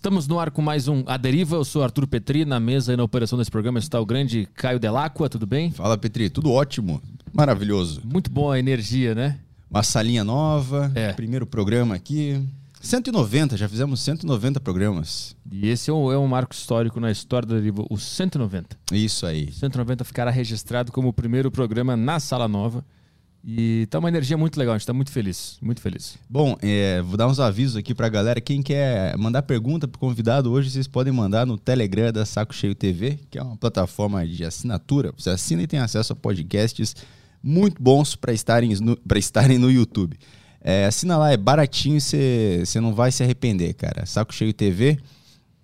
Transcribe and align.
Estamos 0.00 0.26
no 0.26 0.40
ar 0.40 0.50
com 0.50 0.62
mais 0.62 0.88
um 0.88 1.04
A 1.04 1.18
Deriva. 1.18 1.56
Eu 1.56 1.62
sou 1.62 1.82
Arthur 1.82 2.06
Petri. 2.06 2.46
Na 2.46 2.58
mesa 2.58 2.94
e 2.94 2.96
na 2.96 3.04
operação 3.04 3.38
desse 3.38 3.50
programa 3.50 3.78
está 3.78 4.00
o 4.00 4.06
grande 4.06 4.48
Caio 4.54 4.80
Delacqua. 4.80 5.28
Tudo 5.28 5.46
bem? 5.46 5.70
Fala, 5.72 5.98
Petri. 5.98 6.30
Tudo 6.30 6.50
ótimo. 6.50 7.02
Maravilhoso. 7.30 8.00
Muito 8.02 8.30
boa 8.30 8.54
a 8.54 8.58
energia, 8.58 9.14
né? 9.14 9.38
Uma 9.70 9.82
salinha 9.82 10.24
nova. 10.24 10.90
É. 10.94 11.12
Primeiro 11.12 11.44
programa 11.44 11.94
aqui. 11.94 12.42
190, 12.80 13.58
já 13.58 13.68
fizemos 13.68 14.00
190 14.00 14.58
programas. 14.60 15.36
E 15.52 15.68
esse 15.68 15.90
é 15.90 15.92
um, 15.92 16.10
é 16.10 16.16
um 16.16 16.26
marco 16.26 16.54
histórico 16.54 16.98
na 16.98 17.10
história 17.10 17.46
da 17.46 17.56
Deriva, 17.56 17.84
o 17.90 17.98
190. 17.98 18.78
Isso 18.92 19.26
aí. 19.26 19.50
O 19.50 19.52
190 19.52 20.02
ficará 20.02 20.30
registrado 20.30 20.90
como 20.90 21.08
o 21.08 21.12
primeiro 21.12 21.50
programa 21.50 21.94
na 21.94 22.18
Sala 22.18 22.48
Nova. 22.48 22.82
E 23.42 23.86
tá 23.86 23.98
uma 23.98 24.08
energia 24.08 24.36
muito 24.36 24.58
legal, 24.58 24.74
a 24.74 24.78
gente 24.78 24.86
tá 24.86 24.92
muito 24.92 25.10
feliz, 25.10 25.56
muito 25.62 25.80
feliz. 25.80 26.18
Bom, 26.28 26.56
é, 26.60 27.00
vou 27.00 27.16
dar 27.16 27.26
uns 27.26 27.40
avisos 27.40 27.74
aqui 27.74 27.94
pra 27.94 28.08
galera. 28.08 28.40
Quem 28.40 28.62
quer 28.62 29.16
mandar 29.16 29.42
pergunta 29.42 29.88
pro 29.88 29.98
convidado 29.98 30.52
hoje, 30.52 30.70
vocês 30.70 30.86
podem 30.86 31.12
mandar 31.12 31.46
no 31.46 31.56
Telegram 31.56 32.12
da 32.12 32.26
Saco 32.26 32.54
Cheio 32.54 32.74
TV, 32.74 33.18
que 33.30 33.38
é 33.38 33.42
uma 33.42 33.56
plataforma 33.56 34.26
de 34.26 34.44
assinatura. 34.44 35.12
Você 35.16 35.30
assina 35.30 35.62
e 35.62 35.66
tem 35.66 35.80
acesso 35.80 36.12
a 36.12 36.16
podcasts 36.16 36.94
muito 37.42 37.82
bons 37.82 38.14
para 38.14 38.32
estarem, 38.34 38.74
no, 38.76 38.98
estarem 39.16 39.58
no 39.58 39.70
YouTube. 39.70 40.18
É, 40.60 40.84
assina 40.84 41.16
lá, 41.16 41.32
é 41.32 41.36
baratinho 41.38 41.98
você 41.98 42.80
não 42.80 42.94
vai 42.94 43.10
se 43.10 43.22
arrepender, 43.22 43.72
cara. 43.72 44.04
Saco 44.04 44.34
Cheio 44.34 44.52
TV. 44.52 44.98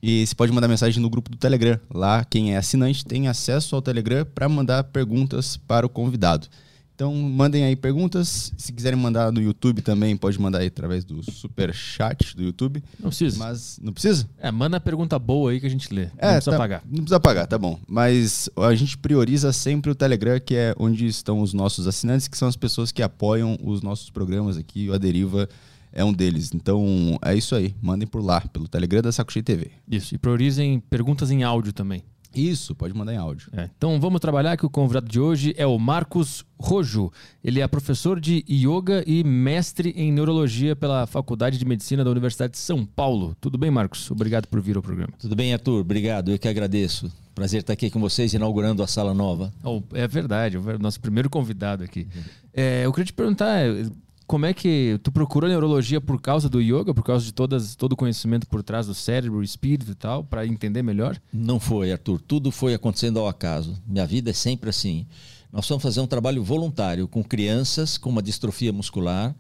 E 0.03 0.27
você 0.27 0.35
pode 0.35 0.53
mandar 0.53 0.69
mensagem 0.69 1.03
no 1.03 1.11
grupo 1.11 1.31
do 1.31 1.37
Telegram. 1.37 1.79
Lá, 1.93 2.25
quem 2.25 2.55
é 2.55 2.57
assinante 2.57 3.05
tem 3.05 3.29
acesso 3.29 3.75
ao 3.75 3.83
Telegram 3.83 4.25
para 4.25 4.49
mandar 4.49 4.85
perguntas 4.85 5.57
para 5.57 5.85
o 5.85 5.89
convidado. 5.89 6.49
Então, 6.97 7.15
mandem 7.15 7.63
aí 7.63 7.77
perguntas. 7.77 8.55
Se 8.57 8.73
quiserem 8.73 8.99
mandar 8.99 9.31
no 9.31 9.39
YouTube 9.39 9.83
também, 9.83 10.17
pode 10.17 10.41
mandar 10.41 10.61
aí 10.61 10.69
através 10.69 11.05
do 11.05 11.23
super 11.31 11.73
chat 11.75 12.35
do 12.35 12.43
YouTube. 12.43 12.83
Não 12.99 13.11
precisa. 13.11 13.39
Mas 13.39 13.79
não 13.83 13.93
precisa? 13.93 14.27
É, 14.39 14.51
manda 14.51 14.81
pergunta 14.81 15.19
boa 15.19 15.51
aí 15.51 15.61
que 15.61 15.67
a 15.67 15.69
gente 15.71 15.93
lê. 15.93 16.05
É, 16.05 16.07
não 16.07 16.33
precisa 16.33 16.51
tá- 16.53 16.57
pagar. 16.57 16.83
Não 16.87 16.95
precisa 17.03 17.21
pagar, 17.21 17.47
tá 17.47 17.59
bom. 17.59 17.79
Mas 17.87 18.49
a 18.57 18.75
gente 18.75 18.97
prioriza 18.97 19.53
sempre 19.53 19.91
o 19.91 19.95
Telegram, 19.95 20.41
que 20.41 20.55
é 20.55 20.75
onde 20.79 21.07
estão 21.07 21.43
os 21.43 21.53
nossos 21.53 21.87
assinantes, 21.87 22.29
que 22.29 22.39
são 22.39 22.49
as 22.49 22.57
pessoas 22.57 22.91
que 22.91 23.03
apoiam 23.03 23.59
os 23.63 23.83
nossos 23.83 24.09
programas 24.09 24.57
aqui. 24.57 24.89
O 24.89 24.95
A 24.95 24.99
Deriva 24.99 25.47
é 25.93 26.03
um 26.03 26.15
deles. 26.15 26.51
Então, 26.55 27.19
é 27.21 27.35
isso 27.35 27.55
aí. 27.55 27.75
Mandem 27.83 28.09
por 28.09 28.25
lá, 28.25 28.41
pelo 28.41 28.67
Telegram 28.67 29.03
da 29.03 29.13
Saco 29.13 29.31
Cheio 29.31 29.45
TV. 29.45 29.71
Isso. 29.87 30.15
E 30.15 30.19
priorizem 30.19 30.81
perguntas 30.81 31.31
em 31.31 31.43
áudio 31.43 31.75
também. 31.75 32.03
Isso, 32.37 32.75
pode 32.75 32.95
mandar 32.95 33.15
em 33.15 33.17
áudio. 33.17 33.49
É, 33.53 33.69
então 33.77 33.99
vamos 34.01 34.21
trabalhar 34.21 34.57
que 34.57 34.67
o 34.67 34.71
convidado 34.71 35.09
de 35.09 35.19
hoje 35.19 35.55
é 35.57 35.67
o 35.67 35.79
Marcos 35.79 36.45
Rojo. 36.59 37.11
Ele 37.43 37.61
é 37.61 37.69
professor 37.69 38.21
de 38.21 38.45
yoga 38.49 39.03
e 39.07 39.25
mestre 39.25 39.91
em 39.97 40.13
neurologia 40.13 40.77
pela 40.77 41.07
Faculdade 41.07 41.59
de 41.59 41.65
Medicina 41.65 42.05
da 42.05 42.11
Universidade 42.11 42.53
de 42.53 42.59
São 42.59 42.85
Paulo. 42.85 43.37
Tudo 43.41 43.57
bem, 43.57 43.71
Marcos? 43.71 44.11
Obrigado 44.11 44.47
por 44.47 44.61
vir 44.61 44.77
ao 44.77 44.83
programa. 44.83 45.13
Tudo 45.19 45.35
bem, 45.35 45.53
Arthur? 45.53 45.81
Obrigado, 45.81 46.31
eu 46.31 46.39
que 46.39 46.49
agradeço. 46.49 47.11
Prazer 47.35 47.61
estar 47.61 47.75
aqui 47.75 47.91
com 47.91 48.01
vocês, 48.01 48.33
inaugurando 48.33 48.83
a 48.83 48.87
sala 48.87 49.13
nova. 49.13 49.53
Oh, 49.63 49.83
é 49.93 50.09
verdade, 50.09 50.57
o 50.57 50.79
nosso 50.79 50.99
primeiro 51.01 51.29
convidado 51.29 51.85
aqui. 51.85 52.09
É, 52.53 52.87
eu 52.87 52.93
queria 52.93 53.05
te 53.05 53.13
perguntar, 53.13 53.61
é, 53.61 53.85
como 54.27 54.47
é 54.47 54.53
que 54.53 54.99
tu 55.03 55.13
procurou 55.13 55.49
neurologia 55.49 56.01
por 56.01 56.21
causa 56.21 56.49
do 56.49 56.61
yoga, 56.61 56.93
por 56.93 57.05
causa 57.05 57.25
de 57.25 57.33
todas, 57.33 57.75
todo 57.75 57.93
o 57.93 57.97
conhecimento 57.97 58.47
por 58.47 58.63
trás 58.63 58.87
do 58.87 58.95
cérebro, 58.95 59.43
espírito 59.43 59.93
e 59.93 59.95
tal, 59.95 60.25
para 60.25 60.47
entender 60.47 60.83
melhor? 60.83 61.21
Não 61.33 61.61
foi, 61.61 61.93
Arthur. 61.93 62.21
Tudo 62.21 62.51
foi 62.51 62.75
acontecendo 62.75 63.19
ao 63.19 63.29
acaso. 63.29 63.81
Minha 63.87 64.07
vida 64.07 64.31
é 64.31 64.33
sempre 64.33 64.71
assim. 64.71 65.07
Nós 65.53 65.69
vamos 65.69 65.83
fazer 65.83 66.01
um 66.01 66.07
trabalho 66.07 66.43
voluntário 66.43 67.07
com 67.07 67.23
crianças 67.23 67.97
com 67.97 68.11
uma 68.11 68.23
distrofia 68.23 68.73
muscular, 68.73 69.35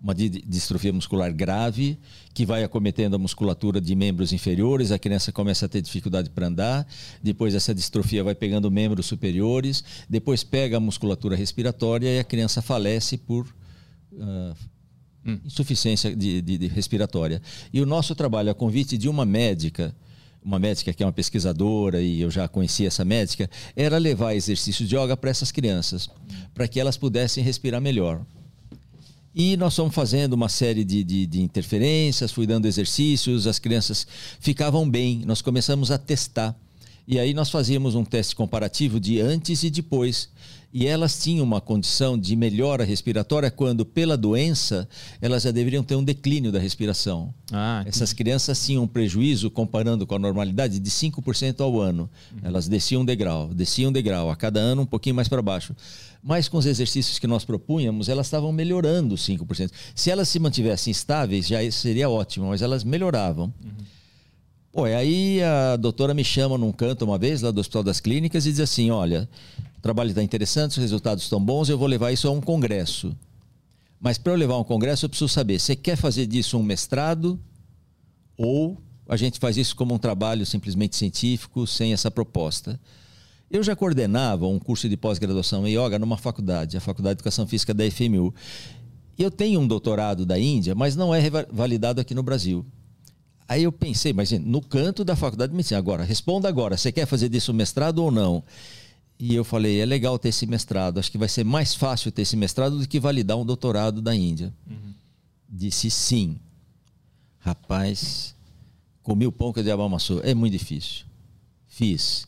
uma 0.00 0.14
di- 0.14 0.28
distrofia 0.28 0.92
muscular 0.92 1.32
grave, 1.32 1.98
que 2.32 2.46
vai 2.46 2.64
acometendo 2.64 3.14
a 3.14 3.18
musculatura 3.18 3.80
de 3.80 3.94
membros 3.94 4.32
inferiores, 4.32 4.90
a 4.90 4.98
criança 4.98 5.30
começa 5.30 5.66
a 5.66 5.68
ter 5.68 5.80
dificuldade 5.82 6.30
para 6.30 6.46
andar, 6.46 6.86
depois 7.22 7.54
essa 7.54 7.74
distrofia 7.74 8.24
vai 8.24 8.34
pegando 8.34 8.70
membros 8.70 9.06
superiores, 9.06 9.84
depois 10.08 10.42
pega 10.42 10.76
a 10.76 10.80
musculatura 10.80 11.36
respiratória 11.36 12.08
e 12.08 12.18
a 12.18 12.24
criança 12.24 12.60
falece 12.62 13.16
por 13.16 13.46
ah, 14.20 14.54
insuficiência 15.44 16.14
de, 16.14 16.40
de- 16.42 16.58
de 16.58 16.66
respiratória. 16.66 17.40
E 17.72 17.80
o 17.80 17.86
nosso 17.86 18.14
trabalho, 18.14 18.50
a 18.50 18.54
convite 18.54 18.98
de 18.98 19.08
uma 19.08 19.24
médica, 19.24 19.94
uma 20.44 20.58
médica 20.58 20.92
que 20.92 21.02
é 21.02 21.06
uma 21.06 21.12
pesquisadora 21.12 22.02
e 22.02 22.20
eu 22.20 22.30
já 22.30 22.48
conhecia 22.48 22.88
essa 22.88 23.04
médica, 23.04 23.48
era 23.76 23.96
levar 23.98 24.34
exercícios 24.34 24.88
de 24.88 24.96
yoga 24.96 25.16
para 25.16 25.30
essas 25.30 25.52
crianças, 25.52 26.10
para 26.52 26.66
que 26.66 26.80
elas 26.80 26.96
pudessem 26.96 27.44
respirar 27.44 27.80
melhor. 27.80 28.24
E 29.34 29.56
nós 29.56 29.74
fomos 29.74 29.94
fazendo 29.94 30.34
uma 30.34 30.48
série 30.48 30.84
de, 30.84 31.02
de, 31.02 31.26
de 31.26 31.40
interferências, 31.40 32.32
fui 32.32 32.46
dando 32.46 32.66
exercícios, 32.66 33.46
as 33.46 33.58
crianças 33.58 34.06
ficavam 34.40 34.88
bem. 34.88 35.22
Nós 35.24 35.40
começamos 35.40 35.90
a 35.90 35.96
testar. 35.96 36.54
E 37.08 37.18
aí 37.18 37.32
nós 37.32 37.48
fazíamos 37.48 37.94
um 37.94 38.04
teste 38.04 38.36
comparativo 38.36 39.00
de 39.00 39.20
antes 39.20 39.62
e 39.62 39.70
depois. 39.70 40.28
E 40.72 40.86
elas 40.86 41.22
tinham 41.22 41.44
uma 41.44 41.60
condição 41.60 42.18
de 42.18 42.34
melhora 42.34 42.82
respiratória 42.82 43.50
quando, 43.50 43.84
pela 43.84 44.16
doença, 44.16 44.88
elas 45.20 45.42
já 45.42 45.50
deveriam 45.50 45.84
ter 45.84 45.96
um 45.96 46.02
declínio 46.02 46.50
da 46.50 46.58
respiração. 46.58 47.34
Ah, 47.52 47.82
Essas 47.84 48.14
crianças 48.14 48.64
tinham 48.64 48.84
um 48.84 48.86
prejuízo, 48.86 49.50
comparando 49.50 50.06
com 50.06 50.14
a 50.14 50.18
normalidade, 50.18 50.78
de 50.78 50.90
5% 50.90 51.60
ao 51.60 51.78
ano. 51.78 52.08
Elas 52.42 52.68
desciam 52.68 53.02
um 53.02 53.04
degrau, 53.04 53.48
desciam 53.48 53.90
um 53.90 53.92
degrau, 53.92 54.30
a 54.30 54.36
cada 54.36 54.60
ano 54.60 54.82
um 54.82 54.86
pouquinho 54.86 55.14
mais 55.14 55.28
para 55.28 55.42
baixo. 55.42 55.76
Mas 56.22 56.48
com 56.48 56.56
os 56.56 56.64
exercícios 56.64 57.18
que 57.18 57.26
nós 57.26 57.44
propunhamos, 57.44 58.08
elas 58.08 58.26
estavam 58.26 58.50
melhorando 58.50 59.14
5%. 59.14 59.70
Se 59.94 60.10
elas 60.10 60.28
se 60.30 60.38
mantivessem 60.38 60.90
estáveis, 60.90 61.46
já 61.46 61.58
seria 61.70 62.08
ótimo, 62.08 62.46
mas 62.46 62.62
elas 62.62 62.82
melhoravam. 62.82 63.52
Pô, 64.72 64.86
e 64.86 64.94
aí 64.94 65.42
a 65.42 65.76
doutora 65.76 66.14
me 66.14 66.24
chama 66.24 66.56
num 66.56 66.72
canto 66.72 67.04
uma 67.04 67.18
vez, 67.18 67.42
lá 67.42 67.50
do 67.50 67.60
Hospital 67.60 67.82
das 67.82 68.00
Clínicas, 68.00 68.46
e 68.46 68.50
diz 68.50 68.60
assim: 68.60 68.90
olha, 68.90 69.28
o 69.82 69.88
trabalho 69.92 70.10
está 70.10 70.22
interessante, 70.22 70.70
os 70.70 70.76
resultados 70.76 71.24
estão 71.24 71.44
bons, 71.44 71.68
eu 71.68 71.76
vou 71.76 71.88
levar 71.88 72.12
isso 72.12 72.28
a 72.28 72.30
um 72.30 72.40
congresso. 72.40 73.16
Mas 74.00 74.16
para 74.16 74.32
eu 74.32 74.36
levar 74.36 74.54
a 74.54 74.58
um 74.60 74.64
congresso, 74.64 75.04
eu 75.04 75.08
preciso 75.08 75.28
saber: 75.28 75.58
você 75.58 75.74
quer 75.74 75.96
fazer 75.96 76.24
disso 76.24 76.56
um 76.56 76.62
mestrado 76.62 77.36
ou 78.36 78.80
a 79.08 79.16
gente 79.16 79.40
faz 79.40 79.56
isso 79.56 79.74
como 79.74 79.92
um 79.92 79.98
trabalho 79.98 80.46
simplesmente 80.46 80.94
científico, 80.94 81.66
sem 81.66 81.92
essa 81.92 82.12
proposta? 82.12 82.78
Eu 83.50 83.60
já 83.60 83.74
coordenava 83.74 84.46
um 84.46 84.56
curso 84.56 84.88
de 84.88 84.96
pós-graduação 84.96 85.66
em 85.66 85.72
yoga 85.76 85.98
numa 85.98 86.16
faculdade, 86.16 86.76
a 86.76 86.80
Faculdade 86.80 87.16
de 87.16 87.18
Educação 87.18 87.44
Física 87.44 87.74
da 87.74 87.82
FMU. 87.90 88.32
Eu 89.18 89.32
tenho 89.32 89.58
um 89.58 89.66
doutorado 89.66 90.24
da 90.24 90.38
Índia, 90.38 90.76
mas 90.76 90.94
não 90.94 91.12
é 91.12 91.28
validado 91.50 92.00
aqui 92.00 92.14
no 92.14 92.22
Brasil. 92.22 92.64
Aí 93.48 93.64
eu 93.64 93.72
pensei, 93.72 94.12
mas 94.12 94.30
no 94.30 94.62
canto 94.62 95.04
da 95.04 95.16
faculdade 95.16 95.50
de 95.50 95.56
medicina, 95.56 95.78
agora, 95.78 96.04
responda 96.04 96.48
agora, 96.48 96.76
você 96.76 96.92
quer 96.92 97.04
fazer 97.04 97.28
disso 97.28 97.50
um 97.50 97.56
mestrado 97.56 97.98
ou 97.98 98.12
não? 98.12 98.44
E 99.24 99.36
eu 99.36 99.44
falei, 99.44 99.80
é 99.80 99.86
legal 99.86 100.18
ter 100.18 100.30
esse 100.30 100.48
mestrado, 100.48 100.98
acho 100.98 101.08
que 101.08 101.16
vai 101.16 101.28
ser 101.28 101.44
mais 101.44 101.76
fácil 101.76 102.10
ter 102.10 102.22
esse 102.22 102.36
mestrado 102.36 102.76
do 102.76 102.88
que 102.88 102.98
validar 102.98 103.36
um 103.36 103.46
doutorado 103.46 104.02
da 104.02 104.12
Índia. 104.12 104.52
Disse 105.48 105.88
sim. 105.92 106.40
Rapaz, 107.38 108.34
comi 109.00 109.24
o 109.24 109.30
pão 109.30 109.52
que 109.52 109.60
o 109.60 109.62
diabo 109.62 109.84
amassou. 109.84 110.20
É 110.24 110.34
muito 110.34 110.54
difícil. 110.54 111.04
Fiz. 111.68 112.26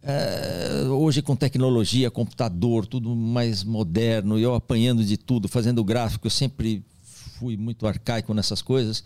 É, 0.00 0.84
hoje 0.88 1.20
com 1.20 1.34
tecnologia, 1.34 2.12
computador, 2.12 2.86
tudo 2.86 3.16
mais 3.16 3.64
moderno, 3.64 4.38
eu 4.38 4.54
apanhando 4.54 5.04
de 5.04 5.16
tudo, 5.16 5.48
fazendo 5.48 5.82
gráfico, 5.82 6.28
eu 6.28 6.30
sempre 6.30 6.80
fui 7.40 7.56
muito 7.56 7.88
arcaico 7.88 8.32
nessas 8.32 8.62
coisas, 8.62 9.02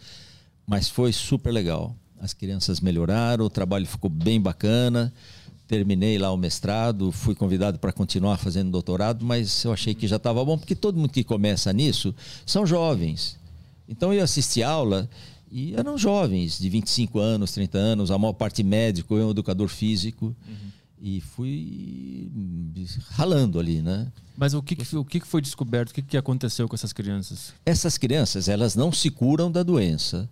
mas 0.67 0.91
foi 0.91 1.11
super 1.11 1.51
legal. 1.51 1.97
As 2.21 2.35
crianças 2.35 2.81
melhoraram, 2.81 3.47
o 3.47 3.51
trabalho 3.51 3.87
ficou 3.87 4.11
bem 4.11 4.39
bacana. 4.39 5.11
Terminei 5.71 6.19
lá 6.19 6.33
o 6.33 6.37
mestrado, 6.37 7.13
fui 7.13 7.33
convidado 7.33 7.79
para 7.79 7.93
continuar 7.93 8.39
fazendo 8.39 8.73
doutorado, 8.73 9.25
mas 9.25 9.63
eu 9.63 9.73
achei 9.73 9.95
que 9.95 10.09
já 10.09 10.17
estava 10.17 10.45
bom, 10.45 10.59
porque 10.59 10.75
todo 10.75 10.99
mundo 10.99 11.13
que 11.13 11.23
começa 11.23 11.73
nisso 11.73 12.13
são 12.45 12.67
jovens. 12.67 13.39
Então 13.89 14.13
eu 14.13 14.25
assisti 14.25 14.65
aula 14.65 15.09
e 15.49 15.73
eram 15.77 15.97
jovens, 15.97 16.59
de 16.59 16.69
25 16.69 17.21
anos, 17.21 17.53
30 17.53 17.79
anos, 17.79 18.11
a 18.11 18.19
maior 18.19 18.33
parte 18.33 18.65
médico, 18.65 19.17
eu 19.17 19.29
um 19.29 19.31
educador 19.31 19.69
físico. 19.69 20.35
E 21.01 21.21
fui 21.21 22.29
ralando 23.11 23.61
ali, 23.61 23.81
né? 23.81 24.09
Mas 24.37 24.55
o 24.55 24.63
que, 24.65 24.75
que, 24.75 24.97
o 24.97 25.05
que 25.05 25.21
foi 25.21 25.41
descoberto? 25.41 25.91
O 25.91 25.95
que, 25.95 26.03
que 26.03 26.17
aconteceu 26.17 26.69
com 26.69 26.75
essas 26.75 26.93
crianças? 26.93 27.55
Essas 27.65 27.97
crianças, 27.97 28.49
elas 28.49 28.75
não 28.75 28.91
se 28.91 29.09
curam 29.09 29.53
da 29.53 29.63
doença, 29.63 30.29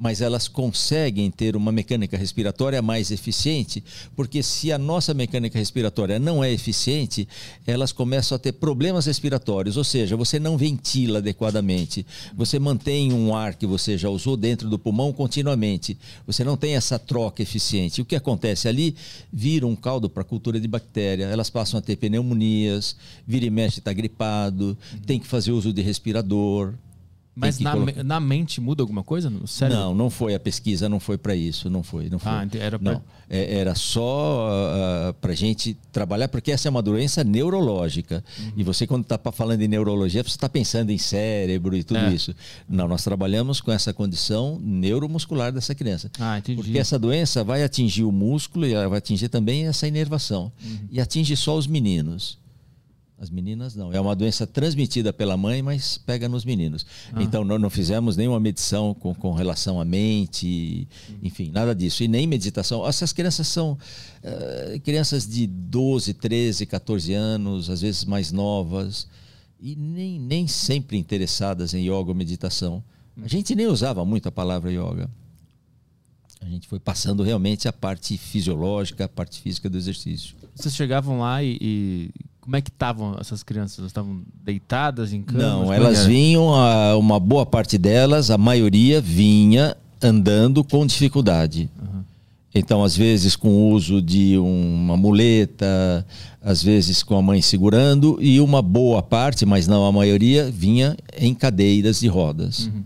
mas 0.00 0.22
elas 0.22 0.48
conseguem 0.48 1.30
ter 1.30 1.54
uma 1.54 1.70
mecânica 1.70 2.16
respiratória 2.16 2.80
mais 2.80 3.10
eficiente, 3.10 3.84
porque 4.16 4.42
se 4.42 4.72
a 4.72 4.78
nossa 4.78 5.12
mecânica 5.12 5.58
respiratória 5.58 6.18
não 6.18 6.42
é 6.42 6.50
eficiente, 6.50 7.28
elas 7.66 7.92
começam 7.92 8.34
a 8.34 8.38
ter 8.38 8.52
problemas 8.52 9.04
respiratórios, 9.04 9.76
ou 9.76 9.84
seja, 9.84 10.16
você 10.16 10.38
não 10.38 10.56
ventila 10.56 11.18
adequadamente, 11.18 12.06
você 12.34 12.58
mantém 12.58 13.12
um 13.12 13.36
ar 13.36 13.54
que 13.54 13.66
você 13.66 13.98
já 13.98 14.08
usou 14.08 14.38
dentro 14.38 14.70
do 14.70 14.78
pulmão 14.78 15.12
continuamente, 15.12 15.98
você 16.26 16.42
não 16.42 16.56
tem 16.56 16.76
essa 16.76 16.98
troca 16.98 17.42
eficiente. 17.42 18.00
O 18.00 18.04
que 18.06 18.16
acontece 18.16 18.68
ali? 18.68 18.96
Vira 19.30 19.66
um 19.66 19.76
caldo 19.76 20.08
para 20.08 20.22
a 20.22 20.24
cultura 20.24 20.58
de 20.58 20.66
bactéria, 20.66 21.26
elas 21.26 21.50
passam 21.50 21.76
a 21.76 21.82
ter 21.82 21.96
pneumonias, 21.96 22.96
vira 23.26 23.44
e 23.44 23.50
mexe 23.50 23.80
está 23.80 23.92
gripado, 23.92 24.78
tem 25.04 25.20
que 25.20 25.26
fazer 25.26 25.52
uso 25.52 25.74
de 25.74 25.82
respirador. 25.82 26.72
Mas 27.34 27.58
na, 27.60 27.72
colocar... 27.72 28.02
na, 28.02 28.20
mente 28.20 28.60
muda 28.60 28.82
alguma 28.82 29.04
coisa 29.04 29.30
no 29.30 29.46
cérebro? 29.46 29.80
Não, 29.82 29.94
não 29.94 30.10
foi 30.10 30.34
a 30.34 30.40
pesquisa, 30.40 30.88
não 30.88 30.98
foi 30.98 31.16
para 31.16 31.34
isso, 31.34 31.70
não 31.70 31.82
foi, 31.82 32.10
não 32.10 32.18
foi. 32.18 32.32
Ah, 32.32 32.46
era 32.54 32.78
pra... 32.78 32.92
não, 32.92 33.02
é, 33.28 33.58
era 33.58 33.74
só 33.74 34.48
uh, 34.48 35.10
ah, 35.10 35.14
para 35.20 35.32
gente 35.32 35.76
trabalhar, 35.92 36.28
porque 36.28 36.50
essa 36.50 36.68
é 36.68 36.70
uma 36.70 36.82
doença 36.82 37.22
neurológica. 37.22 38.24
Uhum. 38.38 38.52
E 38.56 38.64
você 38.64 38.86
quando 38.86 39.02
está 39.02 39.18
falando 39.32 39.62
em 39.62 39.68
neurologia, 39.68 40.22
você 40.22 40.30
está 40.30 40.48
pensando 40.48 40.90
em 40.90 40.98
cérebro 40.98 41.76
e 41.76 41.84
tudo 41.84 42.00
é. 42.00 42.12
isso. 42.12 42.34
Não, 42.68 42.88
nós 42.88 43.04
trabalhamos 43.04 43.60
com 43.60 43.70
essa 43.70 43.94
condição 43.94 44.58
neuromuscular 44.60 45.52
dessa 45.52 45.74
criança. 45.74 46.10
Ah, 46.18 46.38
entendi. 46.38 46.60
Porque 46.60 46.78
essa 46.78 46.98
doença 46.98 47.44
vai 47.44 47.62
atingir 47.62 48.02
o 48.02 48.12
músculo 48.12 48.66
e 48.66 48.74
ela 48.74 48.88
vai 48.88 48.98
atingir 48.98 49.28
também 49.28 49.66
essa 49.66 49.86
inervação. 49.86 50.52
Uhum. 50.62 50.78
E 50.90 51.00
atinge 51.00 51.36
só 51.36 51.56
os 51.56 51.66
meninos. 51.66 52.40
As 53.20 53.28
meninas 53.28 53.76
não. 53.76 53.92
É 53.92 54.00
uma 54.00 54.16
doença 54.16 54.46
transmitida 54.46 55.12
pela 55.12 55.36
mãe, 55.36 55.60
mas 55.60 55.98
pega 55.98 56.26
nos 56.26 56.42
meninos. 56.42 56.86
Ah. 57.12 57.22
Então, 57.22 57.44
nós 57.44 57.60
não 57.60 57.68
fizemos 57.68 58.16
nenhuma 58.16 58.40
medição 58.40 58.94
com, 58.94 59.14
com 59.14 59.32
relação 59.34 59.78
à 59.78 59.84
mente, 59.84 60.88
enfim, 61.22 61.50
nada 61.50 61.74
disso. 61.74 62.02
E 62.02 62.08
nem 62.08 62.26
meditação. 62.26 62.86
Essas 62.88 63.12
crianças 63.12 63.46
são 63.46 63.72
uh, 63.72 64.80
crianças 64.80 65.28
de 65.28 65.46
12, 65.46 66.14
13, 66.14 66.64
14 66.64 67.12
anos, 67.12 67.68
às 67.68 67.82
vezes 67.82 68.06
mais 68.06 68.32
novas, 68.32 69.06
e 69.60 69.76
nem, 69.76 70.18
nem 70.18 70.48
sempre 70.48 70.96
interessadas 70.96 71.74
em 71.74 71.84
yoga 71.84 72.08
ou 72.08 72.14
meditação. 72.14 72.82
A 73.22 73.28
gente 73.28 73.54
nem 73.54 73.66
usava 73.66 74.02
muito 74.02 74.30
a 74.30 74.32
palavra 74.32 74.72
yoga. 74.72 75.10
A 76.40 76.48
gente 76.48 76.66
foi 76.66 76.80
passando 76.80 77.22
realmente 77.22 77.68
a 77.68 77.72
parte 77.72 78.16
fisiológica, 78.16 79.04
a 79.04 79.08
parte 79.08 79.42
física 79.42 79.68
do 79.68 79.76
exercício. 79.76 80.34
Vocês 80.54 80.74
chegavam 80.74 81.20
lá 81.20 81.44
e, 81.44 81.58
e 81.60 82.10
como 82.40 82.56
é 82.56 82.60
que 82.60 82.70
estavam 82.70 83.16
essas 83.20 83.42
crianças? 83.42 83.78
Elas 83.78 83.90
estavam 83.90 84.22
deitadas 84.44 85.12
em 85.12 85.22
cama? 85.22 85.42
Não, 85.42 85.72
elas 85.72 86.06
vinham, 86.06 86.54
a, 86.54 86.96
uma 86.96 87.20
boa 87.20 87.44
parte 87.44 87.76
delas, 87.76 88.30
a 88.30 88.38
maioria 88.38 89.00
vinha 89.00 89.76
andando 90.02 90.64
com 90.64 90.86
dificuldade. 90.86 91.70
Uhum. 91.80 92.02
Então, 92.54 92.82
às 92.82 92.96
vezes 92.96 93.36
com 93.36 93.48
o 93.48 93.70
uso 93.70 94.00
de 94.02 94.36
uma 94.38 94.96
muleta, 94.96 96.04
às 96.42 96.62
vezes 96.62 97.02
com 97.02 97.16
a 97.16 97.22
mãe 97.22 97.42
segurando, 97.42 98.18
e 98.20 98.40
uma 98.40 98.62
boa 98.62 99.02
parte, 99.02 99.44
mas 99.44 99.68
não 99.68 99.84
a 99.84 99.92
maioria, 99.92 100.50
vinha 100.50 100.96
em 101.16 101.34
cadeiras 101.34 102.00
de 102.00 102.08
rodas. 102.08 102.66
Uhum. 102.66 102.82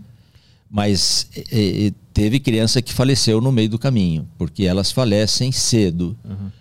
Mas 0.69 1.27
e, 1.51 1.93
teve 2.13 2.39
criança 2.39 2.81
que 2.81 2.93
faleceu 2.93 3.41
no 3.41 3.51
meio 3.51 3.69
do 3.69 3.79
caminho, 3.79 4.27
porque 4.37 4.65
elas 4.65 4.91
falecem 4.91 5.51
cedo. 5.51 6.15
Uhum. 6.23 6.51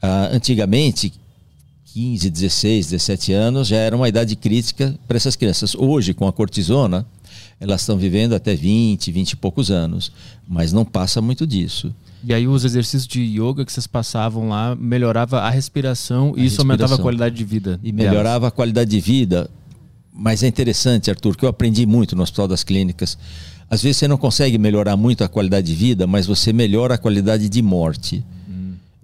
Ah, 0.00 0.28
antigamente, 0.32 1.12
15, 1.94 2.28
16, 2.28 2.86
17 2.90 3.32
anos 3.32 3.68
já 3.68 3.76
era 3.76 3.94
uma 3.94 4.08
idade 4.08 4.34
crítica 4.34 4.98
para 5.06 5.16
essas 5.16 5.36
crianças. 5.36 5.76
Hoje, 5.76 6.12
com 6.12 6.26
a 6.26 6.32
cortisona, 6.32 7.06
elas 7.60 7.82
estão 7.82 7.96
vivendo 7.96 8.34
até 8.34 8.52
20, 8.52 9.12
20 9.12 9.30
e 9.30 9.36
poucos 9.36 9.70
anos, 9.70 10.10
mas 10.48 10.72
não 10.72 10.84
passa 10.84 11.20
muito 11.20 11.46
disso. 11.46 11.94
E 12.24 12.34
aí 12.34 12.48
os 12.48 12.64
exercícios 12.64 13.06
de 13.06 13.20
yoga 13.20 13.64
que 13.64 13.72
vocês 13.72 13.86
passavam 13.86 14.48
lá 14.48 14.74
melhorava 14.74 15.42
a 15.42 15.50
respiração 15.50 16.34
a 16.36 16.40
e 16.40 16.46
isso 16.46 16.56
respiração. 16.56 16.64
aumentava 16.64 16.94
a 16.96 16.98
qualidade 16.98 17.36
de 17.36 17.44
vida. 17.44 17.78
E 17.80 17.92
melhorava 17.92 18.40
delas. 18.40 18.48
a 18.48 18.50
qualidade 18.50 18.90
de 18.90 18.98
vida. 18.98 19.48
Mas 20.12 20.42
é 20.42 20.48
interessante, 20.48 21.10
Arthur, 21.12 21.36
que 21.36 21.44
eu 21.44 21.48
aprendi 21.48 21.86
muito 21.86 22.16
no 22.16 22.24
Hospital 22.24 22.48
das 22.48 22.64
Clínicas. 22.64 23.16
Às 23.70 23.80
vezes 23.80 23.98
você 23.98 24.08
não 24.08 24.16
consegue 24.16 24.58
melhorar 24.58 24.96
muito 24.96 25.22
a 25.22 25.28
qualidade 25.28 25.68
de 25.68 25.74
vida, 25.76 26.08
mas 26.08 26.26
você 26.26 26.52
melhora 26.52 26.94
a 26.94 26.98
qualidade 26.98 27.48
de 27.48 27.62
morte. 27.62 28.24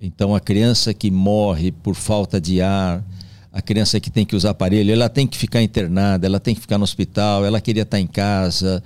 Então, 0.01 0.35
a 0.35 0.41
criança 0.41 0.95
que 0.95 1.11
morre 1.11 1.71
por 1.71 1.95
falta 1.95 2.41
de 2.41 2.63
ar, 2.63 3.05
a 3.53 3.61
criança 3.61 4.01
que 4.01 4.11
tem 4.11 4.25
que 4.25 4.35
usar 4.35 4.51
aparelho, 4.51 4.93
ela 4.93 5.09
tem 5.09 5.27
que 5.27 5.37
ficar 5.37 5.63
internada, 5.63 6.27
ela 6.27 6.41
tem 6.41 6.55
que 6.55 6.61
ficar 6.61 6.79
no 6.79 6.85
hospital, 6.85 7.45
ela 7.45 7.61
queria 7.61 7.83
estar 7.83 8.01
em 8.01 8.07
casa. 8.07 8.83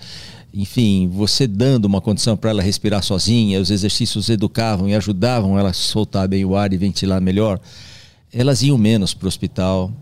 Enfim, 0.53 1.09
você 1.09 1.47
dando 1.47 1.85
uma 1.85 2.01
condição 2.01 2.37
para 2.37 2.51
ela 2.51 2.63
respirar 2.63 3.03
sozinha, 3.03 3.61
os 3.61 3.71
exercícios 3.71 4.29
educavam 4.29 4.89
e 4.89 4.95
ajudavam 4.95 5.59
ela 5.59 5.71
a 5.71 5.73
soltar 5.73 6.27
bem 6.27 6.45
o 6.45 6.57
ar 6.57 6.73
e 6.73 6.77
ventilar 6.77 7.21
melhor. 7.21 7.61
Elas 8.33 8.63
iam 8.63 8.77
menos 8.77 9.15
para 9.15 9.27
o 9.27 9.29
hospital, 9.29 9.93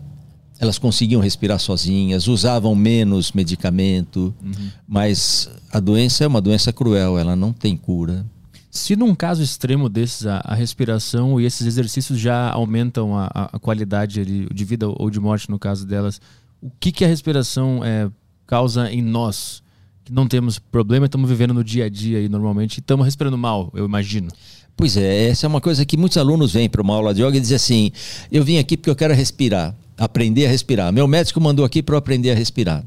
elas 0.59 0.79
conseguiam 0.79 1.21
respirar 1.21 1.59
sozinhas, 1.59 2.27
usavam 2.27 2.73
menos 2.73 3.33
medicamento, 3.33 4.33
uhum. 4.41 4.69
mas 4.87 5.49
a 5.71 5.79
doença 5.79 6.23
é 6.23 6.27
uma 6.27 6.41
doença 6.41 6.71
cruel, 6.71 7.19
ela 7.19 7.35
não 7.35 7.51
tem 7.51 7.75
cura. 7.75 8.25
Se 8.73 8.95
num 8.95 9.13
caso 9.13 9.43
extremo 9.43 9.87
desses, 9.87 10.25
a, 10.25 10.41
a 10.43 10.55
respiração 10.55 11.39
e 11.39 11.45
esses 11.45 11.67
exercícios 11.67 12.19
já 12.19 12.49
aumentam 12.49 13.15
a, 13.15 13.27
a, 13.53 13.59
qualidade 13.59 14.25
de 14.25 14.65
vida 14.65 14.87
ou 14.89 15.11
de 15.11 15.19
morte, 15.19 15.47
no 15.47 15.59
caso 15.59 15.85
delas, 15.85 16.19
o 16.59 16.71
que, 16.79 16.91
que 16.91 17.05
a 17.05 17.07
respiração 17.07 17.85
é, 17.85 18.09
causa 18.47 18.91
em 18.91 18.99
nós? 18.99 19.61
Que 20.03 20.11
não 20.11 20.27
temos 20.27 20.57
problema, 20.57 21.05
estamos 21.05 21.29
vivendo 21.29 21.53
no 21.53 21.63
dia 21.63 21.85
a 21.85 21.89
dia 21.89 22.19
e 22.19 22.27
normalmente 22.27 22.79
estamos 22.79 23.05
respirando 23.05 23.37
mal, 23.37 23.71
eu 23.75 23.85
imagino. 23.85 24.29
Pois 24.75 24.97
é, 24.97 25.29
essa 25.29 25.45
é 25.45 25.47
uma 25.47 25.61
coisa 25.61 25.85
que 25.85 25.95
muitos 25.95 26.17
alunos 26.17 26.51
vêm 26.51 26.67
para 26.67 26.81
uma 26.81 26.95
aula 26.95 27.13
de 27.13 27.21
yoga 27.21 27.37
e 27.37 27.41
dizem 27.41 27.55
assim: 27.55 27.91
eu 28.31 28.43
vim 28.43 28.57
aqui 28.57 28.75
porque 28.75 28.89
eu 28.89 28.95
quero 28.95 29.13
respirar, 29.13 29.75
aprender 29.95 30.47
a 30.47 30.49
respirar. 30.49 30.91
Meu 30.91 31.07
médico 31.07 31.39
mandou 31.39 31.63
aqui 31.63 31.83
para 31.83 31.93
eu 31.93 31.99
aprender 31.99 32.31
a 32.31 32.35
respirar. 32.35 32.83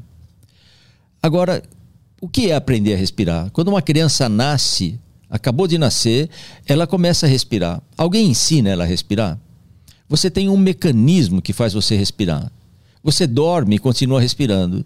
Agora, 1.23 1.63
o 2.19 2.27
que 2.27 2.51
é 2.51 2.55
aprender 2.55 2.93
a 2.93 2.97
respirar? 2.97 3.49
Quando 3.51 3.69
uma 3.69 3.81
criança 3.81 4.27
nasce, 4.27 4.99
acabou 5.29 5.67
de 5.67 5.77
nascer, 5.77 6.29
ela 6.65 6.87
começa 6.87 7.25
a 7.25 7.29
respirar. 7.29 7.81
Alguém 7.97 8.27
ensina 8.27 8.69
ela 8.69 8.83
a 8.83 8.87
respirar? 8.87 9.39
Você 10.09 10.29
tem 10.29 10.49
um 10.49 10.57
mecanismo 10.57 11.41
que 11.41 11.53
faz 11.53 11.73
você 11.73 11.95
respirar. 11.95 12.51
Você 13.03 13.27
dorme 13.27 13.75
e 13.75 13.79
continua 13.79 14.21
respirando. 14.21 14.85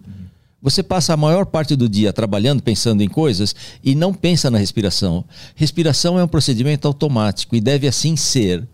Você 0.61 0.83
passa 0.83 1.13
a 1.13 1.17
maior 1.17 1.45
parte 1.45 1.75
do 1.75 1.89
dia 1.89 2.13
trabalhando, 2.13 2.61
pensando 2.61 3.01
em 3.01 3.07
coisas 3.07 3.55
e 3.83 3.95
não 3.95 4.13
pensa 4.13 4.49
na 4.51 4.59
respiração. 4.59 5.25
Respiração 5.55 6.19
é 6.19 6.23
um 6.23 6.27
procedimento 6.27 6.88
automático 6.88 7.55
e 7.55 7.61
deve 7.61 7.88
assim 7.88 8.15
ser. 8.15 8.67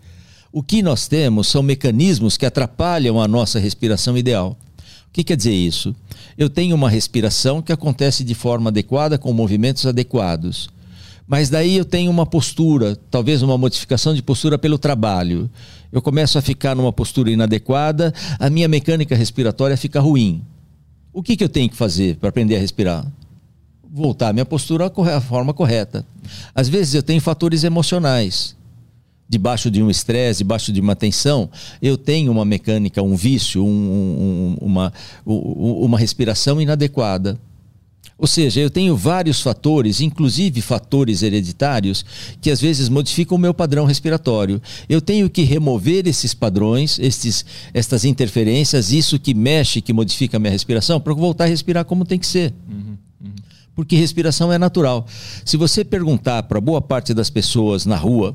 O 0.52 0.62
que 0.62 0.82
nós 0.82 1.08
temos 1.08 1.48
são 1.48 1.62
mecanismos 1.62 2.36
que 2.36 2.44
atrapalham 2.44 3.20
a 3.20 3.28
nossa 3.28 3.58
respiração 3.58 4.16
ideal. 4.18 4.56
O 5.08 5.12
que 5.12 5.24
quer 5.24 5.36
dizer 5.36 5.54
isso? 5.54 5.94
Eu 6.36 6.50
tenho 6.50 6.74
uma 6.74 6.90
respiração 6.90 7.62
que 7.62 7.72
acontece 7.72 8.22
de 8.22 8.34
forma 8.34 8.68
adequada, 8.68 9.16
com 9.16 9.32
movimentos 9.32 9.86
adequados. 9.86 10.68
Mas 11.28 11.50
daí 11.50 11.76
eu 11.76 11.84
tenho 11.84 12.10
uma 12.10 12.24
postura, 12.24 12.96
talvez 13.10 13.42
uma 13.42 13.58
modificação 13.58 14.14
de 14.14 14.22
postura 14.22 14.56
pelo 14.56 14.78
trabalho. 14.78 15.50
Eu 15.92 16.00
começo 16.00 16.38
a 16.38 16.42
ficar 16.42 16.74
numa 16.74 16.92
postura 16.92 17.30
inadequada, 17.30 18.14
a 18.38 18.48
minha 18.48 18.66
mecânica 18.66 19.14
respiratória 19.14 19.76
fica 19.76 20.00
ruim. 20.00 20.42
O 21.12 21.22
que, 21.22 21.36
que 21.36 21.44
eu 21.44 21.48
tenho 21.48 21.68
que 21.68 21.76
fazer 21.76 22.16
para 22.16 22.30
aprender 22.30 22.56
a 22.56 22.58
respirar? 22.58 23.06
Voltar 23.90 24.28
à 24.28 24.32
minha 24.32 24.46
postura 24.46 24.90
à 25.14 25.20
forma 25.20 25.52
correta. 25.52 26.04
Às 26.54 26.66
vezes 26.66 26.94
eu 26.94 27.02
tenho 27.02 27.20
fatores 27.20 27.62
emocionais. 27.62 28.56
Debaixo 29.28 29.70
de 29.70 29.82
um 29.82 29.90
estresse, 29.90 30.38
debaixo 30.38 30.72
de 30.72 30.80
uma 30.80 30.96
tensão, 30.96 31.50
eu 31.82 31.98
tenho 31.98 32.32
uma 32.32 32.46
mecânica, 32.46 33.02
um 33.02 33.14
vício, 33.14 33.62
um, 33.62 33.68
um, 33.68 34.56
uma, 34.62 34.92
uma 35.26 35.98
respiração 35.98 36.58
inadequada. 36.58 37.38
Ou 38.18 38.26
seja, 38.26 38.60
eu 38.60 38.68
tenho 38.68 38.96
vários 38.96 39.40
fatores, 39.40 40.00
inclusive 40.00 40.60
fatores 40.60 41.22
hereditários, 41.22 42.04
que 42.40 42.50
às 42.50 42.60
vezes 42.60 42.88
modificam 42.88 43.36
o 43.36 43.40
meu 43.40 43.54
padrão 43.54 43.84
respiratório. 43.84 44.60
Eu 44.88 45.00
tenho 45.00 45.30
que 45.30 45.42
remover 45.42 46.08
esses 46.08 46.34
padrões, 46.34 46.98
esses, 46.98 47.44
estas 47.72 48.04
interferências, 48.04 48.90
isso 48.90 49.20
que 49.20 49.32
mexe, 49.32 49.80
que 49.80 49.92
modifica 49.92 50.36
a 50.36 50.40
minha 50.40 50.50
respiração, 50.50 51.00
para 51.00 51.14
voltar 51.14 51.44
a 51.44 51.46
respirar 51.46 51.84
como 51.84 52.04
tem 52.04 52.18
que 52.18 52.26
ser. 52.26 52.52
Uhum, 52.68 52.96
uhum. 53.22 53.34
Porque 53.76 53.94
respiração 53.94 54.52
é 54.52 54.58
natural. 54.58 55.06
Se 55.44 55.56
você 55.56 55.84
perguntar 55.84 56.42
para 56.42 56.60
boa 56.60 56.82
parte 56.82 57.14
das 57.14 57.30
pessoas 57.30 57.86
na 57.86 57.96
rua, 57.96 58.34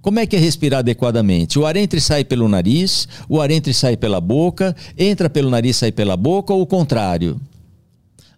como 0.00 0.18
é 0.18 0.26
que 0.26 0.34
é 0.34 0.38
respirar 0.38 0.80
adequadamente? 0.80 1.58
O 1.58 1.66
ar 1.66 1.76
entra 1.76 1.98
e 1.98 2.02
sai 2.02 2.24
pelo 2.24 2.48
nariz, 2.48 3.06
o 3.28 3.38
ar 3.38 3.50
entra 3.50 3.70
e 3.70 3.74
sai 3.74 3.98
pela 3.98 4.20
boca, 4.20 4.74
entra 4.96 5.28
pelo 5.28 5.50
nariz 5.50 5.76
e 5.76 5.78
sai 5.80 5.92
pela 5.92 6.16
boca, 6.16 6.54
ou 6.54 6.62
o 6.62 6.66
contrário? 6.66 7.38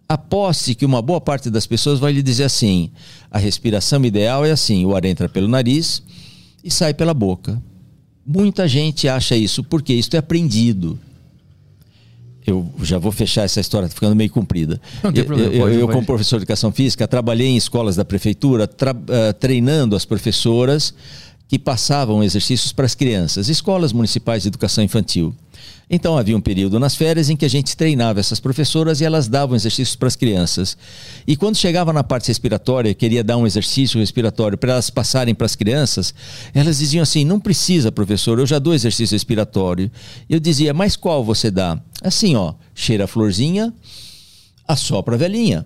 Aposte 0.07 0.73
que 0.73 0.85
uma 0.85 1.01
boa 1.01 1.19
parte 1.19 1.49
das 1.49 1.67
pessoas 1.67 1.99
vai 1.99 2.13
lhe 2.13 2.23
dizer 2.23 2.45
assim: 2.45 2.89
a 3.29 3.37
respiração 3.37 4.03
ideal 4.05 4.45
é 4.45 4.51
assim, 4.51 4.85
o 4.85 4.95
ar 4.95 5.05
entra 5.05 5.27
pelo 5.27 5.47
nariz 5.47 6.01
e 6.63 6.71
sai 6.71 6.93
pela 6.93 7.13
boca. 7.13 7.61
Muita 8.25 8.67
gente 8.67 9.07
acha 9.07 9.35
isso 9.35 9.63
porque 9.63 9.93
isso 9.93 10.15
é 10.15 10.19
aprendido. 10.19 10.99
Eu 12.45 12.69
já 12.81 12.97
vou 12.97 13.11
fechar 13.11 13.43
essa 13.43 13.59
história, 13.59 13.89
tá 13.89 13.93
ficando 13.93 14.15
meio 14.15 14.29
comprida. 14.29 14.79
Eu, 15.03 15.25
problema, 15.25 15.53
eu, 15.53 15.61
pode, 15.61 15.75
eu 15.75 15.87
como 15.89 16.05
professor 16.05 16.37
de 16.37 16.43
educação 16.43 16.71
física, 16.71 17.05
trabalhei 17.05 17.47
em 17.47 17.57
escolas 17.57 17.97
da 17.97 18.05
prefeitura, 18.05 18.63
uh, 18.63 19.33
treinando 19.33 19.97
as 19.97 20.05
professoras 20.05 20.93
que 21.47 21.59
passavam 21.59 22.23
exercícios 22.23 22.71
para 22.71 22.85
as 22.85 22.95
crianças, 22.95 23.49
escolas 23.49 23.91
municipais 23.91 24.43
de 24.43 24.47
educação 24.47 24.81
infantil. 24.81 25.35
Então 25.89 26.17
havia 26.17 26.35
um 26.35 26.41
período 26.41 26.79
nas 26.79 26.95
férias 26.95 27.29
em 27.29 27.35
que 27.37 27.45
a 27.45 27.49
gente 27.49 27.77
treinava 27.77 28.19
essas 28.19 28.41
professoras 28.41 28.99
e 28.99 29.05
elas 29.05 29.29
davam 29.29 29.55
exercícios 29.55 29.95
para 29.95 30.09
as 30.09 30.17
crianças. 30.17 30.77
E 31.25 31.37
quando 31.37 31.55
chegava 31.55 31.93
na 31.93 32.03
parte 32.03 32.27
respiratória, 32.27 32.93
queria 32.93 33.23
dar 33.23 33.37
um 33.37 33.47
exercício 33.47 33.97
respiratório 33.97 34.57
para 34.57 34.73
elas 34.73 34.89
passarem 34.89 35.33
para 35.33 35.45
as 35.45 35.55
crianças, 35.55 36.13
elas 36.53 36.79
diziam 36.79 37.03
assim: 37.03 37.23
"Não 37.23 37.39
precisa, 37.39 37.89
professor, 37.89 38.37
eu 38.37 38.45
já 38.45 38.59
dou 38.59 38.73
exercício 38.73 39.15
respiratório". 39.15 39.89
Eu 40.29 40.41
dizia: 40.41 40.73
"Mas 40.73 40.97
qual 40.97 41.23
você 41.23 41.49
dá?". 41.49 41.79
Assim, 42.01 42.35
ó, 42.35 42.53
cheira 42.75 43.05
a 43.05 43.07
florzinha, 43.07 43.73
assopra 44.67 45.15
a 45.15 45.17
velhinha. 45.17 45.65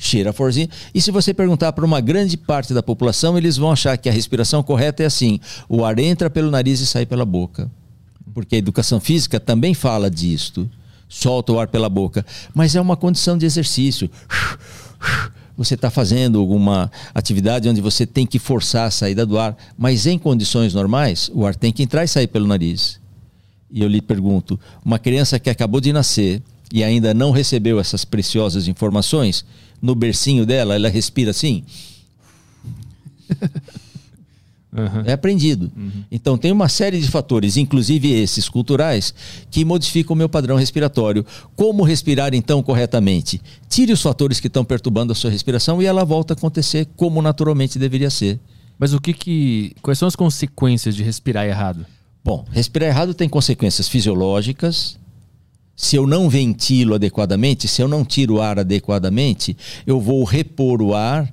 Cheira 0.00 0.30
a 0.30 0.32
florzinha. 0.32 0.70
E 0.94 1.02
se 1.02 1.10
você 1.10 1.34
perguntar 1.34 1.72
para 1.72 1.84
uma 1.84 2.00
grande 2.00 2.36
parte 2.36 2.72
da 2.72 2.82
população, 2.82 3.36
eles 3.36 3.56
vão 3.56 3.72
achar 3.72 3.98
que 3.98 4.08
a 4.08 4.12
respiração 4.12 4.62
correta 4.62 5.02
é 5.02 5.06
assim: 5.06 5.38
o 5.68 5.84
ar 5.84 5.98
entra 5.98 6.30
pelo 6.30 6.50
nariz 6.50 6.80
e 6.80 6.86
sai 6.86 7.04
pela 7.04 7.26
boca. 7.26 7.70
Porque 8.38 8.54
a 8.54 8.58
educação 8.58 9.00
física 9.00 9.40
também 9.40 9.74
fala 9.74 10.08
disto. 10.08 10.70
Solta 11.08 11.52
o 11.52 11.58
ar 11.58 11.66
pela 11.66 11.88
boca. 11.88 12.24
Mas 12.54 12.76
é 12.76 12.80
uma 12.80 12.96
condição 12.96 13.36
de 13.36 13.44
exercício. 13.44 14.08
Você 15.56 15.74
está 15.74 15.90
fazendo 15.90 16.38
alguma 16.38 16.88
atividade 17.12 17.68
onde 17.68 17.80
você 17.80 18.06
tem 18.06 18.24
que 18.24 18.38
forçar 18.38 18.86
a 18.86 18.92
saída 18.92 19.26
do 19.26 19.40
ar, 19.40 19.56
mas 19.76 20.06
em 20.06 20.16
condições 20.16 20.72
normais, 20.72 21.28
o 21.34 21.44
ar 21.44 21.56
tem 21.56 21.72
que 21.72 21.82
entrar 21.82 22.04
e 22.04 22.08
sair 22.08 22.28
pelo 22.28 22.46
nariz. 22.46 23.00
E 23.72 23.82
eu 23.82 23.88
lhe 23.88 24.00
pergunto: 24.00 24.56
uma 24.84 25.00
criança 25.00 25.40
que 25.40 25.50
acabou 25.50 25.80
de 25.80 25.92
nascer 25.92 26.40
e 26.72 26.84
ainda 26.84 27.12
não 27.12 27.32
recebeu 27.32 27.80
essas 27.80 28.04
preciosas 28.04 28.68
informações, 28.68 29.44
no 29.82 29.96
bercinho 29.96 30.46
dela, 30.46 30.76
ela 30.76 30.88
respira 30.88 31.32
assim? 31.32 31.64
Uhum. 34.78 35.02
É 35.04 35.12
aprendido. 35.12 35.70
Uhum. 35.76 36.04
Então 36.10 36.38
tem 36.38 36.52
uma 36.52 36.68
série 36.68 37.00
de 37.00 37.08
fatores, 37.08 37.56
inclusive 37.56 38.12
esses 38.12 38.48
culturais, 38.48 39.12
que 39.50 39.64
modificam 39.64 40.14
o 40.14 40.16
meu 40.16 40.28
padrão 40.28 40.56
respiratório. 40.56 41.26
Como 41.56 41.82
respirar 41.82 42.32
então 42.34 42.62
corretamente? 42.62 43.40
Tire 43.68 43.92
os 43.92 44.00
fatores 44.00 44.38
que 44.38 44.46
estão 44.46 44.64
perturbando 44.64 45.12
a 45.12 45.16
sua 45.16 45.30
respiração 45.30 45.82
e 45.82 45.86
ela 45.86 46.04
volta 46.04 46.34
a 46.34 46.36
acontecer 46.36 46.86
como 46.96 47.20
naturalmente 47.20 47.78
deveria 47.78 48.10
ser. 48.10 48.38
Mas 48.78 48.92
o 48.92 49.00
que 49.00 49.12
que 49.12 49.72
quais 49.82 49.98
são 49.98 50.06
as 50.06 50.14
consequências 50.14 50.94
de 50.94 51.02
respirar 51.02 51.44
errado? 51.46 51.84
Bom, 52.24 52.44
respirar 52.50 52.88
errado 52.88 53.14
tem 53.14 53.28
consequências 53.28 53.88
fisiológicas. 53.88 54.96
Se 55.74 55.96
eu 55.96 56.06
não 56.06 56.28
ventilo 56.28 56.94
adequadamente, 56.94 57.66
se 57.66 57.80
eu 57.80 57.88
não 57.88 58.04
tiro 58.04 58.34
o 58.34 58.40
ar 58.40 58.58
adequadamente, 58.58 59.56
eu 59.86 60.00
vou 60.00 60.24
repor 60.24 60.82
o 60.82 60.94
ar 60.94 61.32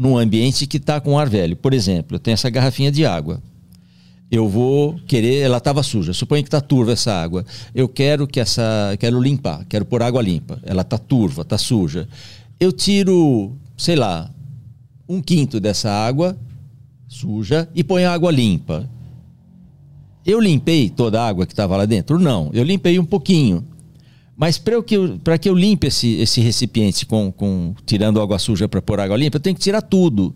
num 0.00 0.16
ambiente 0.16 0.66
que 0.66 0.78
está 0.78 0.98
com 0.98 1.18
ar 1.18 1.28
velho. 1.28 1.54
Por 1.54 1.74
exemplo, 1.74 2.16
eu 2.16 2.18
tenho 2.18 2.32
essa 2.32 2.48
garrafinha 2.48 2.90
de 2.90 3.04
água. 3.04 3.42
Eu 4.30 4.48
vou 4.48 4.98
querer, 5.06 5.40
ela 5.40 5.58
estava 5.58 5.82
suja. 5.82 6.14
Suponha 6.14 6.42
que 6.42 6.48
está 6.48 6.58
turva 6.58 6.92
essa 6.92 7.12
água. 7.12 7.44
Eu 7.74 7.86
quero 7.86 8.26
que 8.26 8.40
essa, 8.40 8.96
quero 8.98 9.20
limpar, 9.20 9.66
quero 9.68 9.84
pôr 9.84 10.02
água 10.02 10.22
limpa. 10.22 10.58
Ela 10.62 10.80
está 10.80 10.96
turva, 10.96 11.42
está 11.42 11.58
suja. 11.58 12.08
Eu 12.58 12.72
tiro, 12.72 13.52
sei 13.76 13.94
lá, 13.94 14.32
um 15.06 15.20
quinto 15.20 15.60
dessa 15.60 15.90
água 15.90 16.34
suja 17.06 17.68
e 17.74 17.84
ponho 17.84 18.08
água 18.08 18.30
limpa. 18.30 18.88
Eu 20.24 20.40
limpei 20.40 20.88
toda 20.88 21.20
a 21.20 21.28
água 21.28 21.44
que 21.44 21.52
estava 21.52 21.76
lá 21.76 21.84
dentro? 21.84 22.18
Não, 22.18 22.48
eu 22.54 22.64
limpei 22.64 22.98
um 22.98 23.04
pouquinho. 23.04 23.66
Mas 24.40 24.56
para 24.56 24.82
que, 24.82 24.96
eu, 24.96 25.20
que 25.38 25.50
eu 25.50 25.54
limpe 25.54 25.88
esse, 25.88 26.14
esse 26.14 26.40
recipiente 26.40 27.04
com, 27.04 27.30
com 27.30 27.74
tirando 27.84 28.22
água 28.22 28.38
suja 28.38 28.66
para 28.66 28.80
pôr 28.80 28.98
água 28.98 29.14
limpa, 29.14 29.36
eu 29.36 29.40
tenho 29.40 29.54
que 29.54 29.60
tirar 29.60 29.82
tudo. 29.82 30.34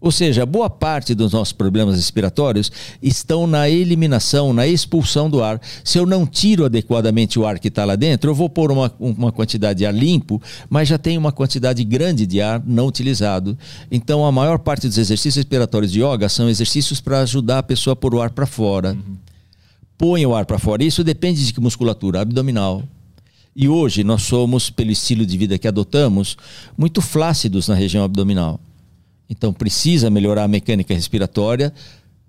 Ou 0.00 0.10
seja, 0.10 0.46
boa 0.46 0.70
parte 0.70 1.14
dos 1.14 1.32
nossos 1.32 1.52
problemas 1.52 1.96
respiratórios 1.96 2.72
estão 3.02 3.46
na 3.46 3.68
eliminação, 3.68 4.54
na 4.54 4.66
expulsão 4.66 5.28
do 5.28 5.44
ar. 5.44 5.60
Se 5.84 5.98
eu 5.98 6.06
não 6.06 6.24
tiro 6.24 6.64
adequadamente 6.64 7.38
o 7.38 7.44
ar 7.44 7.58
que 7.58 7.68
está 7.68 7.84
lá 7.84 7.94
dentro, 7.94 8.30
eu 8.30 8.34
vou 8.34 8.48
pôr 8.48 8.72
uma, 8.72 8.90
uma 8.98 9.30
quantidade 9.30 9.80
de 9.80 9.86
ar 9.86 9.92
limpo, 9.92 10.40
mas 10.70 10.88
já 10.88 10.96
tem 10.96 11.18
uma 11.18 11.30
quantidade 11.30 11.84
grande 11.84 12.24
de 12.24 12.40
ar 12.40 12.62
não 12.66 12.86
utilizado. 12.86 13.56
Então, 13.90 14.24
a 14.24 14.32
maior 14.32 14.60
parte 14.60 14.88
dos 14.88 14.96
exercícios 14.96 15.36
respiratórios 15.36 15.92
de 15.92 16.02
yoga 16.02 16.26
são 16.30 16.48
exercícios 16.48 17.02
para 17.02 17.20
ajudar 17.20 17.58
a 17.58 17.62
pessoa 17.62 17.92
a 17.92 17.96
pôr 17.96 18.14
o 18.14 18.22
ar 18.22 18.30
para 18.30 18.46
fora. 18.46 18.92
Uhum. 18.92 19.16
Põe 19.98 20.24
o 20.24 20.34
ar 20.34 20.46
para 20.46 20.58
fora. 20.58 20.82
Isso 20.82 21.04
depende 21.04 21.44
de 21.44 21.52
que 21.52 21.60
musculatura? 21.60 22.22
Abdominal 22.22 22.82
e 23.54 23.68
hoje 23.68 24.02
nós 24.02 24.22
somos, 24.22 24.70
pelo 24.70 24.90
estilo 24.90 25.26
de 25.26 25.36
vida 25.36 25.58
que 25.58 25.68
adotamos, 25.68 26.36
muito 26.76 27.02
flácidos 27.02 27.68
na 27.68 27.74
região 27.74 28.04
abdominal. 28.04 28.58
Então 29.28 29.52
precisa 29.52 30.10
melhorar 30.10 30.44
a 30.44 30.48
mecânica 30.48 30.94
respiratória, 30.94 31.72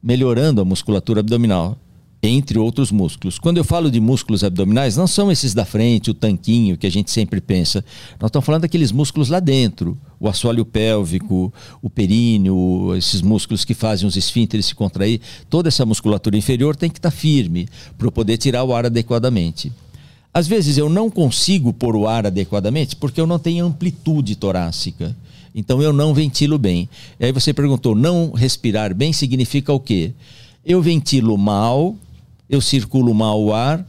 melhorando 0.01 0.61
a 0.61 0.65
musculatura 0.65 1.21
abdominal, 1.21 1.77
entre 2.21 2.57
outros 2.57 2.89
músculos. 2.91 3.37
Quando 3.37 3.57
eu 3.57 3.65
falo 3.65 3.91
de 3.91 3.99
músculos 3.99 4.43
abdominais, 4.43 4.95
não 4.95 5.07
são 5.07 5.29
esses 5.29 5.53
da 5.53 5.65
frente, 5.65 6.09
o 6.09 6.13
tanquinho 6.13 6.77
que 6.77 6.87
a 6.87 6.89
gente 6.89 7.11
sempre 7.11 7.41
pensa. 7.41 7.83
Nós 8.19 8.29
estamos 8.29 8.45
falando 8.45 8.61
daqueles 8.61 8.93
músculos 8.93 9.27
lá 9.27 9.41
dentro, 9.41 9.97
o 10.19 10.29
assoalho 10.29 10.65
pélvico, 10.65 11.53
o 11.81 11.89
períneo, 11.89 12.95
esses 12.95 13.21
músculos 13.21 13.65
que 13.65 13.73
fazem 13.73 14.07
os 14.07 14.15
esfínteres 14.15 14.67
se 14.67 14.75
contrair. 14.75 15.19
Toda 15.49 15.67
essa 15.67 15.85
musculatura 15.85 16.37
inferior 16.37 16.77
tem 16.77 16.89
que 16.89 16.99
estar 16.99 17.11
firme 17.11 17.67
para 17.97 18.09
poder 18.09 18.37
tirar 18.37 18.63
o 18.63 18.73
ar 18.73 18.85
adequadamente. 18.85 19.71
Às 20.33 20.47
vezes 20.47 20.77
eu 20.77 20.89
não 20.89 21.11
consigo 21.11 21.71
pôr 21.71 21.95
o 21.95 22.07
ar 22.07 22.25
adequadamente 22.25 22.95
porque 22.95 23.21
eu 23.21 23.27
não 23.27 23.37
tenho 23.37 23.65
amplitude 23.65 24.35
torácica. 24.35 25.15
Então 25.53 25.79
eu 25.79 25.93
não 25.93 26.13
ventilo 26.13 26.57
bem. 26.57 26.89
E 27.19 27.25
aí 27.25 27.31
você 27.31 27.53
perguntou, 27.53 27.93
não 27.93 28.31
respirar 28.31 28.95
bem 28.95 29.13
significa 29.13 29.71
o 29.71 29.79
quê? 29.79 30.11
Eu 30.65 30.81
ventilo 30.81 31.37
mal, 31.37 31.95
eu 32.49 32.59
circulo 32.59 33.13
mal 33.13 33.39
o 33.39 33.53
ar, 33.53 33.85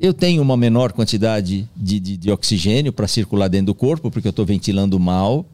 eu 0.00 0.12
tenho 0.12 0.42
uma 0.42 0.56
menor 0.56 0.92
quantidade 0.92 1.68
de, 1.76 2.00
de, 2.00 2.16
de 2.16 2.30
oxigênio 2.32 2.92
para 2.92 3.06
circular 3.06 3.46
dentro 3.46 3.66
do 3.66 3.74
corpo, 3.74 4.10
porque 4.10 4.26
eu 4.26 4.30
estou 4.30 4.44
ventilando 4.44 4.98
mal, 4.98 5.46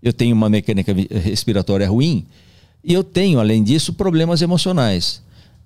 eu 0.00 0.12
tenho 0.12 0.36
uma 0.36 0.48
mecânica 0.48 0.94
respiratória 1.10 1.88
ruim, 1.88 2.24
e 2.84 2.94
eu 2.94 3.02
tenho, 3.02 3.40
além 3.40 3.64
disso, 3.64 3.92
problemas 3.92 4.40
emocionais. 4.40 5.20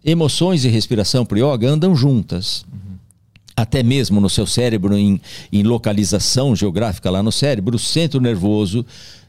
Emoções 0.05 0.65
e 0.65 0.69
respiração 0.69 1.27
para 1.27 1.39
yoga 1.39 1.69
andam 1.69 1.95
juntas. 1.95 2.65
Uhum 2.73 2.84
até 3.57 3.83
mesmo 3.83 4.21
no 4.21 4.29
seu 4.29 4.47
cérebro, 4.47 4.97
em, 4.97 5.21
em, 5.53 5.63
localização 5.63 6.57
geográfica 6.57 7.11
lá 7.11 7.23
no 7.23 7.31
cérebro, 7.31 7.77
o 7.77 7.79
centro 7.79 8.21
nervoso 8.21 8.85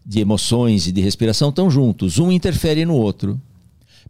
de 0.05 0.19
emoções 0.19 0.87
e 0.87 0.91
de 0.91 1.01
respiração 1.01 1.49
estão 1.49 1.69
juntos, 1.69 2.17
um 2.17 2.31
interfere 2.31 2.85
no 2.85 2.95
outro. 2.95 3.39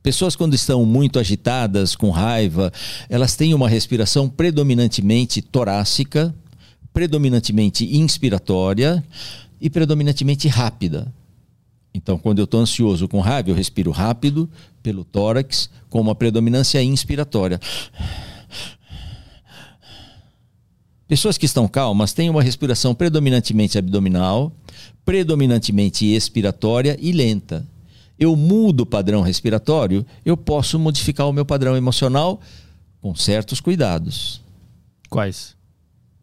Pessoas, 0.02 0.36
quando 0.36 0.54
estão 0.54 0.86
muito 0.86 1.18
agitadas, 1.18 1.96
com 1.96 2.12
raiva, 2.12 2.72
elas 3.10 3.36
têm 3.36 3.54
uma 3.54 3.68
respiração 3.68 4.30
predominantemente 4.30 5.42
torácica, 5.42 6.34
predominantemente 6.94 7.98
inspiratória 7.98 9.04
e 9.60 9.70
predominantemente 9.70 10.48
rápida. 10.48 11.12
Então, 11.94 12.18
quando 12.18 12.40
eu 12.40 12.46
estou 12.46 12.60
ansioso 12.60 13.08
com 13.08 13.20
raiva, 13.20 13.50
eu 13.50 13.56
respiro 13.56 13.90
rápido 13.90 14.50
pelo 14.84 15.04
tórax, 15.04 15.70
com 15.90 16.00
uma 16.00 16.14
predominância 16.14 16.84
inspiratória. 16.84 17.60
Pessoas 21.08 21.38
que 21.38 21.46
estão 21.46 21.68
calmas 21.68 22.14
têm 22.14 22.30
uma 22.30 22.42
respiração 22.42 22.96
predominantemente 22.96 23.78
abdominal, 23.78 24.52
predominantemente 25.06 26.06
expiratória 26.06 26.98
e 27.00 27.12
lenta. 27.12 27.66
Eu 28.18 28.36
mudo 28.36 28.82
o 28.82 28.86
padrão 28.86 29.22
respiratório, 29.22 30.06
eu 30.26 30.36
posso 30.36 30.80
modificar 30.80 31.28
o 31.28 31.34
meu 31.34 31.46
padrão 31.46 31.78
emocional 31.78 32.42
com 33.02 33.14
certos 33.14 33.60
cuidados. 33.62 34.42
Quais? 35.10 35.54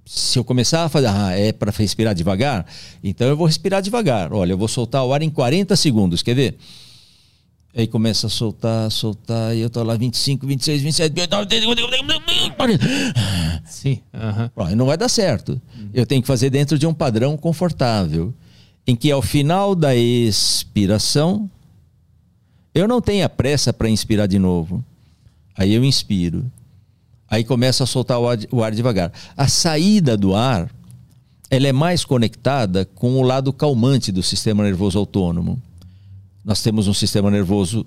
Se 0.04 0.36
eu 0.36 0.42
começar 0.42 0.84
a 0.84 0.88
fazer, 0.88 1.06
ah, 1.06 1.30
é 1.30 1.52
para 1.52 1.70
respirar 1.70 2.12
devagar, 2.12 2.66
então 3.04 3.28
eu 3.28 3.36
vou 3.36 3.46
respirar 3.46 3.80
devagar. 3.80 4.32
Olha, 4.32 4.52
eu 4.52 4.58
vou 4.58 4.66
soltar 4.66 5.04
o 5.04 5.12
ar 5.12 5.22
em 5.22 5.30
40 5.30 5.76
segundos, 5.76 6.22
quer 6.22 6.34
ver? 6.34 6.58
Aí 7.74 7.86
começa 7.86 8.26
a 8.26 8.30
soltar, 8.30 8.90
soltar, 8.90 9.56
e 9.56 9.60
eu 9.60 9.70
tô 9.70 9.82
lá 9.82 9.96
25, 9.96 10.46
26, 10.46 10.82
27. 10.82 11.14
Sim. 13.64 14.00
Uhum. 14.12 14.76
Não 14.76 14.86
vai 14.86 14.98
dar 14.98 15.08
certo. 15.08 15.60
Eu 15.94 16.04
tenho 16.04 16.20
que 16.20 16.28
fazer 16.28 16.50
dentro 16.50 16.78
de 16.78 16.86
um 16.86 16.92
padrão 16.92 17.34
confortável, 17.36 18.34
em 18.86 18.94
que 18.94 19.10
ao 19.10 19.22
final 19.22 19.74
da 19.74 19.96
expiração, 19.96 21.50
eu 22.74 22.86
não 22.86 23.00
tenha 23.00 23.28
pressa 23.28 23.72
para 23.72 23.88
inspirar 23.88 24.26
de 24.26 24.38
novo. 24.38 24.84
Aí 25.56 25.72
eu 25.72 25.82
inspiro. 25.82 26.44
Aí 27.28 27.42
começa 27.42 27.84
a 27.84 27.86
soltar 27.86 28.18
o 28.18 28.28
ar, 28.28 28.38
o 28.50 28.62
ar 28.62 28.72
devagar. 28.72 29.10
A 29.34 29.48
saída 29.48 30.14
do 30.14 30.34
ar, 30.34 30.70
ela 31.48 31.68
é 31.68 31.72
mais 31.72 32.04
conectada 32.04 32.84
com 32.84 33.18
o 33.18 33.22
lado 33.22 33.50
calmante 33.50 34.12
do 34.12 34.22
sistema 34.22 34.62
nervoso 34.62 34.98
autônomo. 34.98 35.58
Nós 36.44 36.62
temos 36.62 36.88
um 36.88 36.94
sistema 36.94 37.30
nervoso 37.30 37.86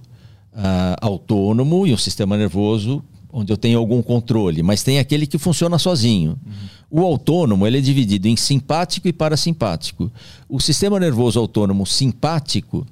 uh, 0.54 0.96
autônomo 1.02 1.86
e 1.86 1.94
um 1.94 1.98
sistema 1.98 2.38
nervoso 2.38 3.04
onde 3.38 3.52
eu 3.52 3.58
tenho 3.58 3.78
algum 3.78 4.02
controle, 4.02 4.64
mas 4.64 4.82
tem 4.82 4.98
aquele 4.98 5.28
que 5.28 5.38
funciona 5.38 5.78
sozinho. 5.78 6.40
Uhum. 6.46 7.02
O 7.02 7.02
autônomo 7.02 7.68
ele 7.68 7.80
é 7.80 7.82
dividido 7.82 8.30
em 8.30 8.38
simpático 8.38 9.10
e 9.10 9.14
parasimpático. 9.14 10.10
O 10.48 10.62
sistema 10.62 10.98
nervoso 11.02 11.38
autônomo 11.38 11.86
simpático, 11.86 12.88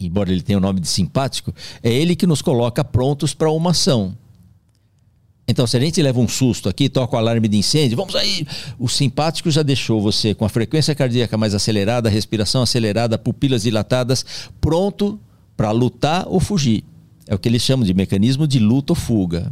embora 0.00 0.32
ele 0.32 0.42
tenha 0.42 0.58
o 0.58 0.60
nome 0.60 0.80
de 0.80 0.88
simpático, 0.88 1.54
é 1.84 1.92
ele 1.92 2.16
que 2.16 2.26
nos 2.26 2.42
coloca 2.42 2.82
prontos 2.82 3.32
para 3.32 3.48
uma 3.48 3.70
ação. 3.70 4.16
Então, 5.50 5.66
se 5.66 5.78
a 5.78 5.80
gente 5.80 6.02
leva 6.02 6.20
um 6.20 6.28
susto 6.28 6.68
aqui, 6.68 6.90
toca 6.90 7.16
o 7.16 7.18
alarme 7.18 7.48
de 7.48 7.56
incêndio, 7.56 7.96
vamos 7.96 8.14
aí. 8.14 8.46
O 8.78 8.86
simpático 8.86 9.50
já 9.50 9.62
deixou 9.62 9.98
você 9.98 10.34
com 10.34 10.44
a 10.44 10.48
frequência 10.48 10.94
cardíaca 10.94 11.38
mais 11.38 11.54
acelerada, 11.54 12.10
respiração 12.10 12.60
acelerada, 12.60 13.16
pupilas 13.16 13.62
dilatadas, 13.62 14.24
pronto 14.60 15.18
para 15.56 15.70
lutar 15.70 16.26
ou 16.28 16.38
fugir. 16.38 16.84
É 17.26 17.34
o 17.34 17.38
que 17.38 17.48
eles 17.48 17.62
chamam 17.62 17.86
de 17.86 17.94
mecanismo 17.94 18.46
de 18.46 18.58
luta 18.58 18.92
ou 18.92 18.96
fuga. 18.96 19.50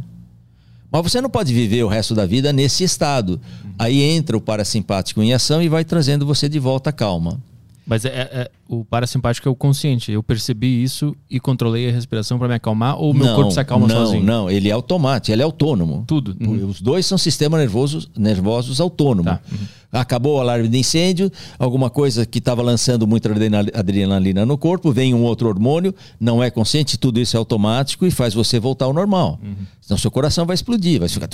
Mas 0.91 1.01
você 1.01 1.19
não 1.19 1.31
pode 1.31 1.51
viver 1.51 1.83
o 1.83 1.87
resto 1.87 2.13
da 2.13 2.27
vida 2.27 2.53
nesse 2.53 2.83
estado. 2.83 3.41
Aí 3.77 4.01
entra 4.01 4.37
o 4.37 4.41
parasimpático 4.41 5.21
em 5.21 5.33
ação 5.33 5.61
e 5.63 5.67
vai 5.67 5.83
trazendo 5.83 6.27
você 6.27 6.47
de 6.47 6.59
volta 6.59 6.91
à 6.91 6.93
calma. 6.93 7.41
Mas 7.87 8.03
é, 8.03 8.09
é- 8.09 8.51
o 8.67 8.83
parasimpático 8.83 9.47
é 9.47 9.51
o 9.51 9.55
consciente. 9.55 10.11
Eu 10.11 10.21
percebi 10.21 10.83
isso 10.83 11.15
e 11.29 11.39
controlei 11.39 11.87
a 11.87 11.91
respiração 11.91 12.37
para 12.37 12.49
me 12.49 12.55
acalmar 12.55 12.99
ou 12.99 13.13
meu 13.13 13.25
não, 13.25 13.35
corpo 13.35 13.51
se 13.51 13.59
acalma 13.61 13.87
não, 13.87 13.95
sozinho? 13.95 14.23
Não, 14.23 14.51
ele 14.51 14.67
é 14.67 14.73
automático, 14.73 15.31
ele 15.31 15.41
é 15.41 15.45
autônomo. 15.45 16.03
Tudo. 16.05 16.35
Uhum. 16.41 16.67
Os 16.67 16.81
dois 16.81 17.05
são 17.05 17.17
sistemas 17.17 17.61
nervosos, 17.61 18.09
nervosos 18.17 18.81
autônomos. 18.81 19.31
Tá. 19.31 19.39
Uhum. 19.49 19.57
Acabou 19.89 20.35
o 20.35 20.41
alarme 20.41 20.67
de 20.67 20.77
incêndio, 20.77 21.31
alguma 21.57 21.89
coisa 21.89 22.25
que 22.25 22.39
estava 22.39 22.61
lançando 22.61 23.07
muita 23.07 23.31
adrenal- 23.31 23.63
adrenalina 23.73 24.45
no 24.45 24.57
corpo, 24.57 24.91
vem 24.91 25.13
um 25.13 25.23
outro 25.23 25.47
hormônio, 25.47 25.95
não 26.19 26.43
é 26.43 26.51
consciente, 26.51 26.97
tudo 26.97 27.21
isso 27.21 27.37
é 27.37 27.39
automático 27.39 28.05
e 28.05 28.11
faz 28.11 28.33
você 28.33 28.59
voltar 28.59 28.83
ao 28.83 28.93
normal. 28.93 29.39
Uhum. 29.41 29.55
Senão 29.79 29.97
seu 29.97 30.11
coração 30.11 30.45
vai 30.45 30.55
explodir, 30.55 30.99
vai 30.99 31.07
ficar. 31.07 31.29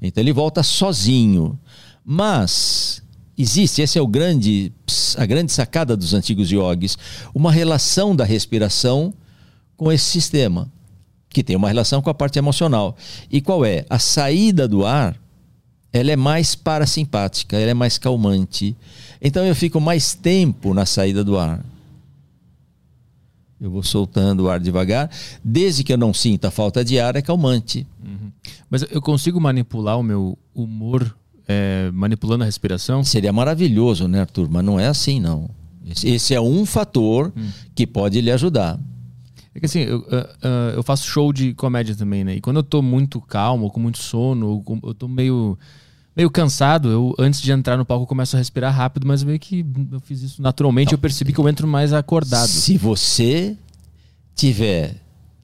Então 0.00 0.22
ele 0.22 0.32
volta 0.32 0.62
sozinho. 0.62 1.58
Mas 2.04 3.02
existe, 3.40 3.82
esse 3.82 3.98
é 3.98 4.02
o 4.02 4.06
grande, 4.06 4.72
a 5.16 5.24
grande 5.26 5.52
sacada 5.52 5.96
dos 5.96 6.14
antigos 6.14 6.50
yogis, 6.50 6.96
uma 7.34 7.50
relação 7.50 8.14
da 8.14 8.24
respiração 8.24 9.14
com 9.76 9.90
esse 9.90 10.04
sistema, 10.04 10.70
que 11.28 11.42
tem 11.42 11.56
uma 11.56 11.68
relação 11.68 12.02
com 12.02 12.10
a 12.10 12.14
parte 12.14 12.38
emocional. 12.38 12.96
E 13.30 13.40
qual 13.40 13.64
é? 13.64 13.84
A 13.88 13.98
saída 13.98 14.68
do 14.68 14.84
ar, 14.84 15.16
ela 15.92 16.10
é 16.10 16.16
mais 16.16 16.54
parasimpática, 16.54 17.56
ela 17.56 17.70
é 17.70 17.74
mais 17.74 17.98
calmante. 17.98 18.76
Então 19.20 19.44
eu 19.44 19.54
fico 19.54 19.80
mais 19.80 20.14
tempo 20.14 20.74
na 20.74 20.84
saída 20.84 21.24
do 21.24 21.38
ar. 21.38 21.64
Eu 23.60 23.70
vou 23.70 23.82
soltando 23.82 24.44
o 24.44 24.50
ar 24.50 24.58
devagar, 24.58 25.10
desde 25.44 25.84
que 25.84 25.92
eu 25.92 25.98
não 25.98 26.14
sinta 26.14 26.50
falta 26.50 26.82
de 26.82 26.98
ar, 26.98 27.14
é 27.16 27.22
calmante. 27.22 27.86
Mas 28.70 28.82
eu 28.90 29.02
consigo 29.02 29.40
manipular 29.40 29.98
o 29.98 30.02
meu 30.02 30.38
humor 30.54 31.14
é, 31.50 31.90
manipulando 31.92 32.44
a 32.44 32.46
respiração? 32.46 33.02
Seria 33.02 33.32
maravilhoso, 33.32 34.06
né, 34.06 34.20
Arthur? 34.20 34.48
Mas 34.48 34.64
não 34.64 34.78
é 34.78 34.86
assim, 34.86 35.18
não. 35.18 35.50
Esse, 36.04 36.32
é 36.32 36.40
um 36.40 36.64
fator 36.64 37.32
que 37.74 37.84
pode 37.86 38.20
lhe 38.20 38.30
ajudar. 38.30 38.78
É 39.52 39.58
que 39.58 39.66
assim, 39.66 39.80
eu, 39.80 40.06
ah, 40.12 40.28
ah, 40.42 40.72
eu 40.76 40.82
faço 40.84 41.08
show 41.08 41.32
de 41.32 41.52
comédia 41.54 41.96
também, 41.96 42.22
né? 42.22 42.36
E 42.36 42.40
quando 42.40 42.58
eu 42.58 42.62
tô 42.62 42.80
muito 42.80 43.20
calmo, 43.20 43.68
com 43.68 43.80
muito 43.80 43.98
sono, 43.98 44.64
eu 44.84 44.94
tô 44.94 45.08
meio, 45.08 45.58
meio 46.16 46.30
cansado, 46.30 46.88
eu 46.88 47.14
antes 47.18 47.42
de 47.42 47.50
entrar 47.50 47.76
no 47.76 47.84
palco 47.84 48.04
eu 48.04 48.06
começo 48.06 48.36
a 48.36 48.38
respirar 48.38 48.72
rápido, 48.72 49.04
mas 49.04 49.24
meio 49.24 49.40
que 49.40 49.66
eu 49.90 49.98
fiz 49.98 50.22
isso 50.22 50.40
naturalmente, 50.40 50.92
eu 50.92 50.98
percebi 50.98 51.32
que 51.32 51.40
eu 51.40 51.48
entro 51.48 51.66
mais 51.66 51.92
acordado. 51.92 52.46
Se 52.46 52.78
você 52.78 53.56
tiver 54.36 54.99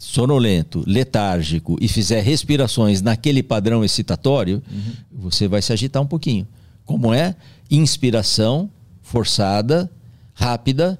sonolento, 0.07 0.85
letárgico 0.87 1.77
e 1.81 1.89
fizer 1.89 2.21
respirações 2.23 3.03
naquele 3.03 3.43
padrão 3.43 3.85
excitatório, 3.85 4.63
você 5.11 5.49
vai 5.49 5.61
se 5.61 5.73
agitar 5.73 6.01
um 6.01 6.07
pouquinho. 6.07 6.47
Como 6.85 7.13
é? 7.13 7.35
Inspiração 7.69 8.71
forçada, 9.03 9.91
rápida. 10.33 10.97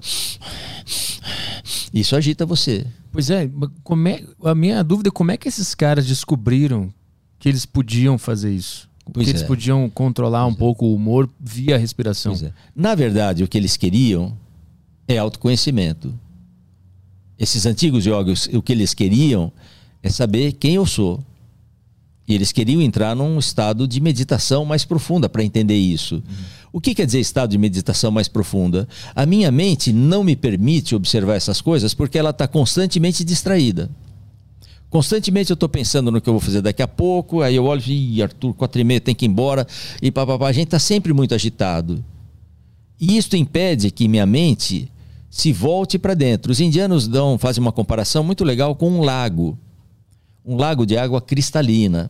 Isso 1.93 2.15
agita 2.15 2.45
você. 2.45 2.85
Pois 3.11 3.29
é, 3.29 3.49
mas 3.51 3.69
como 3.81 4.07
é, 4.09 4.23
a 4.43 4.53
minha 4.53 4.83
dúvida 4.83 5.07
é 5.07 5.11
como 5.11 5.31
é 5.31 5.37
que 5.37 5.47
esses 5.47 5.73
caras 5.73 6.05
descobriram 6.05 6.93
que 7.39 7.47
eles 7.47 7.65
podiam 7.65 8.17
fazer 8.17 8.51
isso? 8.53 8.89
Pois 9.11 9.25
que 9.25 9.31
eles 9.31 9.41
é. 9.41 9.45
podiam 9.45 9.89
controlar 9.89 10.45
um 10.45 10.53
pouco 10.53 10.85
o 10.85 10.93
humor 10.93 11.29
via 11.39 11.77
respiração. 11.77 12.33
Pois 12.33 12.43
é. 12.43 12.53
Na 12.75 12.93
verdade, 12.93 13.43
o 13.43 13.47
que 13.47 13.57
eles 13.57 13.77
queriam 13.77 14.37
é 15.07 15.17
autoconhecimento. 15.17 16.13
Esses 17.39 17.65
antigos 17.65 18.03
jogos, 18.03 18.49
o 18.51 18.61
que 18.61 18.71
eles 18.71 18.93
queriam 18.93 19.51
é 20.01 20.09
saber 20.09 20.53
quem 20.53 20.75
eu 20.75 20.85
sou. 20.85 21.23
E 22.27 22.33
eles 22.33 22.51
queriam 22.51 22.81
entrar 22.81 23.15
num 23.15 23.39
estado 23.39 23.87
de 23.87 24.01
meditação 24.01 24.65
mais 24.65 24.83
profunda 24.83 25.29
para 25.29 25.43
entender 25.43 25.77
isso. 25.77 26.21
O 26.73 26.81
que 26.81 26.93
quer 26.93 27.05
dizer 27.05 27.21
estado 27.21 27.51
de 27.51 27.57
meditação 27.57 28.11
mais 28.11 28.27
profunda? 28.27 28.87
A 29.15 29.25
minha 29.25 29.49
mente 29.49 29.93
não 29.93 30.23
me 30.23 30.35
permite 30.35 30.93
observar 30.93 31.35
essas 31.35 31.61
coisas 31.61 31.93
porque 31.93 32.17
ela 32.17 32.31
está 32.31 32.47
constantemente 32.47 33.23
distraída. 33.23 33.89
Constantemente 34.89 35.51
eu 35.51 35.53
estou 35.53 35.69
pensando 35.69 36.11
no 36.11 36.19
que 36.19 36.27
eu 36.29 36.33
vou 36.33 36.41
fazer 36.41 36.61
daqui 36.61 36.81
a 36.81 36.87
pouco, 36.87 37.41
aí 37.41 37.55
eu 37.55 37.65
olho 37.65 37.81
e 37.87 38.21
Arthur, 38.21 38.53
quatro 38.53 38.79
e 38.79 38.83
meia, 38.83 39.01
tem 39.01 39.15
que 39.15 39.25
ir 39.25 39.29
embora, 39.29 39.67
e 40.01 40.11
papapá. 40.11 40.47
A 40.47 40.51
gente 40.51 40.67
está 40.67 40.79
sempre 40.79 41.13
muito 41.13 41.33
agitado. 41.33 42.03
E 42.99 43.17
isso 43.17 43.35
impede 43.35 43.91
que 43.91 44.07
minha 44.07 44.25
mente 44.25 44.89
se 45.29 45.51
volte 45.51 45.99
para 45.99 46.13
dentro. 46.13 46.51
Os 46.51 46.59
indianos 46.59 47.07
dão, 47.07 47.37
fazem 47.37 47.61
uma 47.61 47.71
comparação 47.71 48.23
muito 48.23 48.43
legal 48.43 48.75
com 48.75 48.89
um 48.89 49.01
lago. 49.01 49.57
Um 50.45 50.55
lago 50.55 50.85
de 50.85 50.97
água 50.97 51.21
cristalina. 51.21 52.09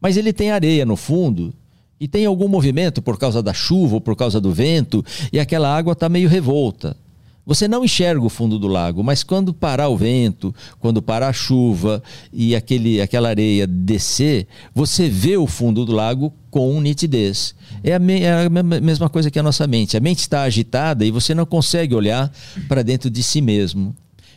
Mas 0.00 0.16
ele 0.16 0.32
tem 0.32 0.50
areia 0.50 0.84
no 0.84 0.96
fundo 0.96 1.54
e 2.00 2.08
tem 2.08 2.26
algum 2.26 2.48
movimento 2.48 3.00
por 3.00 3.16
causa 3.16 3.40
da 3.42 3.54
chuva 3.54 3.94
ou 3.94 4.00
por 4.00 4.16
causa 4.16 4.40
do 4.40 4.52
vento 4.52 5.04
e 5.32 5.38
aquela 5.38 5.74
água 5.74 5.92
está 5.92 6.08
meio 6.08 6.28
revolta. 6.28 6.96
Você 7.44 7.66
não 7.66 7.84
enxerga 7.84 8.24
o 8.24 8.28
fundo 8.28 8.56
do 8.56 8.68
lago, 8.68 9.02
mas 9.02 9.24
quando 9.24 9.52
parar 9.52 9.88
o 9.88 9.96
vento, 9.96 10.54
quando 10.78 11.02
parar 11.02 11.28
a 11.28 11.32
chuva 11.32 12.02
e 12.32 12.54
aquele, 12.54 13.00
aquela 13.00 13.28
areia 13.28 13.66
descer, 13.66 14.46
você 14.72 15.08
vê 15.08 15.36
o 15.36 15.46
fundo 15.46 15.84
do 15.84 15.92
lago 15.92 16.32
com 16.50 16.80
nitidez. 16.80 17.54
É 17.84 17.94
a, 17.94 17.98
me- 17.98 18.20
é 18.22 18.44
a 18.46 18.48
me- 18.50 18.80
mesma 18.80 19.08
coisa 19.08 19.30
que 19.30 19.38
a 19.38 19.42
nossa 19.42 19.66
mente. 19.66 19.96
A 19.96 20.00
mente 20.00 20.20
está 20.20 20.42
agitada 20.42 21.04
e 21.04 21.10
você 21.10 21.34
não 21.34 21.44
consegue 21.46 21.94
olhar 21.94 22.32
para 22.68 22.82
dentro 22.82 23.10
de 23.10 23.22
si 23.22 23.40
mesmo. 23.40 23.94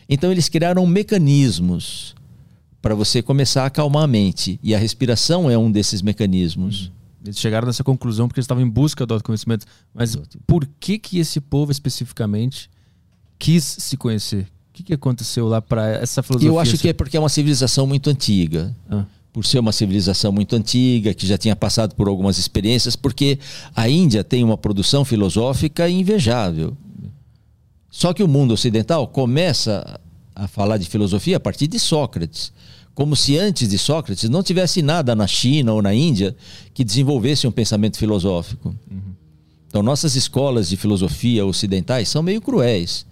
Então 0.08 0.30
eles 0.32 0.48
criaram 0.48 0.84
mecanismos 0.86 2.14
para 2.80 2.94
você 2.94 3.20
começar 3.22 3.64
a 3.64 3.66
acalmar 3.66 4.04
a 4.04 4.06
mente. 4.06 4.58
E 4.62 4.74
a 4.74 4.78
respiração 4.78 5.50
é 5.50 5.56
um 5.58 5.70
desses 5.70 6.02
mecanismos. 6.02 6.90
Eles 7.24 7.38
chegaram 7.38 7.66
nessa 7.66 7.82
conclusão 7.82 8.28
porque 8.28 8.38
eles 8.38 8.44
estavam 8.44 8.62
em 8.62 8.68
busca 8.68 9.04
do 9.04 9.14
autoconhecimento. 9.14 9.66
Mas 9.92 10.16
por 10.46 10.66
que 10.78 10.98
que 10.98 11.18
esse 11.18 11.40
povo 11.40 11.72
especificamente 11.72 12.70
quis 13.38 13.64
se 13.64 13.96
conhecer? 13.96 14.42
O 14.70 14.72
que, 14.76 14.82
que 14.84 14.94
aconteceu 14.94 15.48
lá 15.48 15.60
para 15.60 15.88
essa 15.88 16.22
filosofia? 16.22 16.50
Eu 16.50 16.58
acho 16.60 16.76
que 16.78 16.88
é 16.88 16.92
porque 16.92 17.16
é 17.16 17.20
uma 17.20 17.28
civilização 17.30 17.86
muito 17.86 18.10
antiga. 18.10 18.74
Ah. 18.90 19.04
Por 19.36 19.44
ser 19.44 19.58
uma 19.58 19.70
civilização 19.70 20.32
muito 20.32 20.56
antiga, 20.56 21.12
que 21.12 21.26
já 21.26 21.36
tinha 21.36 21.54
passado 21.54 21.94
por 21.94 22.08
algumas 22.08 22.38
experiências, 22.38 22.96
porque 22.96 23.38
a 23.74 23.86
Índia 23.86 24.24
tem 24.24 24.42
uma 24.42 24.56
produção 24.56 25.04
filosófica 25.04 25.90
invejável. 25.90 26.74
Só 27.90 28.14
que 28.14 28.22
o 28.22 28.28
mundo 28.28 28.54
ocidental 28.54 29.06
começa 29.06 30.00
a 30.34 30.48
falar 30.48 30.78
de 30.78 30.88
filosofia 30.88 31.36
a 31.36 31.40
partir 31.40 31.66
de 31.66 31.78
Sócrates. 31.78 32.50
Como 32.94 33.14
se 33.14 33.36
antes 33.36 33.68
de 33.68 33.76
Sócrates 33.76 34.26
não 34.30 34.42
tivesse 34.42 34.80
nada 34.80 35.14
na 35.14 35.26
China 35.26 35.74
ou 35.74 35.82
na 35.82 35.92
Índia 35.92 36.34
que 36.72 36.82
desenvolvesse 36.82 37.46
um 37.46 37.52
pensamento 37.52 37.98
filosófico. 37.98 38.74
Então, 39.68 39.82
nossas 39.82 40.16
escolas 40.16 40.70
de 40.70 40.78
filosofia 40.78 41.44
ocidentais 41.44 42.08
são 42.08 42.22
meio 42.22 42.40
cruéis, 42.40 43.04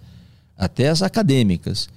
até 0.57 0.89
as 0.89 1.03
acadêmicas. 1.03 1.87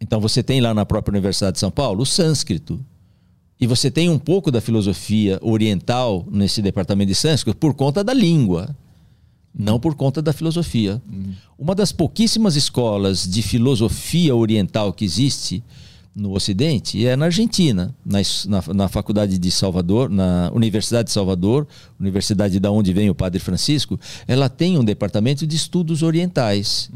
Então, 0.00 0.20
você 0.20 0.42
tem 0.42 0.60
lá 0.60 0.74
na 0.74 0.84
própria 0.84 1.12
Universidade 1.12 1.52
de 1.52 1.60
São 1.60 1.70
Paulo 1.70 2.02
o 2.02 2.06
sânscrito. 2.06 2.84
E 3.62 3.66
você 3.66 3.92
tem 3.92 4.10
um 4.10 4.18
pouco 4.18 4.50
da 4.50 4.60
filosofia 4.60 5.38
oriental 5.40 6.26
nesse 6.28 6.60
departamento 6.60 7.06
de 7.06 7.14
sânscrito 7.14 7.56
por 7.56 7.74
conta 7.74 8.02
da 8.02 8.12
língua, 8.12 8.74
não 9.56 9.78
por 9.78 9.94
conta 9.94 10.20
da 10.20 10.32
filosofia. 10.32 11.00
Uma 11.56 11.72
das 11.72 11.92
pouquíssimas 11.92 12.56
escolas 12.56 13.24
de 13.24 13.40
filosofia 13.40 14.34
oriental 14.34 14.92
que 14.92 15.04
existe 15.04 15.62
no 16.12 16.34
Ocidente 16.34 17.06
é 17.06 17.14
na 17.14 17.26
Argentina, 17.26 17.94
na, 18.04 18.18
na, 18.48 18.74
na 18.74 18.88
Faculdade 18.88 19.38
de 19.38 19.50
Salvador, 19.52 20.10
na 20.10 20.50
Universidade 20.52 21.06
de 21.06 21.12
Salvador, 21.12 21.64
universidade 22.00 22.58
da 22.58 22.68
onde 22.68 22.92
vem 22.92 23.10
o 23.10 23.14
Padre 23.14 23.38
Francisco, 23.38 23.96
ela 24.26 24.48
tem 24.48 24.76
um 24.76 24.82
departamento 24.82 25.46
de 25.46 25.54
estudos 25.54 26.02
orientais. 26.02 26.90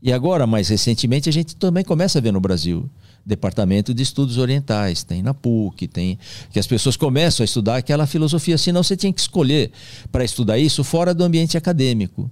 E 0.00 0.12
agora, 0.12 0.46
mais 0.46 0.68
recentemente, 0.68 1.28
a 1.28 1.32
gente 1.32 1.56
também 1.56 1.82
começa 1.82 2.20
a 2.20 2.22
ver 2.22 2.32
no 2.32 2.40
Brasil 2.40 2.88
departamento 3.24 3.94
de 3.94 4.02
estudos 4.02 4.36
orientais, 4.38 5.02
tem 5.04 5.22
na 5.22 5.32
PUC, 5.32 5.86
tem 5.86 6.18
que 6.50 6.58
as 6.58 6.66
pessoas 6.66 6.96
começam 6.96 7.42
a 7.42 7.46
estudar 7.46 7.76
aquela 7.76 8.06
filosofia, 8.06 8.58
senão 8.58 8.82
você 8.82 8.96
tinha 8.96 9.12
que 9.12 9.20
escolher 9.20 9.70
para 10.10 10.24
estudar 10.24 10.58
isso 10.58 10.82
fora 10.82 11.14
do 11.14 11.22
ambiente 11.24 11.56
acadêmico. 11.56 12.30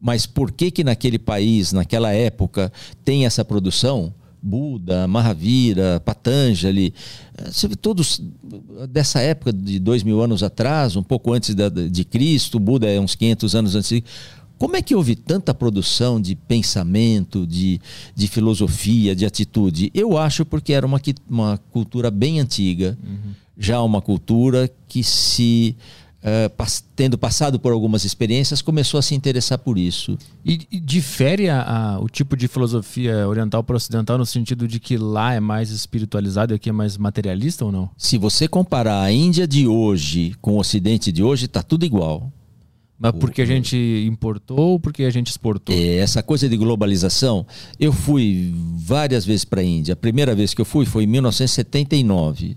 Mas 0.00 0.26
por 0.26 0.52
que 0.52 0.70
que 0.70 0.84
naquele 0.84 1.18
país, 1.18 1.72
naquela 1.72 2.12
época, 2.12 2.72
tem 3.04 3.24
essa 3.26 3.44
produção? 3.44 4.12
Buda, 4.46 5.08
Mahavira, 5.08 5.98
Patanjali, 6.04 6.92
eh, 7.38 7.76
todos 7.80 8.20
dessa 8.90 9.18
época 9.20 9.50
de 9.50 9.78
dois 9.78 10.02
mil 10.02 10.20
anos 10.20 10.42
atrás, 10.42 10.96
um 10.96 11.02
pouco 11.02 11.32
antes 11.32 11.54
de 11.90 12.04
Cristo, 12.04 12.58
Buda 12.60 12.86
é 12.86 13.00
uns 13.00 13.14
500 13.14 13.54
anos 13.54 13.74
antes. 13.74 13.88
de- 13.88 14.04
Como 14.64 14.76
é 14.76 14.80
que 14.80 14.94
houve 14.94 15.14
tanta 15.14 15.52
produção 15.52 16.18
de 16.18 16.34
pensamento, 16.34 17.46
de, 17.46 17.78
de 18.16 18.26
filosofia, 18.26 19.14
de 19.14 19.26
atitude? 19.26 19.90
Eu 19.92 20.16
acho 20.16 20.46
porque 20.46 20.72
era 20.72 20.86
uma, 20.86 20.98
uma 21.28 21.58
cultura 21.70 22.10
bem 22.10 22.40
antiga, 22.40 22.96
já 23.58 23.82
uma 23.82 24.00
cultura 24.00 24.70
que 24.88 25.04
se 25.04 25.76
uh, 26.22 26.48
pas 26.56 26.82
tendo 26.96 27.18
passado 27.18 27.60
por 27.60 27.72
algumas 27.72 28.06
experiências, 28.06 28.62
começou 28.62 28.96
a 28.96 29.02
se 29.02 29.14
interessar 29.14 29.58
por 29.58 29.76
isso. 29.76 30.16
E, 30.42 30.66
e 30.72 30.80
difere 30.80 31.50
a, 31.50 31.60
a, 31.60 32.00
o 32.00 32.08
tipo 32.08 32.34
de 32.34 32.48
filosofia 32.48 33.28
oriental 33.28 33.62
para 33.62 33.76
ocidental 33.76 34.16
no 34.16 34.24
sentido 34.24 34.66
de 34.66 34.80
que 34.80 34.96
lá 34.96 35.34
é 35.34 35.40
mais 35.40 35.70
espiritualizado 35.70 36.54
e 36.54 36.56
aqui 36.56 36.70
é 36.70 36.72
mais 36.72 36.96
materialista 36.96 37.66
ou 37.66 37.70
não? 37.70 37.90
Se 37.98 38.16
você 38.16 38.48
comparar 38.48 39.02
a 39.02 39.12
Índia 39.12 39.46
de 39.46 39.66
hoje 39.66 40.34
com 40.40 40.54
o 40.54 40.58
Ocidente 40.58 41.12
de 41.12 41.22
hoje, 41.22 41.44
está 41.44 41.62
tudo 41.62 41.84
igual. 41.84 42.32
Mas 42.98 43.12
porque 43.12 43.42
a 43.42 43.46
gente 43.46 43.76
importou 44.06 44.58
ou 44.58 44.80
porque 44.80 45.02
a 45.04 45.10
gente 45.10 45.28
exportou? 45.28 45.74
É, 45.74 45.96
essa 45.96 46.22
coisa 46.22 46.48
de 46.48 46.56
globalização, 46.56 47.46
eu 47.78 47.92
fui 47.92 48.54
várias 48.76 49.24
vezes 49.24 49.44
para 49.44 49.60
a 49.60 49.64
Índia. 49.64 49.94
A 49.94 49.96
primeira 49.96 50.34
vez 50.34 50.54
que 50.54 50.60
eu 50.60 50.64
fui 50.64 50.86
foi 50.86 51.04
em 51.04 51.08
1979. 51.08 52.56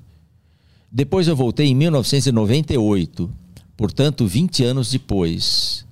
Depois 0.92 1.28
eu 1.28 1.36
voltei 1.36 1.68
em 1.68 1.76
1998, 1.76 3.30
portanto, 3.76 4.26
20 4.26 4.64
anos 4.64 4.92
depois. 4.92 5.86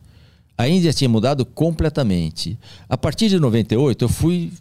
A 0.58 0.70
Índia 0.70 0.94
tinha 0.94 1.10
mudado 1.10 1.46
completamente. 1.46 2.58
A 2.88 2.96
partir 2.96 3.28
de 3.28 3.40
98, 3.40 4.06
eu 4.06 4.10
fui 4.10 4.54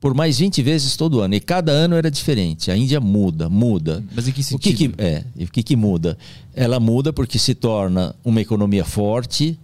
por 0.00 0.14
mais 0.14 0.38
20 0.38 0.62
vezes 0.62 0.96
todo 0.96 1.20
ano. 1.20 1.34
E 1.34 1.40
cada 1.40 1.72
ano 1.72 1.96
era 1.96 2.10
diferente. 2.10 2.70
A 2.70 2.76
Índia 2.76 3.00
muda, 3.00 3.48
muda. 3.48 4.04
Mas 4.14 4.28
em 4.28 4.32
que 4.32 4.42
sentido? 4.42 4.74
O 4.74 4.76
que, 4.76 4.88
que 4.88 5.02
é, 5.02 5.24
o 5.44 5.46
que, 5.50 5.62
que 5.62 5.76
muda? 5.76 6.16
Ela 6.54 6.78
muda 6.78 7.12
porque 7.12 7.38
se 7.38 7.54
torna 7.54 8.14
uma 8.24 8.40
economia 8.40 8.84
forte, 8.84 9.58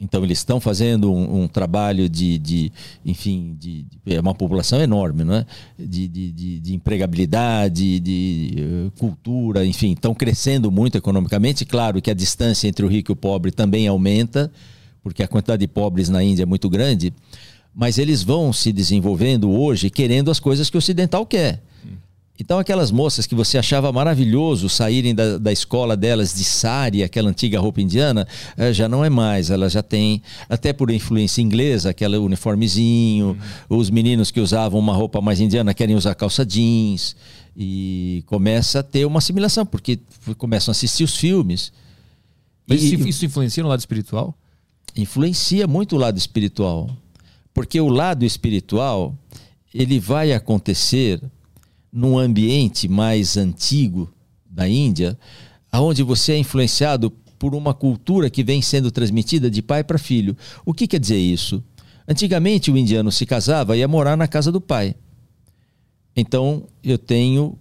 então 0.00 0.24
eles 0.24 0.38
estão 0.38 0.58
fazendo 0.58 1.12
um, 1.12 1.42
um 1.42 1.48
trabalho 1.48 2.08
de, 2.08 2.38
de 2.38 2.72
enfim, 3.04 3.54
de, 3.60 3.82
de, 3.82 4.14
é 4.14 4.20
uma 4.20 4.34
população 4.34 4.80
enorme, 4.80 5.24
não 5.24 5.34
é? 5.34 5.46
De, 5.78 6.08
de, 6.08 6.60
de 6.60 6.74
empregabilidade, 6.74 8.00
de 8.00 8.54
uh, 8.56 8.90
cultura, 8.92 9.66
enfim, 9.66 9.92
estão 9.92 10.14
crescendo 10.14 10.70
muito 10.70 10.96
economicamente. 10.96 11.66
Claro 11.66 12.00
que 12.00 12.10
a 12.10 12.14
distância 12.14 12.66
entre 12.66 12.84
o 12.84 12.88
rico 12.88 13.10
e 13.10 13.14
o 13.14 13.16
pobre 13.16 13.50
também 13.50 13.86
aumenta, 13.86 14.50
porque 15.02 15.22
a 15.22 15.28
quantidade 15.28 15.60
de 15.60 15.68
pobres 15.68 16.08
na 16.08 16.22
Índia 16.22 16.44
é 16.44 16.46
muito 16.46 16.70
grande. 16.70 17.12
Mas 17.74 17.98
eles 17.98 18.22
vão 18.22 18.52
se 18.52 18.72
desenvolvendo 18.72 19.50
hoje 19.50 19.90
querendo 19.90 20.30
as 20.30 20.40
coisas 20.40 20.68
que 20.68 20.76
o 20.76 20.78
ocidental 20.78 21.24
quer. 21.24 21.62
Então, 22.40 22.58
aquelas 22.58 22.90
moças 22.90 23.26
que 23.26 23.34
você 23.34 23.58
achava 23.58 23.92
maravilhoso 23.92 24.66
saírem 24.70 25.14
da, 25.14 25.36
da 25.36 25.52
escola 25.52 25.94
delas 25.94 26.34
de 26.34 26.42
sari, 26.42 27.02
aquela 27.04 27.28
antiga 27.28 27.60
roupa 27.60 27.82
indiana, 27.82 28.26
eh, 28.56 28.72
já 28.72 28.88
não 28.88 29.04
é 29.04 29.10
mais. 29.10 29.50
Ela 29.50 29.68
já 29.68 29.82
tem, 29.82 30.22
até 30.48 30.72
por 30.72 30.90
influência 30.90 31.42
inglesa, 31.42 31.90
aquele 31.90 32.16
uniformezinho. 32.16 33.36
Uhum. 33.68 33.78
Os 33.78 33.90
meninos 33.90 34.30
que 34.30 34.40
usavam 34.40 34.80
uma 34.80 34.94
roupa 34.94 35.20
mais 35.20 35.38
indiana 35.38 35.74
querem 35.74 35.94
usar 35.94 36.14
calça 36.14 36.44
jeans. 36.46 37.14
E 37.54 38.24
começa 38.24 38.78
a 38.78 38.82
ter 38.82 39.04
uma 39.04 39.18
assimilação, 39.18 39.66
porque 39.66 39.98
começam 40.38 40.70
a 40.70 40.72
assistir 40.72 41.04
os 41.04 41.16
filmes. 41.16 41.70
Mas 42.66 42.82
e, 42.82 42.94
isso 43.06 43.26
influencia 43.26 43.62
no 43.62 43.68
lado 43.68 43.80
espiritual? 43.80 44.34
Influencia 44.96 45.66
muito 45.66 45.94
o 45.94 45.98
lado 45.98 46.16
espiritual. 46.16 46.88
Porque 47.52 47.80
o 47.80 47.88
lado 47.88 48.24
espiritual, 48.24 49.16
ele 49.74 49.98
vai 49.98 50.32
acontecer 50.32 51.20
num 51.92 52.18
ambiente 52.18 52.88
mais 52.88 53.36
antigo 53.36 54.12
da 54.48 54.68
Índia, 54.68 55.18
aonde 55.70 56.02
você 56.02 56.32
é 56.32 56.38
influenciado 56.38 57.10
por 57.38 57.54
uma 57.54 57.72
cultura 57.72 58.28
que 58.28 58.44
vem 58.44 58.60
sendo 58.60 58.90
transmitida 58.90 59.50
de 59.50 59.62
pai 59.62 59.82
para 59.82 59.98
filho. 59.98 60.36
O 60.64 60.74
que 60.74 60.86
quer 60.86 61.00
dizer 61.00 61.18
isso? 61.18 61.62
Antigamente 62.06 62.70
o 62.70 62.76
indiano 62.76 63.10
se 63.10 63.24
casava 63.24 63.76
e 63.76 63.80
ia 63.80 63.88
morar 63.88 64.16
na 64.16 64.28
casa 64.28 64.52
do 64.52 64.60
pai. 64.60 64.94
Então 66.14 66.64
eu 66.82 66.98
tenho 66.98 67.56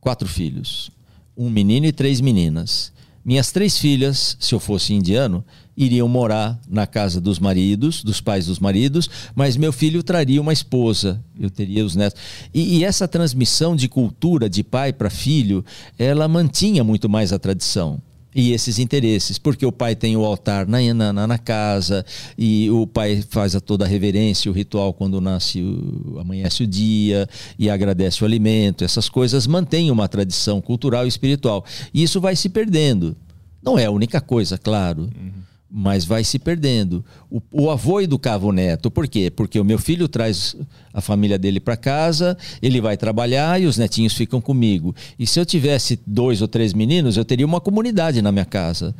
quatro 0.00 0.26
filhos, 0.26 0.90
um 1.36 1.48
menino 1.48 1.86
e 1.86 1.92
três 1.92 2.20
meninas. 2.20 2.92
Minhas 3.24 3.50
três 3.50 3.78
filhas, 3.78 4.36
se 4.38 4.54
eu 4.54 4.60
fosse 4.60 4.92
indiano, 4.92 5.42
iriam 5.76 6.06
morar 6.06 6.60
na 6.68 6.86
casa 6.86 7.20
dos 7.20 7.38
maridos, 7.38 8.04
dos 8.04 8.20
pais 8.20 8.46
dos 8.46 8.58
maridos, 8.58 9.08
mas 9.34 9.56
meu 9.56 9.72
filho 9.72 10.02
traria 10.02 10.40
uma 10.40 10.52
esposa, 10.52 11.24
eu 11.38 11.48
teria 11.48 11.84
os 11.84 11.96
netos. 11.96 12.20
E, 12.52 12.78
e 12.78 12.84
essa 12.84 13.08
transmissão 13.08 13.74
de 13.74 13.88
cultura 13.88 14.48
de 14.48 14.62
pai 14.62 14.92
para 14.92 15.08
filho, 15.08 15.64
ela 15.98 16.28
mantinha 16.28 16.84
muito 16.84 17.08
mais 17.08 17.32
a 17.32 17.38
tradição 17.38 18.00
e 18.34 18.52
esses 18.52 18.78
interesses, 18.78 19.38
porque 19.38 19.64
o 19.64 19.70
pai 19.70 19.94
tem 19.94 20.16
o 20.16 20.24
altar 20.24 20.66
na, 20.66 20.78
na, 21.12 21.26
na, 21.26 21.38
casa 21.38 22.04
e 22.36 22.68
o 22.70 22.86
pai 22.86 23.22
faz 23.28 23.54
a 23.54 23.60
toda 23.60 23.84
a 23.84 23.88
reverência, 23.88 24.50
o 24.50 24.54
ritual 24.54 24.92
quando 24.92 25.20
nasce, 25.20 25.62
o, 25.62 26.18
amanhece 26.18 26.64
o 26.64 26.66
dia 26.66 27.28
e 27.58 27.70
agradece 27.70 28.22
o 28.22 28.26
alimento, 28.26 28.84
essas 28.84 29.08
coisas 29.08 29.46
mantêm 29.46 29.90
uma 29.90 30.08
tradição 30.08 30.60
cultural 30.60 31.04
e 31.04 31.08
espiritual. 31.08 31.64
E 31.92 32.02
isso 32.02 32.20
vai 32.20 32.34
se 32.34 32.48
perdendo. 32.48 33.16
Não 33.62 33.78
é 33.78 33.86
a 33.86 33.90
única 33.90 34.20
coisa, 34.20 34.58
claro. 34.58 35.02
Uhum 35.02 35.44
mas 35.76 36.04
vai 36.04 36.22
se 36.22 36.38
perdendo. 36.38 37.04
O, 37.28 37.42
o, 37.50 37.68
avô 37.68 38.00
educava 38.00 38.46
o 38.46 38.52
neto, 38.52 38.92
por 38.92 39.08
quê? 39.08 39.28
Porque 39.28 39.58
o 39.58 39.64
meu 39.64 39.76
filho 39.76 40.06
traz 40.06 40.54
a 40.92 41.00
família 41.00 41.36
dele 41.36 41.58
para 41.58 41.76
casa, 41.76 42.38
ele 42.62 42.80
vai 42.80 42.96
trabalhar 42.96 43.60
e 43.60 43.66
os 43.66 43.76
netinhos 43.76 44.14
ficam 44.14 44.40
comigo. 44.40 44.94
E 45.18 45.26
se 45.26 45.40
eu 45.40 45.44
tivesse 45.44 45.98
dois 46.06 46.40
ou 46.40 46.46
três 46.46 46.72
meninos, 46.72 47.16
eu 47.16 47.24
teria 47.24 47.44
uma 47.44 47.60
comunidade 47.60 48.22
na 48.22 48.30
minha 48.30 48.44
casa. 48.44 48.94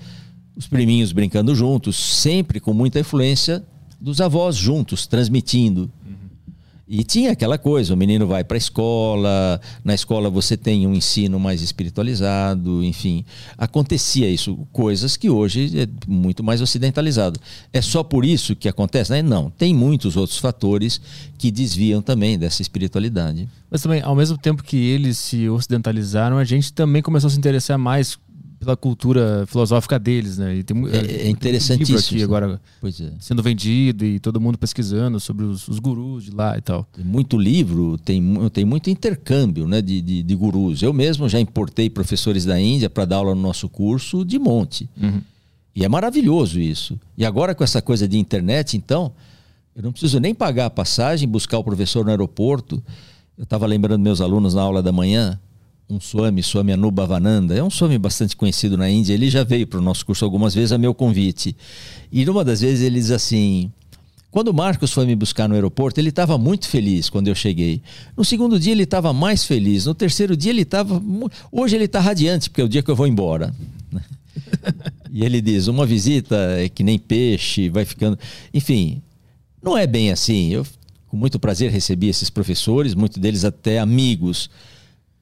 Os 0.56 0.66
priminhos 0.66 1.12
brincando 1.12 1.54
juntos, 1.54 1.94
sempre 1.94 2.58
com 2.58 2.74
muita 2.74 2.98
influência 2.98 3.62
dos 4.00 4.20
avós 4.20 4.56
juntos, 4.56 5.06
transmitindo. 5.06 5.88
E 6.86 7.02
tinha 7.02 7.32
aquela 7.32 7.56
coisa, 7.56 7.94
o 7.94 7.96
menino 7.96 8.26
vai 8.26 8.44
para 8.44 8.56
a 8.56 8.58
escola, 8.58 9.60
na 9.82 9.94
escola 9.94 10.28
você 10.28 10.54
tem 10.54 10.86
um 10.86 10.94
ensino 10.94 11.40
mais 11.40 11.62
espiritualizado, 11.62 12.84
enfim. 12.84 13.24
Acontecia 13.56 14.28
isso, 14.28 14.66
coisas 14.70 15.16
que 15.16 15.30
hoje 15.30 15.72
é 15.80 15.88
muito 16.06 16.44
mais 16.44 16.60
ocidentalizado. 16.60 17.40
É 17.72 17.80
só 17.80 18.02
por 18.02 18.22
isso 18.22 18.54
que 18.54 18.68
acontece? 18.68 19.12
Né? 19.12 19.22
Não, 19.22 19.50
tem 19.50 19.72
muitos 19.72 20.14
outros 20.14 20.38
fatores 20.38 21.00
que 21.38 21.50
desviam 21.50 22.02
também 22.02 22.38
dessa 22.38 22.60
espiritualidade. 22.60 23.48
Mas 23.70 23.82
também, 23.82 24.02
ao 24.02 24.14
mesmo 24.14 24.36
tempo 24.36 24.62
que 24.62 24.76
eles 24.76 25.18
se 25.18 25.48
ocidentalizaram, 25.48 26.36
a 26.36 26.44
gente 26.44 26.72
também 26.72 27.00
começou 27.00 27.28
a 27.28 27.30
se 27.30 27.38
interessar 27.38 27.78
mais 27.78 28.18
pela 28.64 28.76
cultura 28.76 29.44
filosófica 29.46 29.98
deles, 29.98 30.38
né? 30.38 30.56
E 30.56 30.62
tem, 30.62 30.76
é, 30.88 31.26
é 31.26 31.28
interessantíssimo. 31.28 31.96
Tem 31.96 31.96
um 31.96 31.98
aqui 31.98 32.22
agora 32.22 32.60
é. 32.82 33.12
sendo 33.20 33.42
vendido 33.42 34.04
e 34.04 34.18
todo 34.18 34.40
mundo 34.40 34.58
pesquisando 34.58 35.20
sobre 35.20 35.44
os, 35.44 35.68
os, 35.68 35.78
gurus 35.78 36.24
de 36.24 36.30
lá 36.30 36.56
e 36.58 36.60
tal. 36.60 36.86
Tem 36.92 37.04
muito 37.04 37.36
livro, 37.36 37.98
tem, 37.98 38.22
tem 38.50 38.64
muito 38.64 38.90
intercâmbio 38.90 39.68
né, 39.68 39.80
de, 39.80 40.00
de, 40.00 40.22
de 40.22 40.34
gurus. 40.34 40.82
Eu 40.82 40.92
mesmo 40.92 41.28
já 41.28 41.38
importei 41.38 41.88
professores 41.88 42.44
da 42.44 42.60
Índia 42.60 42.90
para 42.90 43.04
dar 43.04 43.16
aula 43.16 43.34
no 43.34 43.40
nosso 43.42 43.68
curso 43.68 44.24
de 44.24 44.38
monte. 44.38 44.88
Uhum. 45.00 45.20
E 45.74 45.84
é 45.84 45.88
maravilhoso 45.88 46.60
isso. 46.60 46.98
E 47.18 47.24
agora 47.24 47.54
com 47.54 47.64
essa 47.64 47.82
coisa 47.82 48.06
de 48.06 48.18
internet, 48.18 48.76
então, 48.76 49.12
eu 49.74 49.82
não 49.82 49.90
preciso 49.90 50.20
nem 50.20 50.34
pagar 50.34 50.66
a 50.66 50.70
passagem, 50.70 51.28
buscar 51.28 51.58
o 51.58 51.64
professor 51.64 52.04
no 52.04 52.10
aeroporto. 52.10 52.82
Eu 53.36 53.42
estava 53.42 53.66
lembrando 53.66 54.00
meus 54.00 54.20
alunos 54.20 54.54
na 54.54 54.62
aula 54.62 54.82
da 54.82 54.92
manhã, 54.92 55.38
um 55.88 56.00
Swami, 56.00 56.42
Swami 56.42 56.72
Anubhavananda, 56.72 57.54
é 57.54 57.62
um 57.62 57.70
Swami 57.70 57.98
bastante 57.98 58.36
conhecido 58.36 58.76
na 58.76 58.88
Índia, 58.88 59.12
ele 59.12 59.28
já 59.28 59.44
veio 59.44 59.66
para 59.66 59.78
o 59.78 59.82
nosso 59.82 60.04
curso 60.04 60.24
algumas 60.24 60.54
vezes 60.54 60.72
a 60.72 60.78
meu 60.78 60.94
convite. 60.94 61.54
E 62.10 62.24
numa 62.24 62.44
das 62.44 62.60
vezes 62.60 62.84
ele 62.84 62.98
diz 62.98 63.10
assim: 63.10 63.70
quando 64.34 64.48
o 64.48 64.52
Marcos 64.52 64.92
foi 64.92 65.06
me 65.06 65.14
buscar 65.14 65.48
no 65.48 65.54
aeroporto, 65.54 66.00
ele 66.00 66.08
estava 66.08 66.36
muito 66.36 66.66
feliz 66.66 67.08
quando 67.08 67.28
eu 67.28 67.36
cheguei. 67.36 67.80
No 68.16 68.24
segundo 68.24 68.58
dia 68.58 68.72
ele 68.72 68.82
estava 68.82 69.12
mais 69.12 69.44
feliz. 69.44 69.86
No 69.86 69.94
terceiro 69.94 70.36
dia 70.36 70.50
ele 70.50 70.62
estava. 70.62 71.00
Hoje 71.52 71.76
ele 71.76 71.84
está 71.84 72.00
radiante, 72.00 72.50
porque 72.50 72.60
é 72.60 72.64
o 72.64 72.68
dia 72.68 72.82
que 72.82 72.90
eu 72.90 72.96
vou 72.96 73.06
embora. 73.06 73.54
e 75.12 75.24
ele 75.24 75.40
diz: 75.40 75.68
uma 75.68 75.86
visita 75.86 76.36
é 76.58 76.68
que 76.68 76.82
nem 76.82 76.98
peixe, 76.98 77.68
vai 77.68 77.84
ficando. 77.84 78.18
Enfim, 78.52 79.00
não 79.62 79.78
é 79.78 79.86
bem 79.86 80.10
assim. 80.10 80.48
Eu, 80.48 80.66
com 81.06 81.16
muito 81.16 81.38
prazer, 81.38 81.70
recebi 81.70 82.08
esses 82.08 82.28
professores, 82.28 82.92
muitos 82.92 83.18
deles 83.18 83.44
até 83.44 83.78
amigos. 83.78 84.50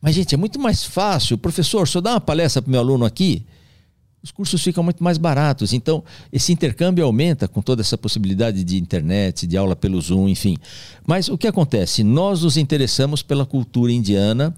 Mas, 0.02 0.16
gente, 0.16 0.34
é 0.34 0.38
muito 0.38 0.58
mais 0.58 0.82
fácil. 0.82 1.38
Professor, 1.38 1.86
se 1.86 1.96
eu 1.96 2.02
dar 2.02 2.14
uma 2.14 2.20
palestra 2.20 2.60
para 2.60 2.68
o 2.68 2.72
meu 2.72 2.80
aluno 2.80 3.04
aqui, 3.04 3.46
os 4.20 4.32
cursos 4.32 4.60
ficam 4.60 4.82
muito 4.82 5.02
mais 5.02 5.16
baratos. 5.16 5.72
Então, 5.72 6.02
esse 6.32 6.52
intercâmbio 6.52 7.04
aumenta 7.04 7.46
com 7.46 7.62
toda 7.62 7.82
essa 7.82 7.96
possibilidade 7.96 8.64
de 8.64 8.78
internet, 8.78 9.46
de 9.46 9.56
aula 9.56 9.76
pelo 9.76 10.00
Zoom, 10.00 10.28
enfim. 10.28 10.56
Mas 11.06 11.28
o 11.28 11.38
que 11.38 11.46
acontece? 11.46 12.02
Nós 12.02 12.42
nos 12.42 12.56
interessamos 12.56 13.22
pela 13.22 13.46
cultura 13.46 13.92
indiana 13.92 14.52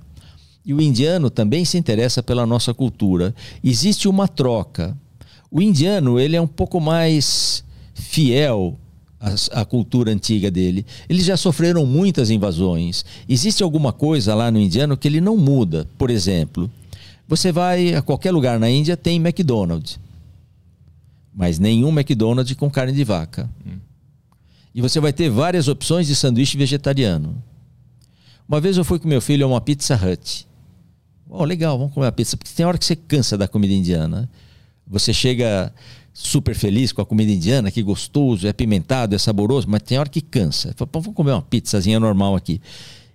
e 0.65 0.73
o 0.73 0.81
indiano 0.81 1.29
também 1.29 1.65
se 1.65 1.77
interessa 1.77 2.23
pela 2.23 2.47
nossa 2.47 2.73
cultura. 2.73 3.35
Existe 3.63 4.09
uma 4.09 4.27
troca. 4.27 4.97
O 5.51 5.61
indiano, 5.61 6.19
ele 6.19 6.37
é 6.37 6.41
um 6.41 6.47
pouco 6.47 6.81
mais 6.81 7.63
fiel 7.95 8.79
a, 9.25 9.63
a, 9.63 9.65
cultura 9.65 10.13
antiga 10.13 10.51
dele. 10.51 10.85
Eles 11.09 11.25
já 11.25 11.37
sofreram 11.37 11.87
muitas 11.87 12.29
invasões. 12.29 13.05
Existe 13.27 13.63
alguma 13.63 13.93
coisa 13.93 14.35
lá 14.35 14.51
no 14.51 14.61
indiano 14.61 14.97
que 14.97 15.09
ele 15.09 15.21
não 15.21 15.37
muda. 15.37 15.89
Por 15.97 16.11
exemplo, 16.11 16.71
você 17.27 17.51
vai 17.51 17.95
a 17.95 18.03
qualquer 18.03 18.33
lugar 18.33 18.61
na 18.61 18.69
Índia, 18.69 18.97
tem 18.97 19.17
McDonald's. 19.17 19.99
Mas 21.35 21.59
nenhum 21.59 21.89
McDonald's 21.89 22.55
com 22.55 22.71
carne 22.71 22.93
de 22.93 23.03
vaca. 23.03 23.49
Hum. 23.67 23.79
E 24.75 24.83
você 24.83 25.01
vai 25.01 25.13
ter 25.13 25.31
várias 25.31 25.69
opções 25.69 26.07
de 26.07 26.15
sanduíche 26.15 26.59
vegetariano. 26.59 27.43
Uma 28.47 28.61
vez 28.61 28.77
eu 28.77 28.85
fui 28.85 28.99
com 28.99 29.09
meu 29.09 29.23
filho 29.23 29.47
a 29.47 29.49
uma 29.49 29.61
Pizza 29.61 29.95
Hut. 29.95 30.47
Oh, 31.31 31.45
legal, 31.45 31.79
vamos 31.79 31.95
comer 31.95 32.07
uma 32.07 32.13
pizza. 32.13 32.37
Porque 32.37 32.53
tem 32.55 32.67
hora 32.67 32.77
que 32.77 32.85
você 32.85 32.95
cansa 32.95 33.39
da 33.39 33.49
comida 33.49 33.73
indiana. 33.73 34.29
Você 34.87 35.15
chega 35.15 35.73
super 36.15 36.55
feliz 36.55 36.93
com 36.93 37.03
a 37.03 37.07
comida 37.07 37.33
indiana, 37.33 37.73
que 37.73 37.83
gostoso, 37.83 38.47
é 38.47 38.53
pimentado, 38.53 39.17
é 39.17 39.19
saboroso, 39.19 39.67
mas 39.69 39.83
tem 39.83 39.99
hora 39.99 40.09
que 40.09 40.21
cansa. 40.21 40.73
Fala, 40.77 40.89
vamos 40.93 41.13
comer 41.13 41.33
uma 41.33 41.43
pizzazinha 41.43 41.99
normal 41.99 42.37
aqui. 42.37 42.61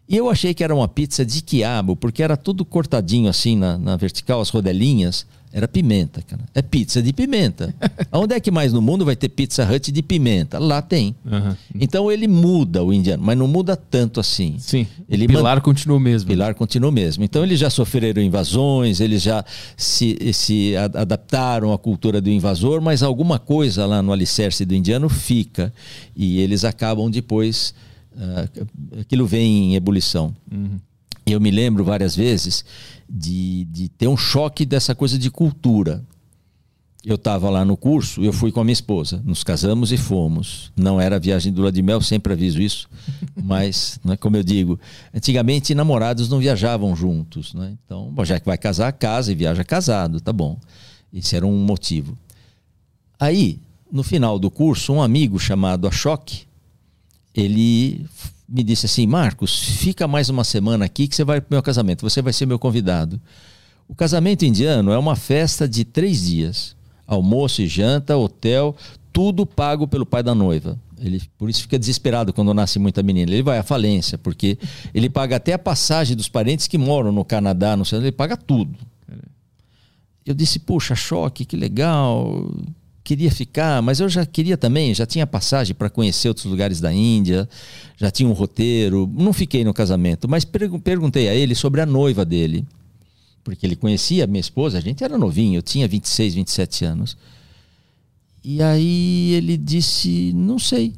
E 0.08 0.18
eu 0.18 0.30
achei 0.30 0.54
que 0.54 0.64
era 0.64 0.76
uma 0.76 0.88
pizza 0.88 1.26
de 1.26 1.42
quiabo, 1.42 1.96
porque 1.96 2.22
era 2.22 2.36
tudo 2.36 2.66
cortadinho 2.66 3.30
assim 3.30 3.56
na, 3.56 3.78
na 3.78 3.96
vertical, 3.96 4.42
as 4.42 4.50
rodelinhas. 4.50 5.26
Era 5.52 5.68
pimenta, 5.68 6.22
cara. 6.22 6.44
É 6.54 6.62
pizza 6.62 7.02
de 7.02 7.12
pimenta. 7.12 7.74
Onde 8.14 8.36
é 8.36 8.40
que 8.40 8.52
mais 8.52 8.72
no 8.72 8.82
mundo 8.82 9.04
vai 9.04 9.16
ter 9.16 9.30
Pizza 9.30 9.64
Hut 9.64 9.92
de 9.92 10.04
pimenta? 10.04 10.60
Lá 10.60 10.80
tem. 10.82 11.16
Aham. 11.26 11.58
Então 11.74 12.12
ele 12.12 12.28
muda 12.28 12.84
o 12.84 12.94
indiano, 12.94 13.24
mas 13.24 13.36
não 13.38 13.48
muda 13.48 13.76
tanto 13.76 14.20
assim. 14.20 14.58
Sim. 14.60 14.86
Ele 15.10 15.26
o 15.26 15.28
pilar 15.28 15.60
continua 15.62 15.98
o 15.98 16.00
mesmo. 16.00 16.28
Pilar 16.30 16.54
continua 16.54 16.90
o 16.90 16.94
mesmo. 16.94 17.24
Então 17.24 17.44
eles 17.44 17.60
já 17.60 17.70
sofreram 17.70 18.22
invasões, 18.22 19.00
eles 19.00 19.24
já 19.24 19.44
se, 19.76 20.18
se 20.34 20.76
adaptaram 20.76 21.74
à 21.74 21.80
cultura 21.80 22.22
do 22.22 22.30
invasor, 22.30 22.80
mas 22.80 23.02
alguma 23.02 23.40
coisa 23.40 23.88
lá 23.88 24.04
no 24.04 24.14
alicerce 24.14 24.64
do 24.66 24.76
indiano 24.76 25.10
fica. 25.10 25.74
E 26.16 26.40
eles 26.40 26.64
acabam 26.64 27.10
depois. 27.10 27.74
ah, 28.16 28.48
aquilo 29.02 29.26
vem 29.26 29.72
em 29.72 29.76
ebulição. 29.76 30.36
Eu 31.32 31.40
me 31.40 31.52
lembro 31.52 31.84
várias 31.84 32.16
vezes 32.16 32.66
de, 33.08 33.66
de 33.66 33.90
ter 33.90 34.08
um 34.08 34.18
choque 34.18 34.66
dessa 34.66 34.96
coisa 34.96 35.18
de 35.18 35.30
cultura. 35.30 36.04
Eu 37.06 37.16
estava 37.16 37.50
lá 37.50 37.64
no 37.64 37.78
curso, 37.78 38.22
eu 38.22 38.34
fui 38.34 38.52
com 38.52 38.60
a 38.60 38.64
minha 38.64 38.74
esposa, 38.74 39.22
nos 39.24 39.42
casamos 39.42 39.92
e 39.92 39.98
fomos. 39.98 40.72
Não 40.76 41.00
era 41.00 41.18
viagem 41.18 41.54
do 41.54 41.62
lua 41.62 41.72
de 41.72 41.82
mel, 41.82 42.02
sempre 42.02 42.34
aviso 42.34 42.62
isso, 42.62 42.90
mas, 43.42 44.00
não 44.04 44.14
é 44.14 44.18
como 44.18 44.36
eu 44.36 44.44
digo, 44.44 44.78
antigamente 45.14 45.74
namorados 45.74 46.28
não 46.28 46.40
viajavam 46.40 46.94
juntos, 46.96 47.54
né? 47.54 47.78
Então, 47.86 48.12
bom, 48.12 48.26
já 48.26 48.38
que 48.38 48.46
vai 48.46 48.58
casar, 48.58 48.92
casa 48.92 49.32
e 49.32 49.36
viaja 49.36 49.64
casado, 49.64 50.20
tá 50.20 50.34
bom. 50.34 50.60
Esse 51.14 51.38
era 51.38 51.48
um 51.48 51.58
motivo. 51.64 52.18
Aí, 53.18 53.60
no 53.92 54.04
final 54.04 54.38
do 54.38 54.52
curso, 54.52 54.92
um 54.92 55.02
amigo 55.02 55.40
chamado 55.40 55.88
Ashok, 55.88 56.44
ele 57.34 58.06
me 58.50 58.64
disse 58.64 58.86
assim: 58.86 59.06
Marcos, 59.06 59.60
fica 59.60 60.08
mais 60.08 60.30
uma 60.30 60.44
semana 60.44 60.86
aqui 60.86 61.08
que 61.08 61.16
você 61.16 61.24
vai 61.24 61.40
para 61.40 61.50
o 61.50 61.54
meu 61.54 61.62
casamento, 61.62 62.02
você 62.02 62.22
vai 62.22 62.34
ser 62.34 62.46
meu 62.46 62.58
convidado. 62.58 63.22
O 63.88 63.96
casamento 63.96 64.44
indiano 64.46 64.92
é 64.92 64.98
uma 64.98 65.16
festa 65.16 65.68
de 65.68 65.84
três 65.86 66.26
dias: 66.26 66.76
almoço 67.06 67.62
e 67.62 67.68
janta, 67.68 68.18
hotel, 68.18 68.76
tudo 69.14 69.46
pago 69.46 69.88
pelo 69.88 70.06
pai 70.06 70.24
da 70.24 70.34
noiva. 70.34 70.80
Ele, 71.02 71.22
por 71.38 71.50
isso 71.50 71.62
fica 71.62 71.80
desesperado 71.80 72.34
quando 72.34 72.54
nasce 72.54 72.78
muita 72.78 73.02
menina. 73.02 73.32
Ele 73.32 73.44
vai 73.44 73.58
à 73.58 73.64
falência, 73.64 74.18
porque 74.18 74.58
ele 74.94 75.10
paga 75.10 75.38
até 75.38 75.54
a 75.54 75.60
passagem 75.60 76.16
dos 76.16 76.28
parentes 76.28 76.68
que 76.68 76.78
moram 76.78 77.12
no 77.12 77.24
Canadá, 77.24 77.78
no 77.78 77.86
Canadá, 77.86 78.08
ele 78.08 78.12
paga 78.12 78.36
tudo. 78.36 78.76
Eu 80.26 80.36
disse, 80.36 80.60
puxa, 80.60 80.94
choque, 80.96 81.46
que 81.46 81.56
legal. 81.56 82.52
Queria 83.10 83.32
ficar, 83.32 83.82
mas 83.82 84.00
eu 84.00 84.08
já 84.08 84.24
queria 84.24 84.56
também, 84.56 84.94
já 84.94 85.04
tinha 85.04 85.26
passagem 85.26 85.74
para 85.74 85.90
conhecer 85.90 86.28
outros 86.28 86.46
lugares 86.46 86.80
da 86.80 86.94
Índia, 86.94 87.50
já 87.98 88.12
tinha 88.12 88.30
um 88.30 88.34
roteiro. 88.34 89.12
Não 89.12 89.34
fiquei 89.34 89.64
no 89.64 89.74
casamento, 89.74 90.30
mas 90.30 90.46
pergu- 90.46 90.80
perguntei 90.80 91.28
a 91.28 91.34
ele 91.34 91.56
sobre 91.56 91.82
a 91.82 91.88
noiva 91.88 92.24
dele. 92.24 92.68
Porque 93.44 93.66
ele 93.66 93.76
conhecia 93.76 94.26
a 94.26 94.28
minha 94.28 94.40
esposa, 94.40 94.78
a 94.78 94.82
gente 94.82 95.04
era 95.04 95.18
novinho, 95.18 95.58
eu 95.58 95.64
tinha 95.64 95.88
26, 95.88 96.36
27 96.36 96.86
anos. 96.86 97.18
E 98.44 98.62
aí 98.62 99.32
ele 99.34 99.58
disse, 99.58 100.32
não 100.36 100.60
sei. 100.60 100.94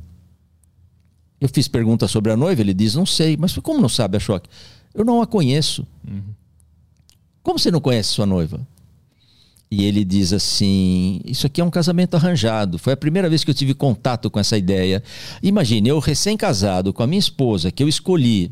Eu 1.39 1.47
fiz 1.47 1.69
pergunta 1.69 2.09
sobre 2.09 2.29
a 2.33 2.35
noiva, 2.35 2.59
ele 2.59 2.73
diz, 2.73 2.93
não 2.93 3.05
sei. 3.05 3.37
Mas 3.37 3.55
como 3.59 3.79
não 3.79 3.87
sabe 3.87 4.17
a 4.17 4.19
choque? 4.19 4.49
Eu 4.93 5.05
não 5.05 5.21
a 5.21 5.25
conheço. 5.25 5.87
Como 7.41 7.57
você 7.57 7.71
não 7.71 7.79
conhece 7.79 8.09
sua 8.09 8.25
noiva? 8.25 8.67
E 9.71 9.85
ele 9.85 10.03
diz 10.03 10.33
assim: 10.33 11.21
Isso 11.23 11.47
aqui 11.47 11.61
é 11.61 11.63
um 11.63 11.69
casamento 11.69 12.15
arranjado. 12.15 12.77
Foi 12.77 12.91
a 12.91 12.97
primeira 12.97 13.29
vez 13.29 13.41
que 13.45 13.49
eu 13.49 13.55
tive 13.55 13.73
contato 13.73 14.29
com 14.29 14.37
essa 14.37 14.57
ideia. 14.57 15.01
Imagine, 15.41 15.87
eu 15.87 15.99
recém-casado 15.99 16.91
com 16.91 17.01
a 17.01 17.07
minha 17.07 17.19
esposa, 17.19 17.71
que 17.71 17.81
eu 17.81 17.87
escolhi. 17.87 18.51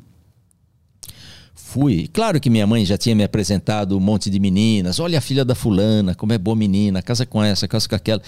Fui. 1.53 2.08
Claro 2.08 2.39
que 2.39 2.49
minha 2.49 2.65
mãe 2.65 2.86
já 2.86 2.97
tinha 2.97 3.13
me 3.13 3.23
apresentado 3.23 3.97
um 3.97 3.99
monte 3.99 4.29
de 4.29 4.39
meninas. 4.39 4.97
Olha 4.97 5.17
a 5.17 5.21
filha 5.21 5.43
da 5.43 5.53
fulana, 5.53 6.15
como 6.15 6.32
é 6.32 6.38
boa 6.38 6.55
menina, 6.55 7.01
casa 7.01 7.25
com 7.25 7.43
essa, 7.43 7.67
casa 7.67 7.88
com 7.88 7.95
aquela. 7.95 8.21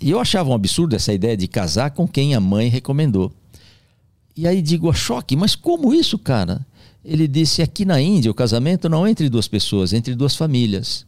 E 0.00 0.10
eu 0.10 0.18
achava 0.18 0.48
um 0.48 0.54
absurdo 0.54 0.96
essa 0.96 1.12
ideia 1.12 1.36
de 1.36 1.46
casar 1.46 1.90
com 1.90 2.08
quem 2.08 2.34
a 2.34 2.40
mãe 2.40 2.68
recomendou. 2.68 3.30
E 4.34 4.48
aí 4.48 4.62
digo 4.62 4.88
a 4.90 4.94
choque, 4.94 5.36
mas 5.36 5.54
como 5.54 5.92
isso, 5.92 6.18
cara? 6.18 6.66
Ele 7.04 7.28
disse: 7.28 7.60
aqui 7.60 7.84
na 7.84 8.00
Índia 8.00 8.30
o 8.30 8.34
casamento 8.34 8.88
não 8.88 9.06
é 9.06 9.10
entre 9.10 9.28
duas 9.28 9.46
pessoas, 9.46 9.92
é 9.92 9.98
entre 9.98 10.14
duas 10.14 10.34
famílias. 10.34 11.06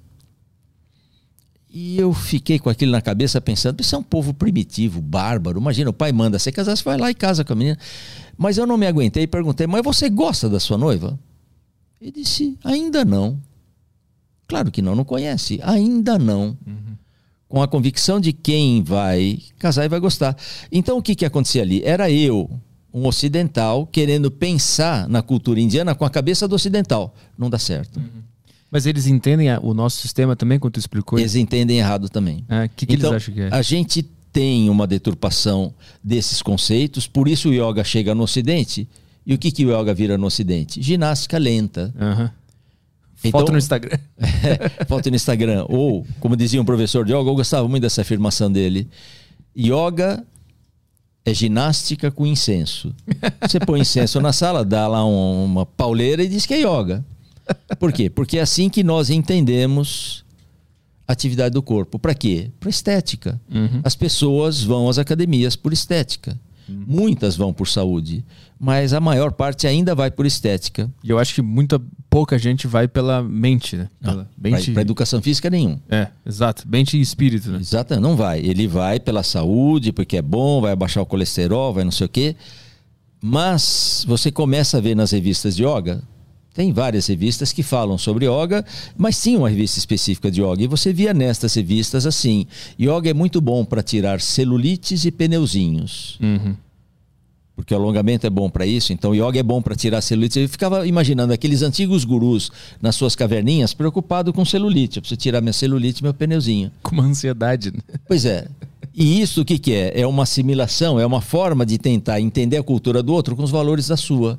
E 1.75 1.99
eu 1.99 2.13
fiquei 2.13 2.59
com 2.59 2.69
aquilo 2.69 2.93
na 2.93 3.01
cabeça 3.01 3.41
pensando, 3.41 3.81
isso 3.81 3.95
é 3.95 3.99
um 3.99 4.03
povo 4.03 4.35
primitivo, 4.35 5.01
bárbaro. 5.01 5.59
Imagina, 5.59 5.89
o 5.89 5.93
pai 5.93 6.13
manda 6.13 6.39
você 6.39 6.53
casar, 6.53 6.77
você 6.77 6.85
vai 6.85 6.99
lá 6.99 7.11
e 7.11 7.15
casa 7.15 7.47
com 7.47 7.55
a 7.55 7.57
menina. 7.57 7.79
Mas 8.37 8.59
eu 8.59 8.67
não 8.67 8.77
me 8.77 8.87
aguentei 8.87 9.23
e 9.23 9.27
perguntei, 9.27 9.67
mas 9.67 9.83
você 9.83 10.11
gosta 10.11 10.51
da 10.51 10.61
sua 10.61 10.77
noiva? 10.77 11.19
Ele 11.99 12.13
disse, 12.13 12.59
ainda 12.63 13.07
não. 13.07 13.41
Claro 14.47 14.71
que 14.71 14.83
não, 14.83 14.95
não 14.95 15.05
conhece. 15.05 15.61
Ainda 15.63 16.19
não. 16.19 16.59
Com 17.49 17.63
a 17.63 17.69
convicção 17.69 18.21
de 18.21 18.35
quem 18.35 18.83
vai 18.83 19.39
casar 19.59 19.87
e 19.87 19.89
vai 19.89 19.99
gostar. 19.99 20.37
Então 20.71 20.99
o 20.99 21.03
que, 21.03 21.15
que 21.15 21.25
acontecia 21.25 21.63
ali? 21.63 21.81
Era 21.83 22.11
eu, 22.11 22.51
um 22.93 23.07
ocidental, 23.07 23.87
querendo 23.87 24.31
pensar 24.31 25.09
na 25.09 25.23
cultura 25.23 25.59
indiana 25.59 25.95
com 25.95 26.05
a 26.05 26.11
cabeça 26.11 26.47
do 26.47 26.55
ocidental. 26.55 27.15
Não 27.39 27.49
dá 27.49 27.59
certo. 27.59 27.99
Mas 28.73 28.87
eles 28.87 29.07
entendem 29.07 29.49
o 29.61 29.75
nosso 29.75 29.99
sistema 30.01 30.35
também, 30.35 30.59
quando 30.59 30.73
tu 30.73 30.81
explicou? 30.81 31.19
Eles 31.19 31.35
entendem 31.35 31.79
errado 31.79 32.09
também. 32.09 32.39
O 32.49 32.69
que, 32.75 32.87
que 32.87 32.95
então, 32.95 33.11
eles 33.11 33.23
acham 33.23 33.35
que 33.35 33.41
é? 33.43 33.49
a 33.53 33.61
gente 33.61 34.03
tem 34.33 34.71
uma 34.71 34.87
deturpação 34.87 35.75
desses 36.03 36.41
conceitos, 36.41 37.07
por 37.07 37.29
isso 37.29 37.51
o 37.51 37.53
yoga 37.53 37.85
chega 37.85 38.15
no 38.15 38.23
Ocidente. 38.23 38.89
E 39.27 39.35
o 39.35 39.39
que, 39.39 39.53
que 39.53 39.67
o 39.67 39.79
yoga 39.79 39.93
vira 39.93 40.17
no 40.17 40.27
Ocidente? 40.27 40.81
Ginástica 40.83 41.37
lenta. 41.37 41.93
Aham. 42.01 42.31
Então- 43.23 43.41
Foto 43.41 43.53
no 43.53 43.59
Instagram. 43.59 43.99
Foto 44.89 45.11
no 45.11 45.17
Instagram. 45.17 45.67
Ou, 45.69 46.05
como 46.19 46.35
dizia 46.35 46.61
um 46.61 46.65
professor 46.65 47.05
de 47.05 47.13
yoga, 47.13 47.29
eu 47.31 47.35
gostava 47.37 47.69
muito 47.69 47.83
dessa 47.83 48.01
afirmação 48.01 48.51
dele. 48.51 48.89
Yoga 49.57 50.25
é 51.25 51.33
ginástica 51.35 52.11
com 52.11 52.27
incenso. 52.27 52.93
Você 53.43 53.61
põe 53.61 53.81
incenso 53.83 54.19
na 54.21 54.33
sala, 54.33 54.65
dá 54.65 54.89
lá 54.89 55.05
um- 55.07 55.45
uma 55.45 55.65
pauleira 55.67 56.25
e 56.25 56.29
diz 56.29 56.47
que 56.47 56.55
é 56.55 56.61
yoga. 56.63 57.05
Por 57.79 57.93
quê? 57.93 58.11
Porque 58.11 58.39
é 58.39 58.43
assim 58.43 58.69
que 58.69 58.83
nós 58.83 59.11
entendemos 59.11 60.25
atividade 61.07 61.53
do 61.53 61.63
corpo. 61.63 61.99
Para 61.99 62.15
quê? 62.15 62.51
Para 62.59 62.71
estética. 62.71 63.41
As 63.85 63.95
pessoas 63.95 64.63
vão 64.63 64.89
às 64.89 64.99
academias 64.99 65.57
por 65.57 65.73
estética. 65.73 66.39
Muitas 66.69 67.37
vão 67.37 67.53
por 67.53 67.69
saúde, 67.69 68.25
mas 68.59 68.93
a 68.93 69.01
maior 69.01 69.33
parte 69.33 69.67
ainda 69.67 69.95
vai 69.95 70.11
por 70.11 70.25
estética. 70.25 70.91
E 71.03 71.11
eu 71.11 71.19
acho 71.19 71.35
que 71.35 71.43
muita 71.43 71.81
pouca 72.09 72.39
gente 72.39 72.67
vai 72.67 72.87
pela 72.87 73.23
mente, 73.23 73.77
né? 73.77 73.89
Pela 74.01 74.31
mente... 74.39 74.71
Para 74.71 74.81
educação 74.81 75.21
física, 75.21 75.51
nenhum. 75.51 75.79
É, 75.91 76.09
exato. 76.25 76.67
Mente 76.67 76.97
e 76.97 77.01
espírito, 77.01 77.51
né? 77.51 77.59
Exato, 77.59 77.99
não 78.01 78.17
vai. 78.17 78.41
Ele 78.41 78.67
vai 78.67 79.01
pela 79.01 79.23
saúde, 79.23 79.93
porque 79.93 80.17
é 80.17 80.23
bom, 80.23 80.61
vai 80.61 80.73
abaixar 80.73 81.03
o 81.03 81.07
colesterol, 81.07 81.75
vai 81.75 81.85
não 81.85 81.91
sei 81.91 82.07
o 82.07 82.09
quê. 82.09 82.37
Mas 83.21 84.05
você 84.07 84.31
começa 84.31 84.79
a 84.79 84.81
ver 84.81 84.95
nas 84.95 85.11
revistas 85.11 85.57
de 85.57 85.65
yoga, 85.65 86.03
tem 86.55 86.73
várias 86.73 87.07
revistas 87.07 87.53
que 87.53 87.63
falam 87.63 87.97
sobre 87.97 88.27
yoga, 88.27 88.65
mas 88.97 89.21
tinha 89.21 89.39
uma 89.39 89.49
revista 89.49 89.79
específica 89.79 90.31
de 90.31 90.43
yoga. 90.43 90.63
E 90.63 90.67
você 90.67 90.93
via 90.93 91.15
nestas 91.15 91.55
revistas 91.55 92.07
assim: 92.07 92.47
yoga 92.79 93.11
é 93.11 93.15
muito 93.15 93.41
bom 93.41 93.65
para 93.65 93.83
tirar 93.83 94.21
celulites 94.21 95.05
e 95.05 95.11
pneuzinhos. 95.11 96.19
Uhum. 96.21 96.55
Porque 97.55 97.75
o 97.75 97.77
alongamento 97.77 98.27
é 98.27 98.31
bom 98.31 98.49
para 98.49 98.67
isso, 98.67 98.93
então 98.93 99.15
yoga 99.15 99.39
é 99.39 99.43
bom 99.43 99.61
para 99.61 99.77
tirar 99.77 100.01
celulite. 100.01 100.41
Eu 100.41 100.49
ficava 100.49 100.87
imaginando 100.87 101.33
aqueles 101.33 101.63
antigos 101.63 102.05
gurus 102.05 102.51
nas 102.81 102.97
suas 102.97 103.15
caverninhas 103.15 103.75
preocupados 103.75 104.35
com 104.35 104.45
celulite. 104.45 104.97
Eu 104.99 105.03
preciso 105.03 105.21
tirar 105.21 105.41
minha 105.41 105.53
celulite 105.53 106.01
e 106.01 106.03
meu 106.03 106.15
pneuzinho. 106.15 106.73
Com 106.83 106.95
uma 106.95 107.05
ansiedade, 107.05 107.71
né? 107.71 107.81
Pois 108.09 108.25
é. 108.25 108.49
E 108.95 109.21
isso 109.21 109.41
o 109.41 109.45
que, 109.45 109.59
que 109.59 109.73
é? 109.73 110.01
É 110.01 110.07
uma 110.07 110.25
assimilação, 110.25 111.01
é 111.01 111.07
uma 111.07 111.21
forma 111.21 111.65
de 111.65 111.79
tentar 111.79 112.21
entender 112.21 112.59
a 112.59 112.63
cultura 112.63 113.03
do 113.03 113.13
outro 113.13 113.35
com 113.35 113.43
os 113.43 113.51
valores 113.51 113.89
da 113.89 113.97
sua. 113.97 114.39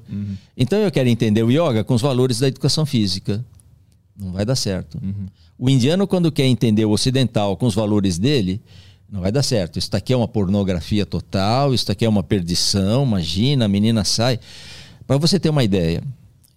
Então 0.56 0.80
eu 0.80 0.92
quero 0.92 1.10
entender 1.10 1.44
o 1.44 1.52
yoga 1.52 1.84
com 1.84 1.94
os 1.94 2.02
valores 2.02 2.40
da 2.40 2.48
educação 2.48 2.86
física. 2.86 3.44
Não 4.16 4.32
vai 4.32 4.46
dar 4.46 4.56
certo. 4.56 5.00
O 5.58 5.70
indiano, 5.70 6.06
quando 6.06 6.32
quer 6.32 6.46
entender 6.46 6.86
o 6.86 6.92
ocidental 6.92 7.58
com 7.58 7.66
os 7.66 7.74
valores 7.74 8.20
dele, 8.20 8.62
não 9.12 9.22
vai 9.22 9.32
dar 9.32 9.44
certo. 9.44 9.80
Isso 9.80 9.90
aqui 9.96 10.14
é 10.14 10.18
uma 10.18 10.28
pornografia 10.28 11.06
total, 11.06 11.74
isso 11.74 11.92
aqui 11.92 12.06
é 12.06 12.10
uma 12.10 12.24
perdição, 12.24 13.04
imagina, 13.04 13.66
a 13.66 13.68
menina 13.68 14.04
sai. 14.04 14.40
Para 15.06 15.18
você 15.18 15.40
ter 15.40 15.50
uma 15.50 15.64
ideia, 15.64 16.04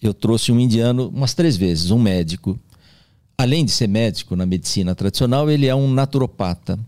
eu 0.01 0.15
trouxe 0.15 0.53
um 0.53 0.61
indiano 0.61 1.09
umas 1.09 1.35
três 1.35 1.57
vezes, 1.57 1.91
um 1.91 1.99
médico. 1.99 2.59
Além 3.39 3.65
de 3.65 3.71
ser 3.71 3.89
médico 3.89 4.35
na 4.35 4.47
medicina 4.47 4.95
tradicional, 4.95 5.51
ele 5.51 5.67
é 5.67 5.75
um 5.75 5.91
naturopata. 5.91 6.79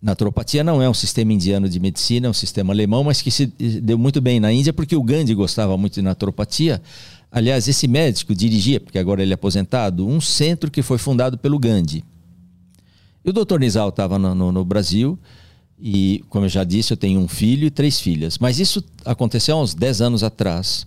Naturopatia 0.00 0.62
não 0.62 0.80
é 0.80 0.88
um 0.88 0.94
sistema 0.94 1.32
indiano 1.32 1.68
de 1.68 1.80
medicina, 1.80 2.28
é 2.28 2.30
um 2.30 2.34
sistema 2.34 2.72
alemão, 2.72 3.02
mas 3.02 3.20
que 3.20 3.30
se 3.30 3.46
deu 3.46 3.98
muito 3.98 4.20
bem 4.20 4.38
na 4.38 4.52
Índia 4.52 4.72
porque 4.72 4.94
o 4.94 5.02
Gandhi 5.02 5.34
gostava 5.34 5.76
muito 5.76 5.94
de 5.94 6.02
naturopatia. 6.02 6.80
Aliás, 7.32 7.66
esse 7.66 7.88
médico 7.88 8.34
dirigia, 8.34 8.80
porque 8.80 8.98
agora 8.98 9.22
ele 9.22 9.32
é 9.32 9.34
aposentado, 9.34 10.06
um 10.06 10.20
centro 10.20 10.70
que 10.70 10.82
foi 10.82 10.98
fundado 10.98 11.36
pelo 11.36 11.58
Gandhi. 11.58 12.04
E 13.24 13.30
o 13.30 13.32
doutor 13.32 13.58
Nizal 13.58 13.88
estava 13.88 14.18
no, 14.18 14.34
no, 14.34 14.52
no 14.52 14.64
Brasil 14.64 15.18
e, 15.80 16.24
como 16.28 16.44
eu 16.44 16.48
já 16.48 16.64
disse, 16.64 16.92
eu 16.92 16.96
tenho 16.96 17.20
um 17.20 17.28
filho 17.28 17.66
e 17.66 17.70
três 17.70 18.00
filhas. 18.00 18.38
Mas 18.38 18.58
isso 18.58 18.82
aconteceu 19.04 19.56
há 19.56 19.60
uns 19.60 19.74
10 19.74 20.00
anos 20.00 20.22
atrás. 20.22 20.86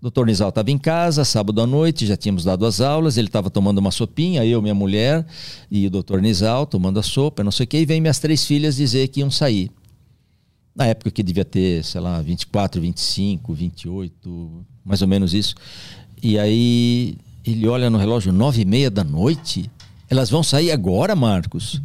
Doutor 0.00 0.26
Nizal 0.26 0.48
estava 0.48 0.70
em 0.70 0.78
casa, 0.78 1.26
sábado 1.26 1.60
à 1.60 1.66
noite, 1.66 2.06
já 2.06 2.16
tínhamos 2.16 2.42
dado 2.42 2.64
as 2.64 2.80
aulas, 2.80 3.18
ele 3.18 3.28
estava 3.28 3.50
tomando 3.50 3.78
uma 3.78 3.90
sopinha, 3.90 4.44
eu, 4.46 4.62
minha 4.62 4.74
mulher 4.74 5.26
e 5.70 5.86
o 5.86 5.90
doutor 5.90 6.22
Nizal 6.22 6.64
tomando 6.64 6.98
a 6.98 7.02
sopa, 7.02 7.44
não 7.44 7.52
sei 7.52 7.64
o 7.64 7.66
quê, 7.66 7.80
e 7.80 7.84
vem 7.84 8.00
minhas 8.00 8.18
três 8.18 8.46
filhas 8.46 8.76
dizer 8.76 9.08
que 9.08 9.20
iam 9.20 9.30
sair. 9.30 9.70
Na 10.74 10.86
época 10.86 11.10
que 11.10 11.22
devia 11.22 11.44
ter, 11.44 11.84
sei 11.84 12.00
lá, 12.00 12.22
24, 12.22 12.80
25, 12.80 13.52
28, 13.52 14.66
mais 14.82 15.02
ou 15.02 15.08
menos 15.08 15.34
isso. 15.34 15.54
E 16.22 16.38
aí 16.38 17.18
ele 17.44 17.68
olha 17.68 17.90
no 17.90 17.98
relógio, 17.98 18.32
nove 18.32 18.62
e 18.62 18.64
meia 18.64 18.90
da 18.90 19.04
noite? 19.04 19.70
Elas 20.08 20.30
vão 20.30 20.42
sair 20.42 20.70
agora, 20.70 21.14
Marcos? 21.14 21.82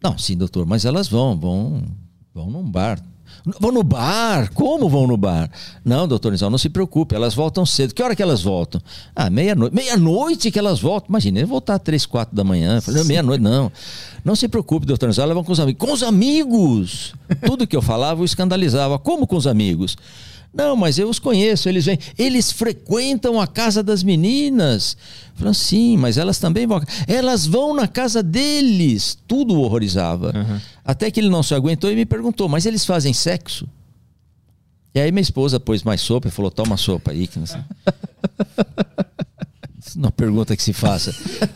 Não, 0.00 0.16
sim, 0.16 0.36
doutor, 0.36 0.64
mas 0.66 0.84
elas 0.84 1.08
vão, 1.08 1.36
vão, 1.36 1.82
vão 2.32 2.48
num 2.48 2.62
bar. 2.62 3.02
Vão 3.58 3.72
no 3.72 3.82
bar? 3.82 4.50
Como 4.52 4.88
vão 4.88 5.06
no 5.06 5.16
bar? 5.16 5.50
Não, 5.84 6.06
doutor 6.06 6.32
Nizal, 6.32 6.50
não 6.50 6.58
se 6.58 6.68
preocupe, 6.68 7.14
elas 7.14 7.34
voltam 7.34 7.64
cedo. 7.64 7.94
Que 7.94 8.02
hora 8.02 8.14
que 8.14 8.22
elas 8.22 8.42
voltam? 8.42 8.80
Ah, 9.14 9.30
meia-noite. 9.30 9.74
Meia-noite 9.74 10.50
que 10.50 10.58
elas 10.58 10.80
voltam. 10.80 11.08
Imagina, 11.08 11.38
ele 11.38 11.46
voltar 11.46 11.74
às 11.74 11.82
três, 11.82 12.04
quatro 12.04 12.34
da 12.36 12.44
manhã. 12.44 12.80
Falei, 12.80 13.04
meia-noite, 13.04 13.42
não. 13.42 13.72
Não 14.24 14.36
se 14.36 14.48
preocupe, 14.48 14.86
doutor 14.86 15.06
Nizal, 15.06 15.24
elas 15.24 15.34
vão 15.34 15.44
com 15.44 15.52
os 15.52 15.60
amigos. 15.60 15.86
Com 15.86 15.92
os 15.92 16.02
amigos! 16.02 17.14
Tudo 17.46 17.66
que 17.66 17.76
eu 17.76 17.82
falava, 17.82 18.20
eu 18.20 18.24
escandalizava. 18.24 18.98
Como 18.98 19.26
com 19.26 19.36
os 19.36 19.46
amigos? 19.46 19.96
Não, 20.52 20.74
mas 20.74 20.98
eu 20.98 21.08
os 21.08 21.20
conheço, 21.20 21.68
eles 21.68 21.84
vêm. 21.84 21.98
Eles 22.18 22.50
frequentam 22.50 23.40
a 23.40 23.46
casa 23.46 23.82
das 23.82 24.02
meninas. 24.02 24.96
Falando, 25.34 25.54
sim, 25.54 25.96
mas 25.96 26.18
elas 26.18 26.38
também 26.38 26.66
vão. 26.66 26.82
Elas 27.06 27.46
vão 27.46 27.72
na 27.72 27.86
casa 27.86 28.22
deles. 28.22 29.16
Tudo 29.28 29.54
o 29.54 29.60
horrorizava. 29.60 30.32
Uhum. 30.34 30.60
Até 30.84 31.10
que 31.10 31.20
ele 31.20 31.28
não 31.28 31.42
se 31.42 31.54
aguentou 31.54 31.90
e 31.90 31.94
me 31.94 32.04
perguntou, 32.04 32.48
mas 32.48 32.66
eles 32.66 32.84
fazem 32.84 33.12
sexo? 33.12 33.68
E 34.92 34.98
aí 34.98 35.12
minha 35.12 35.22
esposa 35.22 35.60
pôs 35.60 35.84
mais 35.84 36.00
sopa 36.00 36.26
e 36.26 36.32
falou, 36.32 36.50
toma 36.50 36.76
sopa 36.76 37.12
aí. 37.12 37.28
Que 37.28 37.38
não 37.38 37.46
sei. 37.46 37.60
Não 39.96 40.10
pergunta 40.10 40.56
que 40.56 40.62
se 40.62 40.72
faça. 40.72 41.12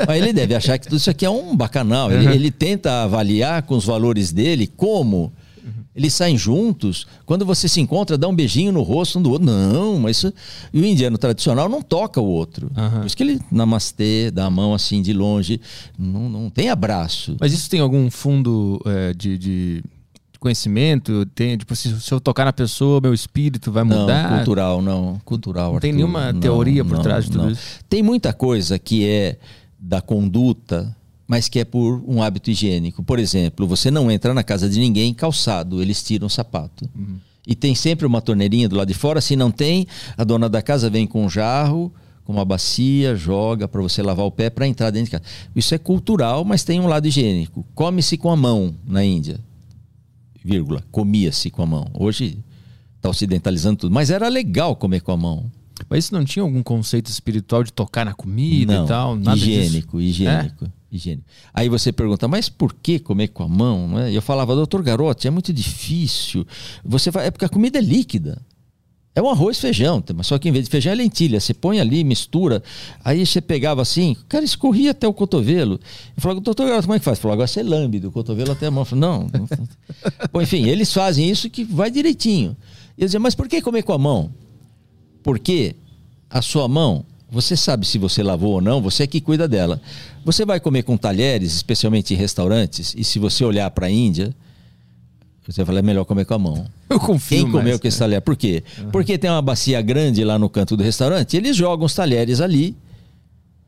Mas 0.09 0.20
ele 0.20 0.33
deve 0.33 0.57
achar 0.57 0.76
que 0.78 0.87
tudo 0.88 0.96
isso 0.96 1.11
aqui 1.11 1.24
é 1.24 1.30
um 1.30 1.54
bacanal. 1.54 2.11
Ele, 2.11 2.26
uhum. 2.26 2.33
ele 2.33 2.50
tenta 2.50 3.04
avaliar 3.04 3.62
com 3.62 3.76
os 3.76 3.85
valores 3.85 4.33
dele 4.33 4.66
como 4.66 5.33
eles 5.94 6.12
saem 6.12 6.37
juntos. 6.37 7.07
Quando 7.24 7.46
você 7.46 7.68
se 7.68 7.80
encontra, 7.80 8.18
dá 8.18 8.26
um 8.26 8.35
beijinho 8.35 8.72
no 8.72 8.83
rosto 8.83 9.18
um 9.18 9.22
do 9.22 9.30
outro. 9.30 9.46
Não, 9.46 9.98
mas 9.98 10.16
isso... 10.16 10.35
E 10.72 10.80
o 10.80 10.85
indiano 10.85 11.16
tradicional 11.16 11.68
não 11.68 11.80
toca 11.80 12.20
o 12.20 12.26
outro. 12.26 12.70
Uhum. 12.76 13.00
Por 13.00 13.07
isso 13.07 13.16
que 13.16 13.22
ele 13.22 13.40
namastê, 13.50 14.30
dá 14.30 14.46
a 14.46 14.50
mão 14.50 14.74
assim 14.74 15.00
de 15.00 15.12
longe. 15.12 15.61
Não, 15.98 16.28
não 16.28 16.50
tem 16.50 16.68
abraço. 16.68 17.37
Mas 17.38 17.52
isso 17.52 17.70
tem 17.70 17.80
algum 17.80 18.11
fundo 18.11 18.80
é, 18.85 19.14
de, 19.14 19.38
de 19.38 19.85
conhecimento? 20.40 21.24
Tem, 21.26 21.57
tipo, 21.57 21.74
se, 21.74 21.94
eu 22.11 22.20
tocar 22.20 22.44
na 22.44 22.52
pessoa, 22.52 23.00
meu 23.00 23.14
espírito 23.14 23.72
vai 23.72 23.85
mudar? 23.85 24.30
Não, 24.30 24.37
cultural, 24.37 24.83
não. 24.83 25.20
Cultural. 25.24 25.68
Não 25.68 25.74
Arthur, 25.76 25.80
tem 25.80 25.92
nenhuma 25.92 26.35
teoria 26.35 26.83
não, 26.85 26.90
por 26.90 26.98
trás 27.00 27.24
de 27.24 27.30
tudo 27.30 27.50
isso? 27.50 27.80
Tem 27.88 28.02
muita 28.02 28.33
coisa 28.33 28.78
que 28.78 29.09
é 29.09 29.38
da 29.78 30.00
conduta 30.00 30.94
mas 31.26 31.48
que 31.48 31.58
é 31.58 31.64
por 31.64 32.02
um 32.06 32.22
hábito 32.22 32.50
higiênico. 32.50 33.02
Por 33.02 33.18
exemplo, 33.18 33.66
você 33.66 33.90
não 33.90 34.10
entra 34.10 34.34
na 34.34 34.42
casa 34.42 34.68
de 34.68 34.78
ninguém 34.78 35.14
calçado, 35.14 35.80
eles 35.80 36.02
tiram 36.02 36.26
o 36.26 36.30
sapato. 36.30 36.88
Uhum. 36.94 37.16
E 37.46 37.54
tem 37.54 37.74
sempre 37.74 38.06
uma 38.06 38.22
torneirinha 38.22 38.68
do 38.68 38.76
lado 38.76 38.88
de 38.88 38.94
fora. 38.94 39.20
Se 39.20 39.37
não 39.37 39.50
tem, 39.50 39.87
a 40.16 40.24
dona 40.24 40.48
da 40.48 40.62
casa 40.62 40.88
vem 40.88 41.06
com 41.06 41.24
um 41.24 41.28
jarro, 41.28 41.92
com 42.24 42.32
uma 42.32 42.44
bacia, 42.44 43.14
joga 43.14 43.68
para 43.68 43.82
você 43.82 44.02
lavar 44.02 44.24
o 44.24 44.30
pé 44.30 44.48
para 44.48 44.66
entrar 44.66 44.90
dentro 44.90 45.06
de 45.06 45.10
casa. 45.12 45.24
Isso 45.54 45.74
é 45.74 45.78
cultural, 45.78 46.44
mas 46.44 46.64
tem 46.64 46.80
um 46.80 46.87
lado 46.87 47.06
higiênico. 47.06 47.64
Come-se 47.74 48.16
com 48.16 48.30
a 48.30 48.37
mão 48.37 48.74
na 48.87 49.04
Índia. 49.04 49.38
Vírgula, 50.42 50.82
comia-se 50.90 51.50
com 51.50 51.62
a 51.62 51.66
mão. 51.66 51.90
Hoje 51.94 52.38
está 52.96 53.08
ocidentalizando 53.10 53.76
tudo, 53.76 53.92
mas 53.92 54.10
era 54.10 54.28
legal 54.28 54.74
comer 54.76 55.00
com 55.00 55.12
a 55.12 55.16
mão. 55.16 55.50
Mas 55.88 56.04
isso 56.04 56.14
não 56.14 56.24
tinha 56.24 56.42
algum 56.42 56.62
conceito 56.62 57.10
espiritual 57.10 57.62
de 57.62 57.72
tocar 57.72 58.04
na 58.06 58.14
comida 58.14 58.74
não, 58.74 58.84
e 58.84 58.88
tal? 58.88 59.16
Nada 59.16 59.37
higiênico, 59.37 59.98
disso? 59.98 60.22
higiênico. 60.22 60.64
É? 60.64 60.68
Higiene. 60.96 61.24
Aí 61.52 61.68
você 61.68 61.92
pergunta, 61.92 62.28
mas 62.28 62.48
por 62.48 62.72
que 62.74 62.98
comer 62.98 63.28
com 63.28 63.42
a 63.42 63.48
mão? 63.48 63.98
É? 63.98 64.12
Eu 64.12 64.22
falava, 64.22 64.54
doutor 64.54 64.83
Garote, 64.83 65.26
é 65.26 65.30
muito 65.30 65.52
difícil. 65.52 66.46
Você 66.85 67.11
vai, 67.11 67.26
é 67.26 67.30
porque 67.30 67.44
a 67.44 67.48
comida 67.48 67.78
é 67.78 67.83
líquida. 67.83 68.40
É 69.16 69.22
um 69.22 69.30
arroz 69.30 69.61
feijão, 69.61 70.02
mas 70.16 70.26
só 70.26 70.37
que 70.38 70.48
em 70.48 70.52
vez 70.52 70.64
de 70.64 70.70
feijão 70.70 70.92
é 70.92 70.96
lentilha. 70.96 71.38
Você 71.38 71.54
põe 71.54 71.78
ali, 71.78 72.02
mistura. 72.02 72.61
Aí 73.04 73.24
você 73.24 73.40
pegava 73.40 73.80
assim, 73.80 74.12
o 74.20 74.24
cara 74.24 74.44
escorria 74.44 74.90
até 74.90 75.07
o 75.07 75.14
cotovelo. 75.14 75.78
Eu 76.16 76.20
falava, 76.20 76.40
doutor 76.40 76.66
Garoto, 76.66 76.87
como 76.88 76.96
é 76.96 76.98
que 76.98 77.04
faz? 77.04 77.20
Falou, 77.20 77.35
agora 77.35 77.46
você 77.46 77.62
lambe 77.62 78.00
do 78.00 78.11
cotovelo 78.11 78.50
até 78.50 78.66
a 78.66 78.72
mão. 78.72 78.80
Eu 78.80 78.87
falei, 78.87 79.00
não. 79.00 79.28
Bom, 80.33 80.42
enfim, 80.42 80.66
eles 80.66 80.92
fazem 80.92 81.30
isso 81.30 81.48
que 81.48 81.62
vai 81.62 81.92
direitinho. 81.92 82.57
Eu 82.98 83.07
dizia, 83.07 83.20
mas 83.20 83.37
por 83.37 83.46
que 83.46 83.62
comer 83.62 83.85
com 83.85 83.92
a 83.92 83.98
mão? 83.98 84.33
Porque 85.22 85.76
a 86.28 86.42
sua 86.42 86.66
mão 86.66 87.07
você 87.35 87.57
sabe 87.57 87.85
se 87.85 87.99
você 87.99 88.23
lavou 88.23 88.53
ou 88.53 88.61
não, 88.61 88.81
você 88.81 89.03
é 89.03 89.07
que 89.07 89.20
cuida 89.20 89.49
dela. 89.49 89.81
Você 90.25 90.47
vai 90.47 90.61
comer 90.61 90.85
com 90.85 90.97
talheres, 90.97 91.53
especialmente 91.53 92.14
em 92.14 92.16
restaurantes, 92.16 92.94
e 92.97 93.03
se 93.03 93.18
você 93.18 93.44
olhar 93.44 93.68
para 93.73 93.87
a 93.87 93.90
Índia, 93.90 94.33
você 95.44 95.64
fala, 95.64 95.81
é 95.81 95.83
melhor 95.83 96.05
comer 96.05 96.25
com 96.25 96.35
a 96.35 96.38
mão. 96.38 96.66
Eu 96.88 97.01
confio 97.01 97.42
Quem 97.42 97.51
comeu 97.51 97.79
com 97.79 97.88
esse 97.88 97.99
talher? 97.99 98.23
Por 98.23 98.37
quê? 98.37 98.62
Uhum. 98.79 98.90
Porque 98.90 99.18
tem 99.18 99.29
uma 99.29 99.42
bacia 99.42 99.83
grande 99.83 100.25
lá 100.25 100.38
no 100.38 100.49
canto 100.49 100.77
do 100.77 100.85
restaurante, 100.85 101.37
eles 101.37 101.57
jogam 101.57 101.87
os 101.87 101.94
talheres 101.94 102.40
ali, 102.40 102.77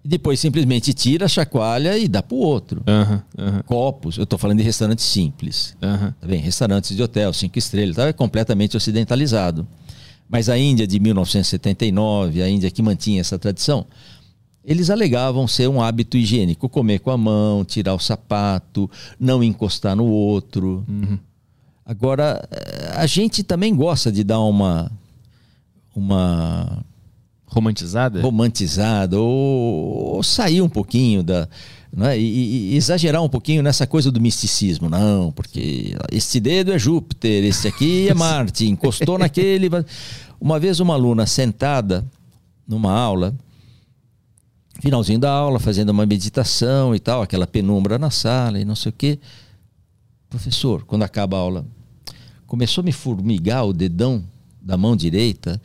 e 0.05 0.09
depois 0.09 0.39
simplesmente 0.39 0.95
tira, 0.95 1.27
chacoalha 1.27 1.99
e 1.99 2.07
dá 2.07 2.23
para 2.23 2.37
o 2.37 2.39
outro. 2.39 2.85
Uhum, 2.87 3.47
uhum. 3.47 3.63
Copos, 3.67 4.17
eu 4.17 4.23
estou 4.23 4.39
falando 4.39 4.59
de 4.59 4.65
restaurantes 4.65 5.05
simples. 5.05 5.77
Tá 6.21 6.27
bem? 6.27 6.41
Restaurantes 6.41 6.97
de 6.97 7.03
hotel, 7.03 7.33
cinco 7.33 7.59
estrelas, 7.59 7.97
tá? 7.97 8.07
é 8.07 8.13
completamente 8.13 8.77
ocidentalizado. 8.77 9.67
Mas 10.29 10.49
a 10.49 10.59
Índia 10.59 10.87
de 10.87 10.99
1979, 10.99 12.43
a 12.43 12.49
Índia 12.49 12.71
que 12.71 12.83
mantinha 12.83 13.21
essa 13.21 13.39
tradição, 13.39 13.87
eles 14.65 14.91
alegavam 14.91 15.47
ser 15.47 15.69
um 15.69 15.81
hábito 15.81 16.17
higiênico, 16.17 16.69
comer 16.69 16.99
com 16.99 17.13
a 17.13 17.17
mão, 17.17 17.65
tirar 17.65 17.95
o 17.95 18.01
sapato, 18.01 18.91
não 19.19 19.43
encostar 19.43 19.95
no 19.95 20.07
outro. 20.07 20.85
Uhum. 20.89 21.19
Agora, 21.85 22.47
eh, 22.51 22.93
a 22.97 23.07
gente 23.07 23.45
também 23.45 23.75
gosta 23.75 24.11
de 24.11 24.25
dar 24.25 24.41
uma 24.41 24.91
uma 25.95 26.85
romantizada, 27.47 28.21
romantizada 28.21 29.19
ou, 29.19 30.17
ou 30.17 30.23
sair 30.23 30.61
um 30.61 30.69
pouquinho 30.69 31.23
da 31.23 31.49
né? 31.97 32.19
E, 32.19 32.75
e, 32.75 32.77
exagerar 32.77 33.23
um 33.23 33.29
pouquinho 33.29 33.63
nessa 33.63 33.87
coisa 33.87 34.13
do 34.13 34.21
misticismo. 34.21 34.91
Não, 34.91 35.33
porque 35.33 35.97
este 36.13 36.39
dedo 36.39 36.71
é 36.71 36.79
Júpiter, 36.79 37.43
este 37.43 37.67
aqui 37.67 38.07
é 38.07 38.13
Marte, 38.15 38.67
encostou 38.67 39.17
naquele. 39.17 39.71
Uma 40.39 40.61
vez 40.61 40.79
uma 40.79 40.93
aluna 40.93 41.25
sentada 41.27 42.05
numa 42.69 42.93
aula, 42.93 43.35
finalzinho 44.81 45.19
da 45.19 45.31
aula, 45.31 45.59
fazendo 45.59 45.89
uma 45.89 46.05
meditação 46.05 46.95
e 46.95 47.01
tal, 47.01 47.23
aquela 47.23 47.47
penumbra 47.47 47.99
na 47.99 48.11
sala 48.11 48.61
e 48.61 48.65
não 48.65 48.77
sei 48.77 48.91
o 48.91 48.93
quê. 48.93 49.19
Professor, 50.29 50.85
quando 50.85 51.03
acaba 51.03 51.39
a 51.39 51.41
aula, 51.41 51.67
começou 52.47 52.83
a 52.83 52.85
me 52.85 52.93
formigar 52.93 53.65
o 53.65 53.73
dedão 53.73 54.23
da 54.61 54.77
mão 54.77 54.95
direita 54.95 55.59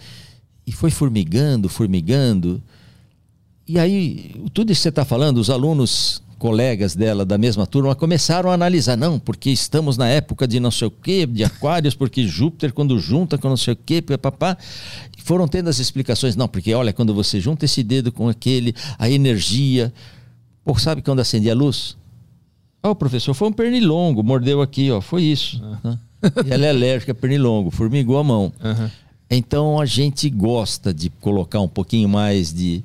e 0.65 0.72
foi 0.72 0.91
formigando, 0.91 1.67
formigando. 1.67 2.63
E 3.72 3.80
aí, 3.80 4.36
tudo 4.54 4.70
isso 4.74 4.80
que 4.80 4.84
você 4.84 4.90
está 4.90 5.06
falando, 5.06 5.38
os 5.38 5.50
alunos, 5.50 6.22
colegas 6.38 6.94
dela 6.94 7.26
da 7.26 7.38
mesma 7.38 7.66
turma, 7.66 7.96
começaram 7.96 8.52
a 8.52 8.54
analisar. 8.54 8.98
Não, 8.98 9.18
porque 9.18 9.50
estamos 9.50 9.96
na 9.96 10.10
época 10.10 10.46
de 10.46 10.60
não 10.60 10.70
sei 10.70 10.90
o 10.90 10.92
quê, 10.92 11.26
de 11.26 11.42
Aquários, 11.46 11.96
porque 11.96 12.28
Júpiter, 12.28 12.74
quando 12.74 13.00
junta 13.00 13.38
com 13.38 13.48
não 13.48 13.56
sei 13.56 13.74
o 13.74 13.78
quê, 13.78 14.02
papá. 14.02 14.58
Foram 15.24 15.48
tendo 15.48 15.70
as 15.70 15.80
explicações. 15.80 16.36
Não, 16.36 16.50
porque 16.50 16.74
olha, 16.74 16.92
quando 16.92 17.14
você 17.14 17.40
junta 17.40 17.64
esse 17.64 17.82
dedo 17.82 18.12
com 18.12 18.28
aquele, 18.28 18.76
a 19.00 19.10
energia. 19.10 19.94
Pô, 20.66 20.78
sabe 20.78 21.02
quando 21.02 21.22
acende 21.22 21.50
a 21.50 21.56
luz? 21.56 21.96
Ó, 22.84 22.90
oh, 22.90 22.96
professor, 22.96 23.34
foi 23.34 23.48
um 23.48 23.54
pernilongo, 23.54 24.22
mordeu 24.22 24.62
aqui, 24.62 24.92
ó, 24.92 25.00
foi 25.00 25.24
isso. 25.24 25.64
Uhum. 25.64 25.98
E 26.46 26.52
ela 26.52 26.66
é 26.66 26.70
alérgica 26.72 27.14
a 27.14 27.16
pernilongo, 27.16 27.72
formigou 27.72 28.18
a 28.18 28.24
mão. 28.24 28.52
Uhum. 28.62 28.90
Então 29.30 29.80
a 29.80 29.86
gente 29.86 30.30
gosta 30.30 30.94
de 30.94 31.10
colocar 31.10 31.62
um 31.62 31.70
pouquinho 31.70 32.10
mais 32.10 32.54
de 32.54 32.84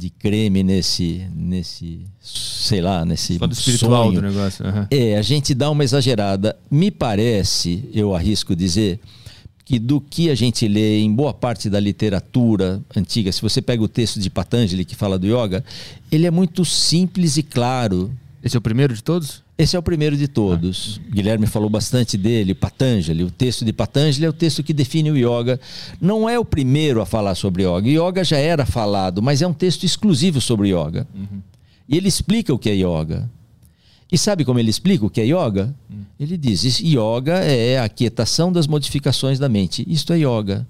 de 0.00 0.08
creme 0.08 0.62
nesse, 0.62 1.26
nesse 1.36 2.00
sei 2.18 2.80
lá, 2.80 3.04
nesse 3.04 3.36
Lado 3.36 3.52
espiritual 3.52 4.06
sonho. 4.06 4.20
do 4.20 4.26
negócio. 4.26 4.64
Uhum. 4.64 4.86
É, 4.90 5.18
a 5.18 5.22
gente 5.22 5.54
dá 5.54 5.70
uma 5.70 5.84
exagerada. 5.84 6.56
Me 6.70 6.90
parece, 6.90 7.84
eu 7.92 8.14
arrisco 8.14 8.56
dizer, 8.56 8.98
que 9.62 9.78
do 9.78 10.00
que 10.00 10.30
a 10.30 10.34
gente 10.34 10.66
lê 10.66 11.00
em 11.00 11.14
boa 11.14 11.34
parte 11.34 11.68
da 11.68 11.78
literatura 11.78 12.80
antiga, 12.96 13.30
se 13.30 13.42
você 13.42 13.60
pega 13.60 13.82
o 13.82 13.88
texto 13.88 14.18
de 14.18 14.30
Patanjali 14.30 14.86
que 14.86 14.96
fala 14.96 15.18
do 15.18 15.26
yoga, 15.26 15.62
ele 16.10 16.26
é 16.26 16.30
muito 16.30 16.64
simples 16.64 17.36
e 17.36 17.42
claro. 17.42 18.10
Esse 18.42 18.56
é 18.56 18.58
o 18.58 18.62
primeiro 18.62 18.94
de 18.94 19.02
todos? 19.02 19.42
Esse 19.60 19.76
é 19.76 19.78
o 19.78 19.82
primeiro 19.82 20.16
de 20.16 20.26
todos. 20.26 20.98
Ah. 21.04 21.10
Guilherme 21.14 21.46
falou 21.46 21.68
bastante 21.68 22.16
dele, 22.16 22.54
Patanjali. 22.54 23.22
O 23.22 23.30
texto 23.30 23.62
de 23.64 23.72
Patanjali 23.72 24.24
é 24.24 24.28
o 24.28 24.32
texto 24.32 24.62
que 24.62 24.72
define 24.72 25.10
o 25.10 25.16
yoga. 25.16 25.60
Não 26.00 26.28
é 26.28 26.38
o 26.38 26.44
primeiro 26.44 27.02
a 27.02 27.06
falar 27.06 27.34
sobre 27.34 27.64
yoga. 27.64 27.88
Yoga 27.88 28.24
já 28.24 28.38
era 28.38 28.64
falado, 28.64 29.20
mas 29.20 29.42
é 29.42 29.46
um 29.46 29.52
texto 29.52 29.84
exclusivo 29.84 30.40
sobre 30.40 30.68
yoga. 30.68 31.06
Uhum. 31.14 31.42
E 31.86 31.96
ele 31.96 32.08
explica 32.08 32.54
o 32.54 32.58
que 32.58 32.70
é 32.70 32.74
yoga. 32.74 33.28
E 34.10 34.16
sabe 34.16 34.44
como 34.44 34.58
ele 34.58 34.70
explica 34.70 35.04
o 35.04 35.10
que 35.10 35.20
é 35.20 35.26
yoga? 35.26 35.74
Ele 36.18 36.36
diz: 36.36 36.80
yoga 36.80 37.34
é 37.44 37.78
a 37.78 37.88
quietação 37.88 38.50
das 38.50 38.66
modificações 38.66 39.38
da 39.38 39.48
mente. 39.48 39.84
Isto 39.86 40.12
é 40.12 40.18
yoga. 40.18 40.66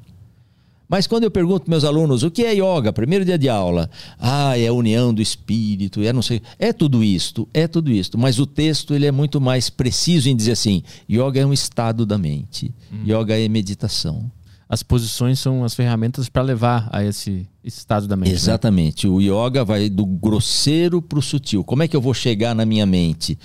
Mas 0.91 1.07
quando 1.07 1.22
eu 1.22 1.30
pergunto 1.30 1.66
para 1.66 1.70
meus 1.70 1.84
alunos 1.84 2.24
o 2.24 2.32
que 2.32 2.43
é 2.43 2.53
yoga, 2.53 2.93
primeiro 2.93 3.24
dia 3.24 3.38
de 3.38 3.49
aula, 3.49 3.88
ah, 4.18 4.59
é 4.59 4.66
a 4.66 4.72
união 4.72 5.14
do 5.14 5.22
espírito, 5.22 6.03
é 6.03 6.12
não 6.12 6.20
sei, 6.20 6.43
é 6.59 6.72
tudo 6.72 7.05
isto, 7.05 7.49
é 7.55 7.68
tudo 7.68 7.93
isto. 7.93 8.18
Mas 8.18 8.41
o 8.41 8.47
texto 8.47 8.93
ele 8.93 9.07
é 9.07 9.12
muito 9.12 9.41
mais 9.41 9.70
preciso 9.70 10.28
em 10.28 10.34
dizer 10.34 10.53
assim: 10.53 10.82
yoga 11.09 11.38
é 11.38 11.47
um 11.47 11.53
estado 11.53 12.05
da 12.05 12.18
mente, 12.18 12.74
hum. 12.93 13.05
yoga 13.07 13.38
é 13.38 13.49
meditação. 13.49 14.28
As 14.68 14.82
posições 14.82 15.38
são 15.38 15.64
as 15.64 15.74
ferramentas 15.74 16.28
para 16.28 16.43
levar 16.43 16.88
a 16.93 17.05
esse, 17.05 17.49
esse, 17.62 17.78
estado 17.78 18.09
da 18.09 18.16
mente. 18.16 18.28
Né? 18.28 18.34
Exatamente. 18.34 19.07
Né? 19.09 19.12
O 19.12 19.20
yoga 19.20 19.64
vai 19.64 19.88
do 19.88 20.05
grosseiro 20.07 21.01
para 21.01 21.18
o 21.18 21.22
sutil. 21.22 21.64
Como 21.64 21.82
é 21.82 21.88
que 21.88 21.97
eu 21.97 22.01
vou 22.01 22.14
chegar 22.14 22.55
na 22.55 22.64
minha 22.64 22.86
mente? 22.86 23.36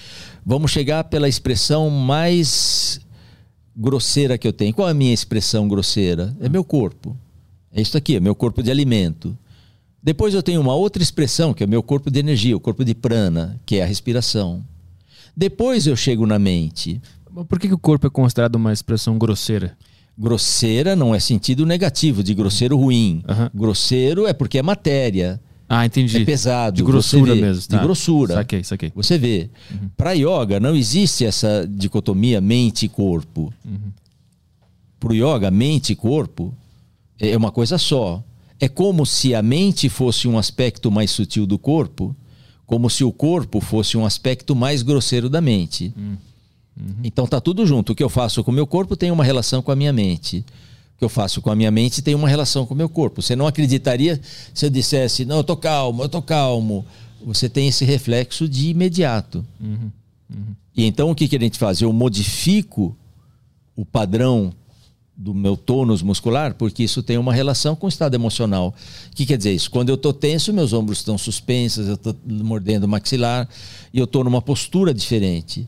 Vamos 0.43 0.69
chegar 0.69 1.03
pela 1.05 1.27
expressão 1.27 1.89
mais 1.89 3.01
grosseira 3.75 4.37
que 4.37 4.47
eu 4.47 4.53
tenho. 4.53 4.73
Qual 4.73 4.87
é 4.87 4.91
a 4.91 4.95
minha 4.95 5.13
expressão 5.13 5.67
grosseira? 5.67 6.35
É 6.39 6.47
meu 6.47 6.63
corpo. 6.63 7.17
É 7.75 7.81
isso 7.81 7.97
aqui, 7.97 8.15
é 8.15 8.19
meu 8.21 8.33
corpo 8.33 8.63
de 8.63 8.71
alimento. 8.71 9.37
Depois 10.01 10.33
eu 10.33 10.41
tenho 10.41 10.61
uma 10.61 10.73
outra 10.73 11.03
expressão, 11.03 11.53
que 11.53 11.61
é 11.61 11.65
o 11.65 11.69
meu 11.69 11.83
corpo 11.83 12.09
de 12.09 12.17
energia, 12.19 12.55
o 12.55 12.59
corpo 12.59 12.85
de 12.85 12.95
prana, 12.95 13.59
que 13.65 13.75
é 13.75 13.83
a 13.83 13.85
respiração. 13.85 14.63
Depois 15.35 15.85
eu 15.85 15.95
chego 15.97 16.25
na 16.25 16.39
mente. 16.39 17.01
Por 17.49 17.59
que, 17.59 17.67
que 17.67 17.73
o 17.73 17.77
corpo 17.77 18.07
é 18.07 18.09
considerado 18.09 18.55
uma 18.55 18.71
expressão 18.71 19.17
grosseira? 19.17 19.77
Grosseira 20.17 20.95
não 20.95 21.13
é 21.13 21.19
sentido 21.19 21.65
negativo, 21.65 22.23
de 22.23 22.33
grosseiro 22.33 22.77
ruim. 22.77 23.21
Uhum. 23.27 23.49
Grosseiro 23.53 24.25
é 24.25 24.31
porque 24.31 24.57
é 24.57 24.63
matéria. 24.63 25.41
Ah, 25.67 25.85
entendi. 25.85 26.21
É 26.21 26.23
pesado. 26.23 26.77
De 26.77 26.83
grossura 26.83 27.35
mesmo. 27.35 27.67
Tá. 27.67 27.77
De 27.77 27.83
grossura. 27.83 28.35
Saquei, 28.35 28.63
saquei. 28.63 28.91
Você 28.95 29.17
vê. 29.17 29.49
Uhum. 29.69 29.89
Para 29.97 30.13
yoga 30.13 30.61
não 30.61 30.73
existe 30.73 31.25
essa 31.25 31.67
dicotomia 31.69 32.39
mente 32.39 32.85
e 32.85 32.89
corpo. 32.89 33.53
Uhum. 33.65 33.91
Para 34.97 35.11
o 35.11 35.13
yoga, 35.13 35.51
mente 35.51 35.91
e 35.91 35.95
corpo 35.95 36.53
é 37.19 37.35
uma 37.35 37.51
coisa 37.51 37.77
só. 37.77 38.23
É 38.59 38.69
como 38.69 39.05
se 39.05 39.35
a 39.35 39.41
mente 39.41 39.89
fosse 39.89 40.27
um 40.27 40.37
aspecto 40.37 40.91
mais 40.91 41.11
sutil 41.11 41.45
do 41.45 41.59
corpo, 41.59 42.15
como 42.65 42.89
se 42.89 43.03
o 43.03 43.11
corpo 43.11 43.59
fosse 43.59 43.97
um 43.97 44.05
aspecto 44.05 44.55
mais 44.55 44.81
grosseiro 44.81 45.29
da 45.29 45.41
mente. 45.41 45.93
Uhum. 45.95 46.17
Então 47.03 47.27
tá 47.27 47.39
tudo 47.39 47.65
junto. 47.65 47.91
O 47.91 47.95
que 47.95 48.03
eu 48.03 48.09
faço 48.09 48.43
com 48.43 48.51
o 48.51 48.53
meu 48.53 48.67
corpo 48.67 48.95
tem 48.95 49.11
uma 49.11 49.23
relação 49.23 49.61
com 49.61 49.71
a 49.71 49.75
minha 49.75 49.93
mente. 49.93 50.39
O 50.95 50.99
que 50.99 51.05
eu 51.05 51.09
faço 51.09 51.41
com 51.41 51.49
a 51.49 51.55
minha 51.55 51.71
mente 51.71 52.01
tem 52.01 52.15
uma 52.15 52.27
relação 52.27 52.65
com 52.65 52.73
o 52.73 52.77
meu 52.77 52.89
corpo. 52.89 53.21
Você 53.21 53.35
não 53.35 53.47
acreditaria 53.47 54.19
se 54.53 54.65
eu 54.65 54.69
dissesse, 54.69 55.25
não, 55.25 55.37
eu 55.37 55.43
tô 55.43 55.55
calmo, 55.57 56.03
eu 56.03 56.09
tô 56.09 56.21
calmo. 56.21 56.85
Você 57.25 57.49
tem 57.49 57.67
esse 57.67 57.83
reflexo 57.83 58.47
de 58.47 58.69
imediato. 58.69 59.45
Uhum. 59.59 59.91
Uhum. 60.29 60.55
E 60.75 60.85
então 60.85 61.11
o 61.11 61.15
que, 61.15 61.27
que 61.27 61.35
a 61.35 61.39
gente 61.39 61.57
faz? 61.57 61.81
Eu 61.81 61.91
modifico 61.91 62.95
o 63.75 63.85
padrão 63.85 64.53
do 65.17 65.33
meu 65.33 65.55
tônus 65.55 66.01
muscular, 66.01 66.55
porque 66.55 66.83
isso 66.83 67.01
tem 67.01 67.17
uma 67.17 67.33
relação 67.33 67.75
com 67.75 67.85
o 67.85 67.89
estado 67.89 68.15
emocional. 68.15 68.75
O 69.11 69.15
que 69.15 69.25
quer 69.25 69.37
dizer 69.37 69.53
isso? 69.53 69.71
Quando 69.71 69.89
eu 69.89 69.95
estou 69.95 70.11
tenso, 70.11 70.51
meus 70.51 70.73
ombros 70.73 70.97
estão 70.97 71.17
suspensos, 71.17 71.87
eu 71.87 71.93
estou 71.93 72.15
mordendo 72.25 72.83
o 72.83 72.87
maxilar 72.87 73.47
e 73.93 73.99
eu 73.99 74.05
estou 74.05 74.23
numa 74.23 74.41
postura 74.41 74.93
diferente. 74.93 75.67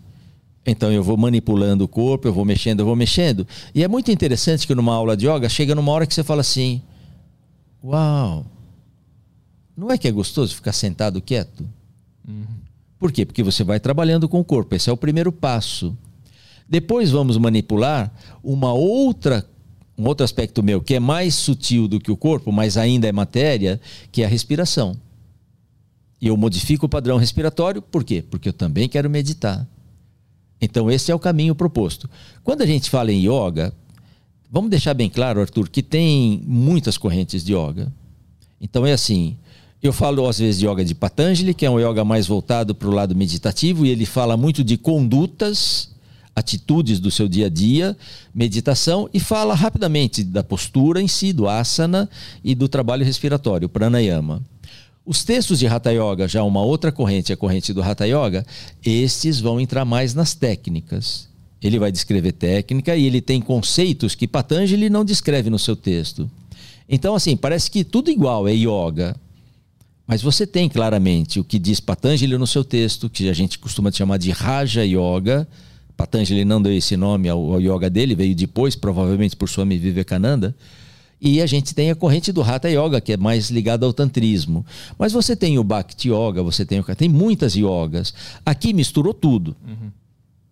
Então 0.66 0.92
eu 0.92 1.02
vou 1.02 1.16
manipulando 1.16 1.86
o 1.86 1.88
corpo, 1.88 2.28
eu 2.28 2.34
vou 2.34 2.44
mexendo, 2.44 2.82
eu 2.82 2.86
vou 2.86 2.96
mexendo. 2.96 3.48
E 3.74 3.84
é 3.84 3.88
muito 3.88 4.12
interessante 4.12 4.68
que 4.68 4.76
numa 4.76 4.94
aula 4.94 5.16
de 5.16 5.26
yoga 5.26 5.48
chega 5.48 5.74
numa 5.74 5.92
hora 5.94 6.06
que 6.06 6.14
você 6.14 6.26
fala 6.26 6.42
assim: 6.42 6.82
Uau! 7.82 8.46
Não 9.78 9.90
é 9.90 9.98
que 9.98 10.10
é 10.10 10.12
gostoso 10.12 10.56
ficar 10.56 10.74
sentado 10.74 11.22
quieto? 11.22 11.66
Uhum. 12.28 12.46
Por 13.00 13.12
quê? 13.12 13.26
Porque 13.26 13.44
você 13.44 13.64
vai 13.64 13.80
trabalhando 13.80 14.28
com 14.28 14.40
o 14.40 14.44
corpo. 14.44 14.76
Esse 14.76 14.90
é 14.90 14.94
o 14.94 14.98
primeiro 14.98 15.32
passo. 15.32 15.96
Depois 16.70 17.10
vamos 17.10 17.38
manipular 17.38 18.12
uma 18.44 18.74
outra 18.74 19.48
um 19.98 20.06
outro 20.06 20.24
aspecto 20.24 20.62
meu 20.62 20.80
que 20.80 20.94
é 20.94 21.00
mais 21.00 21.34
sutil 21.34 21.88
do 21.88 22.00
que 22.00 22.12
o 22.12 22.18
corpo, 22.18 22.52
mas 22.52 22.78
ainda 22.78 23.08
é 23.08 23.12
matéria, 23.12 23.82
que 24.12 24.22
é 24.22 24.26
a 24.26 24.30
respiração. 24.30 24.96
E 26.22 26.28
eu 26.28 26.38
modifico 26.38 26.86
o 26.86 26.90
padrão 26.90 27.18
respiratório, 27.18 27.82
por 27.82 28.04
quê? 28.04 28.24
Porque 28.30 28.50
eu 28.50 28.54
também 28.54 28.88
quero 28.88 29.10
meditar. 29.10 29.68
Então 30.62 30.90
esse 30.90 31.12
é 31.12 31.16
o 31.16 31.20
caminho 31.20 31.56
proposto. 31.56 32.10
Quando 32.44 32.62
a 32.62 32.66
gente 32.66 32.90
fala 32.90 33.12
em 33.12 33.28
yoga, 33.28 33.74
vamos 34.52 34.70
deixar 34.70 34.94
bem 34.94 35.10
claro, 35.10 35.42
Arthur, 35.42 35.70
que 35.70 35.82
tem 35.82 36.44
muitas 36.46 36.98
correntes 36.98 37.44
de 37.44 37.54
yoga. 37.54 37.92
Então 38.62 38.86
é 38.86 38.94
assim, 38.94 39.36
eu 39.82 39.94
falo 39.94 40.28
às 40.28 40.38
vezes 40.40 40.60
de 40.60 40.68
yoga 40.68 40.86
de 40.86 40.94
Patanjali, 40.94 41.54
que 41.54 41.66
é 41.66 41.70
um 41.70 41.80
yoga 41.80 42.04
mais 42.04 42.28
voltado 42.28 42.74
para 42.76 42.88
o 42.88 42.94
lado 42.94 43.16
meditativo, 43.16 43.86
e 43.86 43.90
ele 43.90 44.06
fala 44.06 44.38
muito 44.38 44.64
de 44.64 44.78
condutas 44.78 45.90
atitudes 46.38 47.00
do 47.00 47.10
seu 47.10 47.28
dia 47.28 47.48
a 47.48 47.50
dia, 47.50 47.98
meditação 48.32 49.10
e 49.12 49.20
fala 49.20 49.56
rapidamente 49.56 50.24
da 50.24 50.44
postura 50.44 51.02
em 51.02 51.08
si, 51.08 51.34
do 51.34 51.50
asana 51.50 52.08
e 52.44 52.54
do 52.54 52.68
trabalho 52.70 53.04
respiratório, 53.04 53.68
pranayama. 53.68 54.44
Os 55.04 55.24
textos 55.24 55.58
de 55.58 55.66
Hatha 55.66 55.92
Yoga, 55.92 56.28
já 56.28 56.44
uma 56.44 56.62
outra 56.62 56.92
corrente, 56.92 57.34
a 57.34 57.38
corrente 57.38 57.74
do 57.74 57.82
Hatha 57.82 58.06
Yoga, 58.06 58.46
estes 58.86 59.40
vão 59.40 59.60
entrar 59.60 59.84
mais 59.84 60.14
nas 60.14 60.36
técnicas. 60.36 61.28
Ele 61.60 61.80
vai 61.80 61.92
descrever 61.92 62.34
técnica 62.34 62.96
e 62.96 63.08
ele 63.08 63.20
tem 63.20 63.42
conceitos 63.42 64.14
que 64.14 64.28
Patanjali 64.28 64.92
não 64.92 65.04
descreve 65.04 65.50
no 65.50 65.58
seu 65.58 65.76
texto. 65.76 66.30
Então, 66.88 67.16
assim, 67.16 67.36
parece 67.36 67.72
que 67.72 67.84
tudo 67.84 68.12
igual 68.12 68.48
é 68.48 68.54
yoga. 68.54 69.16
Mas 70.06 70.22
você 70.22 70.46
tem 70.46 70.70
claramente 70.70 71.40
o 71.40 71.44
que 71.44 71.58
diz 71.58 71.80
Patanjali 71.80 72.38
no 72.38 72.46
seu 72.46 72.64
texto, 72.64 73.10
que 73.10 73.28
a 73.28 73.34
gente 73.34 73.58
costuma 73.58 73.92
chamar 73.92 74.18
de 74.18 74.30
Raja 74.30 74.86
Yoga, 74.86 75.48
Patanjali 75.98 76.46
não 76.46 76.62
deu 76.62 76.72
esse 76.72 76.96
nome 76.96 77.28
ao, 77.28 77.54
ao 77.54 77.60
yoga 77.60 77.90
dele, 77.90 78.14
veio 78.14 78.36
depois, 78.36 78.76
provavelmente 78.76 79.36
por 79.36 79.50
Swami 79.50 79.80
Vivekananda. 79.80 80.56
E 81.20 81.42
a 81.42 81.48
gente 81.48 81.74
tem 81.74 81.90
a 81.90 81.96
corrente 81.96 82.32
do 82.32 82.44
Hatha 82.44 82.70
Yoga, 82.70 83.02
que 83.02 83.14
é 83.14 83.18
mais 83.18 83.50
ligada 83.50 83.88
ao 83.88 83.92
tantrismo. 83.92 84.64
Mas 85.00 85.12
você 85.12 85.36
tem 85.36 85.58
o 85.58 85.64
Bhakti 85.64 86.10
Yoga, 86.10 86.44
você 86.44 86.64
tem, 86.64 86.82
tem 86.96 87.10
muitas 87.10 87.56
yogas. 87.56 88.14
Aqui 88.46 88.72
misturou 88.72 89.16
tudo. 89.16 89.56
Uhum. 89.68 89.90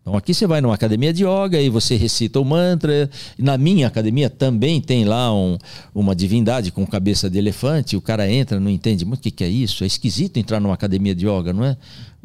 Então 0.06 0.16
aqui 0.16 0.36
você 0.36 0.46
vai 0.46 0.62
numa 0.62 0.76
academia 0.76 1.12
de 1.12 1.24
yoga 1.24 1.60
e 1.60 1.68
você 1.68 1.96
recita 1.96 2.40
o 2.40 2.46
mantra. 2.46 3.10
Na 3.40 3.58
minha 3.58 3.88
academia 3.88 4.30
também 4.30 4.80
tem 4.80 5.04
lá 5.04 5.34
um, 5.34 5.58
uma 5.96 6.16
divindade 6.16 6.72
com 6.72 6.86
cabeça 6.86 7.28
de 7.28 7.40
elefante. 7.40 7.98
O 7.98 8.02
cara 8.02 8.30
entra, 8.30 8.60
não 8.60 8.70
entende 8.70 9.04
muito 9.04 9.20
o 9.20 9.24
que, 9.24 9.32
que 9.32 9.44
é 9.44 9.50
isso. 9.50 9.84
É 9.84 9.88
esquisito 9.88 10.38
entrar 10.38 10.60
numa 10.60 10.76
academia 10.76 11.16
de 11.16 11.28
yoga, 11.28 11.52
não 11.52 11.66
é? 11.66 11.76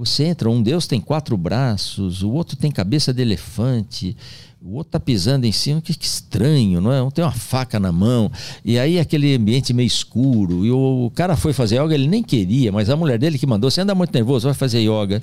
Você 0.00 0.24
entra, 0.24 0.48
um 0.48 0.62
Deus 0.62 0.86
tem 0.86 0.98
quatro 0.98 1.36
braços, 1.36 2.22
o 2.22 2.30
outro 2.30 2.56
tem 2.56 2.70
cabeça 2.70 3.12
de 3.12 3.20
elefante 3.20 4.16
o 4.62 4.74
outro 4.74 4.90
tá 4.92 5.00
pisando 5.00 5.46
em 5.46 5.52
cima, 5.52 5.80
que, 5.80 5.94
que, 5.94 6.04
estranho, 6.04 6.82
não 6.82 6.92
é? 6.92 7.02
Um 7.02 7.10
tem 7.10 7.24
uma 7.24 7.32
faca 7.32 7.80
na 7.80 7.90
mão, 7.90 8.30
e 8.62 8.78
aí 8.78 8.98
aquele 8.98 9.34
ambiente 9.34 9.72
meio 9.72 9.86
escuro, 9.86 10.66
e 10.66 10.70
o, 10.70 11.06
o, 11.06 11.10
cara 11.10 11.34
foi 11.34 11.54
fazer 11.54 11.82
yoga, 11.82 11.94
ele 11.94 12.06
nem 12.06 12.22
queria, 12.22 12.70
mas 12.70 12.90
a 12.90 12.96
mulher 12.96 13.18
dele 13.18 13.38
que 13.38 13.46
mandou, 13.46 13.70
você 13.70 13.80
anda 13.80 13.94
muito 13.94 14.12
nervoso, 14.12 14.46
vai 14.46 14.54
fazer 14.54 14.80
yoga. 14.80 15.22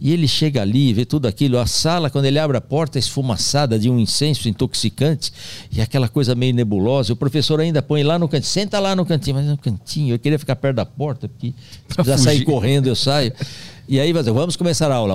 E 0.00 0.12
ele 0.12 0.28
chega 0.28 0.62
ali, 0.62 0.92
vê 0.92 1.04
tudo 1.04 1.26
aquilo, 1.26 1.58
a 1.58 1.66
sala, 1.66 2.10
quando 2.10 2.26
ele 2.26 2.38
abre 2.38 2.58
a 2.58 2.60
porta, 2.60 2.96
esfumaçada 2.96 3.76
de 3.76 3.90
um 3.90 3.98
incenso 3.98 4.48
intoxicante, 4.48 5.32
e 5.72 5.80
aquela 5.80 6.08
coisa 6.08 6.36
meio 6.36 6.54
nebulosa, 6.54 7.12
o 7.12 7.16
professor 7.16 7.58
ainda 7.60 7.82
põe 7.82 8.04
lá 8.04 8.20
no 8.20 8.28
cantinho, 8.28 8.52
senta 8.52 8.78
lá 8.78 8.94
no 8.94 9.04
cantinho, 9.04 9.34
mas 9.34 9.46
no 9.46 9.58
cantinho, 9.58 10.14
eu 10.14 10.18
queria 10.18 10.38
ficar 10.38 10.54
perto 10.54 10.76
da 10.76 10.86
porta, 10.86 11.28
porque 11.28 11.52
se 11.88 11.94
precisar 11.96 12.18
sair 12.18 12.44
correndo, 12.44 12.86
eu 12.86 12.94
saio. 12.94 13.32
E 13.88 14.00
aí, 14.00 14.12
vamos 14.12 14.56
começar 14.56 14.90
a 14.90 14.96
aula. 14.96 15.14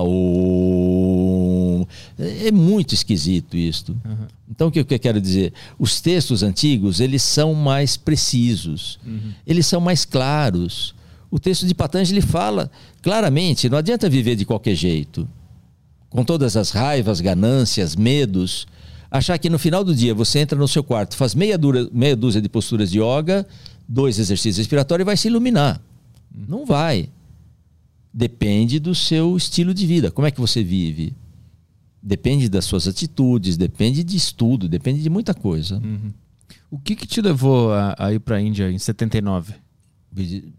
É 2.18 2.50
muito 2.50 2.94
esquisito 2.94 3.56
isto. 3.56 3.92
Uhum. 4.04 4.26
Então, 4.50 4.68
o 4.68 4.70
que 4.70 4.80
eu 4.80 4.98
quero 4.98 5.20
dizer? 5.20 5.52
Os 5.78 6.00
textos 6.00 6.42
antigos, 6.42 7.00
eles 7.00 7.22
são 7.22 7.54
mais 7.54 7.96
precisos. 7.96 8.98
Uhum. 9.06 9.32
Eles 9.46 9.66
são 9.66 9.80
mais 9.80 10.04
claros. 10.04 10.94
O 11.30 11.38
texto 11.38 11.66
de 11.66 11.74
Patanjali 11.74 12.20
fala 12.20 12.70
claramente, 13.00 13.68
não 13.68 13.78
adianta 13.78 14.08
viver 14.08 14.36
de 14.36 14.44
qualquer 14.44 14.74
jeito. 14.74 15.28
Com 16.10 16.24
todas 16.24 16.56
as 16.56 16.70
raivas, 16.70 17.20
ganâncias, 17.20 17.96
medos. 17.96 18.66
Achar 19.10 19.38
que 19.38 19.50
no 19.50 19.58
final 19.58 19.82
do 19.82 19.94
dia 19.94 20.14
você 20.14 20.38
entra 20.38 20.58
no 20.58 20.68
seu 20.68 20.82
quarto, 20.84 21.16
faz 21.16 21.34
meia, 21.34 21.58
dura, 21.58 21.88
meia 21.92 22.16
dúzia 22.16 22.40
de 22.40 22.48
posturas 22.48 22.90
de 22.90 22.98
yoga, 22.98 23.46
dois 23.88 24.18
exercícios 24.18 24.58
respiratórios 24.58 25.04
e 25.04 25.06
vai 25.06 25.16
se 25.16 25.28
iluminar. 25.28 25.80
Uhum. 26.34 26.44
Não 26.48 26.66
vai. 26.66 27.08
Depende 28.12 28.78
do 28.78 28.94
seu 28.94 29.36
estilo 29.36 29.72
de 29.72 29.86
vida. 29.86 30.10
Como 30.10 30.26
é 30.26 30.30
que 30.30 30.40
você 30.40 30.62
vive? 30.62 31.14
Depende 32.02 32.48
das 32.48 32.64
suas 32.64 32.86
atitudes, 32.86 33.56
depende 33.56 34.04
de 34.04 34.16
estudo, 34.16 34.68
depende 34.68 35.02
de 35.02 35.08
muita 35.08 35.32
coisa. 35.32 35.76
Uhum. 35.76 36.12
O 36.70 36.78
que, 36.78 36.96
que, 36.96 37.06
te 37.06 37.20
levou 37.20 37.72
a, 37.72 37.94
a 37.98 38.12
ir 38.12 38.18
para 38.18 38.36
a 38.36 38.40
Índia 38.40 38.70
em 38.70 38.78
79? 38.78 39.54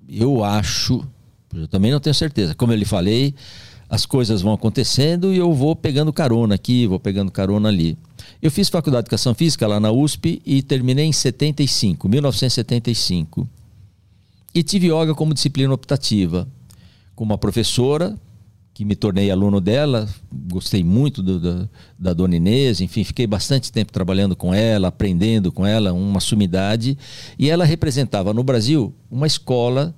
Eu 0.08 0.44
acho, 0.44 1.06
eu 1.54 1.68
também 1.68 1.92
não 1.92 2.00
tenho 2.00 2.14
certeza. 2.14 2.56
Como 2.56 2.72
eu 2.72 2.78
lhe 2.78 2.86
falei, 2.86 3.36
as 3.90 4.06
coisas 4.06 4.42
vão 4.42 4.54
acontecendo 4.54 5.34
e 5.34 5.38
eu 5.38 5.54
vou 5.54 5.76
pegando 5.76 6.12
carona 6.12 6.56
aqui, 6.56 6.88
vou 6.88 7.00
pegando 7.00 7.32
carona 7.32 7.70
ali. 7.70 7.98
Eu 8.42 8.50
fiz 8.50 8.70
faculdade 8.70 9.04
de 9.04 9.08
educação 9.08 9.36
física 9.36 9.68
lá 9.68 9.80
na 9.80 9.92
USP 9.92 10.42
e 10.46 10.64
terminei 10.64 11.06
em 11.06 11.14
75, 11.14 12.10
1975. 12.10 13.48
E 14.56 14.64
tive 14.64 14.88
yoga 14.88 15.14
como 15.14 15.34
disciplina 15.34 15.74
optativa 15.74 16.48
com 17.16 17.24
uma 17.24 17.38
professora 17.38 18.16
que 18.74 18.84
me 18.84 18.96
tornei 18.96 19.30
aluno 19.30 19.62
dela, 19.62 20.10
gostei 20.32 20.84
muito 20.84 21.22
do, 21.22 21.40
do, 21.40 21.70
da 21.98 22.12
Dona 22.12 22.36
Inês, 22.36 22.82
enfim, 22.82 23.04
fiquei 23.04 23.28
bastante 23.28 23.72
tempo 23.72 23.92
trabalhando 23.92 24.36
com 24.36 24.52
ela, 24.52 24.88
aprendendo 24.88 25.52
com 25.52 25.64
ela, 25.64 25.94
uma 25.94 26.20
sumidade, 26.20 26.98
e 27.38 27.52
ela 27.52 27.66
representava 27.66 28.34
no 28.34 28.44
Brasil 28.44 28.92
uma 29.12 29.28
escola 29.28 29.94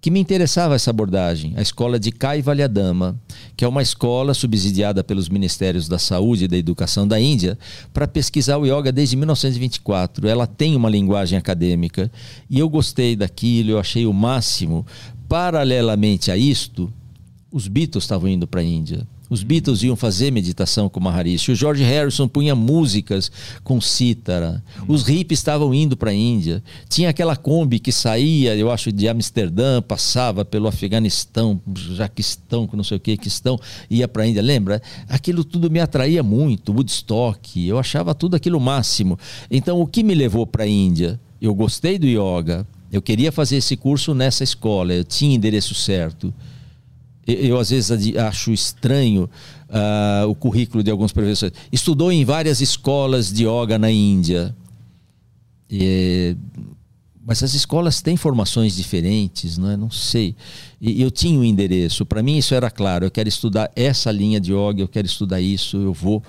que 0.00 0.10
me 0.10 0.20
interessava 0.20 0.76
essa 0.76 0.90
abordagem, 0.90 1.54
a 1.56 1.62
escola 1.62 1.98
de 1.98 2.12
Kai 2.12 2.40
Valyadama, 2.40 3.20
que 3.56 3.64
é 3.64 3.68
uma 3.68 3.82
escola 3.82 4.34
subsidiada 4.34 5.02
pelos 5.02 5.28
Ministérios 5.28 5.88
da 5.88 5.98
Saúde 5.98 6.44
e 6.44 6.48
da 6.48 6.56
Educação 6.56 7.08
da 7.08 7.18
Índia 7.18 7.58
para 7.92 8.06
pesquisar 8.06 8.56
o 8.58 8.66
yoga 8.66 8.92
desde 8.92 9.16
1924. 9.16 10.28
Ela 10.28 10.46
tem 10.46 10.76
uma 10.76 10.88
linguagem 10.88 11.36
acadêmica 11.36 12.08
e 12.48 12.58
eu 12.58 12.68
gostei 12.68 13.16
daquilo, 13.16 13.70
eu 13.70 13.80
achei 13.80 14.06
o 14.06 14.12
máximo. 14.12 14.86
Paralelamente 15.28 16.30
a 16.30 16.36
isto, 16.36 16.92
os 17.50 17.68
Beatles 17.68 18.04
estavam 18.04 18.28
indo 18.28 18.46
para 18.46 18.60
a 18.60 18.64
Índia. 18.64 19.06
Os 19.28 19.42
Beatles 19.42 19.82
iam 19.82 19.96
fazer 19.96 20.30
meditação 20.30 20.88
com 20.88 21.00
Maharishi. 21.00 21.50
O 21.50 21.56
George 21.56 21.82
Harrison 21.82 22.28
punha 22.28 22.54
músicas 22.54 23.30
com 23.64 23.80
cítara. 23.80 24.62
Os 24.86 25.02
hippies 25.02 25.40
estavam 25.40 25.74
indo 25.74 25.96
para 25.96 26.10
a 26.10 26.14
Índia. 26.14 26.62
Tinha 26.88 27.10
aquela 27.10 27.34
Kombi 27.34 27.80
que 27.80 27.90
saía, 27.90 28.54
eu 28.54 28.70
acho, 28.70 28.92
de 28.92 29.08
Amsterdã, 29.08 29.82
passava 29.82 30.44
pelo 30.44 30.68
Afeganistão, 30.68 31.60
Jaquistão, 31.74 32.68
não 32.72 32.84
sei 32.84 32.98
o 32.98 33.00
que, 33.00 33.16
Quistão, 33.16 33.58
ia 33.90 34.06
para 34.06 34.22
a 34.22 34.26
Índia. 34.28 34.42
Lembra? 34.42 34.80
Aquilo 35.08 35.42
tudo 35.42 35.68
me 35.70 35.80
atraía 35.80 36.22
muito. 36.22 36.72
Woodstock. 36.72 37.66
Eu 37.66 37.78
achava 37.78 38.14
tudo 38.14 38.36
aquilo 38.36 38.60
máximo. 38.60 39.18
Então, 39.50 39.80
o 39.80 39.86
que 39.86 40.04
me 40.04 40.14
levou 40.14 40.46
para 40.46 40.64
a 40.64 40.68
Índia? 40.68 41.18
Eu 41.40 41.52
gostei 41.52 41.98
do 41.98 42.06
yoga. 42.06 42.66
Eu 42.90 43.02
queria 43.02 43.32
fazer 43.32 43.56
esse 43.56 43.76
curso 43.76 44.14
nessa 44.14 44.44
escola. 44.44 44.94
Eu 44.94 45.04
tinha 45.04 45.34
endereço 45.34 45.74
certo 45.74 46.32
eu 47.26 47.58
às 47.58 47.70
vezes 47.70 48.16
acho 48.16 48.52
estranho 48.52 49.28
uh, 49.68 50.28
o 50.28 50.34
currículo 50.34 50.82
de 50.82 50.90
alguns 50.90 51.12
professores. 51.12 51.54
Estudou 51.72 52.12
em 52.12 52.24
várias 52.24 52.60
escolas 52.60 53.32
de 53.32 53.44
yoga 53.44 53.78
na 53.78 53.90
Índia. 53.90 54.54
E, 55.68 56.36
mas 57.26 57.42
as 57.42 57.54
escolas 57.54 58.00
têm 58.00 58.16
formações 58.16 58.76
diferentes, 58.76 59.58
não 59.58 59.70
é? 59.70 59.76
Não 59.76 59.90
sei. 59.90 60.36
E 60.80 61.02
eu 61.02 61.10
tinha 61.10 61.36
um 61.36 61.42
endereço. 61.42 62.06
Para 62.06 62.22
mim 62.22 62.36
isso 62.36 62.54
era 62.54 62.70
claro. 62.70 63.04
Eu 63.04 63.10
quero 63.10 63.28
estudar 63.28 63.72
essa 63.74 64.12
linha 64.12 64.38
de 64.38 64.52
yoga. 64.52 64.80
Eu 64.80 64.88
quero 64.88 65.08
estudar 65.08 65.40
isso. 65.40 65.76
Eu 65.76 65.92
vou. 65.92 66.22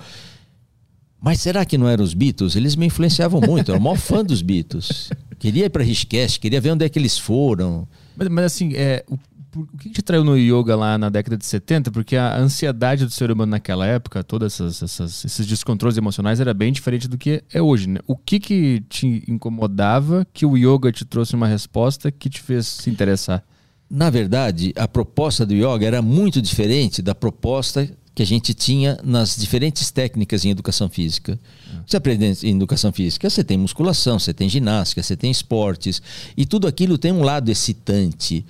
Mas 1.20 1.40
será 1.40 1.64
que 1.64 1.78
não 1.78 1.88
eram 1.88 2.02
os 2.02 2.14
Beatles? 2.14 2.56
Eles 2.56 2.74
me 2.74 2.86
influenciavam 2.86 3.40
muito. 3.40 3.68
Eu 3.68 3.74
era 3.74 3.80
o 3.80 3.84
maior 3.84 3.96
fã 3.96 4.24
dos 4.24 4.42
Beatles. 4.42 5.10
Queria 5.38 5.66
ir 5.66 5.70
para 5.70 5.84
Rishikesh, 5.84 6.38
queria 6.38 6.60
ver 6.60 6.72
onde 6.72 6.84
é 6.84 6.88
que 6.88 6.98
eles 6.98 7.18
foram. 7.18 7.86
Mas, 8.16 8.28
mas 8.28 8.44
assim, 8.46 8.72
é, 8.74 9.04
o 9.08 9.18
o 9.56 9.66
que 9.78 9.90
te 9.90 10.02
traiu 10.02 10.24
no 10.24 10.36
yoga 10.36 10.76
lá 10.76 10.98
na 10.98 11.08
década 11.08 11.36
de 11.36 11.46
70? 11.46 11.90
Porque 11.90 12.16
a 12.16 12.36
ansiedade 12.36 13.04
do 13.04 13.10
ser 13.10 13.30
humano 13.30 13.50
naquela 13.50 13.86
época, 13.86 14.22
todos 14.22 14.60
esses 14.60 15.46
descontroles 15.46 15.96
emocionais, 15.96 16.40
era 16.40 16.52
bem 16.52 16.72
diferente 16.72 17.08
do 17.08 17.16
que 17.16 17.42
é 17.52 17.60
hoje. 17.60 17.88
Né? 17.88 18.00
O 18.06 18.16
que, 18.16 18.38
que 18.38 18.84
te 18.88 19.24
incomodava 19.26 20.26
que 20.32 20.44
o 20.44 20.56
yoga 20.56 20.92
te 20.92 21.04
trouxe 21.04 21.34
uma 21.34 21.46
resposta 21.46 22.10
que 22.10 22.28
te 22.28 22.40
fez 22.40 22.66
se 22.66 22.90
interessar? 22.90 23.42
Na 23.90 24.10
verdade, 24.10 24.72
a 24.76 24.86
proposta 24.86 25.46
do 25.46 25.54
yoga 25.54 25.86
era 25.86 26.02
muito 26.02 26.42
diferente 26.42 27.00
da 27.00 27.14
proposta 27.14 27.88
que 28.18 28.22
a 28.24 28.26
gente 28.26 28.52
tinha 28.52 28.98
nas 29.04 29.36
diferentes 29.36 29.92
técnicas 29.92 30.44
em 30.44 30.50
educação 30.50 30.88
física. 30.88 31.38
Você 31.86 31.96
aprende 31.96 32.44
em 32.44 32.56
educação 32.56 32.92
física, 32.92 33.30
você 33.30 33.44
tem 33.44 33.56
musculação, 33.56 34.18
você 34.18 34.34
tem 34.34 34.48
ginástica, 34.48 35.00
você 35.00 35.16
tem 35.16 35.30
esportes, 35.30 36.02
e 36.36 36.44
tudo 36.44 36.66
aquilo 36.66 36.98
tem 36.98 37.12
um 37.12 37.22
lado 37.22 37.48
excitante 37.48 38.44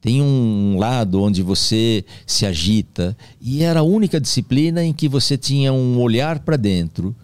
tem 0.00 0.22
um 0.22 0.78
lado 0.78 1.20
onde 1.20 1.42
você 1.42 2.02
se 2.26 2.46
agita 2.46 3.14
e 3.38 3.62
era 3.62 3.80
a 3.80 3.82
única 3.82 4.18
disciplina 4.18 4.82
em 4.82 4.94
que 4.94 5.06
você 5.06 5.36
tinha 5.36 5.74
um 5.74 6.00
olhar 6.00 6.38
para 6.38 6.56
dentro. 6.56 7.14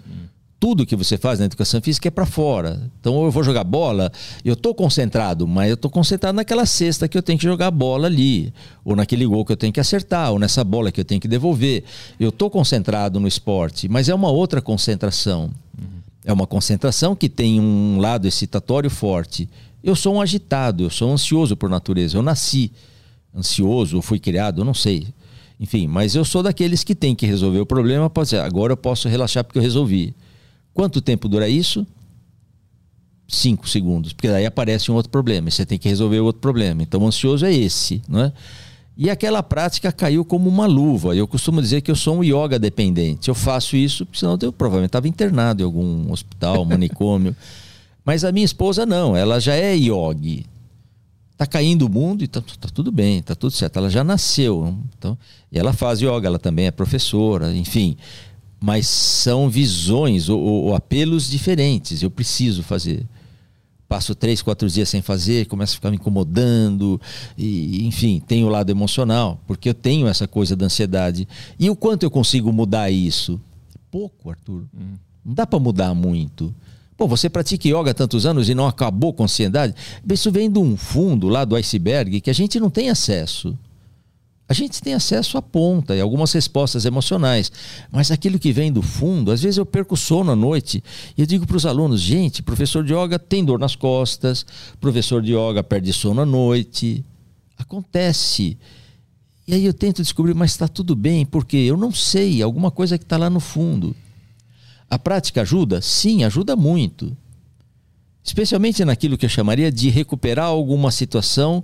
Tudo 0.59 0.87
que 0.87 0.97
você 0.97 1.19
faz 1.19 1.39
na 1.39 1.45
educação 1.45 1.81
física 1.81 2.09
é 2.09 2.11
para 2.11 2.25
fora. 2.25 2.91
Então, 2.99 3.25
eu 3.25 3.31
vou 3.31 3.43
jogar 3.43 3.63
bola, 3.65 4.11
eu 4.45 4.55
estou 4.55 4.75
concentrado, 4.75 5.47
mas 5.47 5.69
eu 5.69 5.75
estou 5.75 5.91
concentrado 5.91 6.35
naquela 6.37 6.65
cesta 6.65 7.07
que 7.07 7.17
eu 7.17 7.23
tenho 7.23 7.39
que 7.39 7.45
jogar 7.45 7.71
bola 7.71 8.07
ali, 8.07 8.53
ou 8.85 8.97
naquele 8.97 9.27
gol 9.27 9.45
que 9.45 9.53
eu 9.53 9.57
tenho 9.57 9.73
que 9.73 9.81
acertar, 9.81 10.33
ou 10.33 10.39
nessa 10.39 10.65
bola 10.65 10.91
que 10.91 11.01
eu 11.01 11.05
tenho 11.05 11.21
que 11.21 11.29
devolver. 11.29 11.85
Eu 12.19 12.31
estou 12.31 12.49
concentrado 12.51 13.21
no 13.21 13.29
esporte, 13.29 13.89
mas 13.89 14.09
é 14.09 14.15
uma 14.15 14.31
outra 14.31 14.63
concentração. 14.63 15.51
Uhum. 15.79 15.87
É 16.25 16.33
uma 16.33 16.47
concentração 16.47 17.15
que 17.15 17.29
tem 17.29 17.61
um 17.61 17.99
lado 17.99 18.27
excitatório 18.27 18.91
forte 18.91 19.49
eu 19.87 19.95
sou 19.95 20.17
um 20.17 20.21
agitado, 20.21 20.83
eu 20.83 20.91
sou 20.91 21.13
ansioso 21.13 21.57
por 21.57 21.71
natureza. 21.71 22.19
Eu 22.19 22.23
nasci 22.23 22.73
ansioso, 23.33 24.03
fui 24.03 24.19
criado, 24.19 24.65
não 24.65 24.75
sei. 24.75 25.07
Enfim, 25.61 25.87
mas 25.87 26.17
eu 26.17 26.25
sou 26.25 26.43
daqueles 26.43 26.83
que 26.83 26.93
tem 26.93 27.15
que 27.15 27.25
resolver 27.25 27.61
o 27.61 27.67
problema. 27.67 28.11
Pode 28.11 28.31
ser, 28.31 28.41
agora 28.41 28.73
eu 28.73 28.77
posso 28.77 29.09
relaxar 29.09 29.45
porque 29.45 29.61
eu 29.61 29.63
resolvi. 29.63 30.13
Quanto 30.77 31.01
tempo 31.01 31.27
dura 31.27 31.49
isso? 31.49 31.87
Cinco 33.27 33.67
segundos, 33.67 34.13
porque 34.13 34.29
daí 34.29 34.45
aparece 34.45 34.93
um 34.93 34.95
outro 34.95 35.11
problema. 35.11 35.49
E 35.49 35.51
você 35.51 35.65
tem 35.65 35.79
que 35.79 35.89
resolver 35.89 36.21
o 36.21 36.27
outro 36.27 36.43
problema. 36.43 36.83
Então, 36.83 37.01
o 37.01 37.07
ansioso 37.07 37.47
é 37.47 37.55
esse, 37.55 38.03
não 38.07 38.21
é? 38.21 38.33
E 38.95 39.09
aquela 39.09 39.43
prática 39.43 39.91
caiu 39.91 40.23
como 40.23 40.51
uma 40.51 40.67
luva. 40.67 41.17
Eu 41.17 41.27
costumo 41.27 41.63
dizer 41.63 41.81
que 41.81 41.91
eu 41.91 41.97
sou 41.97 42.19
um 42.19 42.23
yoga 42.23 42.59
dependente. 42.59 43.29
Eu 43.29 43.35
faço 43.35 43.75
isso, 43.75 44.07
senão 44.13 44.39
eu 44.43 44.53
provavelmente 44.53 44.91
estava 44.91 45.09
internado 45.09 45.63
em 45.63 45.65
algum 45.65 46.13
hospital, 46.13 46.63
manicômio. 46.67 47.35
Mas 48.05 48.23
a 48.23 48.31
minha 48.31 48.45
esposa 48.45 48.85
não, 48.85 49.17
ela 49.17 49.41
já 49.41 49.55
é 49.55 49.75
yogi. 49.75 50.45
Tá 51.39 51.47
caindo 51.47 51.87
o 51.87 51.89
mundo 51.89 52.23
e 52.23 52.29
tá, 52.29 52.43
tá, 52.61 52.69
tudo 52.73 52.93
bem, 52.93 53.23
tá 53.23 53.35
tudo 53.35 53.51
certo. 53.51 53.79
Ela 53.79 53.89
já 53.89 54.05
nasceu. 54.05 54.77
Então, 54.99 55.17
e 55.51 55.59
ela 55.59 55.73
faz 55.73 56.03
yoga, 56.03 56.27
ela 56.27 56.39
também 56.39 56.67
é 56.67 56.71
professora, 56.71 57.57
enfim. 57.57 57.97
Mas 58.61 58.87
são 58.87 59.49
visões 59.51 60.29
ou, 60.29 60.41
ou 60.41 60.75
apelos 60.75 61.29
diferentes. 61.29 62.03
Eu 62.03 62.11
preciso 62.11 62.63
fazer 62.63 63.07
passo 63.89 64.15
três, 64.15 64.43
quatro 64.43 64.69
dias 64.69 64.89
sem 64.89 65.01
fazer, 65.01 65.47
começa 65.47 65.73
a 65.73 65.77
ficar 65.77 65.91
me 65.91 65.97
incomodando, 65.97 67.01
e, 67.37 67.87
enfim, 67.87 68.21
tem 68.27 68.45
o 68.45 68.49
lado 68.49 68.71
emocional, 68.71 69.41
porque 69.47 69.69
eu 69.69 69.75
tenho 69.75 70.07
essa 70.07 70.27
coisa 70.27 70.57
da 70.57 70.67
ansiedade. 70.67 71.27
E 71.59 71.71
o 71.71 71.77
quanto 71.77 72.03
eu 72.03 72.11
consigo 72.11 72.53
mudar 72.53 72.91
isso? 72.91 73.41
Pouco, 73.91 74.31
Arthur. 74.31 74.65
Hum. 74.77 74.95
Não 75.25 75.35
dá 75.35 75.47
para 75.47 75.59
mudar 75.59 75.95
muito. 75.95 76.55
Pô, 76.97 77.07
você 77.07 77.29
pratica 77.29 77.69
yoga 77.69 77.91
há 77.91 77.95
tantos 77.95 78.25
anos 78.25 78.49
e 78.49 78.55
não 78.55 78.67
acabou 78.67 79.13
com 79.13 79.23
a 79.23 79.27
ansiedade? 79.27 79.75
Isso 80.11 80.33
vem 80.33 80.51
de 80.51 80.59
um 80.59 80.77
fundo 80.77 81.29
lá 81.29 81.45
do 81.45 81.55
iceberg 81.55 82.21
que 82.21 82.31
a 82.31 82.35
gente 82.35 82.59
não 82.59 82.71
tem 82.71 82.89
acesso. 82.89 83.57
A 84.49 84.55
gente 84.55 84.81
tem 84.81 84.95
acesso 84.95 85.37
à 85.37 85.43
ponta 85.43 85.97
e 85.97 86.01
algumas 86.01 86.33
respostas 86.33 86.85
emocionais, 86.85 87.51
mas 87.91 88.13
aquilo 88.13 88.39
que 88.39 88.53
vem 88.53 88.73
do 88.73 88.81
fundo, 88.81 89.33
às 89.33 89.43
vezes 89.43 89.59
eu 89.59 89.67
perco 89.67 89.97
sono 89.97 90.31
à 90.31 90.37
noite 90.37 90.83
e 91.17 91.21
eu 91.21 91.27
digo 91.27 91.47
para 91.47 91.57
os 91.57 91.67
alunos: 91.67 92.01
gente, 92.01 92.45
professor 92.45 92.85
de 92.85 92.95
yoga 92.95 93.19
tem 93.19 93.45
dor 93.45 93.59
nas 93.59 93.75
costas, 93.75 94.47
professor 94.81 95.21
de 95.21 95.33
yoga 95.33 95.65
perde 95.65 95.93
sono 95.93 96.21
à 96.21 96.27
noite. 96.27 97.05
Acontece. 97.59 98.57
E 99.49 99.55
aí 99.55 99.65
eu 99.65 99.75
tento 99.75 100.03
descobrir, 100.03 100.35
mas 100.35 100.53
está 100.53 100.69
tudo 100.69 100.95
bem, 100.95 101.25
porque 101.25 101.57
eu 101.57 101.77
não 101.77 101.91
sei, 101.91 102.41
alguma 102.43 102.71
coisa 102.71 102.99
que 102.99 103.05
está 103.05 103.17
lá 103.17 103.31
no 103.31 103.41
fundo. 103.41 103.97
A 104.89 104.99
prática 104.99 105.43
ajuda? 105.43 105.81
Sim, 105.81 106.23
ajuda 106.23 106.55
muito. 106.55 107.17
Especialmente 108.23 108.85
naquilo 108.85 109.17
que 109.17 109.25
eu 109.25 109.31
chamaria 109.31 109.71
de 109.71 109.89
recuperar 109.89 110.47
alguma 110.47 110.91
situação 110.91 111.63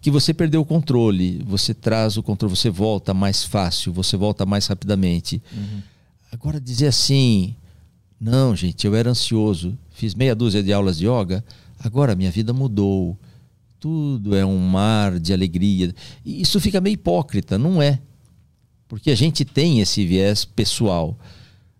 que 0.00 0.10
você 0.10 0.32
perdeu 0.32 0.60
o 0.60 0.64
controle. 0.64 1.42
Você 1.46 1.74
traz 1.74 2.16
o 2.16 2.22
controle, 2.22 2.54
você 2.54 2.70
volta 2.70 3.12
mais 3.12 3.44
fácil, 3.44 3.92
você 3.92 4.16
volta 4.16 4.46
mais 4.46 4.66
rapidamente. 4.66 5.42
Uhum. 5.52 5.82
Agora, 6.32 6.60
dizer 6.60 6.88
assim: 6.88 7.54
não, 8.20 8.54
gente, 8.54 8.86
eu 8.86 8.94
era 8.94 9.10
ansioso, 9.10 9.76
fiz 9.90 10.14
meia 10.14 10.34
dúzia 10.34 10.62
de 10.62 10.72
aulas 10.72 10.98
de 10.98 11.06
yoga, 11.06 11.44
agora 11.78 12.14
minha 12.14 12.30
vida 12.30 12.52
mudou. 12.52 13.16
Tudo 13.80 14.34
é 14.34 14.44
um 14.44 14.58
mar 14.58 15.20
de 15.20 15.32
alegria. 15.32 15.94
E 16.24 16.42
isso 16.42 16.58
fica 16.58 16.80
meio 16.80 16.94
hipócrita, 16.94 17.56
não 17.56 17.80
é? 17.80 18.00
Porque 18.88 19.10
a 19.10 19.14
gente 19.14 19.44
tem 19.44 19.80
esse 19.80 20.04
viés 20.04 20.44
pessoal 20.44 21.16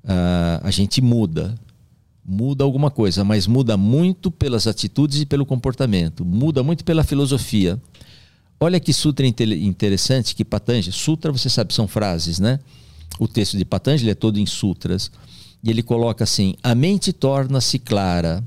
uh, 0.04 0.60
a 0.62 0.70
gente 0.70 1.00
muda. 1.00 1.54
Muda 2.24 2.62
alguma 2.62 2.90
coisa, 2.90 3.24
mas 3.24 3.46
muda 3.46 3.76
muito 3.76 4.30
pelas 4.30 4.66
atitudes 4.66 5.20
e 5.20 5.26
pelo 5.26 5.46
comportamento. 5.46 6.24
Muda 6.24 6.62
muito 6.62 6.84
pela 6.84 7.02
filosofia. 7.02 7.80
Olha 8.60 8.80
que 8.80 8.92
sutra 8.92 9.26
interessante 9.26 10.34
que 10.34 10.44
Patanjali. 10.44 10.92
Sutra, 10.92 11.30
você 11.30 11.48
sabe, 11.48 11.72
são 11.72 11.86
frases, 11.86 12.40
né? 12.40 12.58
O 13.18 13.28
texto 13.28 13.56
de 13.56 13.64
Patanjali 13.64 14.10
é 14.10 14.14
todo 14.14 14.38
em 14.38 14.46
sutras. 14.46 15.10
E 15.62 15.70
ele 15.70 15.82
coloca 15.82 16.24
assim: 16.24 16.54
a 16.62 16.74
mente 16.74 17.12
torna-se 17.12 17.78
clara. 17.78 18.44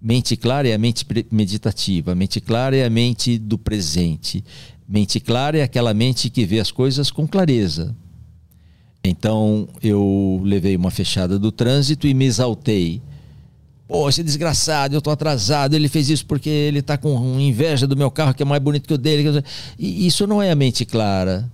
Mente 0.00 0.36
clara 0.36 0.68
é 0.68 0.74
a 0.74 0.78
mente 0.78 1.04
meditativa. 1.30 2.14
Mente 2.14 2.40
clara 2.40 2.76
é 2.76 2.84
a 2.84 2.90
mente 2.90 3.38
do 3.38 3.58
presente. 3.58 4.44
Mente 4.88 5.20
clara 5.20 5.58
é 5.58 5.62
aquela 5.62 5.92
mente 5.92 6.30
que 6.30 6.46
vê 6.46 6.60
as 6.60 6.70
coisas 6.70 7.10
com 7.10 7.26
clareza. 7.26 7.94
Então 9.02 9.68
eu 9.82 10.40
levei 10.44 10.76
uma 10.76 10.90
fechada 10.90 11.38
do 11.38 11.52
trânsito 11.52 12.06
e 12.06 12.14
me 12.14 12.24
exaltei. 12.24 13.02
Pô, 13.88 14.06
esse 14.06 14.22
desgraçado, 14.22 14.94
eu 14.94 15.00
tô 15.00 15.10
atrasado, 15.10 15.74
ele 15.74 15.88
fez 15.88 16.10
isso 16.10 16.26
porque 16.26 16.50
ele 16.50 16.82
tá 16.82 16.98
com 16.98 17.40
inveja 17.40 17.86
do 17.86 17.96
meu 17.96 18.10
carro 18.10 18.34
que 18.34 18.42
é 18.42 18.46
mais 18.46 18.62
bonito 18.62 18.86
que 18.86 18.92
o 18.92 18.98
dele. 18.98 19.42
E 19.78 20.06
isso 20.06 20.26
não 20.26 20.42
é 20.42 20.50
a 20.50 20.54
mente 20.54 20.84
clara. 20.84 21.50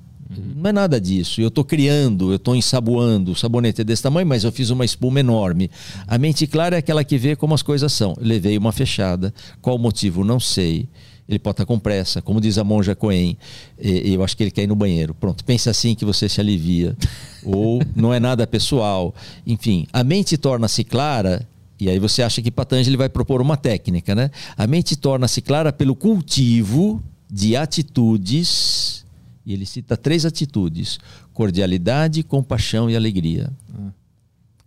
Não 0.56 0.68
é 0.68 0.72
nada 0.72 1.00
disso. 1.00 1.40
Eu 1.40 1.46
estou 1.46 1.62
criando, 1.64 2.30
eu 2.30 2.36
estou 2.36 2.56
ensaboando. 2.56 3.30
O 3.30 3.36
sabonete 3.36 3.82
é 3.82 3.84
desse 3.84 4.02
tamanho, 4.02 4.26
mas 4.26 4.42
eu 4.42 4.50
fiz 4.50 4.70
uma 4.70 4.84
espuma 4.84 5.20
enorme. 5.20 5.70
A 6.08 6.18
mente 6.18 6.44
clara 6.48 6.74
é 6.74 6.80
aquela 6.80 7.04
que 7.04 7.16
vê 7.16 7.36
como 7.36 7.54
as 7.54 7.62
coisas 7.62 7.92
são. 7.92 8.16
Levei 8.18 8.58
uma 8.58 8.72
fechada. 8.72 9.32
Qual 9.62 9.76
o 9.76 9.78
motivo? 9.78 10.24
Não 10.24 10.40
sei. 10.40 10.88
Ele 11.28 11.38
pode 11.38 11.54
estar 11.54 11.66
com 11.66 11.78
pressa, 11.78 12.20
como 12.20 12.40
diz 12.40 12.58
a 12.58 12.64
monja 12.64 12.96
Coen. 12.96 13.38
Eu 13.78 14.24
acho 14.24 14.36
que 14.36 14.42
ele 14.42 14.50
quer 14.50 14.64
ir 14.64 14.66
no 14.66 14.74
banheiro. 14.74 15.14
Pronto, 15.14 15.44
pensa 15.44 15.70
assim 15.70 15.94
que 15.94 16.04
você 16.04 16.28
se 16.28 16.40
alivia. 16.40 16.96
Ou 17.44 17.80
não 17.94 18.12
é 18.12 18.18
nada 18.18 18.44
pessoal. 18.44 19.14
Enfim, 19.46 19.86
a 19.92 20.02
mente 20.02 20.36
torna-se 20.36 20.82
clara 20.82 21.46
e 21.78 21.88
aí 21.88 21.98
você 21.98 22.22
acha 22.22 22.40
que 22.40 22.50
Patanjali 22.50 22.96
vai 22.96 23.08
propor 23.08 23.40
uma 23.40 23.56
técnica, 23.56 24.14
né? 24.14 24.30
A 24.56 24.66
mente 24.66 24.96
torna-se 24.96 25.40
clara 25.40 25.72
pelo 25.72 25.96
cultivo 25.96 27.02
de 27.30 27.56
atitudes, 27.56 29.04
e 29.44 29.52
ele 29.52 29.66
cita 29.66 29.96
três 29.96 30.24
atitudes: 30.24 30.98
cordialidade, 31.32 32.22
compaixão 32.22 32.88
e 32.88 32.96
alegria. 32.96 33.50
Hum. 33.76 33.90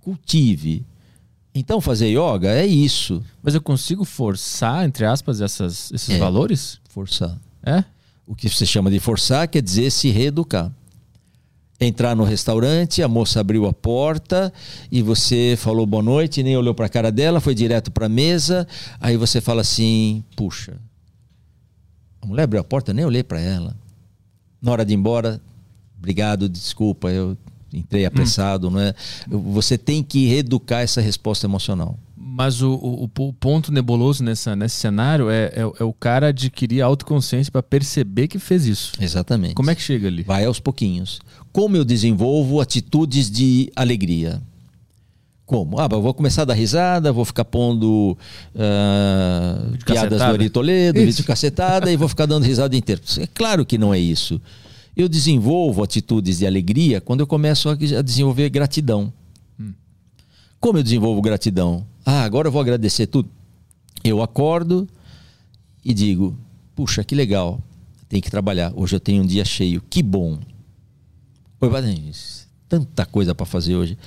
Cultive. 0.01 0.85
Então, 1.55 1.81
fazer 1.81 2.09
yoga 2.09 2.51
é 2.51 2.65
isso. 2.65 3.23
Mas 3.41 3.55
eu 3.55 3.61
consigo 3.61 4.05
forçar, 4.05 4.85
entre 4.85 5.05
aspas, 5.05 5.41
essas, 5.41 5.91
esses 5.91 6.11
é, 6.11 6.17
valores? 6.19 6.79
Forçar. 6.89 7.35
É? 7.63 7.83
O 8.27 8.35
que 8.35 8.47
você 8.47 8.65
chama 8.65 8.91
de 8.91 8.99
forçar 8.99 9.47
quer 9.47 9.61
dizer 9.61 9.89
se 9.89 10.09
reeducar 10.09 10.71
entrar 11.79 12.15
no 12.15 12.23
restaurante, 12.23 13.03
a 13.03 13.07
moça 13.07 13.39
abriu 13.39 13.67
a 13.67 13.73
porta 13.73 14.51
e 14.91 15.01
você 15.01 15.55
falou 15.57 15.85
boa 15.85 16.01
noite, 16.01 16.41
nem 16.41 16.57
olhou 16.57 16.73
para 16.73 16.87
a 16.87 16.89
cara 16.89 17.11
dela, 17.11 17.39
foi 17.39 17.53
direto 17.53 17.91
para 17.91 18.07
a 18.07 18.09
mesa, 18.09 18.67
aí 18.99 19.15
você 19.15 19.39
fala 19.39 19.61
assim: 19.61 20.23
"Puxa, 20.35 20.77
a 22.21 22.25
mulher 22.25 22.43
abriu 22.43 22.61
a 22.61 22.63
porta, 22.63 22.93
nem 22.93 23.05
olhei 23.05 23.23
para 23.23 23.39
ela. 23.39 23.75
Na 24.61 24.71
hora 24.71 24.85
de 24.85 24.93
ir 24.93 24.97
embora, 24.97 25.39
obrigado, 25.97 26.49
desculpa, 26.49 27.09
eu 27.09 27.37
entrei 27.71 28.03
hum. 28.03 28.07
apressado, 28.07 28.67
hum. 28.67 28.71
não 28.71 28.79
é? 28.79 28.93
Você 29.27 29.77
tem 29.77 30.03
que 30.03 30.27
reeducar 30.27 30.81
essa 30.81 31.01
resposta 31.01 31.45
emocional. 31.45 31.97
Mas 32.19 32.61
o, 32.61 32.73
o, 32.73 33.03
o, 33.03 33.33
ponto 33.33 33.71
nebuloso 33.71 34.23
nessa, 34.23 34.55
nesse 34.55 34.75
cenário 34.75 35.29
é, 35.29 35.45
é, 35.45 35.61
é 35.79 35.83
o 35.83 35.93
cara 35.93 36.27
adquirir 36.27 36.81
autoconsciência 36.81 37.51
para 37.51 37.63
perceber 37.63 38.27
que 38.27 38.37
fez 38.37 38.65
isso. 38.65 38.91
Exatamente. 38.99 39.55
Como 39.55 39.71
é 39.71 39.75
que 39.75 39.81
chega 39.81 40.07
ali? 40.07 40.23
Vai 40.23 40.45
aos 40.45 40.59
pouquinhos. 40.59 41.19
Como 41.51 41.75
eu 41.75 41.85
desenvolvo 41.85 42.61
atitudes 42.61 43.29
de 43.29 43.71
alegria? 43.75 44.41
Como? 45.45 45.79
Ah, 45.79 45.87
vou 45.87 46.13
começar 46.13 46.41
a 46.41 46.45
dar 46.45 46.53
risada, 46.53 47.11
vou 47.13 47.23
ficar 47.23 47.45
pondo 47.45 48.17
uh, 48.53 49.85
piadas 49.85 50.19
do 50.19 50.23
Ari 50.25 50.49
Toledo, 50.49 50.99
vídeo 50.99 51.23
cacetada 51.23 51.89
e 51.89 51.95
vou 51.95 52.09
ficar 52.09 52.25
dando 52.25 52.43
risada 52.43 52.75
inteiro. 52.75 53.01
É 53.17 53.27
claro 53.27 53.65
que 53.65 53.77
não 53.77 53.93
é 53.93 53.99
isso. 53.99 54.41
Eu 54.95 55.07
desenvolvo 55.07 55.81
atitudes 55.83 56.39
de 56.39 56.45
alegria 56.45 56.99
quando 56.99 57.21
eu 57.21 57.27
começo 57.27 57.69
a 57.69 57.75
desenvolver 57.75 58.49
gratidão. 58.49 59.13
Hum. 59.57 59.71
Como 60.59 60.79
eu 60.79 60.83
desenvolvo 60.83 61.21
gratidão? 61.21 61.85
Ah, 62.05 62.23
agora 62.23 62.49
eu 62.49 62.51
vou 62.51 62.59
agradecer 62.59 63.07
tudo. 63.07 63.29
Eu 64.03 64.21
acordo 64.21 64.85
e 65.83 65.93
digo: 65.93 66.37
puxa, 66.75 67.05
que 67.05 67.15
legal, 67.15 67.61
tem 68.09 68.19
que 68.19 68.29
trabalhar. 68.29 68.73
Hoje 68.75 68.97
eu 68.97 68.99
tenho 68.99 69.23
um 69.23 69.25
dia 69.25 69.45
cheio, 69.45 69.81
que 69.89 70.03
bom. 70.03 70.39
Oi, 71.59 71.69
tanta 72.69 73.05
coisa 73.05 73.33
para 73.33 73.45
fazer 73.45 73.75
hoje. 73.75 73.97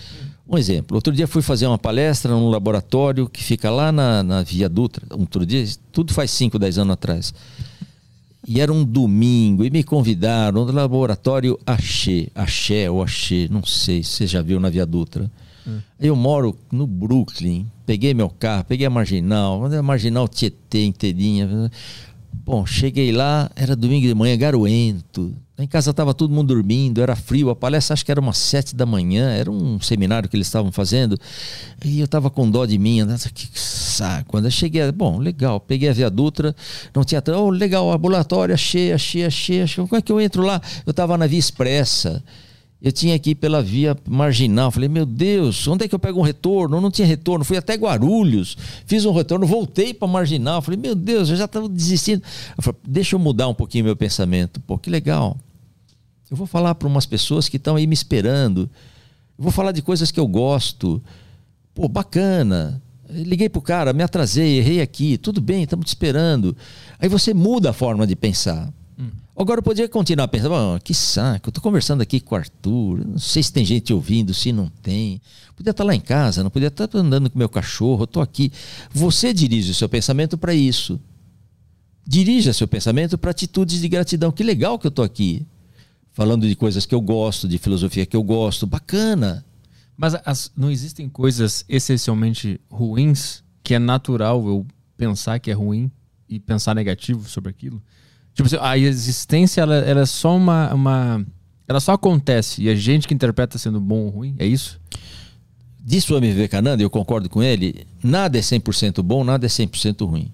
Um 0.48 0.56
exemplo: 0.56 0.96
outro 0.96 1.12
dia 1.12 1.26
fui 1.26 1.42
fazer 1.42 1.66
uma 1.66 1.78
palestra 1.78 2.32
num 2.32 2.48
laboratório 2.48 3.28
que 3.28 3.42
fica 3.42 3.70
lá 3.70 3.90
na, 3.90 4.22
na 4.22 4.42
Via 4.42 4.68
Dutra. 4.68 5.04
Outro 5.10 5.44
dia, 5.44 5.64
tudo 5.90 6.12
faz 6.12 6.30
5, 6.30 6.58
10 6.58 6.78
anos 6.78 6.92
atrás. 6.92 7.34
E 8.46 8.60
era 8.60 8.72
um 8.72 8.84
domingo, 8.84 9.64
e 9.64 9.70
me 9.70 9.82
convidaram 9.82 10.64
no 10.64 10.72
laboratório 10.72 11.58
Axé, 11.66 12.28
Axé 12.34 12.90
ou 12.90 13.02
Axé, 13.02 13.48
não 13.50 13.64
sei 13.64 14.02
se 14.02 14.10
você 14.10 14.26
já 14.26 14.40
viu 14.40 14.58
na 14.58 14.70
Via 14.70 14.86
Dutra. 14.86 15.30
Hum. 15.66 15.78
Eu 15.98 16.16
moro 16.16 16.56
no 16.72 16.86
Brooklyn, 16.86 17.66
peguei 17.84 18.14
meu 18.14 18.30
carro, 18.30 18.64
peguei 18.64 18.86
a 18.86 18.90
Marginal, 18.90 19.66
a 19.66 19.82
Marginal 19.82 20.26
Tietê 20.26 20.84
inteirinha. 20.84 21.70
Bom, 22.32 22.66
cheguei 22.66 23.12
lá, 23.12 23.50
era 23.54 23.76
domingo 23.76 24.06
de 24.06 24.14
manhã, 24.14 24.36
garoento. 24.36 25.34
Em 25.58 25.66
casa 25.66 25.90
estava 25.90 26.14
todo 26.14 26.32
mundo 26.32 26.54
dormindo, 26.54 27.02
era 27.02 27.14
frio. 27.14 27.50
A 27.50 27.54
palestra 27.56 27.92
acho 27.92 28.04
que 28.04 28.10
era 28.10 28.20
umas 28.20 28.38
sete 28.38 28.74
da 28.74 28.86
manhã, 28.86 29.30
era 29.30 29.50
um 29.50 29.78
seminário 29.78 30.28
que 30.28 30.34
eles 30.34 30.46
estavam 30.46 30.72
fazendo. 30.72 31.18
E 31.84 32.00
eu 32.00 32.06
estava 32.06 32.30
com 32.30 32.50
dó 32.50 32.64
de 32.64 32.78
mim, 32.78 33.00
que 33.34 33.48
saco. 33.54 34.30
Quando 34.30 34.46
eu 34.46 34.50
cheguei, 34.50 34.90
bom, 34.90 35.18
legal, 35.18 35.60
peguei 35.60 35.90
a 35.90 35.92
Via 35.92 36.08
Dutra, 36.08 36.56
não 36.94 37.04
tinha. 37.04 37.22
Oh, 37.36 37.50
legal, 37.50 37.92
ambulatória 37.92 38.56
cheia, 38.56 38.96
cheia, 38.96 39.28
cheia. 39.28 39.66
Como 39.76 39.96
é 39.96 40.00
que 40.00 40.10
eu 40.10 40.18
entro 40.18 40.42
lá? 40.42 40.62
Eu 40.86 40.92
estava 40.92 41.18
na 41.18 41.26
Via 41.26 41.38
Expressa. 41.38 42.24
Eu 42.82 42.90
tinha 42.90 43.18
que 43.18 43.30
ir 43.30 43.34
pela 43.34 43.62
via 43.62 43.94
marginal. 44.08 44.70
Falei, 44.70 44.88
meu 44.88 45.04
Deus, 45.04 45.68
onde 45.68 45.84
é 45.84 45.88
que 45.88 45.94
eu 45.94 45.98
pego 45.98 46.18
um 46.18 46.22
retorno? 46.22 46.80
não 46.80 46.90
tinha 46.90 47.06
retorno. 47.06 47.44
Fui 47.44 47.56
até 47.56 47.74
Guarulhos, 47.74 48.56
fiz 48.86 49.04
um 49.04 49.12
retorno, 49.12 49.46
voltei 49.46 49.92
para 49.92 50.08
marginal. 50.08 50.62
Falei, 50.62 50.80
meu 50.80 50.94
Deus, 50.94 51.28
eu 51.28 51.36
já 51.36 51.44
estava 51.44 51.68
desistindo. 51.68 52.22
Eu 52.56 52.62
falei, 52.62 52.80
deixa 52.86 53.14
eu 53.14 53.18
mudar 53.18 53.48
um 53.48 53.54
pouquinho 53.54 53.84
meu 53.84 53.96
pensamento. 53.96 54.60
Pô, 54.60 54.78
que 54.78 54.88
legal. 54.88 55.36
Eu 56.30 56.36
vou 56.36 56.46
falar 56.46 56.74
para 56.74 56.88
umas 56.88 57.04
pessoas 57.04 57.48
que 57.48 57.58
estão 57.58 57.76
aí 57.76 57.86
me 57.86 57.94
esperando. 57.94 58.70
Eu 59.36 59.42
vou 59.44 59.52
falar 59.52 59.72
de 59.72 59.82
coisas 59.82 60.10
que 60.10 60.20
eu 60.20 60.26
gosto. 60.26 61.02
Pô, 61.74 61.86
bacana. 61.86 62.80
Liguei 63.10 63.48
pro 63.48 63.60
cara, 63.60 63.92
me 63.92 64.02
atrasei, 64.02 64.58
errei 64.58 64.80
aqui. 64.80 65.18
Tudo 65.18 65.40
bem, 65.40 65.64
estamos 65.64 65.84
te 65.84 65.88
esperando. 65.88 66.56
Aí 66.98 67.08
você 67.08 67.34
muda 67.34 67.70
a 67.70 67.72
forma 67.72 68.06
de 68.06 68.14
pensar. 68.16 68.72
Agora 69.40 69.60
eu 69.60 69.62
podia 69.62 69.88
continuar 69.88 70.28
pensando, 70.28 70.52
oh, 70.52 70.78
que 70.78 70.92
saco, 70.92 71.48
eu 71.48 71.52
tô 71.52 71.62
conversando 71.62 72.02
aqui 72.02 72.20
com 72.20 72.34
o 72.34 72.38
Arthur, 72.38 73.06
não 73.06 73.18
sei 73.18 73.42
se 73.42 73.50
tem 73.50 73.64
gente 73.64 73.90
ouvindo, 73.90 74.34
se 74.34 74.52
não 74.52 74.68
tem. 74.68 75.18
Podia 75.56 75.70
estar 75.70 75.82
tá 75.82 75.86
lá 75.86 75.94
em 75.94 76.00
casa, 76.00 76.42
não 76.42 76.50
podia 76.50 76.68
estar 76.68 76.86
tá 76.86 76.98
andando 76.98 77.30
com 77.30 77.38
meu 77.38 77.48
cachorro, 77.48 78.06
tô 78.06 78.20
aqui. 78.20 78.52
Você 78.90 79.32
dirige 79.32 79.70
o 79.70 79.74
seu 79.74 79.88
pensamento 79.88 80.36
para 80.36 80.52
isso. 80.52 81.00
Dirija 82.06 82.52
seu 82.52 82.68
pensamento 82.68 83.16
para 83.16 83.30
atitudes 83.30 83.80
de 83.80 83.88
gratidão. 83.88 84.30
Que 84.30 84.42
legal 84.42 84.78
que 84.78 84.86
eu 84.86 84.90
tô 84.90 85.02
aqui. 85.02 85.46
Falando 86.12 86.46
de 86.46 86.54
coisas 86.54 86.84
que 86.84 86.94
eu 86.94 87.00
gosto, 87.00 87.48
de 87.48 87.56
filosofia 87.56 88.04
que 88.04 88.18
eu 88.18 88.22
gosto, 88.22 88.66
bacana. 88.66 89.42
Mas 89.96 90.16
as, 90.22 90.52
não 90.54 90.70
existem 90.70 91.08
coisas 91.08 91.64
essencialmente 91.66 92.60
ruins 92.70 93.42
que 93.64 93.72
é 93.72 93.78
natural 93.78 94.46
eu 94.46 94.66
pensar 94.98 95.38
que 95.38 95.50
é 95.50 95.54
ruim 95.54 95.90
e 96.28 96.38
pensar 96.38 96.74
negativo 96.74 97.26
sobre 97.26 97.48
aquilo? 97.48 97.82
Tipo 98.40 98.46
assim, 98.46 98.56
a 98.58 98.78
existência 98.78 99.60
ela, 99.60 99.76
ela 99.76 100.00
é 100.00 100.06
só 100.06 100.34
uma, 100.34 100.72
uma. 100.72 101.26
Ela 101.68 101.78
só 101.78 101.92
acontece 101.92 102.62
e 102.62 102.70
a 102.70 102.74
gente 102.74 103.06
que 103.06 103.12
interpreta 103.12 103.58
sendo 103.58 103.78
bom 103.78 104.04
ou 104.04 104.08
ruim, 104.08 104.34
é 104.38 104.46
isso? 104.46 104.80
Diz 105.78 106.04
Swami 106.04 106.28
Vivekananda, 106.28 106.82
eu 106.82 106.88
concordo 106.88 107.28
com 107.28 107.42
ele, 107.42 107.86
nada 108.02 108.38
é 108.38 108.40
100% 108.40 109.02
bom, 109.02 109.24
nada 109.24 109.44
é 109.44 109.48
100% 109.48 110.08
ruim. 110.08 110.32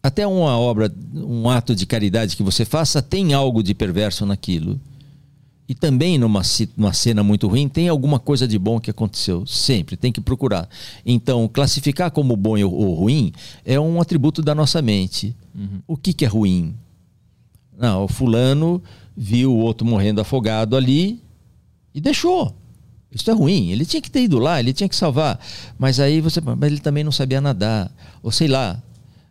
Até 0.00 0.26
uma 0.28 0.56
obra, 0.56 0.92
um 1.12 1.50
ato 1.50 1.74
de 1.74 1.86
caridade 1.86 2.36
que 2.36 2.42
você 2.42 2.64
faça 2.64 3.02
tem 3.02 3.34
algo 3.34 3.64
de 3.64 3.74
perverso 3.74 4.24
naquilo. 4.24 4.80
E 5.68 5.74
também 5.74 6.18
numa, 6.18 6.42
numa 6.76 6.92
cena 6.92 7.22
muito 7.24 7.48
ruim 7.48 7.68
tem 7.68 7.88
alguma 7.88 8.20
coisa 8.20 8.46
de 8.46 8.58
bom 8.58 8.78
que 8.78 8.90
aconteceu. 8.90 9.44
Sempre, 9.44 9.96
tem 9.96 10.12
que 10.12 10.20
procurar. 10.20 10.68
Então, 11.04 11.48
classificar 11.48 12.12
como 12.12 12.36
bom 12.36 12.56
ou 12.64 12.94
ruim 12.94 13.32
é 13.64 13.78
um 13.78 14.00
atributo 14.00 14.40
da 14.40 14.54
nossa 14.54 14.80
mente. 14.80 15.36
Uhum. 15.54 15.82
O 15.86 15.96
que, 15.96 16.12
que 16.12 16.24
é 16.24 16.28
ruim? 16.28 16.74
Não, 17.78 18.04
o 18.04 18.08
fulano 18.08 18.82
viu 19.16 19.52
o 19.52 19.58
outro 19.58 19.86
morrendo 19.86 20.20
afogado 20.20 20.76
ali 20.76 21.20
e 21.94 22.00
deixou. 22.00 22.54
Isso 23.10 23.30
é 23.30 23.34
ruim. 23.34 23.70
Ele 23.70 23.86
tinha 23.86 24.02
que 24.02 24.10
ter 24.10 24.22
ido 24.22 24.38
lá, 24.38 24.60
ele 24.60 24.72
tinha 24.72 24.88
que 24.88 24.96
salvar. 24.96 25.40
Mas 25.78 25.98
aí 25.98 26.20
você. 26.20 26.40
Mas 26.40 26.70
ele 26.70 26.80
também 26.80 27.04
não 27.04 27.12
sabia 27.12 27.40
nadar. 27.40 27.90
Ou 28.22 28.30
sei 28.30 28.48
lá. 28.48 28.82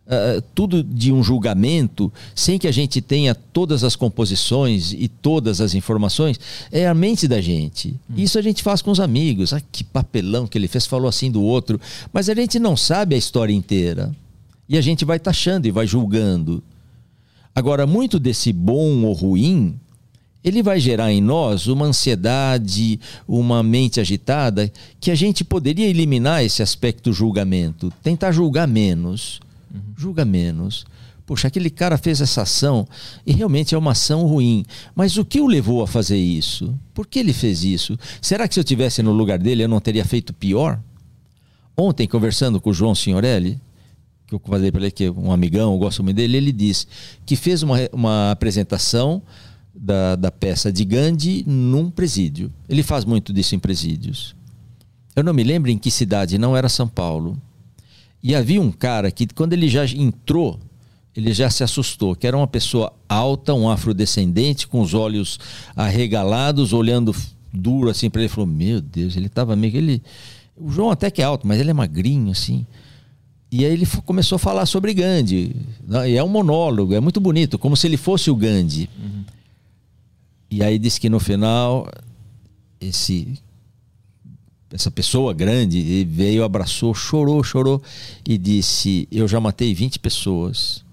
Uh, 0.06 0.40
tudo 0.54 0.82
de 0.82 1.12
um 1.12 1.22
julgamento, 1.22 2.10
sem 2.34 2.58
que 2.58 2.66
a 2.66 2.72
gente 2.72 2.98
tenha 3.02 3.34
todas 3.34 3.84
as 3.84 3.94
composições 3.94 4.94
e 4.94 5.06
todas 5.06 5.60
as 5.60 5.74
informações, 5.74 6.40
é 6.72 6.88
a 6.88 6.94
mente 6.94 7.28
da 7.28 7.42
gente. 7.42 7.94
Hum. 8.10 8.14
Isso 8.16 8.38
a 8.38 8.42
gente 8.42 8.62
faz 8.62 8.80
com 8.80 8.90
os 8.90 9.00
amigos. 9.00 9.52
Ah, 9.52 9.60
que 9.60 9.84
papelão 9.84 10.46
que 10.46 10.56
ele 10.56 10.66
fez, 10.66 10.86
falou 10.86 11.10
assim 11.10 11.30
do 11.30 11.42
outro. 11.42 11.78
Mas 12.10 12.30
a 12.30 12.34
gente 12.34 12.58
não 12.58 12.74
sabe 12.74 13.16
a 13.16 13.18
história 13.18 13.52
inteira. 13.52 14.10
E 14.66 14.78
a 14.78 14.80
gente 14.80 15.04
vai 15.04 15.18
taxando 15.18 15.68
e 15.68 15.70
vai 15.70 15.86
julgando. 15.86 16.64
Agora, 17.58 17.88
muito 17.88 18.20
desse 18.20 18.52
bom 18.52 19.02
ou 19.02 19.12
ruim, 19.12 19.80
ele 20.44 20.62
vai 20.62 20.78
gerar 20.78 21.12
em 21.12 21.20
nós 21.20 21.66
uma 21.66 21.86
ansiedade, 21.86 23.00
uma 23.26 23.64
mente 23.64 23.98
agitada, 23.98 24.72
que 25.00 25.10
a 25.10 25.14
gente 25.16 25.42
poderia 25.42 25.88
eliminar 25.88 26.44
esse 26.44 26.62
aspecto 26.62 27.12
julgamento, 27.12 27.92
tentar 28.00 28.30
julgar 28.30 28.68
menos. 28.68 29.40
Uhum. 29.74 29.80
Julga 29.96 30.24
menos. 30.24 30.86
Poxa, 31.26 31.48
aquele 31.48 31.68
cara 31.68 31.98
fez 31.98 32.20
essa 32.20 32.42
ação 32.42 32.86
e 33.26 33.32
realmente 33.32 33.74
é 33.74 33.78
uma 33.78 33.90
ação 33.90 34.24
ruim. 34.24 34.64
Mas 34.94 35.16
o 35.16 35.24
que 35.24 35.40
o 35.40 35.46
levou 35.48 35.82
a 35.82 35.88
fazer 35.88 36.16
isso? 36.16 36.78
Por 36.94 37.08
que 37.08 37.18
ele 37.18 37.32
fez 37.32 37.64
isso? 37.64 37.98
Será 38.22 38.46
que 38.46 38.54
se 38.54 38.60
eu 38.60 38.64
tivesse 38.64 39.02
no 39.02 39.10
lugar 39.10 39.40
dele 39.40 39.64
eu 39.64 39.68
não 39.68 39.80
teria 39.80 40.04
feito 40.04 40.32
pior? 40.32 40.78
Ontem, 41.76 42.06
conversando 42.06 42.60
com 42.60 42.70
o 42.70 42.74
João 42.74 42.94
Signorelli, 42.94 43.60
que 44.28 44.34
eu 44.34 44.40
falei 44.44 44.70
para 44.70 44.82
ele 44.82 44.90
que 44.90 45.04
é 45.04 45.10
um 45.10 45.32
amigão, 45.32 45.72
eu 45.72 45.78
gosto 45.78 46.04
muito 46.04 46.16
dele, 46.16 46.36
ele 46.36 46.52
disse 46.52 46.86
que 47.24 47.34
fez 47.34 47.62
uma, 47.62 47.76
uma 47.92 48.30
apresentação 48.30 49.22
da, 49.74 50.16
da 50.16 50.30
peça 50.30 50.70
de 50.70 50.84
Gandhi 50.84 51.44
num 51.46 51.90
presídio. 51.90 52.52
Ele 52.68 52.82
faz 52.82 53.04
muito 53.04 53.32
disso 53.32 53.54
em 53.54 53.58
presídios. 53.58 54.36
Eu 55.16 55.24
não 55.24 55.32
me 55.32 55.42
lembro 55.42 55.70
em 55.70 55.78
que 55.78 55.90
cidade, 55.90 56.36
não 56.36 56.56
era 56.56 56.68
São 56.68 56.86
Paulo. 56.86 57.40
E 58.22 58.34
havia 58.34 58.60
um 58.60 58.70
cara 58.70 59.10
que, 59.10 59.26
quando 59.28 59.52
ele 59.52 59.68
já 59.68 59.84
entrou, 59.86 60.58
ele 61.16 61.32
já 61.32 61.48
se 61.48 61.64
assustou, 61.64 62.14
que 62.14 62.26
era 62.26 62.36
uma 62.36 62.46
pessoa 62.46 62.92
alta, 63.08 63.54
um 63.54 63.70
afrodescendente, 63.70 64.68
com 64.68 64.80
os 64.80 64.94
olhos 64.94 65.38
arregalados, 65.74 66.72
olhando 66.72 67.14
duro 67.52 67.88
assim 67.88 68.10
para 68.10 68.20
ele. 68.20 68.28
Falou: 68.28 68.46
Meu 68.46 68.80
Deus, 68.80 69.16
ele 69.16 69.26
estava 69.26 69.56
meio. 69.56 69.76
Ele... 69.76 70.02
O 70.56 70.70
João 70.70 70.90
até 70.90 71.10
que 71.10 71.22
é 71.22 71.24
alto, 71.24 71.46
mas 71.46 71.60
ele 71.60 71.70
é 71.70 71.74
magrinho 71.74 72.30
assim. 72.30 72.66
E 73.50 73.64
aí 73.64 73.72
ele 73.72 73.86
começou 74.04 74.36
a 74.36 74.38
falar 74.38 74.66
sobre 74.66 74.92
Gandhi. 74.92 75.56
E 76.06 76.16
é 76.16 76.22
um 76.22 76.28
monólogo, 76.28 76.94
é 76.94 77.00
muito 77.00 77.20
bonito, 77.20 77.58
como 77.58 77.76
se 77.76 77.86
ele 77.86 77.96
fosse 77.96 78.30
o 78.30 78.36
Gandhi. 78.36 78.88
Uhum. 78.98 79.24
E 80.50 80.62
aí 80.62 80.78
disse 80.78 81.00
que 81.00 81.08
no 81.08 81.18
final, 81.18 81.90
esse 82.80 83.38
essa 84.70 84.90
pessoa 84.90 85.32
grande 85.32 86.04
veio, 86.04 86.44
abraçou, 86.44 86.92
chorou, 86.94 87.42
chorou 87.42 87.82
e 88.26 88.36
disse: 88.36 89.08
Eu 89.10 89.26
já 89.26 89.40
matei 89.40 89.72
20 89.74 89.98
pessoas. 89.98 90.84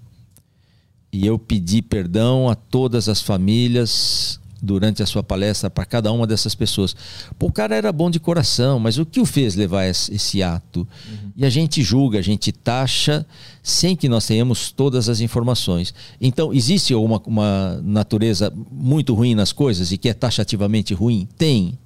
E 1.12 1.26
eu 1.26 1.38
pedi 1.38 1.82
perdão 1.82 2.48
a 2.48 2.54
todas 2.54 3.08
as 3.08 3.20
famílias 3.20 4.40
durante 4.66 5.02
a 5.02 5.06
sua 5.06 5.22
palestra 5.22 5.70
para 5.70 5.86
cada 5.86 6.12
uma 6.12 6.26
dessas 6.26 6.54
pessoas. 6.54 6.94
Pô, 7.38 7.46
o 7.46 7.52
cara 7.52 7.76
era 7.76 7.92
bom 7.92 8.10
de 8.10 8.18
coração, 8.18 8.78
mas 8.78 8.98
o 8.98 9.06
que 9.06 9.20
o 9.20 9.24
fez 9.24 9.54
levar 9.54 9.86
esse, 9.86 10.12
esse 10.12 10.42
ato? 10.42 10.80
Uhum. 10.80 11.30
E 11.36 11.46
a 11.46 11.50
gente 11.50 11.82
julga, 11.82 12.18
a 12.18 12.22
gente 12.22 12.50
taxa 12.50 13.24
sem 13.62 13.94
que 13.96 14.08
nós 14.08 14.26
tenhamos 14.26 14.72
todas 14.72 15.08
as 15.08 15.20
informações. 15.20 15.94
Então, 16.20 16.52
existe 16.52 16.94
uma, 16.94 17.22
uma 17.24 17.80
natureza 17.82 18.52
muito 18.70 19.14
ruim 19.14 19.34
nas 19.34 19.52
coisas 19.52 19.92
e 19.92 19.96
que 19.96 20.08
é 20.08 20.14
taxativamente 20.14 20.92
ruim? 20.92 21.28
Tem. 21.38 21.78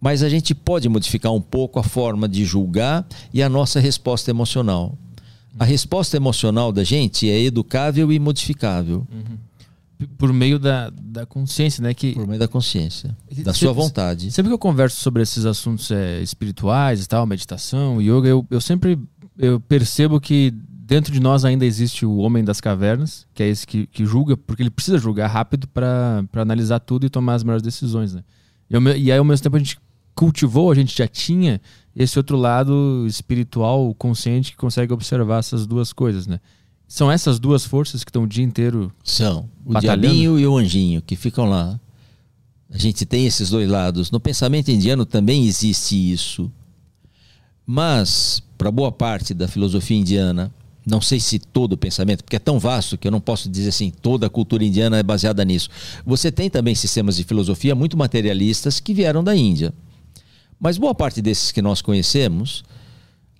Mas 0.00 0.22
a 0.22 0.28
gente 0.28 0.54
pode 0.54 0.88
modificar 0.88 1.32
um 1.32 1.40
pouco 1.40 1.78
a 1.78 1.82
forma 1.82 2.28
de 2.28 2.44
julgar 2.44 3.06
e 3.32 3.42
a 3.42 3.48
nossa 3.48 3.80
resposta 3.80 4.30
emocional. 4.30 4.98
A 5.58 5.64
resposta 5.64 6.16
emocional 6.16 6.72
da 6.72 6.82
gente 6.82 7.30
é 7.30 7.40
educável 7.40 8.12
e 8.12 8.18
modificável. 8.18 9.06
Uhum 9.10 9.53
por 10.18 10.32
meio 10.32 10.58
da, 10.58 10.90
da 10.90 11.24
consciência, 11.24 11.82
né? 11.82 11.94
Que, 11.94 12.12
por 12.12 12.26
meio 12.26 12.38
da 12.38 12.48
consciência, 12.48 13.16
da 13.44 13.52
sua 13.52 13.72
vontade. 13.72 14.30
Sempre 14.30 14.50
que 14.50 14.54
eu 14.54 14.58
converso 14.58 15.00
sobre 15.00 15.22
esses 15.22 15.46
assuntos 15.46 15.90
é, 15.90 16.20
espirituais 16.20 17.04
e 17.04 17.08
tal, 17.08 17.26
meditação, 17.26 18.00
yoga, 18.00 18.28
eu, 18.28 18.46
eu 18.50 18.60
sempre 18.60 18.98
eu 19.38 19.60
percebo 19.60 20.20
que 20.20 20.52
dentro 20.86 21.12
de 21.12 21.20
nós 21.20 21.44
ainda 21.44 21.64
existe 21.64 22.04
o 22.04 22.16
homem 22.18 22.44
das 22.44 22.60
cavernas, 22.60 23.26
que 23.34 23.42
é 23.42 23.48
esse 23.48 23.66
que, 23.66 23.86
que 23.86 24.04
julga, 24.04 24.36
porque 24.36 24.62
ele 24.62 24.70
precisa 24.70 24.98
julgar 24.98 25.28
rápido 25.28 25.66
para 25.68 26.24
analisar 26.34 26.80
tudo 26.80 27.06
e 27.06 27.10
tomar 27.10 27.34
as 27.34 27.42
melhores 27.42 27.62
decisões, 27.62 28.14
né? 28.14 28.22
E, 28.70 28.74
e 28.76 29.12
aí, 29.12 29.18
ao 29.18 29.24
mesmo 29.24 29.42
tempo, 29.42 29.56
a 29.56 29.58
gente 29.58 29.78
cultivou, 30.14 30.70
a 30.70 30.74
gente 30.74 30.96
já 30.96 31.08
tinha 31.08 31.60
esse 31.96 32.18
outro 32.18 32.36
lado 32.36 33.04
espiritual, 33.06 33.94
consciente, 33.94 34.52
que 34.52 34.56
consegue 34.56 34.92
observar 34.92 35.38
essas 35.38 35.66
duas 35.66 35.92
coisas, 35.92 36.26
né? 36.26 36.40
São 36.86 37.10
essas 37.10 37.38
duas 37.38 37.64
forças 37.64 38.04
que 38.04 38.10
estão 38.10 38.24
o 38.24 38.26
dia 38.26 38.44
inteiro. 38.44 38.92
São. 39.02 39.48
O 39.64 39.72
batalhando? 39.72 40.02
diabinho 40.02 40.38
e 40.38 40.46
o 40.46 40.56
anjinho, 40.56 41.02
que 41.02 41.16
ficam 41.16 41.46
lá. 41.46 41.78
A 42.70 42.78
gente 42.78 43.04
tem 43.06 43.26
esses 43.26 43.50
dois 43.50 43.68
lados. 43.68 44.10
No 44.10 44.20
pensamento 44.20 44.70
indiano 44.70 45.04
também 45.06 45.46
existe 45.46 45.94
isso. 46.12 46.50
Mas, 47.66 48.42
para 48.58 48.70
boa 48.70 48.92
parte 48.92 49.32
da 49.32 49.48
filosofia 49.48 49.96
indiana, 49.96 50.52
não 50.86 51.00
sei 51.00 51.18
se 51.18 51.38
todo 51.38 51.72
o 51.72 51.76
pensamento, 51.76 52.22
porque 52.22 52.36
é 52.36 52.40
tão 52.40 52.58
vasto 52.58 52.98
que 52.98 53.08
eu 53.08 53.12
não 53.12 53.20
posso 53.20 53.48
dizer 53.48 53.70
assim, 53.70 53.90
toda 53.90 54.26
a 54.26 54.30
cultura 54.30 54.64
indiana 54.64 54.98
é 54.98 55.02
baseada 55.02 55.44
nisso. 55.44 55.70
Você 56.04 56.30
tem 56.30 56.50
também 56.50 56.74
sistemas 56.74 57.16
de 57.16 57.24
filosofia 57.24 57.74
muito 57.74 57.96
materialistas 57.96 58.80
que 58.80 58.92
vieram 58.92 59.24
da 59.24 59.34
Índia. 59.34 59.72
Mas 60.60 60.76
boa 60.76 60.94
parte 60.94 61.22
desses 61.22 61.50
que 61.50 61.62
nós 61.62 61.80
conhecemos, 61.80 62.64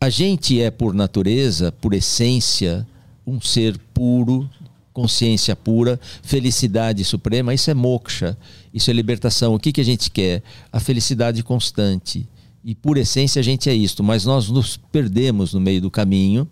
a 0.01 0.09
gente 0.09 0.61
é 0.61 0.71
por 0.71 0.95
natureza, 0.95 1.71
por 1.71 1.93
essência, 1.93 2.87
um 3.27 3.41
ser 3.41 3.79
puro, 3.93 4.49
consciência 4.93 5.57
pura, 5.57 5.99
felicidade 6.23 7.05
suprema, 7.05 7.53
isso 7.53 7.71
é 7.71 7.75
moksha, 7.75 8.39
isso 8.73 8.91
é 8.91 8.95
libertação. 8.95 9.55
O 9.55 9.59
que, 9.59 9.73
que 9.73 9.81
a 9.81 9.85
gente 9.85 10.11
quer? 10.11 10.43
A 10.73 10.79
felicidade 10.79 11.43
constante. 11.43 12.27
E 12.65 12.75
por 12.75 12.97
essência 12.97 13.41
a 13.41 13.43
gente 13.43 13.69
é 13.69 13.75
isto, 13.75 14.03
mas 14.03 14.25
nós 14.25 14.49
nos 14.49 14.77
perdemos 14.77 15.53
no 15.53 15.61
meio 15.61 15.83
do 15.83 15.91
caminho 15.91 16.49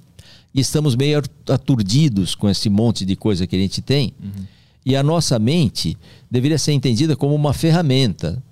e 0.54 0.60
estamos 0.60 0.94
meio 0.94 1.22
aturdidos 1.48 2.34
com 2.34 2.50
esse 2.50 2.68
monte 2.68 3.06
de 3.06 3.16
coisa 3.16 3.46
que 3.46 3.56
a 3.56 3.58
gente 3.58 3.80
tem. 3.80 4.12
Uhum. 4.22 4.44
E 4.84 4.96
a 4.96 5.02
nossa 5.02 5.38
mente 5.38 5.96
deveria 6.30 6.58
ser 6.58 6.72
entendida 6.72 7.16
como 7.16 7.34
uma 7.34 7.52
ferramenta. 7.54 8.42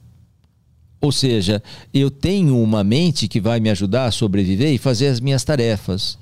Ou 1.01 1.11
seja, 1.11 1.63
eu 1.93 2.11
tenho 2.11 2.63
uma 2.63 2.85
mente 2.85 3.27
que 3.27 3.41
vai 3.41 3.59
me 3.59 3.71
ajudar 3.71 4.07
a 4.07 4.11
sobreviver 4.11 4.73
e 4.73 4.79
fazer 4.79 5.09
as 5.09 5.21
minhas 5.21 5.43
tarefas. 5.43 6.19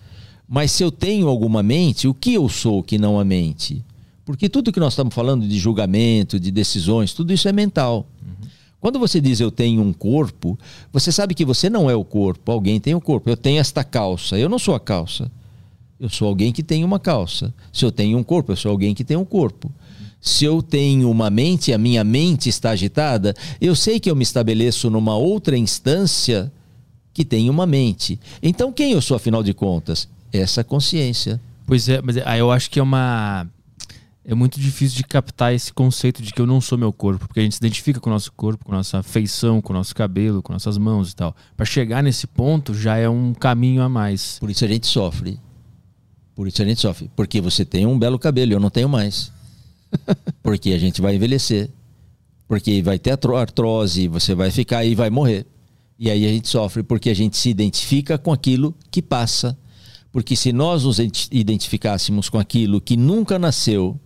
Mas 0.49 0.72
se 0.72 0.82
eu 0.82 0.90
tenho 0.90 1.28
alguma 1.28 1.62
mente, 1.62 2.09
o 2.09 2.14
que 2.14 2.32
eu 2.32 2.49
sou 2.49 2.82
que 2.82 2.96
não 2.96 3.20
a 3.20 3.24
mente? 3.24 3.84
Porque 4.24 4.49
tudo 4.49 4.72
que 4.72 4.80
nós 4.80 4.94
estamos 4.94 5.14
falando 5.14 5.46
de 5.46 5.59
julgamento, 5.59 6.40
de 6.40 6.51
decisões, 6.51 7.12
tudo 7.12 7.32
isso 7.32 7.49
é 7.49 7.53
mental. 7.53 8.07
Uhum. 8.22 8.49
Quando 8.80 8.99
você 8.99 9.20
diz 9.20 9.40
eu 9.40 9.51
tenho 9.51 9.82
um 9.82 9.92
corpo, 9.92 10.59
você 10.92 11.12
sabe 11.12 11.34
que 11.34 11.44
você 11.44 11.68
não 11.68 11.90
é 11.90 11.94
o 11.94 12.05
corpo, 12.05 12.51
alguém 12.51 12.80
tem 12.80 12.94
o 12.94 13.01
corpo. 13.01 13.28
Eu 13.28 13.36
tenho 13.36 13.61
esta 13.61 13.84
calça, 13.84 14.38
eu 14.38 14.49
não 14.49 14.59
sou 14.59 14.74
a 14.74 14.80
calça. 14.80 15.30
Eu 16.01 16.09
sou 16.09 16.28
alguém 16.28 16.53
que 16.53 16.62
tem 16.62 16.84
uma 16.84 16.99
calça. 16.99 17.53
Se 17.72 17.84
eu 17.84 17.92
tenho 17.92 18.16
um 18.16 18.22
corpo, 18.22 18.53
eu 18.53 18.57
sou 18.57 18.70
alguém 18.70 18.94
que 18.94 19.05
tem 19.05 19.16
um 19.16 19.24
corpo. 19.24 19.70
Se 20.20 20.44
eu 20.44 20.62
tenho 20.62 21.11
uma 21.11 21.28
mente, 21.28 21.72
a 21.72 21.78
minha 21.78 22.03
mente 22.05 22.49
está 22.49 22.70
agitada, 22.70 23.34
eu 23.61 23.74
sei 23.74 24.01
que 24.01 24.11
eu 24.11 24.16
me 24.16 24.22
estabeleço 24.22 24.88
numa 24.88 25.16
outra 25.16 25.57
instância 25.59 26.53
que 27.12 27.24
tem 27.24 27.51
uma 27.51 27.66
mente. 27.66 28.18
Então, 28.42 28.72
quem 28.72 28.92
eu 28.92 29.01
sou, 29.01 29.16
afinal 29.16 29.42
de 29.42 29.53
contas? 29.53 30.09
Essa 30.32 30.62
consciência. 30.64 31.40
Pois 31.66 31.88
é, 31.88 32.00
mas 32.02 32.16
aí 32.18 32.40
eu 32.40 32.50
acho 32.50 32.70
que 32.70 32.78
é 32.78 32.82
uma. 32.82 33.46
É 34.24 34.34
muito 34.34 34.60
difícil 34.60 34.96
de 34.98 35.04
captar 35.04 35.54
esse 35.54 35.72
conceito 35.72 36.22
de 36.22 36.34
que 36.34 36.40
eu 36.40 36.46
não 36.46 36.60
sou 36.60 36.76
meu 36.76 36.92
corpo, 36.92 37.26
porque 37.26 37.40
a 37.40 37.42
gente 37.42 37.54
se 37.54 37.60
identifica 37.60 37.98
com 37.98 38.10
o 38.10 38.12
nosso 38.12 38.30
corpo, 38.32 38.62
com 38.64 38.72
a 38.72 38.76
nossa 38.76 39.02
feição, 39.02 39.60
com 39.62 39.72
o 39.72 39.76
nosso 39.76 39.94
cabelo, 39.94 40.42
com 40.42 40.52
nossas 40.52 40.76
mãos 40.76 41.12
e 41.12 41.16
tal. 41.16 41.34
Para 41.56 41.64
chegar 41.64 42.02
nesse 42.02 42.26
ponto 42.26 42.74
já 42.74 42.98
é 42.98 43.08
um 43.08 43.32
caminho 43.32 43.82
a 43.82 43.88
mais. 43.88 44.38
Por 44.38 44.50
isso 44.50 44.64
a 44.64 44.68
gente 44.68 44.86
sofre. 44.86 45.40
Por 46.34 46.46
isso 46.46 46.60
a 46.60 46.64
gente 46.64 46.80
sofre. 46.80 47.10
Porque 47.16 47.40
você 47.40 47.64
tem 47.64 47.86
um 47.86 47.98
belo 47.98 48.18
cabelo, 48.18 48.52
eu 48.52 48.60
não 48.60 48.70
tenho 48.70 48.88
mais. 48.88 49.32
porque 50.42 50.72
a 50.72 50.78
gente 50.78 51.00
vai 51.00 51.16
envelhecer. 51.16 51.70
Porque 52.46 52.82
vai 52.82 52.98
ter 52.98 53.12
artrose, 53.12 54.08
você 54.08 54.34
vai 54.34 54.50
ficar 54.50 54.84
e 54.84 54.94
vai 54.94 55.08
morrer. 55.08 55.46
E 55.98 56.10
aí 56.10 56.24
a 56.26 56.28
gente 56.28 56.48
sofre 56.48 56.82
porque 56.82 57.10
a 57.10 57.14
gente 57.14 57.36
se 57.36 57.50
identifica 57.50 58.16
com 58.16 58.32
aquilo 58.32 58.74
que 58.90 59.02
passa 59.02 59.58
porque 60.11 60.34
se 60.34 60.52
nós 60.52 60.84
nos 60.84 60.98
identificássemos 61.30 62.28
com 62.28 62.38
aquilo 62.38 62.80
que 62.80 62.96
nunca 62.96 63.38
nasceu 63.38 63.98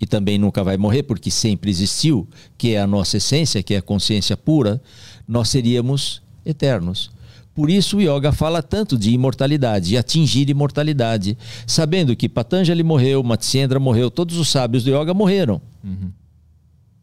e 0.00 0.06
também 0.06 0.38
nunca 0.38 0.64
vai 0.64 0.76
morrer, 0.76 1.02
porque 1.02 1.30
sempre 1.30 1.70
existiu, 1.70 2.26
que 2.56 2.74
é 2.74 2.80
a 2.80 2.86
nossa 2.86 3.18
essência, 3.18 3.62
que 3.62 3.74
é 3.74 3.78
a 3.78 3.82
consciência 3.82 4.36
pura, 4.36 4.82
nós 5.28 5.48
seríamos 5.48 6.22
eternos. 6.44 7.10
Por 7.54 7.68
isso 7.68 7.98
o 7.98 8.00
yoga 8.00 8.32
fala 8.32 8.62
tanto 8.62 8.96
de 8.96 9.10
imortalidade, 9.10 9.88
de 9.88 9.98
atingir 9.98 10.48
imortalidade, 10.48 11.36
sabendo 11.66 12.16
que 12.16 12.28
Patanjali 12.28 12.82
morreu, 12.82 13.22
Matsyendra 13.22 13.78
morreu, 13.78 14.10
todos 14.10 14.38
os 14.38 14.48
sábios 14.48 14.84
do 14.84 14.90
yoga 14.90 15.12
morreram. 15.12 15.60
Uhum 15.84 16.10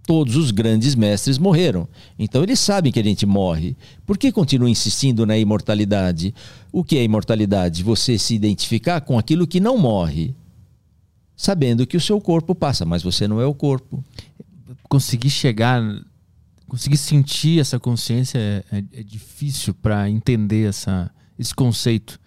todos 0.07 0.37
os 0.37 0.51
grandes 0.51 0.95
mestres 0.95 1.37
morreram. 1.37 1.85
Então 2.17 2.41
eles 2.41 2.61
sabem 2.61 2.93
que 2.93 2.99
a 2.99 3.03
gente 3.03 3.25
morre. 3.25 3.75
Por 4.05 4.17
que 4.17 4.31
continuam 4.31 4.69
insistindo 4.69 5.25
na 5.25 5.37
imortalidade? 5.37 6.33
O 6.71 6.81
que 6.81 6.97
é 6.97 7.03
imortalidade? 7.03 7.83
Você 7.83 8.17
se 8.17 8.33
identificar 8.33 9.01
com 9.01 9.19
aquilo 9.19 9.45
que 9.45 9.59
não 9.59 9.77
morre, 9.77 10.33
sabendo 11.35 11.85
que 11.85 11.97
o 11.97 12.01
seu 12.01 12.21
corpo 12.21 12.55
passa, 12.55 12.85
mas 12.85 13.03
você 13.03 13.27
não 13.27 13.41
é 13.41 13.45
o 13.45 13.53
corpo. 13.53 14.01
Conseguir 14.87 15.29
chegar, 15.29 15.83
conseguir 16.69 16.97
sentir 16.97 17.59
essa 17.59 17.77
consciência 17.77 18.39
é, 18.39 18.63
é, 18.71 18.77
é 18.77 19.03
difícil 19.03 19.73
para 19.73 20.09
entender 20.09 20.69
essa, 20.69 21.11
esse 21.37 21.53
conceito, 21.53 22.17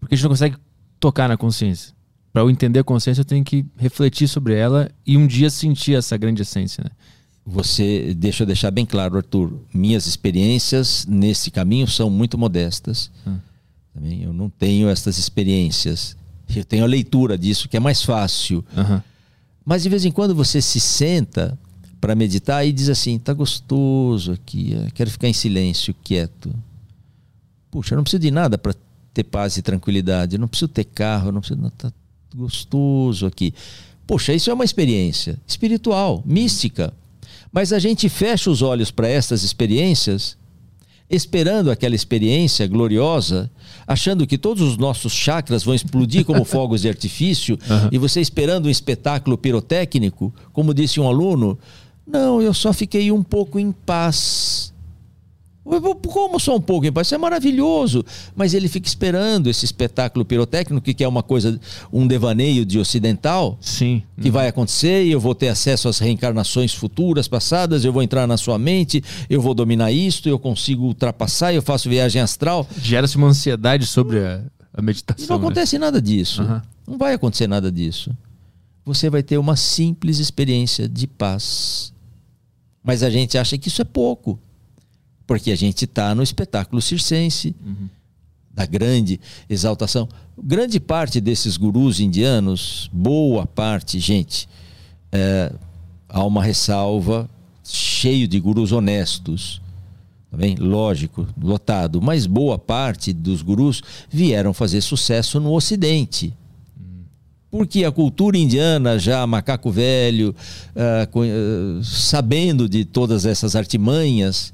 porque 0.00 0.14
a 0.14 0.16
gente 0.16 0.24
não 0.24 0.30
consegue 0.30 0.56
tocar 0.98 1.28
na 1.28 1.36
consciência. 1.36 1.94
Para 2.32 2.42
eu 2.42 2.50
entender 2.50 2.78
a 2.78 2.84
consciência, 2.84 3.20
eu 3.20 3.26
tenho 3.26 3.44
que 3.44 3.66
refletir 3.76 4.26
sobre 4.26 4.54
ela 4.54 4.90
e 5.06 5.18
um 5.18 5.26
dia 5.26 5.50
sentir 5.50 5.94
essa 5.94 6.16
grande 6.16 6.40
essência. 6.40 6.82
Né? 6.82 6.90
Você 7.46 8.12
deixa 8.12 8.42
eu 8.42 8.46
deixar 8.46 8.72
bem 8.72 8.84
claro, 8.84 9.16
Arthur, 9.16 9.52
minhas 9.72 10.06
experiências 10.06 11.06
nesse 11.08 11.48
caminho 11.50 11.86
são 11.86 12.10
muito 12.10 12.36
modestas. 12.36 13.08
Hum. 13.24 13.38
Também 13.94 14.24
eu 14.24 14.32
não 14.32 14.50
tenho 14.50 14.88
essas 14.88 15.16
experiências. 15.16 16.16
Eu 16.54 16.64
tenho 16.64 16.82
a 16.82 16.88
leitura 16.88 17.38
disso 17.38 17.68
que 17.68 17.76
é 17.76 17.80
mais 17.80 18.02
fácil. 18.02 18.64
Uhum. 18.76 19.00
Mas 19.64 19.84
de 19.84 19.88
vez 19.88 20.04
em 20.04 20.10
quando 20.10 20.34
você 20.34 20.60
se 20.60 20.80
senta 20.80 21.56
para 22.00 22.14
meditar 22.14 22.66
e 22.66 22.72
diz 22.72 22.88
assim: 22.88 23.18
tá 23.18 23.32
gostoso 23.32 24.32
aqui, 24.32 24.76
quero 24.94 25.10
ficar 25.10 25.28
em 25.28 25.32
silêncio, 25.32 25.94
quieto. 26.04 26.52
Puxa, 27.70 27.94
eu 27.94 27.96
não 27.96 28.02
preciso 28.02 28.20
de 28.20 28.30
nada 28.30 28.58
para 28.58 28.74
ter 29.14 29.24
paz 29.24 29.56
e 29.56 29.62
tranquilidade. 29.62 30.36
Eu 30.36 30.40
não 30.40 30.48
preciso 30.48 30.68
ter 30.68 30.84
carro, 30.84 31.28
eu 31.28 31.32
não 31.32 31.40
preciso. 31.40 31.60
Não, 31.60 31.70
tá 31.70 31.92
gostoso 32.34 33.24
aqui. 33.24 33.54
Poxa, 34.06 34.32
isso 34.34 34.50
é 34.50 34.54
uma 34.54 34.64
experiência 34.64 35.38
espiritual, 35.46 36.22
mística. 36.26 36.92
Mas 37.56 37.72
a 37.72 37.78
gente 37.78 38.06
fecha 38.10 38.50
os 38.50 38.60
olhos 38.60 38.90
para 38.90 39.08
essas 39.08 39.42
experiências, 39.42 40.36
esperando 41.08 41.70
aquela 41.70 41.94
experiência 41.94 42.66
gloriosa, 42.66 43.50
achando 43.86 44.26
que 44.26 44.36
todos 44.36 44.62
os 44.62 44.76
nossos 44.76 45.14
chakras 45.14 45.64
vão 45.64 45.74
explodir 45.74 46.26
como 46.26 46.44
fogos 46.44 46.82
de 46.82 46.88
artifício, 46.90 47.58
uhum. 47.66 47.88
e 47.90 47.96
você 47.96 48.20
esperando 48.20 48.66
um 48.66 48.70
espetáculo 48.70 49.38
pirotécnico, 49.38 50.34
como 50.52 50.74
disse 50.74 51.00
um 51.00 51.08
aluno, 51.08 51.58
não, 52.06 52.42
eu 52.42 52.52
só 52.52 52.74
fiquei 52.74 53.10
um 53.10 53.22
pouco 53.22 53.58
em 53.58 53.72
paz. 53.72 54.74
Como 55.66 56.38
só 56.38 56.54
um 56.54 56.60
pouco 56.60 56.86
em 56.86 56.92
paz? 56.92 57.08
Isso 57.08 57.14
é 57.16 57.18
maravilhoso. 57.18 58.04
Mas 58.36 58.54
ele 58.54 58.68
fica 58.68 58.86
esperando 58.86 59.50
esse 59.50 59.64
espetáculo 59.64 60.24
pirotécnico, 60.24 60.94
que 60.94 61.02
é 61.02 61.08
uma 61.08 61.22
coisa, 61.22 61.58
um 61.92 62.06
devaneio 62.06 62.64
de 62.64 62.78
ocidental. 62.78 63.58
Sim. 63.60 64.02
Que 64.20 64.30
vai 64.30 64.46
acontecer 64.46 65.04
e 65.04 65.10
eu 65.10 65.18
vou 65.18 65.34
ter 65.34 65.48
acesso 65.48 65.88
às 65.88 65.98
reencarnações 65.98 66.72
futuras, 66.72 67.26
passadas, 67.26 67.84
eu 67.84 67.92
vou 67.92 68.02
entrar 68.02 68.26
na 68.28 68.36
sua 68.36 68.58
mente, 68.58 69.02
eu 69.28 69.40
vou 69.42 69.54
dominar 69.54 69.90
isto, 69.90 70.28
eu 70.28 70.38
consigo 70.38 70.84
ultrapassar, 70.84 71.52
eu 71.52 71.62
faço 71.62 71.88
viagem 71.88 72.22
astral. 72.22 72.66
Gera-se 72.80 73.16
uma 73.16 73.26
ansiedade 73.26 73.86
sobre 73.86 74.20
a, 74.20 74.40
a 74.72 74.80
meditação. 74.80 75.24
E 75.24 75.28
não 75.28 75.36
né? 75.36 75.44
acontece 75.44 75.78
nada 75.78 76.00
disso. 76.00 76.42
Uhum. 76.42 76.60
Não 76.86 76.98
vai 76.98 77.14
acontecer 77.14 77.48
nada 77.48 77.72
disso. 77.72 78.16
Você 78.84 79.10
vai 79.10 79.22
ter 79.22 79.36
uma 79.36 79.56
simples 79.56 80.20
experiência 80.20 80.88
de 80.88 81.08
paz. 81.08 81.92
Mas 82.84 83.02
a 83.02 83.10
gente 83.10 83.36
acha 83.36 83.58
que 83.58 83.66
isso 83.66 83.82
é 83.82 83.84
pouco. 83.84 84.38
Porque 85.26 85.50
a 85.50 85.56
gente 85.56 85.84
está 85.84 86.14
no 86.14 86.22
espetáculo 86.22 86.80
circense, 86.80 87.54
uhum. 87.64 87.88
da 88.52 88.64
grande 88.64 89.20
exaltação. 89.48 90.08
Grande 90.40 90.78
parte 90.78 91.20
desses 91.20 91.56
gurus 91.56 91.98
indianos, 91.98 92.90
boa 92.92 93.46
parte, 93.46 93.98
gente, 93.98 94.48
é, 95.10 95.52
há 96.08 96.24
uma 96.24 96.42
ressalva, 96.42 97.28
cheio 97.64 98.28
de 98.28 98.38
gurus 98.38 98.70
honestos, 98.70 99.60
também 100.30 100.54
tá 100.54 100.62
lógico, 100.62 101.26
lotado, 101.42 102.00
mas 102.00 102.26
boa 102.26 102.58
parte 102.58 103.12
dos 103.12 103.42
gurus 103.42 103.82
vieram 104.10 104.52
fazer 104.52 104.80
sucesso 104.80 105.40
no 105.40 105.52
Ocidente 105.52 106.34
porque 107.56 107.84
a 107.84 107.92
cultura 107.92 108.36
indiana, 108.36 108.98
já 108.98 109.26
macaco 109.26 109.70
velho, 109.70 110.34
uh, 110.74 111.18
uh, 111.18 111.82
sabendo 111.82 112.68
de 112.68 112.84
todas 112.84 113.24
essas 113.24 113.56
artimanhas, 113.56 114.52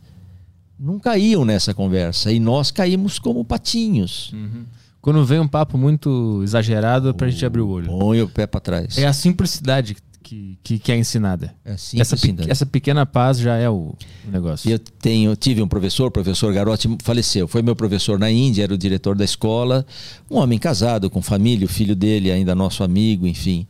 não 0.82 0.98
caíam 0.98 1.44
nessa 1.44 1.72
conversa. 1.72 2.32
E 2.32 2.40
nós 2.40 2.72
caímos 2.72 3.18
como 3.18 3.44
patinhos. 3.44 4.32
Uhum. 4.32 4.64
Quando 5.00 5.24
vem 5.24 5.38
um 5.38 5.46
papo 5.46 5.78
muito 5.78 6.40
exagerado, 6.42 7.08
é 7.08 7.12
pra 7.12 7.30
gente 7.30 7.46
abrir 7.46 7.60
o 7.60 7.68
olho. 7.68 7.86
Põe 7.86 8.20
o 8.20 8.28
pé 8.28 8.46
para 8.46 8.60
trás. 8.60 8.98
É 8.98 9.06
a 9.06 9.12
simplicidade 9.12 9.96
que, 10.22 10.58
que, 10.62 10.78
que 10.80 10.92
é 10.92 10.96
ensinada. 10.96 11.54
É 11.64 11.72
essa, 11.72 12.16
essa 12.48 12.66
pequena 12.66 13.06
paz 13.06 13.38
já 13.38 13.56
é 13.56 13.68
o, 13.68 13.94
o 14.26 14.30
negócio. 14.30 14.68
Eu 14.68 14.78
tenho, 14.78 15.36
tive 15.36 15.62
um 15.62 15.68
professor, 15.68 16.06
o 16.06 16.10
professor 16.10 16.52
Garotti 16.52 16.96
faleceu. 17.02 17.46
Foi 17.46 17.62
meu 17.62 17.76
professor 17.76 18.18
na 18.18 18.30
Índia, 18.30 18.64
era 18.64 18.74
o 18.74 18.78
diretor 18.78 19.16
da 19.16 19.24
escola. 19.24 19.86
Um 20.28 20.36
homem 20.38 20.58
casado, 20.58 21.08
com 21.08 21.22
família, 21.22 21.64
o 21.64 21.70
filho 21.70 21.94
dele 21.94 22.30
ainda 22.30 22.54
nosso 22.56 22.82
amigo, 22.82 23.26
enfim. 23.26 23.68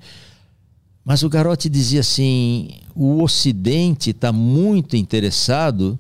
Mas 1.05 1.23
o 1.23 1.29
Garotti 1.29 1.69
dizia 1.69 2.01
assim: 2.01 2.71
o 2.95 3.23
Ocidente 3.23 4.11
está 4.11 4.33
muito 4.33 4.97
interessado 4.97 5.99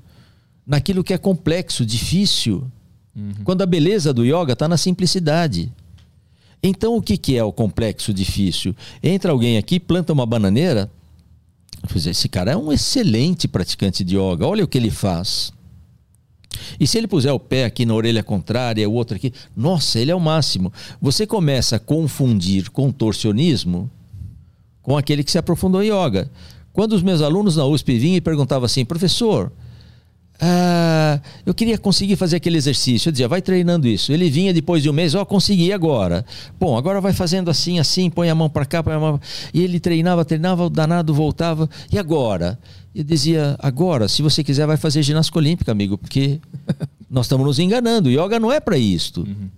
naquilo 0.66 1.04
que 1.04 1.12
é 1.12 1.18
complexo, 1.18 1.84
difícil, 1.84 2.64
uhum. 3.14 3.32
quando 3.44 3.62
a 3.62 3.66
beleza 3.66 4.12
do 4.12 4.24
yoga 4.24 4.52
está 4.52 4.68
na 4.68 4.76
simplicidade. 4.76 5.72
Então, 6.62 6.96
o 6.96 7.02
que, 7.02 7.16
que 7.16 7.36
é 7.36 7.42
o 7.42 7.52
complexo, 7.52 8.14
difícil? 8.14 8.74
Entra 9.02 9.32
alguém 9.32 9.58
aqui, 9.58 9.80
planta 9.80 10.12
uma 10.12 10.24
bananeira. 10.24 10.88
Esse 11.94 12.28
cara 12.28 12.52
é 12.52 12.56
um 12.56 12.72
excelente 12.72 13.48
praticante 13.48 14.04
de 14.04 14.16
yoga. 14.16 14.46
Olha 14.46 14.62
o 14.62 14.68
que 14.68 14.78
ele 14.78 14.90
faz. 14.90 15.52
E 16.78 16.86
se 16.86 16.98
ele 16.98 17.08
puser 17.08 17.32
o 17.32 17.40
pé 17.40 17.64
aqui 17.64 17.84
na 17.84 17.94
orelha 17.94 18.22
contrária, 18.22 18.88
o 18.88 18.92
outro 18.92 19.16
aqui, 19.16 19.32
nossa, 19.56 19.98
ele 19.98 20.12
é 20.12 20.14
o 20.14 20.20
máximo. 20.20 20.72
Você 21.00 21.26
começa 21.26 21.76
a 21.76 21.80
confundir 21.80 22.70
contorcionismo 22.70 23.90
com 24.82 24.96
aquele 24.96 25.24
que 25.24 25.32
se 25.32 25.38
aprofundou 25.38 25.82
em 25.82 25.88
yoga. 25.88 26.30
Quando 26.72 26.92
os 26.92 27.02
meus 27.02 27.20
alunos 27.20 27.56
na 27.56 27.66
USP 27.66 27.98
vinham 27.98 28.16
e 28.16 28.20
perguntavam 28.20 28.66
assim, 28.66 28.84
professor, 28.84 29.52
ah, 30.40 31.20
eu 31.46 31.54
queria 31.54 31.78
conseguir 31.78 32.16
fazer 32.16 32.36
aquele 32.36 32.56
exercício. 32.56 33.08
Eu 33.08 33.12
dizia, 33.12 33.28
vai 33.28 33.40
treinando 33.40 33.86
isso. 33.86 34.12
Ele 34.12 34.28
vinha 34.28 34.52
depois 34.52 34.82
de 34.82 34.90
um 34.90 34.92
mês, 34.92 35.14
ó, 35.14 35.22
oh, 35.22 35.26
consegui 35.26 35.72
agora. 35.72 36.24
Bom, 36.58 36.76
agora 36.76 37.00
vai 37.00 37.12
fazendo 37.12 37.50
assim, 37.50 37.78
assim, 37.78 38.10
põe 38.10 38.28
a 38.28 38.34
mão 38.34 38.50
para 38.50 38.66
cá, 38.66 38.82
põe 38.82 38.94
a 38.94 38.98
mão. 38.98 39.20
E 39.54 39.62
ele 39.62 39.78
treinava, 39.78 40.24
treinava, 40.24 40.64
o 40.64 40.70
danado 40.70 41.14
voltava. 41.14 41.70
E 41.92 41.98
agora? 41.98 42.58
Eu 42.94 43.04
dizia, 43.04 43.56
agora, 43.58 44.08
se 44.08 44.20
você 44.20 44.42
quiser, 44.42 44.66
vai 44.66 44.76
fazer 44.76 45.02
ginástica 45.02 45.38
olímpica, 45.38 45.70
amigo, 45.70 45.96
porque 45.96 46.40
nós 47.08 47.26
estamos 47.26 47.46
nos 47.46 47.58
enganando. 47.58 48.10
Yoga 48.10 48.40
não 48.40 48.50
é 48.50 48.58
para 48.58 48.76
isto. 48.76 49.20
Uhum. 49.20 49.48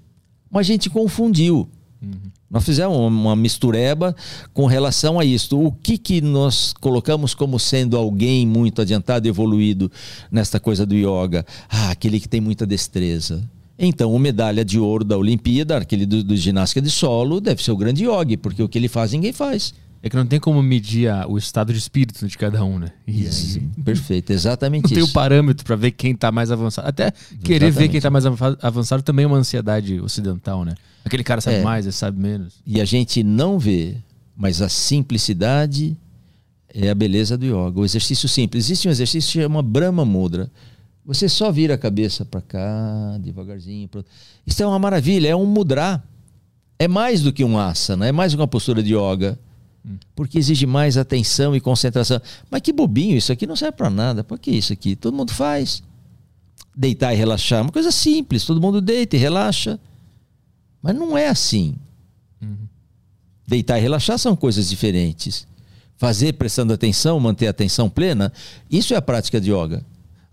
Mas 0.51 0.67
a 0.67 0.73
gente 0.73 0.91
confundiu. 0.91 1.69
Uhum. 2.03 2.34
Nós 2.55 2.65
fizemos 2.65 2.97
uma 2.97 3.35
mistureba 3.35 4.15
com 4.53 4.67
relação 4.67 5.19
a 5.19 5.25
isso. 5.25 5.59
O 5.59 5.73
que, 5.73 5.99
que 5.99 6.21
nós 6.21 6.73
colocamos 6.81 7.35
como 7.35 7.59
sendo 7.59 7.97
alguém 7.97 8.47
muito 8.47 8.81
adiantado, 8.81 9.27
evoluído 9.27 9.91
nesta 10.31 10.61
coisa 10.61 10.87
do 10.87 10.95
yoga? 10.95 11.45
Ah, 11.69 11.91
aquele 11.91 12.21
que 12.21 12.29
tem 12.29 12.41
muita 12.41 12.65
destreza. 12.65 13.43
Então, 13.77 14.15
o 14.15 14.19
medalha 14.21 14.65
de 14.65 14.79
ouro 14.79 15.03
da 15.03 15.19
Olimpíada, 15.19 15.79
aquele 15.79 16.07
do, 16.07 16.23
do 16.23 16.37
ginástica 16.37 16.81
de 16.81 16.91
solo, 16.91 17.41
deve 17.41 17.61
ser 17.61 17.73
o 17.73 17.77
grande 17.77 18.05
yogi, 18.05 18.37
porque 18.37 18.63
o 18.63 18.69
que 18.69 18.79
ele 18.79 18.87
faz, 18.87 19.11
ninguém 19.11 19.33
faz. 19.33 19.75
É 20.05 20.11
que 20.11 20.17
não 20.17 20.27
tem 20.27 20.39
como 20.39 20.63
medir 20.63 21.09
a, 21.09 21.27
o 21.27 21.39
estado 21.39 21.73
de 21.73 21.79
espírito 21.79 22.29
de 22.29 22.37
cada 22.37 22.63
um, 22.63 22.79
né? 22.79 22.89
Isso, 23.09 23.59
aí... 23.59 23.83
Perfeito, 23.83 24.35
exatamente 24.35 24.83
não 24.83 24.89
isso. 24.89 24.95
tem 24.97 25.03
o 25.03 25.09
parâmetro 25.15 25.65
para 25.65 25.77
ver 25.77 25.93
quem 25.93 26.13
está 26.13 26.31
mais 26.31 26.53
avançado. 26.53 26.87
Até 26.87 27.11
querer 27.43 27.69
exatamente. 27.69 27.75
ver 27.79 27.89
quem 27.89 27.97
está 27.97 28.11
mais 28.11 28.27
avançado 28.27 29.03
também 29.03 29.25
é 29.25 29.27
uma 29.27 29.39
ansiedade 29.39 29.99
ocidental, 30.03 30.63
né? 30.63 30.75
Aquele 31.07 31.25
cara 31.25 31.41
sabe 31.41 31.57
é. 31.57 31.63
mais, 31.63 31.87
ele 31.87 31.93
sabe 31.93 32.21
menos. 32.21 32.57
E 32.67 32.83
a 32.83 32.85
gente 32.85 33.23
não 33.23 33.59
vê, 33.59 33.97
mas 34.37 34.61
a 34.61 34.69
simplicidade 34.69 35.97
é 36.69 36.91
a 36.91 36.95
beleza 36.95 37.39
do 37.39 37.47
yoga. 37.47 37.81
O 37.81 37.85
exercício 37.87 38.29
simples. 38.29 38.67
Existe 38.67 38.87
um 38.87 38.91
exercício 38.91 39.33
que 39.33 39.43
chama 39.43 39.63
Brahma 39.63 40.05
Mudra. 40.05 40.51
Você 41.07 41.31
só 41.31 41.51
vira 41.51 41.77
a 41.77 41.79
cabeça 41.79 42.27
para 42.27 42.43
cá, 42.43 43.17
devagarzinho. 43.23 43.89
Pro... 43.89 44.05
Isso 44.47 44.63
é 44.63 44.67
uma 44.67 44.79
maravilha, 44.79 45.29
é 45.29 45.35
um 45.35 45.47
mudra. 45.47 46.03
É 46.79 46.87
mais 46.87 47.23
do 47.23 47.33
que 47.33 47.43
um 47.43 47.59
asana, 47.59 48.07
é 48.07 48.13
mais 48.13 48.33
do 48.33 48.37
que 48.37 48.43
uma 48.43 48.49
postura 48.49 48.83
de 48.83 48.95
yoga 48.95 49.39
porque 50.15 50.39
exige 50.39 50.67
mais 50.67 50.97
atenção 50.97 51.55
e 51.55 51.61
concentração. 51.61 52.21
Mas 52.51 52.63
que 52.63 52.73
bobinho, 52.73 53.17
isso 53.17 53.33
aqui 53.33 53.47
não 53.47 53.57
serve 53.57 53.77
para 53.77 53.91
nada. 53.91 54.25
Por 54.25 54.39
que 54.39 54.51
isso 54.51 54.73
aqui? 54.73 54.97
Todo 54.97 55.15
mundo 55.15 55.33
faz. 55.33 55.83
Deitar 56.75 57.13
e 57.13 57.17
relaxar, 57.17 57.63
uma 57.63 57.71
coisa 57.73 57.93
simples. 57.93 58.45
Todo 58.45 58.61
mundo 58.61 58.81
deita 58.81 59.17
e 59.17 59.19
relaxa. 59.19 59.79
Mas 60.83 60.95
não 60.95 61.17
é 61.17 61.29
assim. 61.29 61.75
Uhum. 62.41 62.67
Deitar 63.47 63.79
e 63.79 63.83
relaxar 63.83 64.19
são 64.19 64.35
coisas 64.35 64.69
diferentes. 64.69 65.47
Fazer 65.97 66.33
prestando 66.33 66.73
atenção, 66.73 67.21
manter 67.21 67.47
a 67.47 67.51
atenção 67.51 67.89
plena, 67.89 68.33
isso 68.71 68.95
é 68.95 68.97
a 68.97 69.03
prática 69.03 69.41
de 69.41 69.53
yoga. 69.53 69.85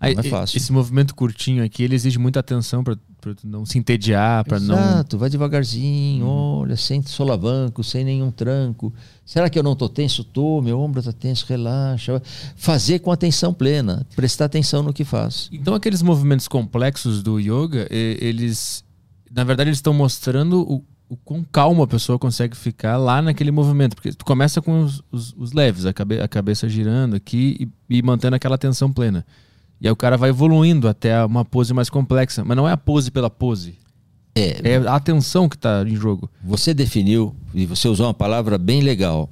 Aí, 0.02 0.16
não 0.16 0.22
é 0.22 0.24
fácil. 0.24 0.58
Esse 0.58 0.72
movimento 0.72 1.14
curtinho 1.14 1.64
aqui, 1.64 1.84
ele 1.84 1.93
exige 1.93 2.18
muita 2.18 2.39
atenção 2.39 2.84
para 2.84 2.97
não 3.43 3.68
se 3.68 3.78
entediar, 3.78 4.43
para 4.43 4.60
não. 4.60 4.74
Exato, 4.74 5.16
vai 5.16 5.30
devagarzinho, 5.30 6.26
uhum. 6.26 6.62
olha, 6.62 6.76
sem 6.76 7.04
solavanco, 7.04 7.84
sem 7.84 8.04
nenhum 8.04 8.32
tranco. 8.32 8.91
Será 9.24 9.47
que 9.47 9.60
eu 9.60 9.62
não 9.62 9.74
estou 9.74 9.88
tenso? 9.88 10.24
Tô, 10.24 10.60
meu 10.60 10.80
ombro 10.80 10.99
está 10.99 11.14
tenso, 11.14 11.45
relaxa. 11.47 12.20
Fazer 12.56 12.97
com 12.97 13.12
atenção 13.12 13.54
plena, 13.54 14.04
prestar 14.16 14.45
atenção 14.45 14.82
no 14.82 14.91
que 14.91 15.06
faz. 15.06 15.47
Então, 15.52 15.76
aqueles 15.76 16.02
movimentos 16.02 16.47
complexos 16.47 17.22
do 17.22 17.39
yoga, 17.39 17.88
eles, 17.91 18.84
na 19.32 19.43
verdade, 19.43 19.70
eles 19.70 19.78
estão 19.78 19.93
mostrando 19.93 20.62
o, 20.62 20.84
o 21.08 21.16
quão 21.16 21.43
calmo 21.43 21.84
a 21.84 21.88
pessoa 21.88 22.18
consegue 22.18 22.58
ficar 22.58 22.97
lá 22.97 23.22
naquele 23.22 23.52
movimento. 23.52 23.95
Porque 23.95 24.14
tu 24.14 24.26
começa 24.26 24.64
com 24.64 24.82
os, 24.82 25.04
os, 25.12 25.32
os 25.38 25.52
leves, 25.52 25.86
a, 25.86 25.93
cabe, 25.93 26.20
a, 26.20 26.28
cabeça 26.28 26.68
girando 26.68 27.16
aqui 27.16 27.70
e, 27.88 27.97
e 27.99 28.02
mantendo 28.02 28.36
aquela 28.36 28.56
atenção 28.56 28.91
plena. 28.91 29.24
E 29.82 29.88
aí 29.88 29.92
o 29.92 29.96
cara 29.96 30.16
vai 30.16 30.30
evoluindo 30.30 30.88
até 30.88 31.26
uma 31.26 31.44
pose 31.44 31.74
mais 31.74 31.90
complexa. 31.90 32.44
Mas 32.46 32.56
não 32.56 32.70
é 32.70 32.72
a 32.72 32.78
pose 32.78 33.10
pela 33.10 33.32
pose. 33.32 33.80
É, 34.36 34.74
é 34.74 34.78
a 34.78 34.96
atenção 34.96 35.50
que 35.50 35.56
está 35.56 35.84
em 35.84 35.96
jogo. 35.96 36.30
Você 36.44 36.72
definiu, 36.72 37.36
e 37.52 37.66
você 37.66 37.88
usou 37.88 38.06
uma 38.06 38.14
palavra 38.14 38.60
bem 38.60 38.82
legal. 38.82 39.28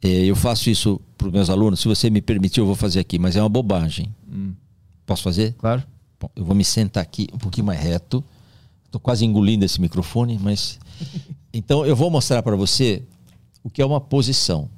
É, 0.00 0.08
eu 0.08 0.36
faço 0.36 0.70
isso 0.70 1.00
para 1.18 1.26
os 1.26 1.32
meus 1.32 1.50
alunos. 1.50 1.80
Se 1.80 1.88
você 1.88 2.08
me 2.08 2.22
permitir, 2.22 2.60
eu 2.60 2.66
vou 2.66 2.76
fazer 2.76 3.00
aqui, 3.00 3.18
mas 3.18 3.34
é 3.34 3.42
uma 3.42 3.48
bobagem. 3.48 4.14
Hum. 4.30 4.54
Posso 5.04 5.24
fazer? 5.24 5.52
Claro. 5.58 5.82
Bom, 6.20 6.30
eu 6.36 6.44
vou 6.44 6.54
me 6.54 6.64
sentar 6.64 7.02
aqui 7.02 7.26
um 7.34 7.38
pouquinho 7.38 7.66
mais 7.66 7.80
reto. 7.80 8.22
Estou 8.84 9.00
quase 9.00 9.24
engolindo 9.24 9.64
esse 9.64 9.80
microfone, 9.80 10.38
mas. 10.40 10.78
então 11.52 11.84
eu 11.84 11.96
vou 11.96 12.08
mostrar 12.08 12.40
para 12.40 12.54
você 12.54 13.02
o 13.64 13.68
que 13.68 13.82
é 13.82 13.86
uma 13.86 14.00
posição. 14.00 14.70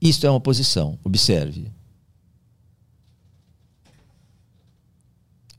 Isto 0.00 0.26
é 0.26 0.30
uma 0.30 0.40
posição. 0.40 0.98
Observe. 1.04 1.70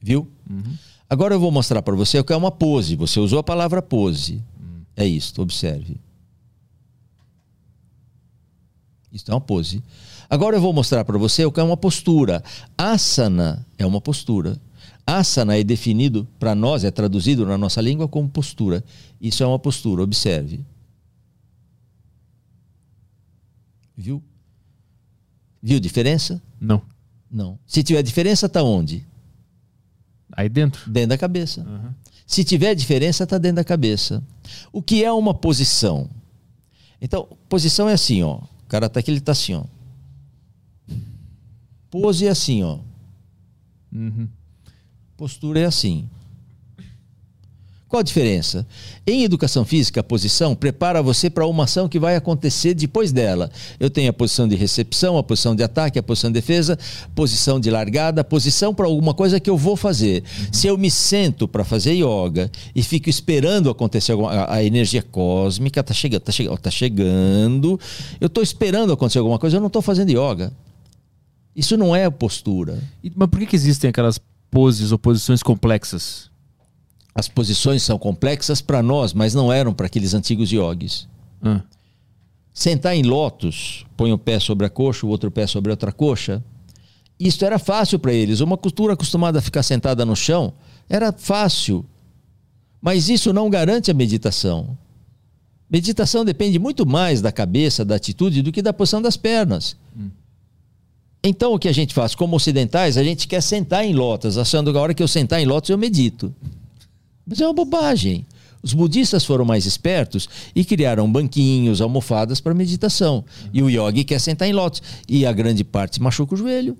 Viu? 0.07 0.25
Uhum. 0.49 0.77
Agora 1.09 1.35
eu 1.35 1.39
vou 1.39 1.51
mostrar 1.51 1.81
para 1.81 1.93
você 1.93 2.17
o 2.17 2.23
que 2.23 2.31
é 2.31 2.35
uma 2.37 2.49
pose. 2.49 2.95
Você 2.95 3.19
usou 3.19 3.39
a 3.39 3.43
palavra 3.43 3.81
pose. 3.81 4.41
Uhum. 4.57 4.81
É 4.95 5.05
isso, 5.05 5.41
observe. 5.41 5.97
Isso 9.11 9.29
é 9.29 9.33
uma 9.33 9.41
pose. 9.41 9.83
Agora 10.29 10.55
eu 10.55 10.61
vou 10.61 10.71
mostrar 10.71 11.03
para 11.03 11.17
você 11.17 11.43
o 11.43 11.51
que 11.51 11.59
é 11.59 11.63
uma 11.63 11.75
postura. 11.75 12.41
Asana 12.77 13.65
é 13.77 13.85
uma 13.85 13.99
postura. 13.99 14.57
Asana 15.05 15.57
é 15.57 15.63
definido 15.63 16.25
para 16.39 16.55
nós, 16.55 16.85
é 16.85 16.91
traduzido 16.91 17.45
na 17.45 17.57
nossa 17.57 17.81
língua 17.81 18.07
como 18.07 18.29
postura. 18.29 18.81
Isso 19.19 19.43
é 19.43 19.45
uma 19.45 19.59
postura, 19.59 20.03
observe. 20.03 20.63
Viu? 23.97 24.23
Viu 25.61 25.81
diferença? 25.81 26.41
Não. 26.61 26.81
Não. 27.29 27.59
Se 27.67 27.83
tiver 27.83 28.01
diferença, 28.03 28.45
está 28.45 28.63
onde? 28.63 29.05
Aí 30.37 30.47
dentro. 30.47 30.89
Dentro 30.89 31.09
da 31.09 31.17
cabeça. 31.17 31.61
Uhum. 31.61 31.91
Se 32.27 32.43
tiver 32.43 32.75
diferença, 32.75 33.23
está 33.23 33.39
dentro 33.39 33.55
da 33.55 33.63
cabeça. 33.63 34.23
O 34.71 34.83
que 34.83 35.03
é 35.03 35.11
uma 35.11 35.33
posição? 35.33 36.07
Então, 37.01 37.27
posição 37.49 37.89
é 37.89 37.93
assim, 37.93 38.21
ó. 38.21 38.35
O 38.35 38.67
cara 38.67 38.87
tá 38.87 38.99
aqui, 38.99 39.09
ele 39.09 39.19
tá 39.19 39.31
assim, 39.31 39.55
ó. 39.55 39.63
Pose 41.89 42.27
é 42.27 42.29
assim, 42.29 42.63
ó. 42.63 42.79
Uhum. 43.91 44.27
Postura 45.15 45.61
é 45.61 45.65
assim. 45.65 46.07
Qual 47.87 48.01
a 48.01 48.03
diferença? 48.03 48.67
Em 49.05 49.23
educação 49.23 49.63
física, 49.63 50.01
a 50.01 50.03
posição 50.03 50.53
prepara 50.53 51.01
você 51.01 51.29
para 51.29 51.47
uma 51.47 51.63
ação 51.63 51.87
que 51.87 51.97
vai 51.97 52.17
acontecer 52.17 52.73
depois 52.73 53.13
dela. 53.13 53.49
Eu 53.79 53.89
tenho 53.89 54.09
a 54.09 54.13
posição 54.13 54.45
de 54.45 54.57
recepção, 54.57 55.17
a 55.17 55.23
posição 55.23 55.55
de 55.55 55.63
ataque, 55.63 55.97
a 55.97 56.03
posição 56.03 56.29
de 56.29 56.33
defesa, 56.33 56.77
posição 57.15 57.61
de 57.61 57.71
largada, 57.71 58.25
posição 58.25 58.75
para 58.75 58.87
alguma 58.87 59.13
coisa 59.13 59.39
que 59.39 59.49
eu 59.49 59.57
vou 59.57 59.77
fazer. 59.77 60.21
Uhum. 60.21 60.47
Se 60.51 60.67
eu 60.67 60.77
me 60.77 60.91
sento 60.91 61.47
para 61.47 61.63
fazer 61.63 61.93
yoga 61.93 62.51
e 62.75 62.83
fico 62.83 63.09
esperando 63.09 63.69
acontecer 63.69 64.11
alguma 64.11 64.33
a, 64.33 64.55
a 64.55 64.63
energia 64.63 65.01
cósmica 65.01 65.79
está 65.79 65.93
chegando, 65.93 66.19
está 66.19 66.31
chegando, 66.33 66.57
tá 66.57 66.71
chegando, 66.71 67.79
eu 68.19 68.27
estou 68.27 68.43
esperando 68.43 68.91
acontecer 68.91 69.19
alguma 69.19 69.39
coisa, 69.39 69.55
eu 69.55 69.61
não 69.61 69.67
estou 69.67 69.81
fazendo 69.81 70.09
yoga. 70.09 70.51
Isso 71.55 71.77
não 71.77 71.95
é 71.95 72.09
postura. 72.09 72.83
Mas 73.15 73.29
por 73.29 73.39
que, 73.39 73.45
que 73.45 73.55
existem 73.55 73.89
aquelas 73.89 74.19
poses 74.51 74.91
ou 74.91 74.99
posições 74.99 75.41
complexas? 75.41 76.29
As 77.17 77.27
posições 77.27 77.81
são 77.81 77.97
complexas 77.97 78.61
para 78.61 78.83
nós, 78.83 79.11
mas 79.11 79.33
não 79.33 79.51
eram 79.51 79.73
para 79.73 79.87
aqueles 79.87 80.13
antigos 80.13 80.51
yogis. 80.51 81.07
Hum. 81.43 81.59
Sentar 82.53 82.95
em 82.95 83.01
lótus, 83.01 83.87
põe 83.97 84.13
o 84.13 84.19
pé 84.19 84.39
sobre 84.39 84.67
a 84.67 84.69
coxa, 84.69 85.03
o 85.03 85.09
outro 85.09 85.31
pé 85.31 85.47
sobre 85.47 85.71
a 85.71 85.73
outra 85.73 85.91
coxa. 85.91 86.43
Isso 87.19 87.43
era 87.43 87.57
fácil 87.57 87.97
para 87.97 88.13
eles. 88.13 88.39
Uma 88.39 88.55
cultura 88.55 88.93
acostumada 88.93 89.39
a 89.39 89.41
ficar 89.41 89.63
sentada 89.63 90.05
no 90.05 90.15
chão 90.15 90.53
era 90.87 91.11
fácil. 91.11 91.83
Mas 92.79 93.09
isso 93.09 93.33
não 93.33 93.49
garante 93.49 93.89
a 93.89 93.95
meditação. 93.95 94.77
Meditação 95.67 96.23
depende 96.23 96.59
muito 96.59 96.85
mais 96.85 97.19
da 97.19 97.31
cabeça, 97.31 97.83
da 97.83 97.95
atitude, 97.95 98.43
do 98.43 98.51
que 98.51 98.61
da 98.61 98.71
posição 98.71 99.01
das 99.01 99.17
pernas. 99.17 99.75
Hum. 99.97 100.11
Então 101.23 101.51
o 101.51 101.57
que 101.57 101.67
a 101.67 101.73
gente 101.73 101.95
faz? 101.95 102.13
Como 102.13 102.35
ocidentais, 102.35 102.95
a 102.95 103.03
gente 103.03 103.27
quer 103.27 103.41
sentar 103.41 103.83
em 103.83 103.93
lótus, 103.95 104.37
achando 104.37 104.71
que 104.71 104.77
a 104.77 104.81
hora 104.81 104.93
que 104.93 105.01
eu 105.01 105.07
sentar 105.07 105.41
em 105.41 105.45
lótus 105.47 105.71
eu 105.71 105.79
medito. 105.79 106.31
Mas 107.27 107.41
é 107.41 107.45
uma 107.45 107.53
bobagem. 107.53 108.25
Os 108.63 108.73
budistas 108.73 109.23
foram 109.23 109.45
mais 109.45 109.65
espertos 109.65 110.27
e 110.55 110.63
criaram 110.65 111.11
banquinhos, 111.11 111.81
almofadas 111.81 112.39
para 112.39 112.53
meditação. 112.53 113.23
E 113.53 113.61
o 113.61 113.69
yogi 113.69 114.03
quer 114.03 114.19
sentar 114.19 114.47
em 114.47 114.53
lótus. 114.53 114.81
E 115.07 115.25
a 115.25 115.31
grande 115.31 115.63
parte 115.63 116.01
machuca 116.01 116.33
o 116.33 116.37
joelho. 116.37 116.77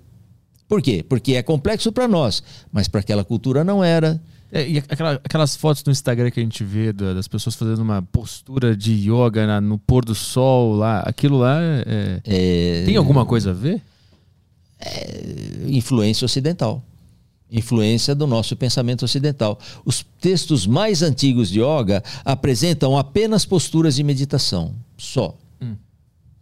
Por 0.66 0.82
quê? 0.82 1.04
Porque 1.06 1.34
é 1.34 1.42
complexo 1.42 1.90
para 1.92 2.08
nós, 2.08 2.42
mas 2.72 2.88
para 2.88 3.00
aquela 3.00 3.24
cultura 3.24 3.64
não 3.64 3.82
era. 3.82 4.20
É, 4.50 4.68
e 4.68 4.78
aquela, 4.78 5.12
aquelas 5.24 5.56
fotos 5.56 5.84
no 5.84 5.92
Instagram 5.92 6.30
que 6.30 6.40
a 6.40 6.42
gente 6.42 6.64
vê 6.64 6.92
das 6.92 7.28
pessoas 7.28 7.54
fazendo 7.54 7.82
uma 7.82 8.02
postura 8.02 8.76
de 8.76 8.92
yoga 8.92 9.46
na, 9.46 9.60
no 9.60 9.78
pôr 9.78 10.04
do 10.04 10.14
sol 10.14 10.74
lá, 10.74 11.00
aquilo 11.00 11.38
lá 11.38 11.58
é, 11.62 12.20
é... 12.24 12.82
tem 12.86 12.96
alguma 12.96 13.26
coisa 13.26 13.50
a 13.50 13.54
ver? 13.54 13.82
É, 14.80 15.66
influência 15.66 16.24
ocidental 16.24 16.82
influência 17.50 18.14
do 18.14 18.26
nosso 18.26 18.54
pensamento 18.56 19.04
ocidental. 19.04 19.58
Os 19.84 20.04
textos 20.20 20.66
mais 20.66 21.02
antigos 21.02 21.48
de 21.48 21.60
yoga 21.60 22.02
apresentam 22.24 22.96
apenas 22.96 23.44
posturas 23.44 23.96
de 23.96 24.02
meditação, 24.02 24.74
só. 24.96 25.36
Hum. 25.60 25.76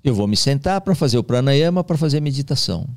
Eu 0.03 0.15
vou 0.15 0.27
me 0.27 0.37
sentar 0.37 0.81
para 0.81 0.95
fazer 0.95 1.19
o 1.19 1.25
pranayama, 1.25 1.85
para 1.85 1.97
fazer 1.97 2.21
meditação. 2.21 2.89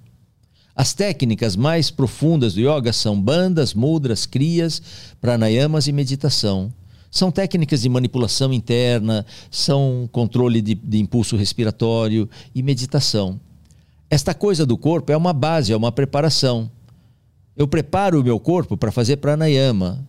As 0.75 0.93
técnicas 0.93 1.55
mais 1.55 1.91
profundas 1.91 2.53
do 2.53 2.61
yoga 2.61 2.93
são 2.93 3.19
bandas, 3.19 3.73
mudras, 3.73 4.25
crias, 4.25 4.81
pranayamas 5.19 5.87
e 5.87 5.91
meditação. 5.91 6.73
São 7.11 7.31
técnicas 7.31 7.81
de 7.81 7.89
manipulação 7.89 8.53
interna, 8.53 9.25
são 9.49 10.07
controle 10.11 10.61
de, 10.61 10.75
de 10.75 10.99
impulso 10.99 11.35
respiratório 11.35 12.29
e 12.53 12.61
meditação. 12.63 13.39
Esta 14.09 14.33
coisa 14.33 14.65
do 14.65 14.77
corpo 14.77 15.11
é 15.11 15.17
uma 15.17 15.33
base, 15.33 15.73
é 15.73 15.75
uma 15.75 15.91
preparação. 15.91 16.71
Eu 17.59 17.67
preparo 17.67 18.21
o 18.21 18.23
meu 18.23 18.39
corpo 18.39 18.77
para 18.77 18.89
fazer 18.89 19.17
pranayama. 19.17 20.07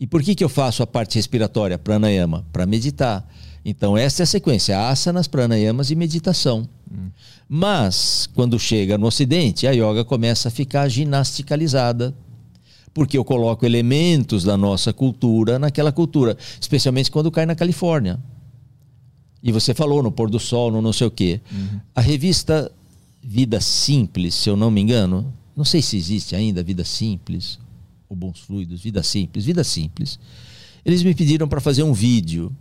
E 0.00 0.06
por 0.06 0.22
que, 0.22 0.34
que 0.34 0.42
eu 0.42 0.48
faço 0.48 0.82
a 0.82 0.86
parte 0.86 1.16
respiratória, 1.16 1.78
pranayama? 1.78 2.46
Para 2.50 2.64
meditar. 2.64 3.28
Então, 3.62 3.98
essa 3.98 4.22
é 4.22 4.24
a 4.24 4.26
sequência: 4.26 4.88
asanas, 4.88 5.28
pranayamas 5.28 5.90
e 5.90 5.94
meditação. 5.94 6.66
Hum. 6.90 7.10
Mas, 7.46 8.26
quando 8.34 8.58
chega 8.58 8.96
no 8.96 9.08
Ocidente, 9.08 9.66
a 9.66 9.72
yoga 9.72 10.06
começa 10.06 10.48
a 10.48 10.50
ficar 10.50 10.88
ginasticalizada. 10.88 12.14
Porque 12.94 13.18
eu 13.18 13.24
coloco 13.26 13.66
elementos 13.66 14.42
da 14.42 14.56
nossa 14.56 14.90
cultura 14.90 15.58
naquela 15.58 15.92
cultura, 15.92 16.34
especialmente 16.58 17.10
quando 17.10 17.30
cai 17.30 17.44
na 17.44 17.54
Califórnia. 17.54 18.18
E 19.42 19.52
você 19.52 19.74
falou 19.74 20.02
no 20.02 20.10
pôr 20.10 20.30
do 20.30 20.40
sol, 20.40 20.70
no 20.72 20.80
não 20.80 20.94
sei 20.94 21.06
o 21.06 21.10
quê. 21.10 21.42
Uhum. 21.52 21.78
A 21.94 22.00
revista 22.00 22.72
Vida 23.22 23.60
Simples, 23.60 24.34
se 24.34 24.48
eu 24.48 24.56
não 24.56 24.70
me 24.70 24.80
engano, 24.80 25.30
não 25.56 25.64
sei 25.64 25.80
se 25.80 25.96
existe 25.96 26.36
ainda 26.36 26.62
Vida 26.62 26.84
Simples, 26.84 27.58
ou 28.08 28.16
Bons 28.16 28.40
Fluidos, 28.40 28.82
Vida 28.82 29.02
Simples, 29.02 29.44
Vida 29.44 29.64
Simples. 29.64 30.18
Eles 30.84 31.02
me 31.02 31.14
pediram 31.14 31.48
para 31.48 31.60
fazer 31.60 31.82
um 31.82 31.92
vídeo. 31.92 32.54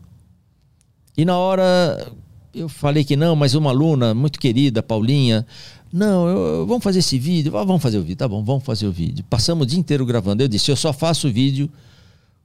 E 1.17 1.25
na 1.25 1.37
hora 1.37 2.11
eu 2.53 2.69
falei 2.69 3.03
que 3.03 3.17
não, 3.17 3.35
mas 3.35 3.53
uma 3.53 3.69
aluna 3.69 4.13
muito 4.13 4.39
querida, 4.39 4.81
Paulinha, 4.81 5.45
não, 5.91 6.27
eu, 6.27 6.65
vamos 6.65 6.83
fazer 6.83 6.99
esse 6.99 7.19
vídeo, 7.19 7.55
ah, 7.57 7.63
vamos 7.63 7.81
fazer 7.81 7.97
o 7.97 8.01
vídeo, 8.01 8.17
tá 8.17 8.27
bom, 8.27 8.43
vamos 8.43 8.63
fazer 8.63 8.87
o 8.87 8.91
vídeo. 8.91 9.23
Passamos 9.29 9.65
o 9.65 9.69
dia 9.69 9.79
inteiro 9.79 10.05
gravando. 10.05 10.43
Eu 10.43 10.47
disse, 10.47 10.71
eu 10.71 10.75
só 10.75 10.91
faço 10.91 11.27
o 11.27 11.31
vídeo 11.31 11.69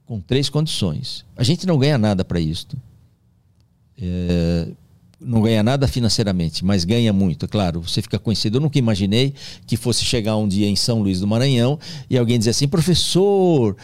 com 0.05 0.19
três 0.19 0.49
condições. 0.49 1.25
A 1.35 1.43
gente 1.43 1.65
não 1.65 1.77
ganha 1.77 1.97
nada 1.97 2.23
para 2.23 2.39
isto. 2.39 2.77
É, 3.97 4.67
não 5.21 5.41
ganha 5.41 5.61
nada 5.61 5.87
financeiramente, 5.87 6.65
mas 6.65 6.83
ganha 6.83 7.13
muito, 7.13 7.45
é 7.45 7.47
claro. 7.47 7.81
Você 7.81 8.01
fica 8.01 8.17
conhecido. 8.17 8.57
Eu 8.57 8.61
nunca 8.61 8.79
imaginei 8.79 9.33
que 9.67 9.77
fosse 9.77 10.03
chegar 10.03 10.35
um 10.35 10.47
dia 10.47 10.67
em 10.67 10.75
São 10.75 11.01
Luís 11.01 11.19
do 11.19 11.27
Maranhão 11.27 11.79
e 12.09 12.17
alguém 12.17 12.39
dizer 12.39 12.49
assim, 12.49 12.67
professor, 12.67 13.77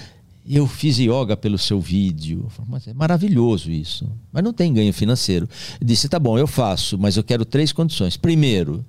eu 0.49 0.65
fiz 0.65 0.97
yoga 0.97 1.37
pelo 1.37 1.57
seu 1.57 1.79
vídeo. 1.79 2.47
Falo, 2.49 2.67
mas 2.71 2.87
é 2.87 2.93
maravilhoso 2.93 3.69
isso. 3.69 4.09
Mas 4.31 4.43
não 4.43 4.51
tem 4.51 4.73
ganho 4.73 4.91
financeiro. 4.91 5.47
Eu 5.79 5.85
disse, 5.85 6.09
tá 6.09 6.17
bom, 6.17 6.37
eu 6.37 6.47
faço, 6.47 6.97
mas 6.97 7.17
eu 7.17 7.23
quero 7.23 7.45
três 7.45 7.71
condições. 7.71 8.17
Primeiro, 8.17 8.83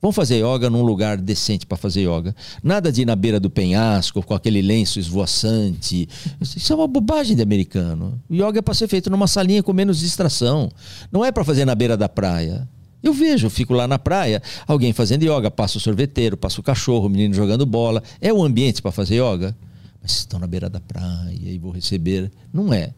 Vamos 0.00 0.16
fazer 0.16 0.36
yoga 0.36 0.70
num 0.70 0.82
lugar 0.82 1.18
decente 1.18 1.66
para 1.66 1.76
fazer 1.76 2.08
yoga. 2.08 2.34
Nada 2.62 2.90
de 2.90 3.02
ir 3.02 3.04
na 3.04 3.14
beira 3.14 3.38
do 3.38 3.50
penhasco 3.50 4.22
com 4.22 4.34
aquele 4.34 4.62
lenço 4.62 4.98
esvoaçante. 4.98 6.08
Isso 6.40 6.72
é 6.72 6.76
uma 6.76 6.88
bobagem 6.88 7.36
de 7.36 7.42
americano. 7.42 8.18
O 8.28 8.34
yoga 8.34 8.60
é 8.60 8.62
para 8.62 8.72
ser 8.72 8.88
feito 8.88 9.10
numa 9.10 9.26
salinha 9.26 9.62
com 9.62 9.74
menos 9.74 10.00
distração. 10.00 10.70
Não 11.12 11.22
é 11.22 11.30
para 11.30 11.44
fazer 11.44 11.66
na 11.66 11.74
beira 11.74 11.98
da 11.98 12.08
praia. 12.08 12.66
Eu 13.02 13.12
vejo, 13.12 13.48
fico 13.50 13.74
lá 13.74 13.86
na 13.88 13.98
praia, 13.98 14.42
alguém 14.66 14.92
fazendo 14.92 15.22
yoga, 15.22 15.50
passa 15.50 15.78
o 15.78 15.80
sorveteiro, 15.80 16.36
passa 16.36 16.60
o 16.60 16.64
cachorro, 16.64 17.06
o 17.06 17.10
menino 17.10 17.34
jogando 17.34 17.64
bola. 17.66 18.02
É 18.20 18.32
o 18.32 18.42
ambiente 18.42 18.80
para 18.80 18.92
fazer 18.92 19.16
yoga? 19.16 19.56
Mas 20.02 20.12
estão 20.12 20.38
na 20.40 20.46
beira 20.46 20.70
da 20.70 20.80
praia 20.80 21.30
e 21.30 21.58
vou 21.58 21.72
receber. 21.72 22.30
Não 22.52 22.72
é. 22.72 22.94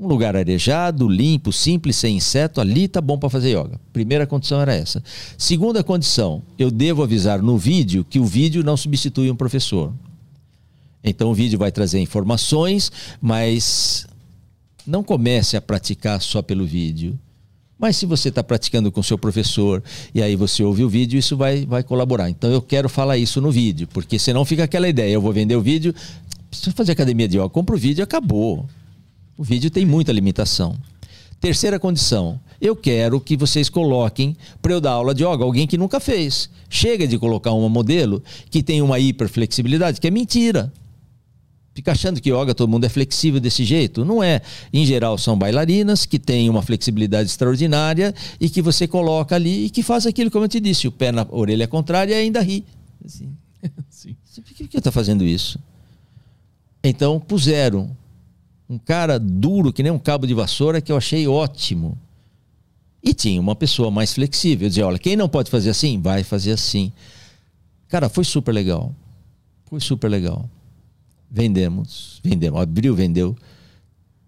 Um 0.00 0.06
lugar 0.06 0.36
arejado, 0.36 1.08
limpo, 1.08 1.52
simples, 1.52 1.96
sem 1.96 2.16
inseto, 2.16 2.60
ali 2.60 2.86
tá 2.86 3.00
bom 3.00 3.18
para 3.18 3.28
fazer 3.28 3.58
yoga. 3.58 3.80
Primeira 3.92 4.28
condição 4.28 4.60
era 4.60 4.72
essa. 4.72 5.02
Segunda 5.36 5.82
condição, 5.82 6.40
eu 6.56 6.70
devo 6.70 7.02
avisar 7.02 7.42
no 7.42 7.58
vídeo 7.58 8.06
que 8.08 8.20
o 8.20 8.24
vídeo 8.24 8.62
não 8.62 8.76
substitui 8.76 9.28
um 9.28 9.34
professor. 9.34 9.92
Então 11.02 11.30
o 11.30 11.34
vídeo 11.34 11.58
vai 11.58 11.72
trazer 11.72 11.98
informações, 11.98 12.92
mas 13.20 14.06
não 14.86 15.02
comece 15.02 15.56
a 15.56 15.60
praticar 15.60 16.22
só 16.22 16.42
pelo 16.42 16.64
vídeo. 16.64 17.18
Mas 17.76 17.96
se 17.96 18.06
você 18.06 18.28
está 18.28 18.42
praticando 18.42 18.92
com 18.92 19.02
seu 19.02 19.18
professor 19.18 19.82
e 20.14 20.22
aí 20.22 20.36
você 20.36 20.62
ouve 20.62 20.84
o 20.84 20.88
vídeo, 20.88 21.18
isso 21.18 21.36
vai, 21.36 21.66
vai 21.66 21.82
colaborar. 21.82 22.30
Então 22.30 22.50
eu 22.50 22.62
quero 22.62 22.88
falar 22.88 23.18
isso 23.18 23.40
no 23.40 23.50
vídeo, 23.50 23.88
porque 23.92 24.16
senão 24.16 24.44
fica 24.44 24.62
aquela 24.62 24.88
ideia, 24.88 25.12
eu 25.12 25.20
vou 25.20 25.32
vender 25.32 25.56
o 25.56 25.60
vídeo, 25.60 25.92
preciso 26.48 26.70
fazer 26.76 26.92
academia 26.92 27.26
de 27.26 27.36
yoga, 27.36 27.48
compra 27.48 27.74
o 27.74 27.78
vídeo 27.78 28.02
e 28.02 28.04
acabou. 28.04 28.64
O 29.38 29.44
vídeo 29.44 29.70
tem 29.70 29.86
muita 29.86 30.10
limitação. 30.10 30.76
Terceira 31.40 31.78
condição, 31.78 32.40
eu 32.60 32.74
quero 32.74 33.20
que 33.20 33.36
vocês 33.36 33.68
coloquem 33.68 34.36
para 34.60 34.72
eu 34.72 34.80
dar 34.80 34.90
aula 34.90 35.14
de 35.14 35.22
yoga 35.22 35.44
alguém 35.44 35.64
que 35.64 35.78
nunca 35.78 36.00
fez. 36.00 36.50
Chega 36.68 37.06
de 37.06 37.16
colocar 37.16 37.52
uma 37.52 37.68
modelo 37.68 38.20
que 38.50 38.64
tem 38.64 38.82
uma 38.82 38.98
hiperflexibilidade, 38.98 40.00
que 40.00 40.08
é 40.08 40.10
mentira. 40.10 40.72
Fica 41.72 41.92
achando 41.92 42.20
que 42.20 42.32
yoga 42.32 42.52
todo 42.52 42.68
mundo 42.68 42.84
é 42.84 42.88
flexível 42.88 43.38
desse 43.38 43.64
jeito. 43.64 44.04
Não 44.04 44.20
é. 44.20 44.42
Em 44.72 44.84
geral, 44.84 45.16
são 45.16 45.38
bailarinas 45.38 46.04
que 46.04 46.18
têm 46.18 46.50
uma 46.50 46.60
flexibilidade 46.60 47.30
extraordinária 47.30 48.12
e 48.40 48.50
que 48.50 48.60
você 48.60 48.88
coloca 48.88 49.36
ali 49.36 49.66
e 49.66 49.70
que 49.70 49.84
faz 49.84 50.04
aquilo, 50.04 50.32
como 50.32 50.46
eu 50.46 50.48
te 50.48 50.58
disse, 50.58 50.88
o 50.88 50.92
pé 50.92 51.12
na 51.12 51.24
orelha 51.30 51.68
contrária 51.68 52.12
e 52.12 52.22
ainda 52.22 52.40
ri. 52.40 52.64
Assim. 53.04 53.30
Sim. 53.88 54.16
Por 54.34 54.52
que, 54.52 54.66
que 54.66 54.78
está 54.78 54.90
fazendo 54.90 55.22
isso? 55.22 55.60
Então 56.82 57.20
puseram 57.20 57.96
um 58.68 58.78
cara 58.78 59.18
duro, 59.18 59.72
que 59.72 59.82
nem 59.82 59.90
um 59.90 59.98
cabo 59.98 60.26
de 60.26 60.34
vassoura, 60.34 60.80
que 60.80 60.92
eu 60.92 60.96
achei 60.96 61.26
ótimo. 61.26 61.98
E 63.02 63.14
tinha 63.14 63.40
uma 63.40 63.56
pessoa 63.56 63.90
mais 63.90 64.12
flexível. 64.12 64.66
Eu 64.66 64.68
dizia, 64.68 64.86
olha, 64.86 64.98
quem 64.98 65.16
não 65.16 65.28
pode 65.28 65.50
fazer 65.50 65.70
assim, 65.70 66.00
vai 66.00 66.22
fazer 66.22 66.52
assim. 66.52 66.92
Cara, 67.88 68.08
foi 68.08 68.24
super 68.24 68.52
legal. 68.52 68.94
Foi 69.66 69.80
super 69.80 70.10
legal. 70.10 70.48
Vendemos, 71.30 72.20
vendemos. 72.22 72.60
Abril 72.60 72.94
vendeu 72.94 73.36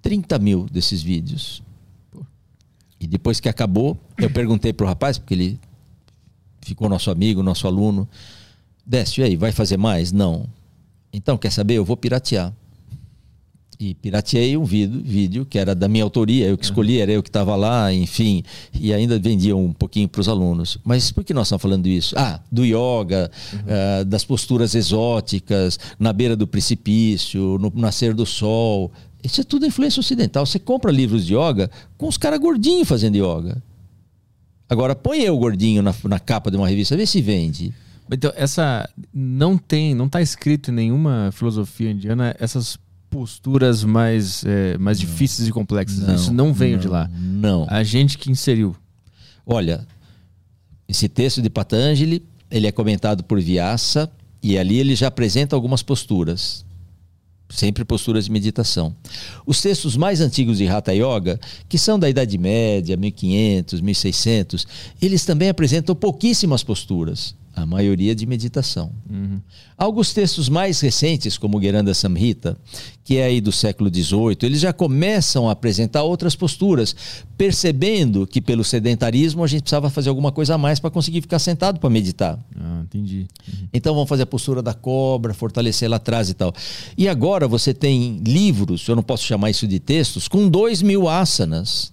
30 0.01 0.39
mil 0.39 0.67
desses 0.71 1.03
vídeos. 1.03 1.63
E 2.99 3.07
depois 3.07 3.41
que 3.41 3.49
acabou, 3.49 3.99
eu 4.17 4.31
perguntei 4.31 4.73
pro 4.73 4.87
rapaz, 4.87 5.19
porque 5.19 5.35
ele 5.35 5.61
ficou 6.63 6.89
nosso 6.89 7.11
amigo, 7.11 7.43
nosso 7.43 7.67
aluno. 7.67 8.09
Décio, 8.87 9.23
e 9.23 9.25
aí, 9.25 9.37
vai 9.37 9.53
fazer 9.53 9.77
mais? 9.77 10.13
Não. 10.13 10.47
Então, 11.13 11.37
quer 11.37 11.51
saber? 11.51 11.75
Eu 11.75 11.85
vou 11.85 11.97
piratear 11.97 12.55
e 13.81 13.95
pirateei 13.95 14.59
um 14.59 14.65
vídeo, 14.65 15.01
vídeo 15.03 15.47
que 15.47 15.59
era 15.59 15.75
da 15.75 15.89
minha 15.89 16.05
autoria, 16.05 16.47
eu 16.47 16.59
que 16.59 16.65
escolhi, 16.67 17.01
era 17.01 17.11
eu 17.11 17.23
que 17.23 17.31
estava 17.31 17.57
lá, 17.57 17.91
enfim, 17.91 18.45
e 18.79 18.93
ainda 18.93 19.19
vendia 19.19 19.57
um 19.57 19.73
pouquinho 19.73 20.07
para 20.07 20.21
os 20.21 20.29
alunos. 20.29 20.77
Mas 20.85 21.11
por 21.11 21.25
que 21.25 21.33
nós 21.33 21.47
estamos 21.47 21.63
falando 21.63 21.87
isso? 21.87 22.15
Ah, 22.19 22.39
do 22.53 22.63
yoga, 22.63 23.31
uhum. 23.55 23.59
uh, 23.61 24.05
das 24.05 24.23
posturas 24.23 24.75
exóticas, 24.75 25.79
na 25.99 26.13
beira 26.13 26.37
do 26.37 26.47
precipício, 26.47 27.57
no 27.59 27.73
nascer 27.75 28.13
do 28.13 28.27
sol. 28.27 28.93
Isso 29.25 29.41
é 29.41 29.45
tudo 29.45 29.65
influência 29.65 30.01
ocidental. 30.01 30.45
Você 30.45 30.59
compra 30.59 30.93
livros 30.93 31.25
de 31.25 31.35
yoga 31.35 31.71
com 31.97 32.07
os 32.07 32.19
caras 32.19 32.39
gordinhos 32.39 32.87
fazendo 32.87 33.17
yoga. 33.17 33.63
Agora, 34.69 34.95
põe 34.95 35.21
eu 35.23 35.39
gordinho 35.39 35.81
na, 35.81 35.95
na 36.05 36.21
capa 36.21 36.51
de 36.51 36.57
uma 36.59 36.69
revista, 36.69 36.99
vê 36.99 37.07
se 37.07 37.23
vende. 37.23 37.73
Então, 38.13 38.31
essa 38.37 38.89
não 39.15 39.57
tem, 39.57 39.95
não 39.95 40.05
está 40.05 40.21
escrito 40.21 40.71
em 40.71 40.75
nenhuma 40.75 41.31
filosofia 41.33 41.91
indiana 41.91 42.37
essas 42.39 42.79
posturas 43.11 43.83
mais, 43.83 44.45
é, 44.45 44.79
mais 44.79 44.99
difíceis 44.99 45.49
e 45.49 45.53
complexas. 45.53 45.99
Não, 45.99 46.15
Isso 46.15 46.33
não 46.33 46.53
veio 46.53 46.77
não, 46.77 46.81
de 46.81 46.89
lá. 46.89 47.11
Não. 47.19 47.67
A 47.69 47.83
gente 47.83 48.17
que 48.17 48.31
inseriu. 48.31 48.75
Olha, 49.45 49.87
esse 50.89 51.09
texto 51.09 51.43
de 51.43 51.51
Patanjali, 51.51 52.23
ele 52.51 52.67
é 52.67 52.73
comentado 52.73 53.25
por 53.25 53.41
Vyasa 53.41 54.11
e 54.43 54.57
ali 54.57 54.79
ele 54.79 54.95
já 54.95 55.09
apresenta 55.09 55.57
algumas 55.57 55.83
posturas. 55.83 56.65
Sempre 57.49 57.85
posturas 57.85 58.27
de 58.27 58.31
meditação. 58.31 58.95
Os 59.45 59.61
textos 59.61 59.97
mais 59.97 60.21
antigos 60.21 60.59
de 60.59 60.69
Hatha 60.69 60.93
Yoga, 60.95 61.41
que 61.69 61.77
são 61.77 61.99
da 61.99 62.09
Idade 62.09 62.39
Média, 62.39 62.97
1500, 62.97 63.81
1600, 63.81 64.67
eles 65.03 65.25
também 65.25 65.49
apresentam 65.49 65.97
pouquíssimas 65.97 66.63
posturas 66.63 67.35
a 67.55 67.67
maioria 67.67 68.15
de 68.15 68.27
meditação. 68.27 68.93
Uhum. 69.09 69.41
Alguns 69.77 70.13
textos 70.13 70.49
mais 70.49 70.81
recentes, 70.81 71.37
como 71.37 71.59
o 71.59 71.63
Geranda 71.63 71.93
Samhita, 71.93 72.57
que 73.03 73.17
é 73.17 73.25
aí 73.25 73.41
do 73.41 73.51
século 73.51 73.91
XVIII, 73.93 74.37
eles 74.43 74.61
já 74.61 74.73
começam 74.73 75.49
a 75.49 75.53
apresentar 75.53 76.03
outras 76.03 76.37
posturas, 76.37 76.95
percebendo 77.37 78.27
que 78.27 78.41
pelo 78.41 78.63
sedentarismo 78.63 79.43
a 79.43 79.47
gente 79.47 79.63
precisava 79.63 79.91
fazer 79.91 80.09
alguma 80.09 80.31
coisa 80.31 80.55
a 80.55 80.59
mais 80.59 80.79
para 80.79 80.91
conseguir 80.91 81.21
ficar 81.21 81.39
sentado 81.39 81.81
para 81.81 81.91
meditar. 81.91 82.39
Ah, 82.57 82.83
entendi. 82.85 83.27
Uhum. 83.49 83.69
Então 83.73 83.95
vamos 83.95 84.09
fazer 84.09 84.23
a 84.23 84.27
postura 84.27 84.63
da 84.63 84.75
cobra, 84.75 85.35
fortalecer 85.35 85.91
lá 85.91 85.97
atrás 85.97 86.31
e 86.31 86.35
tal. 86.35 86.55
E 86.97 87.09
agora 87.09 87.49
você 87.49 87.75
tem 87.75 88.19
livros, 88.25 88.87
eu 88.87 88.95
não 88.95 89.03
posso 89.03 89.25
chamar 89.25 89.51
isso 89.51 89.67
de 89.67 89.81
textos, 89.81 90.29
com 90.29 90.49
dois 90.49 90.83
mil 90.83 91.09
asanas 91.09 91.93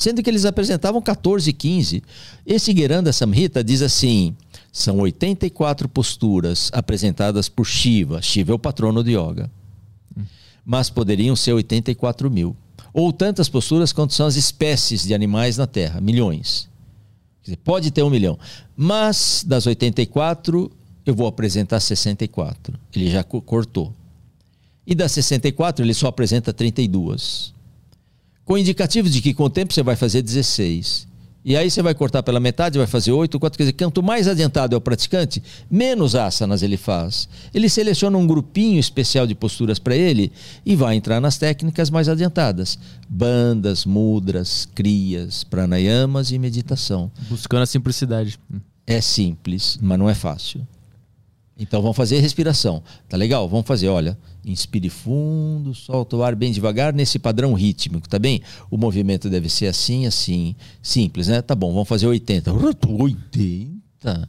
sendo 0.00 0.22
que 0.22 0.30
eles 0.30 0.46
apresentavam 0.46 1.02
14, 1.02 1.52
15. 1.52 2.02
Esse 2.46 2.74
Geranda 2.74 3.12
Samhita 3.12 3.62
diz 3.62 3.82
assim: 3.82 4.34
são 4.72 4.98
84 4.98 5.88
posturas 5.88 6.70
apresentadas 6.72 7.48
por 7.48 7.64
Shiva. 7.66 8.22
Shiva 8.22 8.52
é 8.52 8.54
o 8.54 8.58
patrono 8.58 9.02
de 9.02 9.16
yoga. 9.16 9.50
Mas 10.64 10.88
poderiam 10.90 11.34
ser 11.34 11.52
84 11.52 12.30
mil. 12.30 12.56
Ou 12.92 13.12
tantas 13.12 13.48
posturas 13.48 13.92
quanto 13.92 14.14
são 14.14 14.26
as 14.26 14.36
espécies 14.36 15.04
de 15.04 15.14
animais 15.14 15.56
na 15.56 15.66
Terra, 15.66 16.00
milhões. 16.00 16.68
Dizer, 17.42 17.56
pode 17.56 17.90
ter 17.90 18.02
um 18.02 18.10
milhão. 18.10 18.38
Mas 18.76 19.44
das 19.46 19.66
84, 19.66 20.70
eu 21.06 21.14
vou 21.14 21.26
apresentar 21.26 21.80
64. 21.80 22.78
Ele 22.94 23.10
já 23.10 23.24
cortou. 23.24 23.94
E 24.86 24.94
das 24.94 25.12
64, 25.12 25.84
ele 25.84 25.94
só 25.94 26.08
apresenta 26.08 26.52
32. 26.52 27.54
Com 28.44 28.58
indicativos 28.58 29.12
de 29.12 29.22
que 29.22 29.32
com 29.32 29.44
o 29.44 29.50
tempo 29.50 29.72
você 29.72 29.82
vai 29.82 29.96
fazer 29.96 30.22
16. 30.22 31.06
E 31.42 31.56
aí 31.56 31.70
você 31.70 31.80
vai 31.82 31.94
cortar 31.94 32.22
pela 32.22 32.38
metade, 32.38 32.76
vai 32.76 32.86
fazer 32.86 33.12
oito, 33.12 33.40
quatro. 33.40 33.56
Quer 33.56 33.64
dizer, 33.64 33.72
quanto 33.72 34.02
mais 34.02 34.28
adiantado 34.28 34.74
é 34.74 34.78
o 34.78 34.80
praticante, 34.80 35.42
menos 35.70 36.14
asanas 36.14 36.62
ele 36.62 36.76
faz. 36.76 37.28
Ele 37.54 37.68
seleciona 37.68 38.18
um 38.18 38.26
grupinho 38.26 38.78
especial 38.78 39.26
de 39.26 39.34
posturas 39.34 39.78
para 39.78 39.96
ele 39.96 40.30
e 40.66 40.76
vai 40.76 40.96
entrar 40.96 41.18
nas 41.18 41.38
técnicas 41.38 41.88
mais 41.88 42.08
adiantadas: 42.08 42.78
bandas, 43.08 43.86
mudras, 43.86 44.68
crias, 44.74 45.42
pranayamas 45.42 46.30
e 46.30 46.38
meditação. 46.38 47.10
Buscando 47.28 47.62
a 47.62 47.66
simplicidade. 47.66 48.38
É 48.86 49.00
simples, 49.00 49.78
mas 49.80 49.98
não 49.98 50.10
é 50.10 50.14
fácil. 50.14 50.66
Então 51.58 51.80
vamos 51.80 51.96
fazer 51.96 52.20
respiração. 52.20 52.82
Tá 53.08 53.16
legal? 53.16 53.48
Vamos 53.48 53.66
fazer, 53.66 53.88
olha, 53.88 54.16
inspire 54.44 54.88
fundo, 54.88 55.74
solta 55.74 56.16
o 56.16 56.22
ar 56.22 56.34
bem 56.34 56.52
devagar 56.52 56.92
nesse 56.92 57.18
padrão 57.18 57.52
rítmico, 57.54 58.08
tá 58.08 58.18
bem? 58.18 58.42
O 58.70 58.76
movimento 58.76 59.28
deve 59.28 59.48
ser 59.48 59.66
assim, 59.66 60.06
assim, 60.06 60.54
simples, 60.82 61.28
né? 61.28 61.42
Tá 61.42 61.54
bom, 61.54 61.72
vamos 61.72 61.88
fazer 61.88 62.06
80. 62.06 62.52
80? 62.52 64.28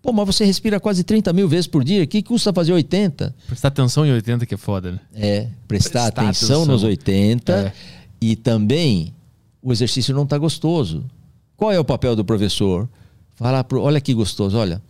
Pô, 0.00 0.12
mas 0.12 0.26
você 0.26 0.44
respira 0.44 0.78
quase 0.78 1.02
30 1.02 1.32
mil 1.32 1.48
vezes 1.48 1.66
por 1.66 1.82
dia, 1.82 2.06
que 2.06 2.22
custa 2.22 2.52
fazer 2.52 2.72
80? 2.72 3.34
Prestar 3.46 3.68
atenção 3.68 4.06
em 4.06 4.12
80 4.12 4.46
que 4.46 4.54
é 4.54 4.58
foda, 4.58 4.92
né? 4.92 5.00
É, 5.14 5.40
prestar, 5.66 5.66
prestar 5.66 6.06
atenção, 6.08 6.62
atenção, 6.62 6.66
nos 6.66 6.82
80 6.84 7.52
é. 7.52 7.72
e 8.20 8.36
também 8.36 9.12
o 9.60 9.72
exercício 9.72 10.14
não 10.14 10.26
tá 10.26 10.38
gostoso. 10.38 11.04
Qual 11.56 11.72
é 11.72 11.78
o 11.78 11.84
papel 11.84 12.14
do 12.14 12.24
professor? 12.24 12.88
Falar 13.34 13.64
pro, 13.64 13.82
olha 13.82 14.00
que 14.00 14.14
gostoso, 14.14 14.56
olha 14.56 14.80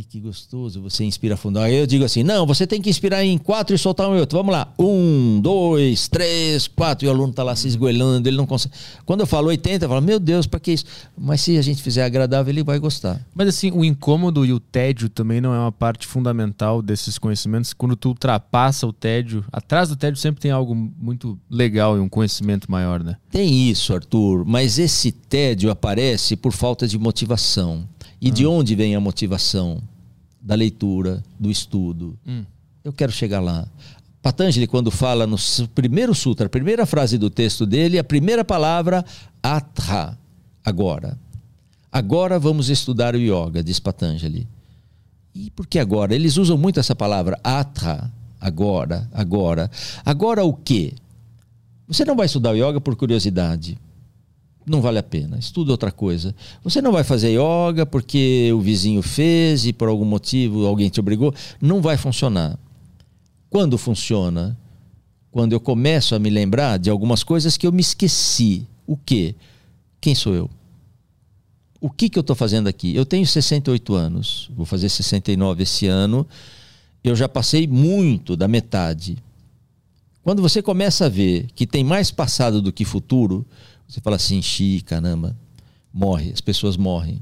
Ai, 0.00 0.06
que 0.08 0.18
gostoso, 0.18 0.80
você 0.80 1.04
inspira 1.04 1.36
fundo. 1.36 1.58
Aí 1.58 1.74
eu 1.74 1.86
digo 1.86 2.04
assim: 2.04 2.22
não, 2.22 2.46
você 2.46 2.66
tem 2.66 2.80
que 2.80 2.88
inspirar 2.88 3.22
em 3.22 3.36
quatro 3.36 3.74
e 3.76 3.78
soltar 3.78 4.08
um 4.08 4.16
e 4.16 4.20
outro. 4.20 4.38
Vamos 4.38 4.50
lá. 4.50 4.72
Um, 4.78 5.40
dois, 5.42 6.08
três, 6.08 6.66
quatro. 6.66 7.04
E 7.04 7.08
o 7.08 7.10
aluno 7.10 7.30
está 7.30 7.42
lá 7.42 7.54
se 7.54 7.68
esgoelando, 7.68 8.26
ele 8.26 8.36
não 8.36 8.46
consegue. 8.46 8.74
Quando 9.04 9.20
eu 9.20 9.26
falo 9.26 9.48
80, 9.48 9.84
eu 9.84 9.88
falo, 9.90 10.00
meu 10.00 10.18
Deus, 10.18 10.46
para 10.46 10.58
que 10.58 10.72
isso? 10.72 10.86
Mas 11.18 11.42
se 11.42 11.58
a 11.58 11.62
gente 11.62 11.82
fizer 11.82 12.02
agradável, 12.02 12.50
ele 12.50 12.64
vai 12.64 12.78
gostar. 12.78 13.20
Mas 13.34 13.48
assim, 13.48 13.70
o 13.72 13.84
incômodo 13.84 14.46
e 14.46 14.54
o 14.54 14.60
tédio 14.60 15.10
também 15.10 15.38
não 15.38 15.52
é 15.52 15.58
uma 15.58 15.72
parte 15.72 16.06
fundamental 16.06 16.80
desses 16.80 17.18
conhecimentos. 17.18 17.74
Quando 17.74 17.94
tu 17.94 18.08
ultrapassa 18.08 18.86
o 18.86 18.94
tédio, 18.94 19.44
atrás 19.52 19.90
do 19.90 19.96
tédio 19.96 20.18
sempre 20.18 20.40
tem 20.40 20.50
algo 20.50 20.74
muito 20.74 21.38
legal 21.50 21.98
e 21.98 22.00
um 22.00 22.08
conhecimento 22.08 22.70
maior, 22.70 23.04
né? 23.04 23.16
Tem 23.30 23.68
isso, 23.68 23.92
Arthur, 23.92 24.46
mas 24.46 24.78
esse 24.78 25.12
tédio 25.12 25.70
aparece 25.70 26.36
por 26.36 26.52
falta 26.52 26.88
de 26.88 26.98
motivação. 26.98 27.86
E 28.20 28.28
ah. 28.28 28.30
de 28.30 28.46
onde 28.46 28.74
vem 28.74 28.94
a 28.94 29.00
motivação? 29.00 29.80
Da 30.40 30.54
leitura, 30.54 31.22
do 31.38 31.50
estudo. 31.50 32.18
Hum. 32.26 32.44
Eu 32.82 32.92
quero 32.92 33.12
chegar 33.12 33.40
lá. 33.40 33.66
Patanjali, 34.22 34.66
quando 34.66 34.90
fala 34.90 35.26
no 35.26 35.36
primeiro 35.74 36.14
sutra, 36.14 36.46
a 36.46 36.50
primeira 36.50 36.84
frase 36.84 37.16
do 37.16 37.30
texto 37.30 37.64
dele, 37.64 37.98
a 37.98 38.04
primeira 38.04 38.44
palavra, 38.44 39.04
atra, 39.42 40.16
agora. 40.64 41.18
Agora 41.90 42.38
vamos 42.38 42.68
estudar 42.68 43.14
o 43.14 43.18
yoga, 43.18 43.62
diz 43.62 43.80
Patanjali. 43.80 44.46
E 45.34 45.50
por 45.50 45.66
que 45.66 45.78
agora? 45.78 46.14
Eles 46.14 46.36
usam 46.36 46.56
muito 46.58 46.78
essa 46.78 46.94
palavra, 46.94 47.38
atra, 47.42 48.10
agora, 48.40 49.08
agora. 49.12 49.70
Agora 50.04 50.44
o 50.44 50.52
quê? 50.52 50.92
Você 51.88 52.04
não 52.04 52.16
vai 52.16 52.26
estudar 52.26 52.52
o 52.52 52.56
yoga 52.56 52.80
por 52.80 52.96
curiosidade 52.96 53.78
não 54.66 54.80
vale 54.80 54.98
a 54.98 55.02
pena. 55.02 55.38
Estuda 55.38 55.72
outra 55.72 55.90
coisa. 55.90 56.34
Você 56.62 56.80
não 56.82 56.92
vai 56.92 57.04
fazer 57.04 57.30
yoga 57.30 57.84
porque 57.86 58.50
o 58.52 58.60
vizinho 58.60 59.02
fez 59.02 59.66
e 59.66 59.72
por 59.72 59.88
algum 59.88 60.04
motivo 60.04 60.66
alguém 60.66 60.88
te 60.88 61.00
obrigou. 61.00 61.34
Não 61.60 61.80
vai 61.80 61.96
funcionar. 61.96 62.58
Quando 63.48 63.76
funciona? 63.76 64.56
Quando 65.30 65.52
eu 65.52 65.60
começo 65.60 66.14
a 66.14 66.18
me 66.18 66.30
lembrar 66.30 66.78
de 66.78 66.90
algumas 66.90 67.22
coisas 67.22 67.56
que 67.56 67.66
eu 67.66 67.72
me 67.72 67.80
esqueci. 67.80 68.66
O 68.86 68.96
quê? 68.96 69.34
Quem 70.00 70.14
sou 70.14 70.34
eu? 70.34 70.50
O 71.80 71.88
que, 71.88 72.08
que 72.08 72.18
eu 72.18 72.22
estou 72.22 72.36
fazendo 72.36 72.68
aqui? 72.68 72.94
Eu 72.94 73.06
tenho 73.06 73.26
68 73.26 73.94
anos, 73.94 74.50
vou 74.54 74.66
fazer 74.66 74.88
69 74.88 75.62
esse 75.62 75.86
ano. 75.86 76.26
Eu 77.02 77.16
já 77.16 77.28
passei 77.28 77.66
muito 77.66 78.36
da 78.36 78.46
metade. 78.46 79.16
Quando 80.22 80.42
você 80.42 80.60
começa 80.60 81.06
a 81.06 81.08
ver 81.08 81.46
que 81.54 81.66
tem 81.66 81.82
mais 81.82 82.10
passado 82.10 82.60
do 82.60 82.72
que 82.72 82.84
futuro, 82.84 83.46
você 83.90 84.00
fala 84.00 84.16
assim, 84.16 84.40
xi, 84.40 84.82
caramba, 84.86 85.36
morre, 85.92 86.30
as 86.32 86.40
pessoas 86.40 86.76
morrem. 86.76 87.20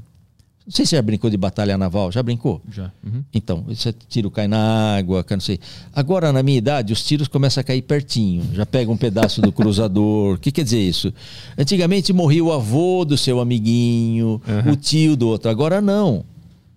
Não 0.69 0.71
sei 0.71 0.85
se 0.85 0.95
já 0.95 1.01
brincou 1.01 1.31
de 1.31 1.35
batalha 1.35 1.75
naval. 1.79 2.11
Já 2.11 2.21
brincou? 2.21 2.61
Já. 2.71 2.91
Uhum. 3.03 3.23
Então, 3.33 3.65
esse 3.69 3.91
tiro 4.07 4.29
cai 4.29 4.47
na 4.47 4.97
água, 4.97 5.23
cai 5.23 5.35
não 5.35 5.41
sei. 5.41 5.59
Agora, 5.95 6.31
na 6.31 6.43
minha 6.43 6.59
idade, 6.59 6.93
os 6.93 7.03
tiros 7.03 7.27
começam 7.27 7.59
a 7.59 7.63
cair 7.63 7.81
pertinho. 7.81 8.43
Já 8.53 8.67
pega 8.67 8.91
um 8.91 8.95
pedaço 8.95 9.41
do 9.41 9.51
cruzador. 9.51 10.35
O 10.35 10.37
que 10.37 10.51
quer 10.51 10.63
dizer 10.63 10.79
isso? 10.79 11.11
Antigamente 11.57 12.13
morria 12.13 12.43
o 12.43 12.53
avô 12.53 13.03
do 13.03 13.17
seu 13.17 13.39
amiguinho, 13.39 14.39
o 14.71 14.75
tio 14.75 15.17
do 15.17 15.27
outro. 15.27 15.49
Agora 15.49 15.81
não. 15.81 16.23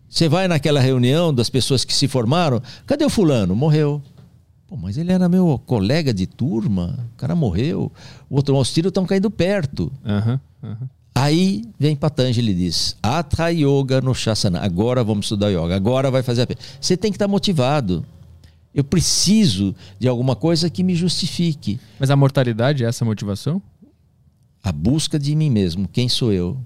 Você 0.09 0.27
vai 0.27 0.49
naquela 0.49 0.81
reunião 0.81 1.33
das 1.33 1.51
pessoas 1.51 1.85
que 1.85 1.93
se 1.93 2.09
formaram. 2.09 2.63
Cadê 2.87 3.05
o 3.05 3.11
fulano? 3.11 3.55
Morreu. 3.55 4.01
Pô, 4.73 4.77
mas 4.79 4.97
ele 4.97 5.13
era 5.13 5.29
meu 5.29 5.61
colega 5.67 6.15
de 6.15 6.27
turma. 6.27 6.99
O 7.13 7.17
cara 7.19 7.37
morreu. 7.37 7.93
O 8.31 8.37
outro, 8.37 8.57
os 8.57 8.73
tiros 8.73 8.89
estão 8.89 9.05
caindo 9.05 9.31
perto. 9.31 9.93
Aham. 10.03 10.41
aham. 10.63 10.89
Aí 11.15 11.63
vem 11.79 11.95
Patanjali 11.95 12.53
e 12.53 12.55
diz: 12.55 12.97
Atra 13.03 13.51
Yoga 13.51 14.01
no 14.01 14.15
Shasana. 14.15 14.61
Agora 14.61 15.05
vamos 15.05 15.27
estudar 15.27 15.51
yoga. 15.51 15.77
Agora 15.77 16.11
vai 16.11 16.23
fazer 16.23 16.43
a 16.43 16.47
pena. 16.47 16.59
Você 16.81 16.97
tem 16.97 17.13
que 17.13 17.17
estar 17.17 17.29
motivado. 17.29 18.03
Eu 18.75 18.83
preciso 18.83 19.75
de 19.99 20.09
alguma 20.09 20.35
coisa 20.35 20.71
que 20.71 20.83
me 20.83 20.95
justifique. 20.95 21.79
Mas 22.01 22.09
a 22.09 22.17
mortalidade 22.17 22.83
é 22.83 22.89
essa 22.89 23.05
motivação? 23.05 23.61
A 24.63 24.73
busca 24.73 25.19
de 25.19 25.37
mim 25.37 25.51
mesmo. 25.51 25.87
Quem 25.87 26.09
sou 26.09 26.33
eu? 26.33 26.57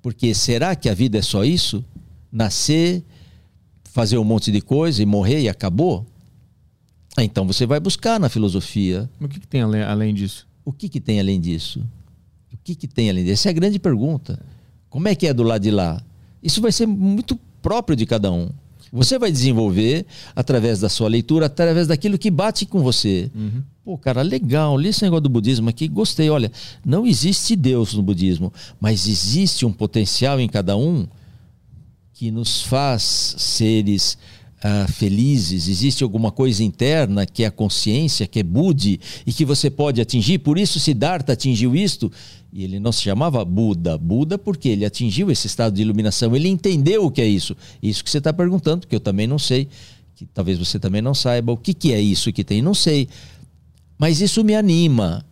Porque 0.00 0.32
será 0.32 0.74
que 0.74 0.88
a 0.88 0.94
vida 0.94 1.18
é 1.18 1.22
só 1.22 1.44
isso? 1.44 1.84
Nascer, 2.32 3.04
fazer 3.84 4.16
um 4.16 4.24
monte 4.24 4.50
de 4.50 4.62
coisa 4.62 5.02
e 5.02 5.04
morrer 5.04 5.42
e 5.42 5.48
acabou? 5.50 6.06
Ah, 7.20 7.24
Então 7.24 7.46
você 7.46 7.66
vai 7.66 7.78
buscar 7.80 8.18
na 8.18 8.28
filosofia 8.28 9.08
O 9.20 9.28
que, 9.28 9.40
que 9.40 9.46
tem 9.46 9.62
além, 9.62 9.82
além 9.82 10.14
disso? 10.14 10.46
o 10.64 10.72
que, 10.72 10.88
que 10.88 11.00
tem 11.00 11.18
além 11.20 11.40
disso? 11.40 11.80
O 12.52 12.56
que, 12.62 12.74
que 12.74 12.86
tem 12.86 13.10
além 13.10 13.24
disso? 13.24 13.34
Essa 13.34 13.48
é 13.48 13.50
a 13.50 13.54
grande 13.54 13.78
pergunta. 13.78 14.38
Como 14.88 15.08
é 15.08 15.14
que 15.14 15.26
é 15.26 15.32
do 15.34 15.42
lado 15.42 15.62
de 15.62 15.70
lá? 15.70 16.02
Isso 16.42 16.60
vai 16.60 16.70
ser 16.72 16.86
muito 16.86 17.38
próprio 17.62 17.96
de 17.96 18.06
cada 18.06 18.30
um. 18.30 18.48
Você 18.92 19.18
vai 19.18 19.30
desenvolver 19.30 20.04
através 20.34 20.80
da 20.80 20.88
sua 20.88 21.08
leitura, 21.08 21.46
através 21.46 21.86
daquilo 21.86 22.18
que 22.18 22.30
bate 22.30 22.66
com 22.66 22.80
você. 22.82 23.30
Pô, 23.84 23.96
cara, 23.96 24.20
legal, 24.22 24.76
li 24.76 24.88
esse 24.88 25.02
negócio 25.02 25.22
do 25.22 25.28
budismo 25.28 25.68
aqui, 25.68 25.86
gostei. 25.88 26.28
Olha, 26.28 26.50
não 26.84 27.06
existe 27.06 27.54
Deus 27.56 27.94
no 27.94 28.02
budismo, 28.02 28.52
mas 28.80 29.06
existe 29.06 29.64
um 29.64 29.72
potencial 29.72 30.40
em 30.40 30.48
cada 30.48 30.76
um 30.76 31.06
que 32.12 32.30
nos 32.30 32.62
faz 32.62 33.34
seres 33.38 34.18
ah, 34.62 34.86
felizes, 34.88 35.68
existe 35.68 36.04
alguma 36.04 36.30
coisa 36.30 36.62
interna 36.62 37.24
que 37.24 37.44
é 37.44 37.46
a 37.46 37.50
consciência, 37.50 38.26
que 38.26 38.40
é 38.40 38.42
Budi, 38.42 39.00
e 39.26 39.32
que 39.32 39.44
você 39.44 39.70
pode 39.70 40.00
atingir. 40.00 40.38
Por 40.38 40.58
isso, 40.58 40.78
Siddhartha 40.78 41.32
atingiu 41.32 41.74
isto, 41.74 42.12
e 42.52 42.64
ele 42.64 42.78
não 42.78 42.92
se 42.92 43.02
chamava 43.02 43.44
Buda. 43.44 43.96
Buda 43.96 44.36
porque 44.36 44.68
ele 44.68 44.84
atingiu 44.84 45.30
esse 45.30 45.46
estado 45.46 45.74
de 45.74 45.82
iluminação, 45.82 46.36
ele 46.36 46.48
entendeu 46.48 47.06
o 47.06 47.10
que 47.10 47.22
é 47.22 47.26
isso. 47.26 47.56
Isso 47.82 48.04
que 48.04 48.10
você 48.10 48.18
está 48.18 48.32
perguntando, 48.32 48.86
que 48.86 48.94
eu 48.94 49.00
também 49.00 49.26
não 49.26 49.38
sei, 49.38 49.66
que 50.14 50.26
talvez 50.26 50.58
você 50.58 50.78
também 50.78 51.00
não 51.00 51.14
saiba. 51.14 51.52
O 51.52 51.56
que, 51.56 51.72
que 51.72 51.92
é 51.92 52.00
isso 52.00 52.32
que 52.32 52.44
tem? 52.44 52.60
Não 52.60 52.74
sei. 52.74 53.08
Mas 53.96 54.20
isso 54.20 54.44
me 54.44 54.54
anima 54.54 55.24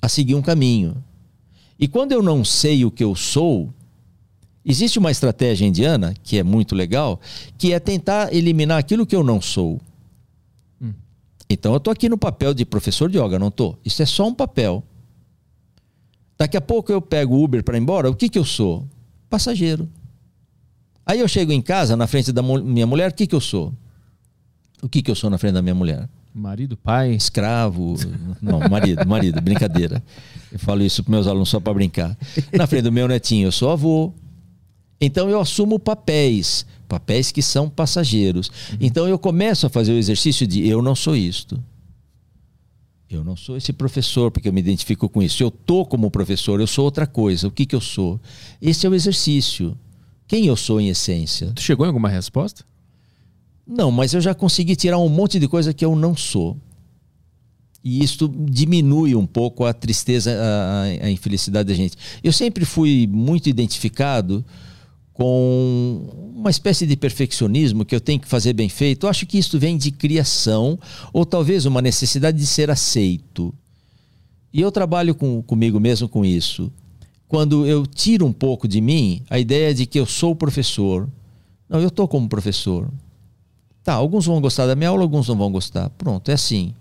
a 0.00 0.08
seguir 0.08 0.34
um 0.34 0.42
caminho. 0.42 1.02
E 1.78 1.88
quando 1.88 2.12
eu 2.12 2.22
não 2.22 2.44
sei 2.44 2.84
o 2.84 2.90
que 2.90 3.02
eu 3.02 3.14
sou, 3.14 3.72
Existe 4.64 4.98
uma 4.98 5.10
estratégia 5.10 5.66
indiana 5.66 6.14
que 6.22 6.38
é 6.38 6.42
muito 6.42 6.74
legal, 6.74 7.20
que 7.58 7.72
é 7.72 7.78
tentar 7.78 8.32
eliminar 8.32 8.78
aquilo 8.78 9.06
que 9.06 9.14
eu 9.14 9.22
não 9.22 9.40
sou. 9.40 9.80
Então 11.48 11.72
eu 11.72 11.76
estou 11.76 11.92
aqui 11.92 12.08
no 12.08 12.16
papel 12.16 12.54
de 12.54 12.64
professor 12.64 13.08
de 13.10 13.18
yoga, 13.18 13.38
não 13.38 13.48
estou. 13.48 13.78
Isso 13.84 14.02
é 14.02 14.06
só 14.06 14.26
um 14.26 14.34
papel. 14.34 14.82
Daqui 16.38 16.56
a 16.56 16.60
pouco 16.60 16.90
eu 16.90 17.00
pego 17.00 17.36
o 17.36 17.44
Uber 17.44 17.62
para 17.62 17.76
ir 17.76 17.80
embora, 17.80 18.10
o 18.10 18.14
que, 18.14 18.28
que 18.28 18.38
eu 18.38 18.44
sou? 18.44 18.88
Passageiro. 19.30 19.88
Aí 21.06 21.20
eu 21.20 21.28
chego 21.28 21.52
em 21.52 21.60
casa, 21.60 21.96
na 21.96 22.06
frente 22.06 22.32
da 22.32 22.42
minha 22.42 22.86
mulher, 22.86 23.10
o 23.10 23.14
que, 23.14 23.26
que 23.26 23.34
eu 23.34 23.40
sou? 23.40 23.72
O 24.82 24.88
que, 24.88 25.02
que 25.02 25.10
eu 25.10 25.14
sou 25.14 25.30
na 25.30 25.38
frente 25.38 25.54
da 25.54 25.62
minha 25.62 25.74
mulher? 25.74 26.08
Marido, 26.34 26.76
pai? 26.76 27.12
escravo. 27.12 27.94
Não, 28.42 28.58
marido, 28.68 29.06
marido, 29.06 29.40
brincadeira. 29.40 30.02
Eu 30.50 30.58
falo 30.58 30.82
isso 30.82 31.04
para 31.04 31.12
meus 31.12 31.26
alunos 31.28 31.48
só 31.48 31.60
para 31.60 31.74
brincar. 31.74 32.18
Na 32.52 32.66
frente 32.66 32.82
do 32.82 32.92
meu 32.92 33.06
netinho, 33.06 33.46
eu 33.46 33.52
sou 33.52 33.70
avô. 33.70 34.12
Então 35.00 35.28
eu 35.28 35.40
assumo 35.40 35.78
papéis, 35.78 36.64
papéis 36.88 37.30
que 37.30 37.42
são 37.42 37.68
passageiros. 37.68 38.50
Então 38.80 39.08
eu 39.08 39.18
começo 39.18 39.66
a 39.66 39.70
fazer 39.70 39.92
o 39.92 39.98
exercício 39.98 40.46
de 40.46 40.66
eu 40.66 40.80
não 40.80 40.94
sou 40.94 41.16
isto. 41.16 41.62
Eu 43.10 43.22
não 43.22 43.36
sou 43.36 43.56
esse 43.56 43.72
professor, 43.72 44.30
porque 44.30 44.48
eu 44.48 44.52
me 44.52 44.60
identifico 44.60 45.08
com 45.08 45.22
isso. 45.22 45.42
Eu 45.42 45.50
tô 45.50 45.84
como 45.84 46.10
professor, 46.10 46.60
eu 46.60 46.66
sou 46.66 46.84
outra 46.84 47.06
coisa. 47.06 47.46
O 47.46 47.50
que, 47.50 47.66
que 47.66 47.74
eu 47.74 47.80
sou? 47.80 48.20
Esse 48.60 48.86
é 48.86 48.90
o 48.90 48.94
exercício. 48.94 49.76
Quem 50.26 50.46
eu 50.46 50.56
sou 50.56 50.80
em 50.80 50.88
essência? 50.88 51.52
Tu 51.54 51.62
chegou 51.62 51.86
em 51.86 51.88
alguma 51.88 52.08
resposta? 52.08 52.64
Não, 53.66 53.90
mas 53.90 54.14
eu 54.14 54.20
já 54.20 54.34
consegui 54.34 54.74
tirar 54.74 54.98
um 54.98 55.08
monte 55.08 55.38
de 55.38 55.46
coisa 55.46 55.72
que 55.72 55.84
eu 55.84 55.94
não 55.94 56.16
sou. 56.16 56.56
E 57.82 58.02
isto 58.02 58.28
diminui 58.28 59.14
um 59.14 59.26
pouco 59.26 59.64
a 59.64 59.72
tristeza, 59.72 60.32
a, 60.32 60.82
a 61.06 61.10
infelicidade 61.10 61.68
da 61.68 61.74
gente. 61.74 61.96
Eu 62.22 62.32
sempre 62.32 62.64
fui 62.64 63.06
muito 63.06 63.48
identificado 63.48 64.44
com 65.14 66.32
uma 66.34 66.50
espécie 66.50 66.86
de 66.86 66.96
perfeccionismo 66.96 67.84
que 67.84 67.94
eu 67.94 68.00
tenho 68.00 68.20
que 68.20 68.28
fazer 68.28 68.52
bem 68.52 68.68
feito. 68.68 69.06
Eu 69.06 69.10
acho 69.10 69.24
que 69.24 69.38
isso 69.38 69.58
vem 69.58 69.78
de 69.78 69.92
criação 69.92 70.78
ou 71.12 71.24
talvez 71.24 71.64
uma 71.64 71.80
necessidade 71.80 72.36
de 72.36 72.46
ser 72.46 72.68
aceito. 72.68 73.54
E 74.52 74.60
eu 74.60 74.70
trabalho 74.70 75.14
com, 75.14 75.40
comigo 75.42 75.78
mesmo 75.80 76.08
com 76.08 76.24
isso. 76.24 76.70
Quando 77.28 77.64
eu 77.64 77.86
tiro 77.86 78.26
um 78.26 78.32
pouco 78.32 78.68
de 78.68 78.80
mim 78.80 79.22
a 79.30 79.38
ideia 79.38 79.72
de 79.72 79.86
que 79.86 79.98
eu 79.98 80.04
sou 80.04 80.34
professor. 80.34 81.08
Não, 81.68 81.80
eu 81.80 81.88
estou 81.88 82.06
como 82.06 82.28
professor. 82.28 82.90
Tá, 83.84 83.94
alguns 83.94 84.26
vão 84.26 84.40
gostar 84.40 84.66
da 84.66 84.74
minha 84.74 84.90
aula, 84.90 85.02
alguns 85.02 85.28
não 85.28 85.36
vão 85.36 85.50
gostar. 85.50 85.90
Pronto, 85.90 86.28
é 86.28 86.34
assim. 86.34 86.74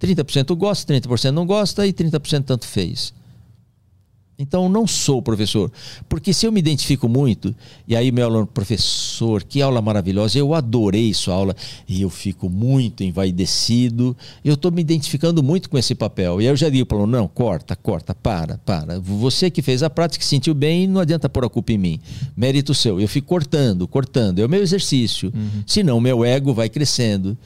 30% 0.00 0.54
gosta, 0.56 0.92
30% 0.92 1.30
não 1.30 1.46
gosta 1.46 1.86
e 1.86 1.92
30% 1.92 2.44
tanto 2.44 2.66
fez. 2.66 3.14
Então 4.38 4.64
eu 4.64 4.68
não 4.68 4.86
sou 4.86 5.22
professor. 5.22 5.72
Porque 6.08 6.32
se 6.34 6.46
eu 6.46 6.52
me 6.52 6.60
identifico 6.60 7.08
muito, 7.08 7.54
e 7.88 7.96
aí 7.96 8.12
meu 8.12 8.26
aluno, 8.26 8.46
professor, 8.46 9.42
que 9.42 9.62
aula 9.62 9.80
maravilhosa, 9.80 10.38
eu 10.38 10.54
adorei 10.54 11.14
sua 11.14 11.34
aula, 11.34 11.56
e 11.88 12.02
eu 12.02 12.10
fico 12.10 12.50
muito 12.50 13.02
envaidecido, 13.02 14.14
eu 14.44 14.54
estou 14.54 14.70
me 14.70 14.82
identificando 14.82 15.42
muito 15.42 15.70
com 15.70 15.78
esse 15.78 15.94
papel. 15.94 16.40
E 16.40 16.44
aí 16.44 16.52
eu 16.52 16.56
já 16.56 16.68
digo 16.68 16.84
para 16.84 16.96
o 16.96 17.00
aluno, 17.00 17.16
não, 17.16 17.26
corta, 17.26 17.74
corta, 17.74 18.14
para, 18.14 18.58
para. 18.58 19.00
Você 19.00 19.50
que 19.50 19.62
fez 19.62 19.82
a 19.82 19.88
prática, 19.88 20.22
que 20.22 20.28
sentiu 20.28 20.54
bem, 20.54 20.86
não 20.86 21.00
adianta 21.00 21.28
pôr 21.30 21.44
a 21.44 21.48
culpa 21.48 21.72
em 21.72 21.78
mim. 21.78 22.00
Mérito 22.36 22.74
seu. 22.74 23.00
Eu 23.00 23.08
fico 23.08 23.28
cortando, 23.28 23.88
cortando. 23.88 24.40
É 24.40 24.44
o 24.44 24.48
meu 24.48 24.62
exercício. 24.62 25.32
Senão 25.66 25.98
meu 25.98 26.24
ego 26.24 26.52
vai 26.52 26.68
crescendo. 26.68 27.38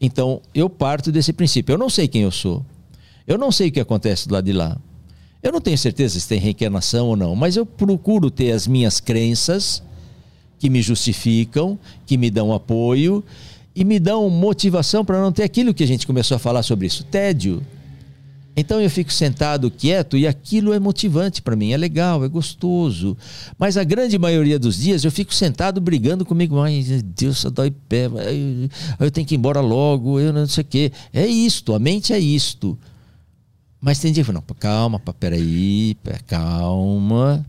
Então 0.00 0.40
eu 0.54 0.70
parto 0.70 1.12
desse 1.12 1.32
princípio. 1.32 1.74
Eu 1.74 1.78
não 1.78 1.90
sei 1.90 2.08
quem 2.08 2.22
eu 2.22 2.30
sou. 2.30 2.64
Eu 3.26 3.36
não 3.36 3.52
sei 3.52 3.68
o 3.68 3.72
que 3.72 3.80
acontece 3.80 4.26
do 4.26 4.32
lado 4.32 4.44
de 4.44 4.52
lá. 4.52 4.78
Eu 5.42 5.52
não 5.52 5.60
tenho 5.60 5.78
certeza 5.78 6.18
se 6.18 6.26
tem 6.26 6.40
reencarnação 6.40 7.06
ou 7.06 7.16
não, 7.16 7.36
mas 7.36 7.56
eu 7.56 7.64
procuro 7.64 8.30
ter 8.30 8.50
as 8.52 8.66
minhas 8.66 9.00
crenças 9.00 9.82
que 10.58 10.68
me 10.68 10.82
justificam, 10.82 11.78
que 12.04 12.16
me 12.16 12.30
dão 12.30 12.52
apoio 12.52 13.22
e 13.74 13.84
me 13.84 14.00
dão 14.00 14.28
motivação 14.28 15.04
para 15.04 15.20
não 15.20 15.30
ter 15.30 15.44
aquilo 15.44 15.72
que 15.72 15.84
a 15.84 15.86
gente 15.86 16.06
começou 16.06 16.34
a 16.34 16.38
falar 16.38 16.64
sobre 16.64 16.88
isso, 16.88 17.04
tédio. 17.04 17.62
Então 18.56 18.80
eu 18.80 18.90
fico 18.90 19.12
sentado 19.12 19.70
quieto 19.70 20.16
e 20.16 20.26
aquilo 20.26 20.72
é 20.72 20.80
motivante 20.80 21.40
para 21.40 21.54
mim, 21.54 21.70
é 21.70 21.76
legal, 21.76 22.24
é 22.24 22.28
gostoso. 22.28 23.16
Mas 23.56 23.76
a 23.76 23.84
grande 23.84 24.18
maioria 24.18 24.58
dos 24.58 24.78
dias 24.78 25.04
eu 25.04 25.12
fico 25.12 25.32
sentado 25.32 25.80
brigando 25.80 26.24
comigo, 26.24 26.58
ai 26.58 26.84
Deus, 27.14 27.38
só 27.38 27.50
dói 27.50 27.70
pé, 27.70 28.10
eu 28.98 29.12
tenho 29.12 29.24
que 29.24 29.36
ir 29.36 29.38
embora 29.38 29.60
logo, 29.60 30.18
eu 30.18 30.32
não 30.32 30.44
sei 30.48 30.62
o 30.62 30.66
quê. 30.66 30.92
É 31.12 31.24
isto, 31.24 31.72
a 31.72 31.78
mente 31.78 32.12
é 32.12 32.18
isto. 32.18 32.76
Mas 33.80 33.98
tem 33.98 34.12
dia 34.12 34.22
que 34.22 34.26
fala, 34.26 34.42
não, 34.46 34.54
calma, 34.56 34.98
pá, 34.98 35.12
peraí, 35.12 35.96
calma. 36.26 37.44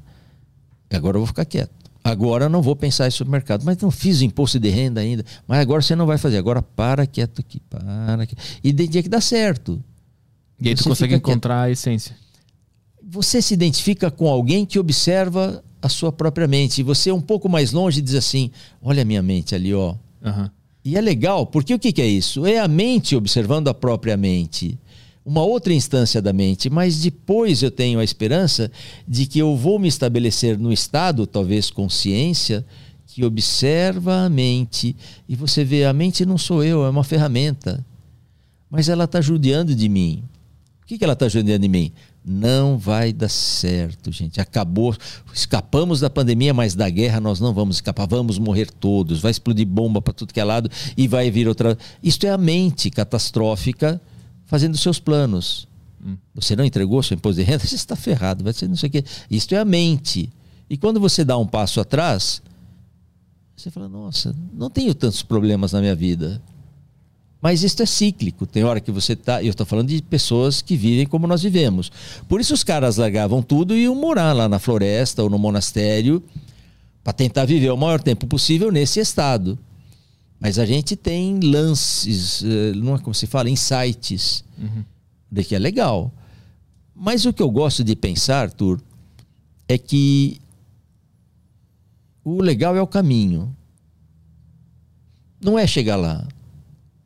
Agora 0.91 1.17
eu 1.17 1.21
vou 1.21 1.27
ficar 1.27 1.45
quieto. 1.45 1.71
Agora 2.03 2.45
eu 2.45 2.49
não 2.49 2.61
vou 2.61 2.75
pensar 2.75 3.07
em 3.07 3.11
supermercado. 3.11 3.63
Mas 3.63 3.77
não 3.77 3.91
fiz 3.91 4.21
o 4.21 4.23
imposto 4.23 4.59
de 4.59 4.69
renda 4.69 5.01
ainda. 5.01 5.23
Mas 5.47 5.59
agora 5.59 5.81
você 5.81 5.95
não 5.95 6.05
vai 6.05 6.17
fazer. 6.17 6.37
Agora 6.37 6.61
para 6.61 7.05
quieto 7.05 7.39
aqui, 7.41 7.59
para 7.69 8.23
aqui. 8.23 8.35
E 8.63 8.71
tem 8.73 8.87
dia 8.89 9.03
que 9.03 9.09
dá 9.09 9.21
certo. 9.21 9.83
E 10.61 10.69
aí 10.69 10.75
tu 10.75 10.83
Você 10.83 10.89
consegue 10.89 11.13
fica 11.15 11.25
quieto. 11.25 11.31
encontrar 11.35 11.61
a 11.63 11.71
essência. 11.71 12.15
Você 13.11 13.41
se 13.41 13.53
identifica 13.53 14.11
com 14.11 14.27
alguém 14.27 14.65
que 14.65 14.77
observa 14.79 15.63
a 15.81 15.89
sua 15.89 16.11
própria 16.11 16.47
mente. 16.47 16.79
E 16.79 16.83
você 16.83 17.09
é 17.09 17.13
um 17.13 17.21
pouco 17.21 17.49
mais 17.49 17.71
longe 17.71 18.01
diz 18.01 18.15
assim: 18.15 18.51
olha 18.81 19.01
a 19.01 19.05
minha 19.05 19.21
mente 19.21 19.55
ali, 19.55 19.73
ó. 19.73 19.95
Aham. 20.23 20.51
E 20.83 20.95
é 20.97 21.01
legal, 21.01 21.45
porque 21.45 21.73
o 21.73 21.79
que, 21.79 21.91
que 21.91 22.01
é 22.01 22.07
isso? 22.07 22.45
É 22.45 22.57
a 22.59 22.67
mente 22.67 23.15
observando 23.15 23.67
a 23.67 23.73
própria 23.73 24.15
mente. 24.15 24.79
Uma 25.29 25.43
outra 25.43 25.71
instância 25.71 26.19
da 26.23 26.33
mente, 26.33 26.71
mas 26.71 27.01
depois 27.01 27.61
eu 27.61 27.69
tenho 27.69 27.99
a 27.99 28.03
esperança 28.03 28.71
de 29.07 29.27
que 29.27 29.37
eu 29.37 29.55
vou 29.55 29.77
me 29.77 29.87
estabelecer 29.87 30.57
no 30.57 30.73
estado, 30.73 31.27
talvez 31.27 31.69
consciência, 31.69 32.65
que 33.05 33.23
observa 33.23 34.25
a 34.25 34.29
mente. 34.29 34.95
E 35.27 35.35
você 35.35 35.63
vê, 35.63 35.85
a 35.85 35.93
mente 35.93 36.25
não 36.25 36.35
sou 36.35 36.63
eu, 36.63 36.83
é 36.83 36.89
uma 36.89 37.03
ferramenta. 37.03 37.85
Mas 38.71 38.89
ela 38.89 39.03
está 39.03 39.21
judiando 39.21 39.75
de 39.75 39.87
mim. 39.87 40.23
O 40.81 40.87
que, 40.87 40.97
que 40.97 41.03
ela 41.03 41.13
está 41.13 41.29
judiando 41.29 41.61
de 41.61 41.69
mim? 41.69 41.91
Não 42.25 42.75
vai 42.75 43.13
dar 43.13 43.29
certo, 43.29 44.11
gente. 44.11 44.41
Acabou. 44.41 44.95
Escapamos 45.31 45.99
da 45.99 46.09
pandemia, 46.09 46.55
mas 46.55 46.73
da 46.73 46.89
guerra 46.89 47.21
nós 47.21 47.39
não 47.39 47.53
vamos 47.53 47.75
escapar. 47.75 48.07
Vamos 48.07 48.39
morrer 48.39 48.71
todos. 48.71 49.19
Vai 49.19 49.29
explodir 49.29 49.67
bomba 49.67 50.01
para 50.01 50.11
tudo 50.11 50.33
que 50.33 50.39
é 50.39 50.43
lado 50.43 50.71
e 50.97 51.07
vai 51.07 51.29
vir 51.29 51.47
outra. 51.47 51.77
Isto 52.01 52.25
é 52.25 52.31
a 52.31 52.37
mente 52.37 52.89
catastrófica 52.89 54.01
fazendo 54.49 54.75
seus 54.75 54.99
planos. 54.99 55.67
Hum. 56.03 56.17
Você 56.33 56.55
não 56.55 56.65
entregou 56.65 57.01
seu 57.03 57.15
imposto 57.15 57.39
de 57.39 57.47
renda, 57.47 57.63
você 57.65 57.75
está 57.75 57.95
ferrado. 57.95 58.43
Vai 58.43 58.51
ser 58.51 58.67
não 58.67 58.75
sei 58.75 58.89
o 58.89 58.91
quê. 58.91 59.05
Isto 59.29 59.53
é 59.53 59.59
a 59.59 59.65
mente. 59.65 60.29
E 60.69 60.75
quando 60.75 60.99
você 60.99 61.23
dá 61.23 61.37
um 61.37 61.47
passo 61.47 61.79
atrás, 61.79 62.41
você 63.55 63.69
fala: 63.69 63.87
Nossa, 63.87 64.35
não 64.51 64.69
tenho 64.69 64.93
tantos 64.93 65.21
problemas 65.21 65.71
na 65.71 65.79
minha 65.79 65.95
vida. 65.95 66.41
Mas 67.41 67.63
isso 67.63 67.81
é 67.81 67.85
cíclico. 67.85 68.45
Tem 68.45 68.65
hora 68.65 68.81
que 68.81 68.91
você 68.91 69.15
tá. 69.15 69.41
Eu 69.41 69.51
estou 69.51 69.65
falando 69.65 69.87
de 69.87 70.01
pessoas 70.01 70.61
que 70.61 70.75
vivem 70.75 71.05
como 71.05 71.25
nós 71.25 71.41
vivemos. 71.41 71.89
Por 72.27 72.41
isso 72.41 72.53
os 72.53 72.65
caras 72.65 72.97
largavam 72.97 73.41
tudo 73.41 73.75
e 73.75 73.83
iam 73.83 73.95
morar 73.95 74.33
lá 74.33 74.49
na 74.49 74.59
floresta 74.59 75.23
ou 75.23 75.29
no 75.29 75.39
monastério 75.39 76.21
para 77.01 77.13
tentar 77.13 77.45
viver 77.45 77.69
o 77.69 77.77
maior 77.77 78.01
tempo 78.01 78.27
possível 78.27 78.71
nesse 78.71 78.99
estado. 78.99 79.57
Mas 80.39 80.57
a 80.57 80.65
gente 80.65 80.95
tem 80.95 81.39
lances, 81.39 82.43
eh, 82.43 82.73
não 82.75 82.95
é 82.95 82.99
como 82.99 83.13
se 83.13 83.27
fala, 83.27 83.49
insights, 83.49 84.43
uhum. 84.57 84.85
de 85.29 85.43
que 85.43 85.53
é 85.53 85.59
legal. 85.59 86.13
Mas 86.95 87.25
o 87.25 87.33
que 87.33 87.41
eu 87.41 87.51
gosto 87.51 87.83
de 87.83 87.95
pensar, 87.95 88.43
Arthur, 88.43 88.81
é 89.67 89.77
que 89.77 90.39
o 92.23 92.41
legal 92.41 92.75
é 92.75 92.81
o 92.81 92.87
caminho. 92.87 93.55
Não 95.41 95.57
é 95.57 95.65
chegar 95.65 95.95
lá. 95.95 96.27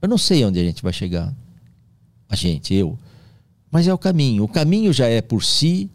Eu 0.01 0.07
não 0.07 0.17
sei 0.17 0.43
onde 0.45 0.59
a 0.59 0.63
gente 0.63 0.83
vai 0.83 0.93
chegar. 0.93 1.33
A 2.27 2.35
gente, 2.35 2.73
eu. 2.73 2.97
Mas 3.71 3.87
é 3.87 3.93
o 3.93 3.97
caminho. 3.97 4.43
O 4.43 4.47
caminho 4.47 4.91
já 4.91 5.07
é 5.07 5.21
por 5.21 5.43
si 5.43 5.89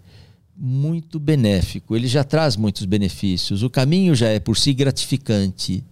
muito 0.56 1.20
benéfico. 1.20 1.94
Ele 1.94 2.08
já 2.08 2.24
traz 2.24 2.56
muitos 2.56 2.84
benefícios. 2.84 3.62
O 3.62 3.70
caminho 3.70 4.14
já 4.14 4.28
é 4.28 4.40
por 4.40 4.56
si 4.56 4.72
gratificante. 4.72 5.84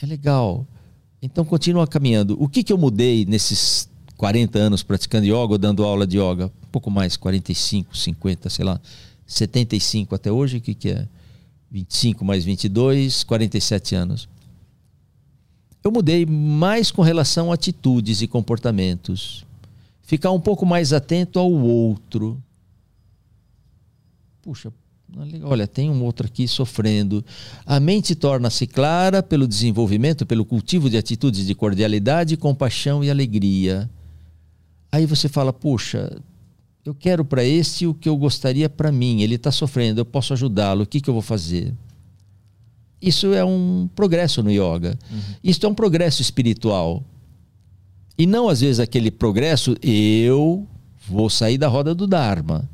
É 0.00 0.06
legal. 0.06 0.66
Então 1.24 1.44
continua 1.44 1.86
caminhando. 1.86 2.36
O 2.40 2.48
que, 2.48 2.62
que 2.62 2.72
eu 2.72 2.78
mudei 2.78 3.24
nesses 3.24 3.88
40 4.16 4.58
anos 4.58 4.82
praticando 4.82 5.26
yoga 5.26 5.52
ou 5.52 5.58
dando 5.58 5.84
aula 5.84 6.06
de 6.06 6.18
yoga? 6.18 6.46
Um 6.46 6.70
pouco 6.70 6.90
mais, 6.90 7.16
45, 7.16 7.96
50, 7.96 8.50
sei 8.50 8.64
lá. 8.64 8.80
75 9.26 10.14
até 10.14 10.30
hoje, 10.30 10.58
o 10.58 10.60
que, 10.60 10.74
que 10.74 10.90
é? 10.90 11.08
25 11.70 12.24
mais 12.24 12.44
22, 12.44 13.24
47 13.24 13.94
anos 13.94 14.28
eu 15.84 15.92
mudei 15.92 16.24
mais 16.24 16.90
com 16.90 17.02
relação 17.02 17.52
a 17.52 17.54
atitudes 17.54 18.22
e 18.22 18.26
comportamentos. 18.26 19.44
Ficar 20.02 20.30
um 20.30 20.40
pouco 20.40 20.64
mais 20.64 20.94
atento 20.94 21.38
ao 21.38 21.52
outro. 21.52 22.42
Puxa, 24.40 24.72
olha, 25.42 25.66
tem 25.66 25.90
um 25.90 26.02
outro 26.02 26.26
aqui 26.26 26.46
sofrendo. 26.48 27.24
A 27.64 27.78
mente 27.78 28.14
torna-se 28.14 28.66
clara 28.66 29.22
pelo 29.22 29.46
desenvolvimento, 29.46 30.26
pelo 30.26 30.44
cultivo 30.44 30.90
de 30.90 30.96
atitudes 30.96 31.46
de 31.46 31.54
cordialidade, 31.54 32.36
compaixão 32.36 33.02
e 33.02 33.10
alegria. 33.10 33.88
Aí 34.90 35.06
você 35.06 35.28
fala, 35.28 35.52
puxa, 35.52 36.16
eu 36.84 36.94
quero 36.94 37.24
para 37.24 37.44
este 37.44 37.86
o 37.86 37.94
que 37.94 38.08
eu 38.08 38.16
gostaria 38.16 38.68
para 38.68 38.92
mim. 38.92 39.22
Ele 39.22 39.36
está 39.36 39.50
sofrendo, 39.50 40.00
eu 40.00 40.04
posso 40.04 40.32
ajudá-lo. 40.32 40.82
O 40.82 40.86
que, 40.86 41.00
que 41.00 41.08
eu 41.08 41.14
vou 41.14 41.22
fazer? 41.22 41.72
Isso 43.00 43.32
é 43.34 43.44
um 43.44 43.88
progresso 43.94 44.42
no 44.42 44.50
yoga. 44.50 44.98
Uhum. 45.10 45.20
Isso 45.42 45.64
é 45.64 45.68
um 45.68 45.74
progresso 45.74 46.22
espiritual. 46.22 47.02
E 48.16 48.26
não, 48.26 48.48
às 48.48 48.60
vezes, 48.60 48.80
aquele 48.80 49.10
progresso, 49.10 49.76
eu 49.82 50.66
vou 51.08 51.28
sair 51.28 51.58
da 51.58 51.68
roda 51.68 51.94
do 51.94 52.06
Dharma. 52.06 52.68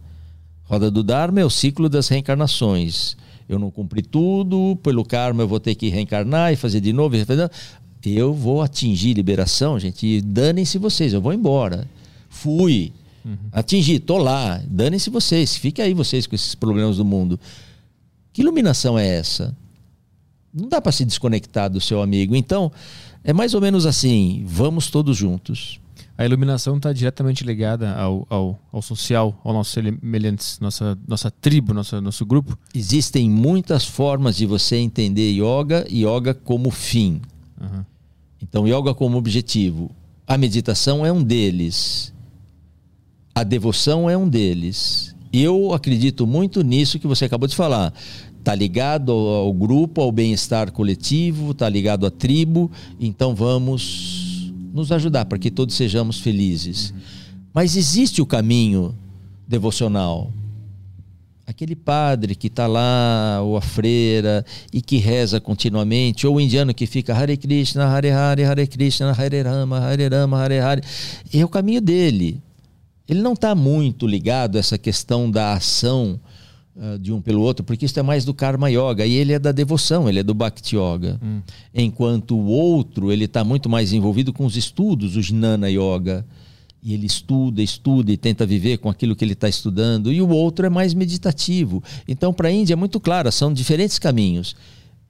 Roda 0.71 0.89
do 0.89 1.03
Dharma 1.03 1.41
é 1.41 1.45
o 1.45 1.51
ciclo 1.51 1.89
das 1.89 2.07
reencarnações. 2.07 3.17
Eu 3.49 3.59
não 3.59 3.73
cumpri 3.73 4.03
tudo, 4.03 4.79
pelo 4.85 5.05
karma 5.05 5.43
eu 5.43 5.49
vou 5.49 5.59
ter 5.59 5.75
que 5.75 5.89
reencarnar 5.89 6.53
e 6.53 6.57
fazer 6.57 6.81
de 6.81 6.93
novo. 6.93 7.17
Eu 8.05 8.33
vou 8.33 8.63
atingir 8.63 9.15
liberação, 9.15 9.81
gente, 9.81 10.07
e 10.07 10.21
danem-se 10.21 10.79
vocês, 10.79 11.13
eu 11.13 11.21
vou 11.21 11.33
embora. 11.33 11.89
Fui, 12.29 12.93
uhum. 13.25 13.37
atingi, 13.51 13.99
tô 13.99 14.17
lá, 14.17 14.63
danem-se 14.65 15.11
vocês, 15.11 15.57
fiquem 15.57 15.87
aí 15.87 15.93
vocês 15.93 16.29
com 16.29 16.37
esses 16.37 16.55
problemas 16.55 16.99
do 16.99 17.05
mundo. 17.05 17.41
Que 18.33 18.41
iluminação 18.41 18.97
é 18.97 19.09
essa? 19.09 19.53
Não 20.55 20.69
dá 20.69 20.81
para 20.81 20.93
se 20.93 21.05
desconectar 21.05 21.69
do 21.69 21.81
seu 21.81 22.01
amigo. 22.01 22.37
Então, 22.37 22.71
é 23.25 23.33
mais 23.33 23.55
ou 23.55 23.61
menos 23.61 23.87
assim: 23.87 24.45
vamos 24.47 24.89
todos 24.89 25.17
juntos. 25.17 25.81
A 26.21 26.27
iluminação 26.27 26.77
está 26.77 26.93
diretamente 26.93 27.43
ligada 27.43 27.95
ao, 27.95 28.27
ao, 28.29 28.61
ao, 28.71 28.83
social, 28.83 29.41
aos 29.43 29.55
nossos 29.55 29.73
semelhantes, 29.73 30.61
nossa, 30.61 30.99
nossa 31.09 31.31
tribo, 31.31 31.73
nosso, 31.73 31.99
nosso 31.99 32.27
grupo? 32.27 32.59
Existem 32.75 33.31
muitas 33.31 33.87
formas 33.87 34.37
de 34.37 34.45
você 34.45 34.77
entender 34.77 35.31
yoga 35.31 35.87
e 35.89 36.05
yoga 36.05 36.35
como 36.35 36.71
fim. 36.71 37.23
Uhum. 37.59 37.83
Então, 38.43 38.69
yoga 38.69 38.93
como 38.93 39.17
objetivo. 39.17 39.91
A 40.27 40.37
meditação 40.37 41.07
é 41.07 41.11
um 41.11 41.23
deles. 41.23 42.13
A 43.35 43.43
devoção 43.43 44.11
é 44.11 44.15
um 44.15 44.29
deles. 44.29 45.17
Eu 45.33 45.73
acredito 45.73 46.27
muito 46.27 46.61
nisso 46.61 46.99
que 46.99 47.07
você 47.07 47.25
acabou 47.25 47.49
de 47.49 47.57
falar. 47.57 47.95
Está 48.39 48.55
ligado 48.55 49.11
ao, 49.11 49.55
grupo, 49.55 50.03
ao 50.03 50.13
bem-estar 50.13 50.71
coletivo, 50.71 51.53
está 51.53 51.67
ligado 51.67 52.05
à 52.05 52.11
tribo, 52.11 52.71
então 53.01 53.35
vamos 53.35 54.20
nos 54.73 54.93
ajudar 54.93 55.25
para 55.25 55.39
que 55.39 55.51
todos 55.51 55.75
sejamos 55.75 56.21
felizes. 56.21 56.95
Mas 57.53 57.77
existe 57.77 58.23
o 58.23 58.27
caminho 58.27 58.97
devocional. 59.47 60.33
Aquele 61.47 61.75
padre 61.75 62.37
que 62.37 62.47
está 62.47 62.69
lá, 62.69 63.41
ou 63.43 63.57
a 63.57 63.61
freira, 63.61 64.45
e 64.73 64.81
que 64.81 64.99
reza 64.99 65.41
continuamente, 65.41 66.27
ou 66.27 66.37
o 66.37 66.41
indiano 66.41 66.73
que 66.73 66.87
fica 66.87 67.13
Hare 67.13 67.37
Krishna, 67.37 67.87
Hare 67.87 68.11
Hare, 68.11 68.45
Hare 68.45 68.67
Krishna, 68.69 69.11
Hare 69.11 69.43
Rama, 69.43 69.79
Hare 69.81 70.09
Rama, 70.09 70.41
Hare 70.41 70.59
Hare. 70.61 70.83
É 71.35 71.45
o 71.45 71.49
caminho 71.49 71.81
dele. 71.81 72.41
Ele 73.09 73.21
não 73.21 73.33
está 73.33 73.57
muito 73.57 74.07
ligado 74.07 74.55
a 74.55 74.61
essa 74.61 74.79
questão 74.79 75.29
da 75.29 75.55
ação 75.55 76.21
uh, 76.77 76.99
de 76.99 77.13
um 77.13 77.21
pelo 77.21 77.43
outro, 77.43 77.65
porque 77.65 77.87
isso 77.87 77.99
é 77.99 78.03
mais 78.03 78.25
do 78.25 78.35
Karma 78.35 78.71
Yoga 78.71 79.07
e 79.07 79.15
ele 79.15 79.33
é 79.33 79.39
da 79.39 79.53
devoção, 79.53 80.09
ele 80.09 80.21
é 80.21 80.23
do 80.23 80.35
Bhakti 80.35 80.77
Yoga. 80.77 81.19
Hum. 81.23 81.41
Enquanto 81.75 82.37
o 82.37 82.47
outro, 82.47 83.13
ele 83.13 83.25
está 83.25 83.45
muito 83.45 83.69
mais 83.69 83.93
envolvido 83.93 84.33
com 84.33 84.45
os 84.45 84.57
estudos, 84.57 85.17
o 85.17 85.23
Jnana 85.23 85.69
Yoga. 85.71 86.25
E 86.83 86.95
ele 86.95 87.07
estuda, 87.07 87.63
estuda 87.63 88.11
e 88.11 88.17
tenta 88.17 88.47
viver 88.47 88.79
com 88.79 88.89
aquilo 88.89 89.15
que 89.15 89.23
ele 89.23 89.35
está 89.35 89.49
estudando. 89.49 90.11
E 90.11 90.23
o 90.23 90.29
outro 90.31 90.65
é 90.65 90.71
mais 90.71 90.95
meditativo. 90.95 91.83
Então, 92.09 92.33
para 92.33 92.49
a 92.49 92.53
Índia 92.53 92.73
é 92.73 92.77
muito 92.77 92.99
claro, 92.99 93.31
são 93.31 93.53
diferentes 93.53 93.99
caminhos. 93.99 94.57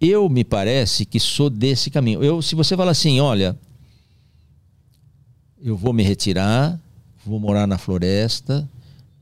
Eu 0.01 0.29
me 0.29 0.43
parece 0.43 1.05
que 1.05 1.21
sou 1.21 1.49
desse 1.49 1.89
caminho. 1.89 2.25
Eu, 2.25 2.43
se 2.43 2.57
você 2.57 2.77
fala 2.77 2.91
assim, 2.91 3.21
olha, 3.21 3.57
eu 5.63 5.77
vou 5.77 5.93
me 5.93 6.03
retirar, 6.03 6.81
vou 7.25 7.39
morar 7.39 7.67
na 7.67 7.79
floresta, 7.79 8.69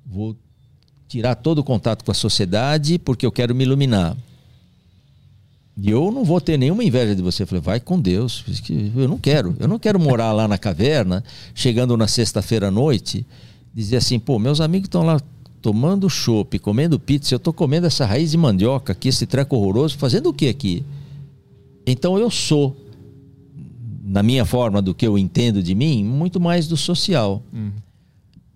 vou 0.07 0.37
tirar 1.09 1.35
todo 1.35 1.59
o 1.59 1.65
contato 1.65 2.05
com 2.05 2.11
a 2.11 2.15
sociedade 2.15 2.99
porque 2.99 3.25
eu 3.25 3.33
quero 3.33 3.55
me 3.55 3.65
iluminar. 3.65 4.17
E 5.81 5.91
eu 5.91 6.11
não 6.11 6.25
vou 6.25 6.41
ter 6.41 6.59
nenhuma 6.59 6.85
inveja 6.85 7.15
de 7.15 7.23
você. 7.23 7.45
Eu 7.45 7.47
falei, 7.47 7.63
vai 7.63 7.81
com 7.81 8.01
Deus. 8.01 8.45
Eu 8.97 9.09
não 9.09 9.17
quero. 9.17 9.57
Eu 9.59 9.69
não 9.69 9.79
quero 9.79 9.99
morar 9.99 10.33
lá 10.33 10.47
na 10.49 10.59
caverna, 10.59 11.25
chegando 11.55 11.97
na 11.97 12.09
sexta-feira 12.09 12.69
à 12.69 12.71
noite, 12.71 13.25
dizer 13.73 13.97
assim, 13.97 14.19
pô, 14.19 14.39
meus 14.41 14.61
amigos 14.61 14.87
estão 14.87 15.05
lá 15.05 15.21
tomando 15.63 16.11
chopp, 16.11 16.59
comendo 16.59 16.99
pizza, 16.99 17.35
eu 17.35 17.37
estou 17.37 17.53
comendo 17.53 17.87
essa 17.87 18.05
raiz 18.05 18.33
de 18.33 18.37
mandioca 18.37 18.93
aqui, 18.93 19.09
esse 19.09 19.27
treco 19.27 19.57
horroroso, 19.57 19.97
fazendo 19.99 20.31
o 20.31 20.33
que 20.33 20.49
aqui? 20.49 20.85
Então 21.87 22.19
eu 22.19 22.31
sou, 22.31 22.77
na 24.05 24.23
minha 24.23 24.45
forma 24.45 24.83
do 24.83 24.95
que 24.95 25.07
eu 25.07 25.17
entendo 25.17 25.63
de 25.63 25.75
mim, 25.75 26.05
muito 26.05 26.41
mais 26.41 26.67
do 26.67 26.77
social. 26.77 27.43
Uhum 27.53 27.88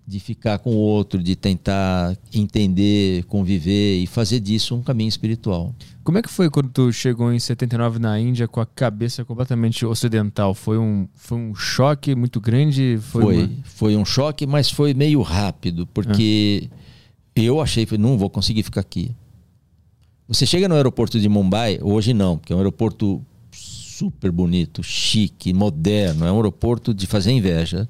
de 0.05 0.19
ficar 0.19 0.59
com 0.59 0.71
o 0.71 0.77
outro, 0.77 1.23
de 1.23 1.35
tentar 1.35 2.17
entender, 2.33 3.23
conviver 3.23 3.99
e 3.99 4.07
fazer 4.07 4.39
disso 4.39 4.75
um 4.75 4.81
caminho 4.81 5.07
espiritual. 5.07 5.73
Como 6.03 6.17
é 6.17 6.21
que 6.21 6.29
foi 6.29 6.49
quando 6.49 6.69
tu 6.69 6.91
chegou 6.91 7.31
em 7.31 7.39
79 7.39 7.99
na 7.99 8.19
Índia 8.19 8.47
com 8.47 8.59
a 8.59 8.65
cabeça 8.65 9.23
completamente 9.23 9.85
ocidental? 9.85 10.53
Foi 10.53 10.77
um, 10.77 11.07
foi 11.15 11.37
um 11.37 11.55
choque 11.55 12.13
muito 12.15 12.41
grande? 12.41 12.99
Foi, 13.01 13.21
foi, 13.21 13.43
uma... 13.43 13.49
foi 13.63 13.95
um 13.95 14.03
choque, 14.03 14.45
mas 14.45 14.69
foi 14.69 14.93
meio 14.93 15.21
rápido, 15.21 15.87
porque 15.87 16.69
ah. 16.69 16.75
eu 17.35 17.61
achei, 17.61 17.87
não 17.97 18.17
vou 18.17 18.29
conseguir 18.29 18.63
ficar 18.63 18.81
aqui. 18.81 19.11
Você 20.27 20.45
chega 20.45 20.67
no 20.67 20.75
aeroporto 20.75 21.19
de 21.19 21.29
Mumbai, 21.29 21.79
hoje 21.81 22.13
não, 22.13 22.37
porque 22.37 22.51
é 22.51 22.55
um 22.55 22.59
aeroporto 22.59 23.23
super 23.51 24.31
bonito, 24.31 24.83
chique, 24.83 25.53
moderno, 25.53 26.25
é 26.25 26.31
um 26.31 26.35
aeroporto 26.35 26.93
de 26.93 27.07
fazer 27.07 27.31
inveja. 27.31 27.87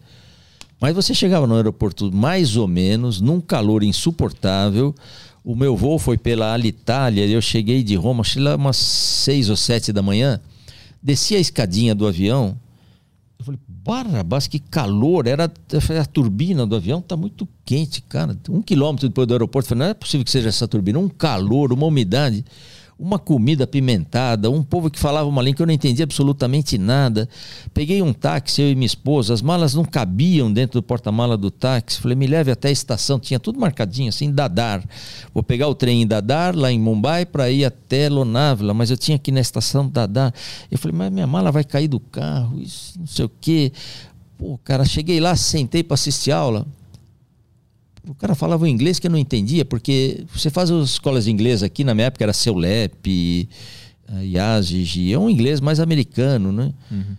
Mas 0.84 0.94
você 0.94 1.14
chegava 1.14 1.48
no 1.48 1.56
aeroporto 1.56 2.12
mais 2.12 2.58
ou 2.58 2.68
menos, 2.68 3.22
num 3.22 3.40
calor 3.40 3.84
insuportável. 3.84 4.94
O 5.42 5.56
meu 5.56 5.78
voo 5.78 5.98
foi 5.98 6.18
pela 6.18 6.52
Alitalia, 6.52 7.26
eu 7.26 7.42
cheguei 7.42 7.82
de 7.82 7.96
Roma, 7.96 8.20
achei 8.20 8.42
lá 8.44 8.58
umas 8.58 8.76
seis 8.76 9.50
ou 9.50 9.56
sete 9.56 9.94
da 9.94 10.02
manhã. 10.02 10.42
Desci 11.02 11.38
a 11.38 11.40
escadinha 11.40 11.96
do 11.96 12.06
avião, 12.06 12.58
Eu 13.40 13.46
falei, 13.46 13.62
Barrabás, 13.66 14.46
que 14.46 14.60
calor! 14.60 15.26
Era 15.26 15.46
a 15.46 16.06
turbina 16.06 16.66
do 16.66 16.76
avião, 16.76 17.02
tá 17.02 17.16
muito 17.16 17.48
quente, 17.64 18.02
cara. 18.02 18.38
Um 18.50 18.62
quilômetro 18.62 19.08
depois 19.08 19.26
do 19.26 19.34
aeroporto, 19.34 19.68
eu 19.68 19.70
falei, 19.70 19.86
não 19.86 19.92
é 19.92 19.94
possível 19.94 20.26
que 20.26 20.32
seja 20.32 20.50
essa 20.50 20.68
turbina. 20.68 21.00
Um 21.00 21.08
calor, 21.08 21.72
uma 21.72 21.86
umidade 21.86 22.44
uma 23.04 23.20
comida 23.20 23.66
apimentada, 23.66 24.50
um 24.50 24.64
povo 24.64 24.90
que 24.90 24.98
falava 24.98 25.28
uma 25.28 25.42
língua 25.42 25.58
que 25.58 25.62
eu 25.62 25.68
não 25.68 25.74
entendia 25.74 26.06
absolutamente 26.06 26.78
nada. 26.78 27.28
Peguei 27.74 28.02
um 28.02 28.14
táxi, 28.14 28.62
eu 28.62 28.72
e 28.72 28.76
minha 28.76 28.86
esposa, 28.86 29.34
as 29.34 29.42
malas 29.42 29.74
não 29.74 29.84
cabiam 29.84 30.52
dentro 30.52 30.80
do 30.80 30.84
porta-mala 30.84 31.38
do 31.38 31.52
táxi. 31.52 32.00
Falei, 32.00 32.16
me 32.16 32.26
leve 32.26 32.50
até 32.50 32.70
a 32.70 32.72
estação, 32.72 33.20
tinha 33.20 33.42
tudo 33.42 33.60
marcadinho 33.60 34.08
assim, 34.08 34.32
Dadar. 34.32 34.82
Vou 35.34 35.44
pegar 35.44 35.68
o 35.68 35.76
trem 35.76 36.04
em 36.04 36.08
Dadar, 36.08 36.56
lá 36.56 36.72
em 36.72 36.80
Mumbai, 36.80 37.26
para 37.26 37.52
ir 37.52 37.66
até 37.66 38.08
Lonávila, 38.08 38.74
mas 38.74 38.90
eu 38.90 38.96
tinha 38.96 39.20
que 39.20 39.32
ir 39.32 39.34
na 39.34 39.42
estação 39.42 39.86
Dadar. 39.86 40.34
Eu 40.72 40.78
falei, 40.78 40.98
mas 40.98 41.12
minha 41.12 41.28
mala 41.28 41.52
vai 41.52 41.66
cair 41.66 41.90
do 41.90 42.00
carro, 42.00 42.62
isso, 42.62 42.98
não 42.98 43.08
sei 43.08 43.26
o 43.26 43.32
quê. 43.42 43.74
Pô, 44.38 44.58
cara, 44.64 44.86
cheguei 44.86 45.20
lá, 45.20 45.36
sentei 45.36 45.84
para 45.84 45.96
assistir 45.96 46.32
aula. 46.32 46.66
O 48.08 48.14
cara 48.14 48.36
falava 48.36 48.66
um 48.66 48.68
inglês 48.68 49.00
que 49.00 49.08
eu 49.08 49.12
não 49.12 49.18
entendia, 49.18 49.64
porque 49.64 50.26
você 50.34 50.50
faz 50.50 50.70
as 50.70 50.90
escolas 50.90 51.26
de 51.26 51.32
inglês 51.32 51.64
aqui, 51.64 51.84
na 51.84 51.94
minha 51.94 52.08
época 52.08 52.26
era 52.26 52.34
Seulep, 52.34 53.50
eh, 54.10 54.26
Yazigi, 54.26 55.14
é 55.14 55.18
um 55.18 55.30
inglês 55.30 55.62
mais 55.62 55.80
americano, 55.80 56.52
né? 56.52 56.74
Uhum. 56.92 57.16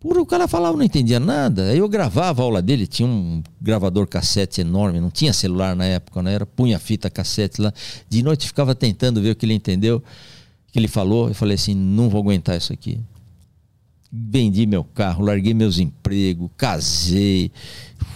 Por 0.00 0.18
o 0.18 0.26
cara 0.26 0.46
falava, 0.46 0.76
não 0.76 0.84
entendia 0.84 1.18
nada. 1.18 1.70
Aí 1.70 1.78
eu 1.78 1.88
gravava 1.88 2.42
a 2.42 2.44
aula 2.44 2.60
dele, 2.60 2.86
tinha 2.86 3.08
um 3.08 3.42
gravador 3.60 4.06
cassete 4.06 4.60
enorme, 4.60 5.00
não 5.00 5.10
tinha 5.10 5.32
celular 5.32 5.74
na 5.74 5.84
época, 5.84 6.22
né? 6.22 6.34
Era 6.34 6.46
punha 6.46 6.78
fita 6.78 7.08
cassete 7.08 7.60
lá. 7.60 7.72
De 8.08 8.22
noite 8.22 8.46
ficava 8.46 8.74
tentando 8.74 9.20
ver 9.22 9.30
o 9.30 9.34
que 9.34 9.46
ele 9.46 9.54
entendeu, 9.54 9.96
o 9.96 10.72
que 10.72 10.78
ele 10.78 10.88
falou. 10.88 11.28
Eu 11.28 11.34
falei 11.34 11.54
assim, 11.54 11.74
não 11.74 12.08
vou 12.08 12.20
aguentar 12.20 12.56
isso 12.56 12.72
aqui. 12.72 13.00
Vendi 14.12 14.66
meu 14.66 14.84
carro, 14.84 15.24
larguei 15.24 15.52
meus 15.52 15.78
empregos, 15.78 16.48
casei, 16.56 17.50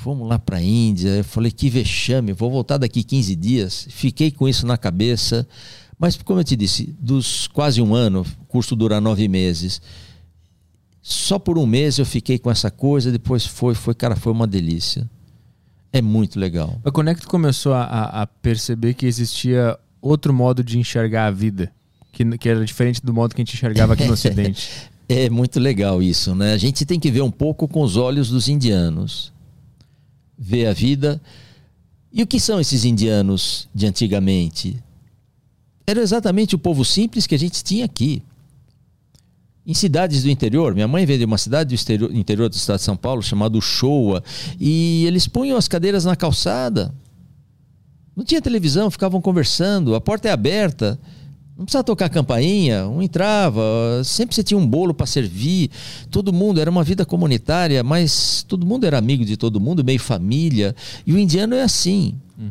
fomos 0.03 0.29
lá 0.29 0.39
para 0.39 0.59
a 0.59 0.63
Índia. 0.63 1.09
Eu 1.09 1.25
falei, 1.25 1.51
que 1.51 1.69
vexame, 1.69 2.33
vou 2.33 2.51
voltar 2.51 2.79
daqui 2.79 3.03
15 3.03 3.37
dias. 3.37 3.87
Fiquei 3.91 4.31
com 4.31 4.49
isso 4.49 4.67
na 4.67 4.79
cabeça. 4.79 5.47
Mas, 5.99 6.17
como 6.17 6.41
eu 6.41 6.45
te 6.45 6.57
disse, 6.57 6.97
dos 6.99 7.47
quase 7.47 7.83
um 7.83 7.95
ano, 7.95 8.25
o 8.41 8.47
curso 8.47 8.75
dura 8.75 9.01
nove 9.01 9.29
meses. 9.29 9.83
Só 11.03 11.39
por 11.39 11.59
um 11.59 11.67
mês 11.67 11.99
eu 11.99 12.07
fiquei 12.07 12.39
com 12.39 12.51
essa 12.51 12.71
coisa, 12.71 13.11
depois 13.11 13.45
foi, 13.47 13.75
foi, 13.75 13.95
cara, 13.95 14.17
foi 14.17 14.33
uma 14.33 14.47
delícia. 14.47 15.09
É 15.93 16.01
muito 16.01 16.39
legal. 16.39 16.81
Mas 16.85 16.93
quando 16.93 17.09
é 17.09 17.15
que 17.15 17.21
tu 17.21 17.29
começou 17.29 17.75
a, 17.75 18.23
a 18.23 18.27
perceber 18.27 18.95
que 18.95 19.07
existia 19.07 19.79
outro 20.01 20.33
modo 20.33 20.63
de 20.63 20.79
enxergar 20.79 21.27
a 21.27 21.31
vida? 21.31 21.73
Que, 22.13 22.25
que 22.39 22.49
era 22.49 22.65
diferente 22.65 23.05
do 23.05 23.13
modo 23.13 23.35
que 23.35 23.41
a 23.41 23.45
gente 23.45 23.55
enxergava 23.55 23.95
aqui 23.95 24.05
no 24.05 24.13
Ocidente? 24.15 24.90
É 25.13 25.29
muito 25.29 25.59
legal 25.59 26.01
isso, 26.01 26.37
né? 26.37 26.53
A 26.53 26.57
gente 26.57 26.87
tem 26.87 27.01
que 27.01 27.11
ver 27.11 27.23
um 27.23 27.33
pouco 27.33 27.67
com 27.67 27.83
os 27.83 27.97
olhos 27.97 28.31
dos 28.31 28.49
indianos 28.49 29.33
ver 30.39 30.67
a 30.67 30.73
vida. 30.73 31.21
E 32.13 32.23
o 32.23 32.27
que 32.29 32.39
são 32.39 32.61
esses 32.61 32.85
indianos 32.85 33.69
de 33.75 33.89
antigamente? 33.89 34.81
Era 35.85 36.01
exatamente 36.01 36.55
o 36.55 36.59
povo 36.61 36.85
simples 36.85 37.27
que 37.27 37.35
a 37.35 37.39
gente 37.39 37.65
tinha 37.65 37.87
aqui. 37.87 38.23
Em 39.67 39.75
cidades 39.75 40.23
do 40.23 40.31
interior, 40.31 40.75
minha 40.75 40.87
mãe 40.87 41.05
veio 41.05 41.19
de 41.19 41.25
uma 41.25 41.39
cidade 41.39 41.71
do 41.71 41.75
exterior, 41.75 42.15
interior 42.15 42.49
do 42.49 42.55
estado 42.55 42.79
de 42.79 42.85
São 42.85 42.97
Paulo, 42.97 43.21
chamada 43.21 43.61
Showa, 43.61 44.23
e 44.61 45.05
eles 45.07 45.27
punham 45.27 45.59
as 45.59 45.67
cadeiras 45.67 46.05
na 46.05 46.15
calçada. 46.15 46.95
Não 48.15 48.25
tinha 48.25 48.41
televisão, 48.41 48.89
ficavam 48.89 49.21
conversando, 49.21 49.97
a 49.97 50.01
porta 50.01 50.29
é 50.29 50.31
aberta. 50.31 51.01
Não 51.61 51.67
precisava 51.67 51.85
tocar 51.85 52.09
campainha, 52.09 52.89
um 52.89 53.03
entrava, 53.03 53.61
sempre 54.03 54.35
você 54.35 54.43
tinha 54.43 54.57
um 54.57 54.67
bolo 54.67 54.95
para 54.95 55.05
servir, 55.05 55.71
todo 56.11 56.33
mundo, 56.33 56.59
era 56.59 56.71
uma 56.71 56.83
vida 56.83 57.05
comunitária, 57.05 57.85
mas 57.85 58.43
todo 58.49 58.65
mundo 58.65 58.87
era 58.87 58.97
amigo 58.97 59.27
de 59.27 59.37
todo 59.37 59.61
mundo, 59.61 59.85
meio 59.85 60.01
família. 60.01 60.75
E 61.07 61.13
o 61.13 61.19
indiano 61.19 61.55
é 61.55 61.61
assim. 61.63 62.15
Hum. 62.41 62.49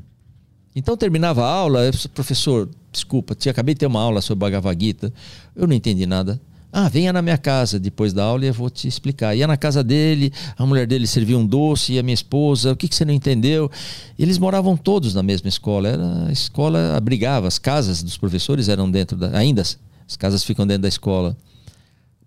Então 0.75 0.95
terminava 0.95 1.43
a 1.43 1.49
aula, 1.49 1.85
eu, 1.85 1.91
professor, 2.13 2.69
desculpa, 2.91 3.33
tinha, 3.33 3.51
acabei 3.51 3.73
de 3.73 3.79
ter 3.79 3.87
uma 3.87 3.99
aula 3.99 4.21
sobre 4.21 4.41
Bhagavad 4.41 4.79
Gita, 4.79 5.11
eu 5.55 5.65
não 5.65 5.73
entendi 5.73 6.05
nada. 6.05 6.39
Ah, 6.71 6.87
venha 6.87 7.11
na 7.11 7.21
minha 7.21 7.37
casa 7.37 7.79
depois 7.79 8.13
da 8.13 8.23
aula 8.23 8.45
e 8.45 8.47
eu 8.47 8.53
vou 8.53 8.69
te 8.69 8.87
explicar. 8.87 9.35
Ia 9.35 9.47
na 9.47 9.57
casa 9.57 9.83
dele, 9.83 10.31
a 10.55 10.65
mulher 10.65 10.85
dele 10.85 11.07
servia 11.07 11.37
um 11.37 11.45
doce, 11.45 11.93
e 11.93 11.99
a 11.99 12.03
minha 12.03 12.13
esposa, 12.13 12.71
o 12.71 12.75
que, 12.75 12.87
que 12.87 12.95
você 12.95 13.03
não 13.03 13.13
entendeu? 13.13 13.71
Eles 14.17 14.37
moravam 14.37 14.77
todos 14.77 15.15
na 15.15 15.23
mesma 15.23 15.49
escola. 15.49 15.89
Era, 15.89 16.27
a 16.27 16.31
escola 16.31 16.95
abrigava, 16.95 17.47
as 17.47 17.57
casas 17.57 18.03
dos 18.03 18.17
professores 18.17 18.69
eram 18.69 18.89
dentro 18.89 19.17
da. 19.17 19.35
Ainda 19.35 19.63
as 19.63 20.15
casas 20.15 20.43
ficam 20.43 20.65
dentro 20.67 20.83
da 20.83 20.87
escola. 20.87 21.35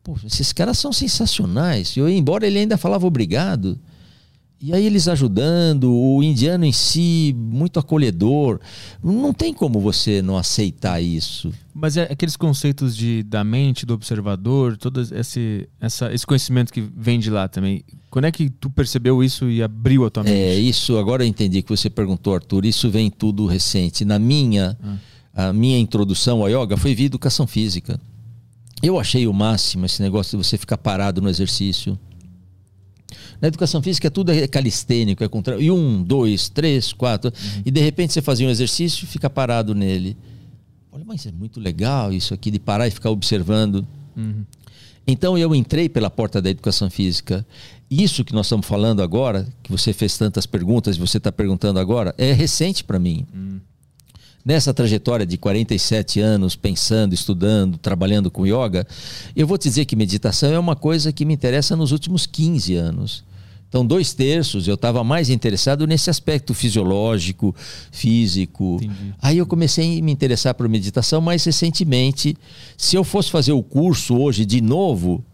Pô, 0.02 0.16
esses 0.27 0.52
caras 0.52 0.77
são 0.77 0.93
sensacionais. 0.93 1.97
Eu, 1.97 2.09
embora 2.09 2.44
ele 2.44 2.59
ainda 2.59 2.77
falava 2.77 3.06
obrigado. 3.06 3.78
E 4.63 4.73
aí 4.73 4.87
eles 4.87 5.09
ajudando, 5.09 5.93
o 5.93 6.23
indiano 6.23 6.65
em 6.65 6.71
si, 6.71 7.35
muito 7.37 7.81
acolhedor. 7.81 8.61
Não 9.03 9.35
tem 9.35 9.53
como 9.53 9.81
você 9.81 10.23
não 10.23 10.37
aceitar 10.37 11.03
isso. 11.03 11.53
Mas 11.75 11.97
é 11.97 12.03
aqueles 12.03 12.37
conceitos 12.37 12.97
de, 12.97 13.25
da 13.25 13.43
mente, 13.43 13.85
do 13.85 13.93
observador, 13.93 14.77
todo 14.77 15.01
esse, 15.01 15.69
essa, 15.81 16.15
esse 16.15 16.25
conhecimento 16.25 16.73
que 16.73 16.81
vem 16.81 17.19
de 17.19 17.29
lá 17.29 17.49
também. 17.49 17.85
Quando 18.09 18.27
é 18.27 18.31
que 18.31 18.49
tu 18.51 18.71
percebeu 18.71 19.21
isso 19.21 19.51
e 19.51 19.65
abriu 19.65 20.05
a 20.05 20.11
tua 20.11 20.23
mente? 20.23 20.33
É, 20.33 20.55
isso, 20.55 20.97
agora 20.97 21.25
eu 21.25 21.27
entendi 21.27 21.61
que 21.61 21.71
você 21.71 21.91
perguntou, 21.91 22.33
Arthur. 22.33 22.65
Isso 22.65 22.89
vem 22.89 23.11
tudo 23.11 23.47
recente. 23.47 24.05
Na 24.05 24.17
minha, 24.17 24.79
ah. 25.35 25.49
a 25.49 25.53
minha 25.53 25.79
introdução 25.81 26.41
ao 26.41 26.49
yoga 26.49 26.77
foi 26.77 26.95
via 26.95 27.07
educação 27.07 27.49
física. 27.49 28.01
Eu 28.81 28.97
achei 28.97 29.27
o 29.27 29.33
máximo 29.33 29.87
esse 29.87 30.01
negócio 30.01 30.39
de 30.39 30.45
você 30.45 30.57
ficar 30.57 30.79
parado 30.79 31.21
no 31.21 31.29
exercício 31.29 31.99
na 33.43 33.48
educação 33.48 33.82
física 33.82 34.09
tudo 34.09 34.31
é 34.31 34.47
calistênico, 34.47 35.24
é 35.24 35.28
contra... 35.28 35.60
e 35.60 35.69
um, 35.69 36.01
dois, 36.01 36.48
três, 36.48 36.93
quatro. 36.93 37.32
Uhum. 37.32 37.62
E 37.66 37.73
de 37.73 37.81
repente 37.81 38.12
você 38.12 38.23
fazia 38.23 38.47
um 38.47 38.51
exercício 38.51 39.02
e 39.02 39.06
fica 39.09 39.28
parado 39.28 39.74
nele. 39.74 40.16
Olha, 40.93 41.05
mas 41.05 41.27
é 41.27 41.32
muito 41.32 41.59
legal 41.59 42.12
isso 42.12 42.32
aqui 42.32 42.52
de 42.52 42.60
parar 42.60 42.86
e 42.86 42.93
ficar 42.93 43.10
observando. 43.10 43.85
Uhum. 44.16 44.44
Então 45.05 45.36
eu 45.36 45.52
entrei 45.56 45.89
pela 45.89 46.09
porta 46.09 46.40
da 46.40 46.51
educação 46.51 46.89
física. 46.89 47.44
Isso 47.90 48.24
que 48.24 48.32
nós 48.32 48.47
estamos 48.47 48.64
falando 48.64 49.02
agora, 49.02 49.48
que 49.60 49.73
você 49.73 49.93
fez 49.93 50.16
tantas 50.16 50.47
perguntas 50.47 50.94
e 50.94 51.01
você 51.01 51.19
está 51.19 51.32
perguntando 51.32 51.81
agora, 51.81 52.14
é 52.16 52.32
recente 52.32 52.85
para 52.85 53.01
mim. 53.01 53.27
Uhum. 53.35 53.59
Nessa 54.44 54.73
trajetória 54.73 55.27
de 55.27 55.36
47 55.36 56.20
anos 56.20 56.55
pensando, 56.55 57.12
estudando, 57.12 57.77
trabalhando 57.77 58.31
com 58.31 58.47
yoga, 58.47 58.86
eu 59.35 59.48
vou 59.48 59.59
te 59.59 59.69
dizer 59.69 59.85
que 59.85 59.97
meditação 59.97 60.52
é 60.52 60.59
uma 60.60 60.77
coisa 60.77 61.12
que 61.12 61.24
me 61.24 61.35
interessa 61.35 61.74
nos 61.74 61.90
últimos 61.90 62.24
15 62.24 62.77
anos. 62.77 63.32
Então, 63.73 63.86
dois 63.86 64.12
terços 64.12 64.69
eu 64.69 64.74
estava 64.74 65.03
mais 65.03 65.31
interessado 65.31 65.86
nesse 65.86 66.11
aspecto 66.11 66.53
fisiológico, 66.53 67.57
físico. 67.90 68.74
Entendi. 68.74 69.15
Aí 69.19 69.39
eu 69.39 69.47
comecei 69.47 69.99
a 69.99 70.03
me 70.03 70.12
interessar 70.12 70.53
por 70.55 70.69
meditação 70.69 71.23
mais 71.23 71.43
recentemente. 71.43 72.36
Se 72.77 72.97
eu 72.97 73.03
fosse 73.03 73.31
fazer 73.31 73.53
o 73.53 73.62
curso 73.62 74.15
hoje 74.15 74.44
de 74.44 74.61
novo, 74.61 75.24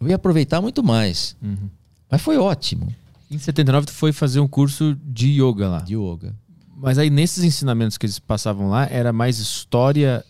eu 0.00 0.06
ia 0.06 0.14
aproveitar 0.14 0.60
muito 0.60 0.80
mais. 0.80 1.36
Uhum. 1.42 1.68
Mas 2.08 2.22
foi 2.22 2.38
ótimo. 2.38 2.86
Em 3.28 3.36
79 3.36 3.86
tu 3.86 3.92
foi 3.92 4.12
fazer 4.12 4.38
um 4.38 4.46
curso 4.46 4.96
de 5.04 5.42
yoga 5.42 5.68
lá. 5.68 5.80
De 5.80 5.96
yoga. 5.96 6.36
Mas 6.76 6.98
aí 6.98 7.10
nesses 7.10 7.42
ensinamentos 7.42 7.98
que 7.98 8.06
eles 8.06 8.20
passavam 8.20 8.68
lá, 8.68 8.86
era 8.88 9.12
mais 9.12 9.40
história 9.40 10.24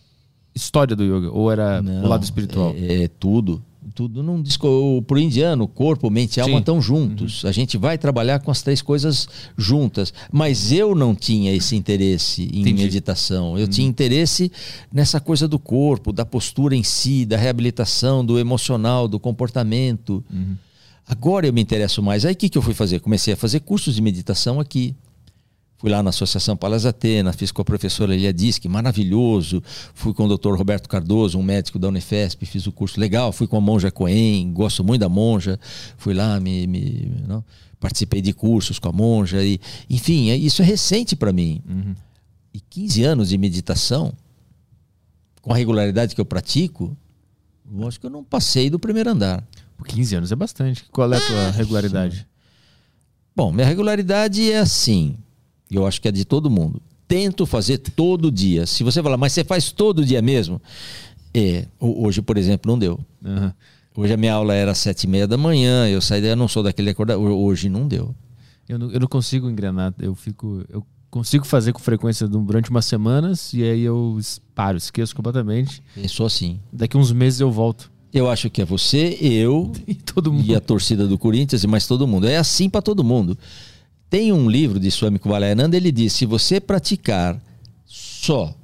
história 0.54 0.96
do 0.96 1.04
yoga 1.04 1.30
ou 1.30 1.52
era 1.52 1.82
Não, 1.82 2.04
o 2.04 2.08
lado 2.08 2.24
espiritual? 2.24 2.74
É, 2.74 3.02
é 3.02 3.08
tudo 3.08 3.62
tudo 3.94 4.22
não 4.22 4.42
disco 4.42 5.02
pro 5.06 5.18
indiano, 5.18 5.66
corpo, 5.66 6.10
mente 6.10 6.36
e 6.36 6.40
alma 6.40 6.58
estão 6.58 6.80
juntos. 6.80 7.42
Uhum. 7.42 7.50
A 7.50 7.52
gente 7.52 7.76
vai 7.76 7.98
trabalhar 7.98 8.40
com 8.40 8.50
as 8.50 8.62
três 8.62 8.82
coisas 8.82 9.28
juntas. 9.56 10.12
Mas 10.32 10.72
eu 10.72 10.94
não 10.94 11.14
tinha 11.14 11.54
esse 11.54 11.76
interesse 11.76 12.42
em 12.44 12.60
Entendi. 12.60 12.84
meditação. 12.84 13.56
Eu 13.56 13.64
uhum. 13.64 13.70
tinha 13.70 13.88
interesse 13.88 14.50
nessa 14.92 15.20
coisa 15.20 15.46
do 15.46 15.58
corpo, 15.58 16.12
da 16.12 16.24
postura 16.24 16.74
em 16.74 16.82
si, 16.82 17.24
da 17.24 17.36
reabilitação, 17.36 18.24
do 18.24 18.38
emocional, 18.38 19.08
do 19.08 19.18
comportamento. 19.18 20.24
Uhum. 20.32 20.56
Agora 21.06 21.46
eu 21.46 21.52
me 21.52 21.60
interesso 21.60 22.02
mais. 22.02 22.24
Aí 22.24 22.34
o 22.34 22.36
que, 22.36 22.48
que 22.48 22.58
eu 22.58 22.62
fui 22.62 22.74
fazer? 22.74 23.00
Comecei 23.00 23.32
a 23.32 23.36
fazer 23.36 23.60
cursos 23.60 23.94
de 23.94 24.02
meditação 24.02 24.60
aqui. 24.60 24.94
Fui 25.78 25.88
lá 25.88 26.02
na 26.02 26.10
Associação 26.10 26.56
Palas 26.56 26.84
Atena, 26.84 27.32
fiz 27.32 27.52
com 27.52 27.62
a 27.62 27.64
professora 27.64 28.12
Elia 28.12 28.32
Disque, 28.32 28.68
maravilhoso. 28.68 29.62
Fui 29.94 30.12
com 30.12 30.24
o 30.24 30.28
doutor 30.28 30.58
Roberto 30.58 30.88
Cardoso, 30.88 31.38
um 31.38 31.42
médico 31.42 31.78
da 31.78 31.86
Unifesp, 31.86 32.44
fiz 32.44 32.66
o 32.66 32.72
curso 32.72 32.98
legal. 32.98 33.30
Fui 33.32 33.46
com 33.46 33.56
a 33.56 33.60
monja 33.60 33.88
Coen, 33.88 34.52
gosto 34.52 34.82
muito 34.82 35.02
da 35.02 35.08
monja. 35.08 35.58
Fui 35.96 36.12
lá, 36.12 36.40
me, 36.40 36.66
me 36.66 37.12
não, 37.28 37.44
participei 37.78 38.20
de 38.20 38.32
cursos 38.32 38.80
com 38.80 38.88
a 38.88 38.92
monja. 38.92 39.40
E, 39.40 39.60
enfim, 39.88 40.30
é, 40.30 40.36
isso 40.36 40.62
é 40.62 40.64
recente 40.64 41.14
para 41.14 41.32
mim. 41.32 41.62
Uhum. 41.68 41.94
E 42.52 42.58
15 42.58 43.04
anos 43.04 43.28
de 43.28 43.38
meditação, 43.38 44.12
com 45.40 45.52
a 45.52 45.56
regularidade 45.56 46.12
que 46.12 46.20
eu 46.20 46.26
pratico, 46.26 46.96
eu 47.72 47.86
acho 47.86 48.00
que 48.00 48.06
eu 48.06 48.10
não 48.10 48.24
passei 48.24 48.68
do 48.68 48.80
primeiro 48.80 49.10
andar. 49.10 49.46
15 49.86 50.16
anos 50.16 50.32
é 50.32 50.36
bastante. 50.36 50.86
Qual 50.90 51.12
é 51.12 51.16
a 51.16 51.20
tua 51.20 51.36
é, 51.36 51.50
regularidade? 51.50 52.26
Bom, 53.36 53.52
minha 53.52 53.64
regularidade 53.64 54.50
é 54.50 54.58
assim 54.58 55.16
eu 55.70 55.86
acho 55.86 56.00
que 56.00 56.08
é 56.08 56.12
de 56.12 56.24
todo 56.24 56.50
mundo. 56.50 56.80
Tento 57.06 57.46
fazer 57.46 57.78
todo 57.78 58.30
dia. 58.30 58.66
Se 58.66 58.84
você 58.84 59.02
falar, 59.02 59.16
mas 59.16 59.32
você 59.32 59.42
faz 59.44 59.72
todo 59.72 60.04
dia 60.04 60.20
mesmo? 60.20 60.60
É, 61.32 61.66
hoje, 61.80 62.20
por 62.20 62.36
exemplo, 62.36 62.70
não 62.70 62.78
deu. 62.78 63.00
Uhum. 63.24 63.52
Hoje 63.96 64.12
a 64.12 64.16
minha 64.16 64.34
aula 64.34 64.54
era 64.54 64.70
às 64.72 64.78
sete 64.78 65.04
e 65.04 65.06
meia 65.08 65.26
da 65.26 65.36
manhã, 65.36 65.88
eu 65.88 66.00
saí, 66.00 66.24
eu 66.24 66.36
não 66.36 66.46
sou 66.46 66.62
daquele 66.62 66.90
acordar. 66.90 67.16
Hoje 67.16 67.68
não 67.68 67.88
deu. 67.88 68.14
Eu 68.68 68.78
não, 68.78 68.90
eu 68.92 69.00
não 69.00 69.08
consigo 69.08 69.48
engrenar, 69.48 69.94
eu 69.98 70.14
fico. 70.14 70.62
Eu 70.68 70.86
consigo 71.10 71.46
fazer 71.46 71.72
com 71.72 71.78
frequência 71.80 72.28
durante 72.28 72.70
umas 72.70 72.84
semanas 72.84 73.52
e 73.54 73.62
aí 73.62 73.82
eu 73.82 74.18
paro, 74.54 74.76
esqueço 74.76 75.16
completamente. 75.16 75.82
Eu 75.96 76.08
sou 76.08 76.26
assim. 76.26 76.60
Daqui 76.72 76.96
uns 76.96 77.10
meses 77.12 77.40
eu 77.40 77.50
volto. 77.50 77.90
Eu 78.12 78.30
acho 78.30 78.48
que 78.50 78.62
é 78.62 78.64
você, 78.64 79.18
eu 79.20 79.72
E 79.86 79.94
todo 79.94 80.32
mundo. 80.32 80.46
e 80.46 80.54
a 80.54 80.60
torcida 80.60 81.06
do 81.06 81.18
Corinthians 81.18 81.64
mais 81.64 81.86
todo 81.86 82.06
mundo. 82.06 82.26
É 82.26 82.36
assim 82.36 82.68
para 82.68 82.82
todo 82.82 83.02
mundo. 83.02 83.36
Tem 84.10 84.32
um 84.32 84.48
livro 84.48 84.80
de 84.80 84.90
Swami 84.90 85.18
Kumbhalananda, 85.18 85.76
ele 85.76 85.92
diz: 85.92 86.12
se 86.12 86.24
você 86.24 86.60
praticar 86.60 87.40
só 87.84 88.54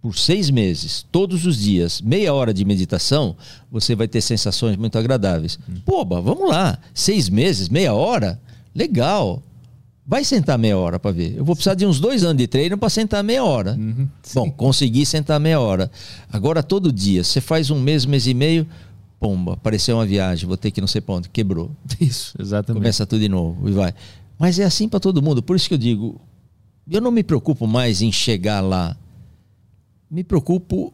por 0.00 0.18
seis 0.18 0.50
meses, 0.50 1.04
todos 1.10 1.46
os 1.46 1.58
dias, 1.58 2.00
meia 2.00 2.34
hora 2.34 2.52
de 2.52 2.64
meditação, 2.64 3.34
você 3.70 3.94
vai 3.94 4.06
ter 4.06 4.20
sensações 4.20 4.76
muito 4.76 4.98
agradáveis. 4.98 5.58
Poba, 5.84 6.20
vamos 6.20 6.48
lá. 6.50 6.78
Seis 6.92 7.28
meses, 7.28 7.68
meia 7.70 7.94
hora? 7.94 8.38
Legal. 8.74 9.42
Vai 10.06 10.22
sentar 10.22 10.58
meia 10.58 10.76
hora 10.76 10.98
para 10.98 11.10
ver. 11.10 11.34
Eu 11.34 11.44
vou 11.44 11.56
precisar 11.56 11.74
de 11.74 11.86
uns 11.86 11.98
dois 11.98 12.22
anos 12.22 12.36
de 12.36 12.46
treino 12.46 12.76
para 12.76 12.90
sentar 12.90 13.24
meia 13.24 13.42
hora. 13.42 13.78
Bom, 14.34 14.50
consegui 14.50 15.06
sentar 15.06 15.40
meia 15.40 15.58
hora. 15.58 15.90
Agora, 16.30 16.62
todo 16.62 16.92
dia, 16.92 17.24
você 17.24 17.40
faz 17.40 17.70
um 17.70 17.80
mês, 17.80 18.04
mês 18.04 18.26
e 18.26 18.34
meio, 18.34 18.66
pomba, 19.18 19.54
apareceu 19.54 19.96
uma 19.96 20.04
viagem, 20.04 20.46
vou 20.46 20.58
ter 20.58 20.70
que 20.70 20.82
não 20.82 20.88
sei 20.88 21.02
onde, 21.08 21.30
quebrou. 21.30 21.70
Isso, 21.98 22.34
exatamente. 22.38 22.82
Começa 22.82 23.06
tudo 23.06 23.20
de 23.20 23.28
novo 23.30 23.66
e 23.66 23.72
vai. 23.72 23.94
Mas 24.38 24.58
é 24.58 24.64
assim 24.64 24.88
para 24.88 25.00
todo 25.00 25.22
mundo. 25.22 25.42
Por 25.42 25.56
isso 25.56 25.68
que 25.68 25.74
eu 25.74 25.78
digo, 25.78 26.20
eu 26.90 27.00
não 27.00 27.10
me 27.10 27.22
preocupo 27.22 27.66
mais 27.66 28.02
em 28.02 28.12
chegar 28.12 28.60
lá. 28.60 28.96
Me 30.10 30.22
preocupo 30.22 30.92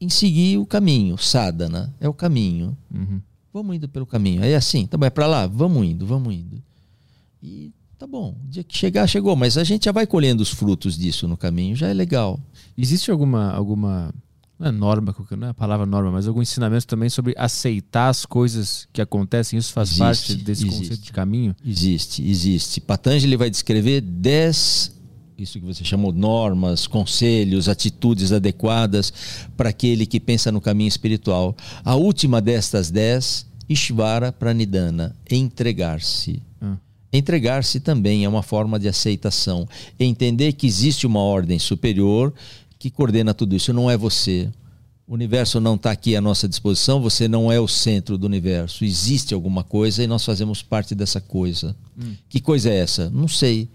em 0.00 0.08
seguir 0.08 0.58
o 0.58 0.66
caminho. 0.66 1.16
Sadhana 1.16 1.94
é 2.00 2.08
o 2.08 2.14
caminho. 2.14 2.76
Uhum. 2.92 3.20
Vamos 3.52 3.76
indo 3.76 3.88
pelo 3.88 4.06
caminho. 4.06 4.42
Aí 4.42 4.52
é 4.52 4.56
assim, 4.56 4.86
tá 4.86 4.96
bom, 4.96 5.06
é 5.06 5.10
para 5.10 5.26
lá? 5.26 5.46
Vamos 5.46 5.84
indo, 5.86 6.06
vamos 6.06 6.34
indo. 6.34 6.62
E 7.42 7.72
tá 7.98 8.06
bom, 8.06 8.36
o 8.44 8.48
dia 8.48 8.62
que 8.62 8.76
chegar, 8.76 9.06
chegou. 9.06 9.34
Mas 9.34 9.58
a 9.58 9.64
gente 9.64 9.84
já 9.84 9.92
vai 9.92 10.06
colhendo 10.06 10.42
os 10.42 10.50
frutos 10.50 10.96
disso 10.96 11.26
no 11.26 11.36
caminho, 11.36 11.74
já 11.74 11.88
é 11.88 11.94
legal. 11.94 12.38
Existe 12.76 13.10
alguma, 13.10 13.50
alguma 13.50 14.14
não 14.60 14.68
é 14.68 14.70
norma, 14.70 15.16
não 15.30 15.46
é 15.46 15.50
a 15.50 15.54
palavra 15.54 15.86
norma, 15.86 16.12
mas 16.12 16.28
algum 16.28 16.42
ensinamento 16.42 16.86
também 16.86 17.08
sobre 17.08 17.34
aceitar 17.38 18.10
as 18.10 18.26
coisas 18.26 18.86
que 18.92 19.00
acontecem? 19.00 19.58
Isso 19.58 19.72
faz 19.72 19.88
Existe, 19.88 20.02
parte 20.02 20.34
desse 20.34 20.66
existe. 20.66 20.78
conceito 20.80 21.02
de 21.02 21.12
caminho? 21.12 21.56
Existe, 21.64 22.22
existe. 22.28 22.78
Patanjali 22.78 23.36
vai 23.36 23.48
descrever 23.48 24.02
10, 24.02 24.92
isso 25.38 25.58
que 25.58 25.64
você 25.64 25.82
chamou 25.82 26.12
normas, 26.12 26.86
conselhos, 26.86 27.70
atitudes 27.70 28.32
adequadas 28.32 29.10
para 29.56 29.70
aquele 29.70 30.04
que 30.04 30.20
pensa 30.20 30.52
no 30.52 30.60
caminho 30.60 30.88
espiritual. 30.88 31.56
A 31.82 31.94
última 31.94 32.38
destas 32.38 32.90
10, 32.90 33.46
Ishvara 33.66 34.30
Pranidhana, 34.30 35.16
entregar-se. 35.30 36.42
Ah. 36.60 36.76
Entregar-se 37.10 37.80
também 37.80 38.26
é 38.26 38.28
uma 38.28 38.42
forma 38.42 38.78
de 38.78 38.88
aceitação. 38.88 39.66
Entender 39.98 40.52
que 40.52 40.66
existe 40.66 41.06
uma 41.06 41.20
ordem 41.20 41.58
superior 41.58 42.34
que 42.80 42.90
coordena 42.90 43.34
tudo 43.34 43.54
isso. 43.54 43.72
Não 43.72 43.88
é 43.90 43.96
você. 43.96 44.50
O 45.06 45.12
universo 45.12 45.60
não 45.60 45.74
está 45.74 45.90
aqui 45.90 46.16
à 46.16 46.20
nossa 46.20 46.48
disposição, 46.48 47.00
você 47.00 47.28
não 47.28 47.52
é 47.52 47.60
o 47.60 47.68
centro 47.68 48.16
do 48.16 48.26
universo. 48.26 48.84
Existe 48.84 49.34
alguma 49.34 49.62
coisa 49.62 50.02
e 50.02 50.06
nós 50.06 50.24
fazemos 50.24 50.62
parte 50.62 50.94
dessa 50.94 51.20
coisa. 51.20 51.76
Que 52.28 52.40
coisa 52.40 52.70
é 52.70 52.76
essa? 52.78 53.10
Não 53.10 53.28
sei. 53.28 53.68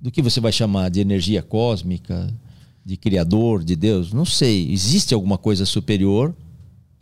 Do 0.00 0.10
que 0.10 0.22
você 0.22 0.38
vai 0.38 0.52
chamar 0.52 0.90
de 0.90 1.00
energia 1.00 1.42
cósmica, 1.42 2.32
de 2.84 2.96
criador, 2.96 3.64
de 3.64 3.74
Deus? 3.74 4.12
Não 4.12 4.24
sei. 4.24 4.70
Existe 4.70 5.12
alguma 5.12 5.36
coisa 5.36 5.66
superior 5.66 6.32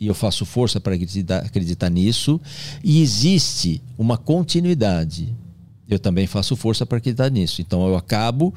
e 0.00 0.06
eu 0.06 0.14
faço 0.14 0.46
força 0.46 0.80
para 0.80 0.94
acreditar, 0.94 1.38
acreditar 1.40 1.90
nisso. 1.90 2.40
E 2.82 3.02
existe 3.02 3.82
uma 3.98 4.16
continuidade. 4.16 5.34
Eu 5.86 5.98
também 5.98 6.26
faço 6.26 6.56
força 6.56 6.86
para 6.86 6.98
acreditar 6.98 7.28
nisso. 7.28 7.60
Então 7.60 7.86
eu 7.86 7.96
acabo, 7.96 8.54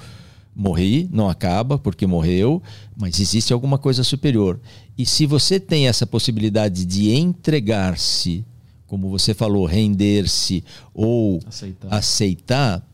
morri, 0.58 1.08
não 1.14 1.30
acaba 1.30 1.78
porque 1.78 2.08
morreu, 2.08 2.64
mas 2.98 3.20
existe 3.20 3.54
alguma 3.54 3.78
coisa 3.78 4.04
superior. 4.04 4.60
E 4.98 5.06
se 5.06 5.28
você 5.28 5.60
tem 5.60 5.88
essa 5.88 6.08
possibilidade 6.08 6.84
de 6.84 7.12
entregar-se, 7.12 8.44
como 8.88 9.08
você 9.08 9.36
falou, 9.36 9.66
render-se 9.68 10.64
ou 10.96 11.40
Aceitar. 11.46 11.94
aceitar, 11.94 12.90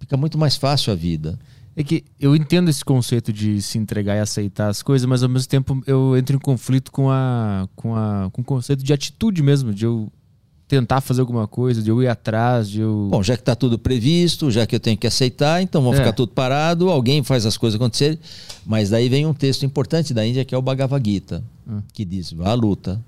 fica 0.00 0.16
muito 0.16 0.38
mais 0.38 0.56
fácil 0.56 0.90
a 0.90 0.96
vida. 0.96 1.38
É 1.76 1.84
que 1.84 2.02
eu 2.18 2.34
entendo 2.34 2.70
esse 2.70 2.84
conceito 2.84 3.32
de 3.32 3.60
se 3.60 3.76
entregar 3.76 4.16
e 4.16 4.20
aceitar 4.20 4.68
as 4.68 4.82
coisas, 4.82 5.06
mas 5.06 5.22
ao 5.22 5.28
mesmo 5.28 5.48
tempo 5.48 5.82
eu 5.86 6.16
entro 6.16 6.36
em 6.36 6.38
conflito 6.38 6.90
com, 6.90 7.10
a, 7.10 7.68
com, 7.76 7.94
a, 7.94 8.30
com 8.32 8.40
o 8.40 8.44
conceito 8.44 8.82
de 8.82 8.92
atitude 8.92 9.42
mesmo, 9.42 9.74
de 9.74 9.84
eu 9.84 10.10
tentar 10.66 11.00
fazer 11.00 11.20
alguma 11.20 11.46
coisa, 11.46 11.82
de 11.82 11.90
eu 11.90 12.02
ir 12.02 12.08
atrás, 12.08 12.68
de 12.70 12.80
eu. 12.80 13.08
Bom, 13.10 13.22
já 13.22 13.36
que 13.36 13.42
está 13.42 13.54
tudo 13.54 13.78
previsto, 13.78 14.50
já 14.50 14.66
que 14.66 14.74
eu 14.74 14.80
tenho 14.80 14.96
que 14.96 15.06
aceitar, 15.06 15.60
então 15.62 15.82
vamos 15.82 15.98
É. 15.98 16.02
ficar 16.02 16.12
tudo 16.12 16.32
parado, 16.32 16.88
alguém 16.90 17.22
faz 17.22 17.44
as 17.46 17.56
coisas 17.56 17.76
acontecerem. 17.76 18.18
Mas 18.66 18.90
daí 18.90 19.08
vem 19.08 19.26
um 19.26 19.34
texto 19.34 19.64
importante 19.66 20.14
da 20.14 20.26
Índia 20.26 20.44
que 20.44 20.54
é 20.54 20.58
o 20.58 20.62
Bhagavad 20.62 21.02
Gita, 21.08 21.44
Hum. 21.68 21.80
que 21.92 22.04
diz: 22.04 22.32
vá 22.32 22.50
à 22.50 22.54
luta. 22.54 23.00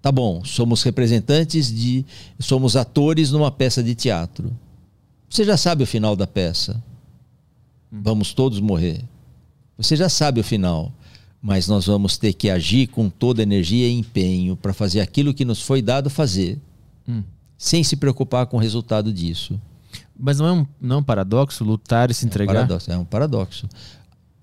Tá 0.00 0.12
bom, 0.12 0.44
somos 0.44 0.82
representantes 0.84 1.72
de. 1.74 2.06
somos 2.38 2.76
atores 2.76 3.32
numa 3.32 3.50
peça 3.50 3.82
de 3.82 3.94
teatro. 3.96 4.50
Você 5.28 5.44
já 5.44 5.56
sabe 5.56 5.82
o 5.82 5.86
final 5.86 6.14
da 6.16 6.26
peça. 6.26 6.82
Vamos 7.90 8.32
todos 8.32 8.60
morrer. 8.60 9.02
Você 9.76 9.96
já 9.96 10.08
sabe 10.08 10.40
o 10.40 10.44
final. 10.44 10.92
Mas 11.40 11.68
nós 11.68 11.86
vamos 11.86 12.16
ter 12.16 12.32
que 12.32 12.50
agir 12.50 12.88
com 12.88 13.08
toda 13.08 13.42
energia 13.42 13.86
e 13.88 13.92
empenho 13.92 14.56
para 14.56 14.72
fazer 14.72 15.00
aquilo 15.00 15.32
que 15.32 15.44
nos 15.44 15.62
foi 15.62 15.80
dado 15.80 16.10
fazer 16.10 16.58
Hum. 17.08 17.22
sem 17.56 17.82
se 17.84 17.96
preocupar 17.96 18.46
com 18.46 18.56
o 18.56 18.60
resultado 18.60 19.12
disso. 19.12 19.60
Mas 20.18 20.38
não 20.38 20.46
é 20.46 20.52
um, 20.52 20.66
não 20.80 20.96
é 20.96 20.98
um 20.98 21.02
paradoxo 21.02 21.62
lutar 21.64 22.10
e 22.10 22.14
se 22.14 22.24
É 22.24 22.26
um 22.26 22.28
entregar? 22.28 22.54
paradoxo. 22.54 22.90
É 22.92 22.98
um 22.98 23.04
paradoxo. 23.04 23.68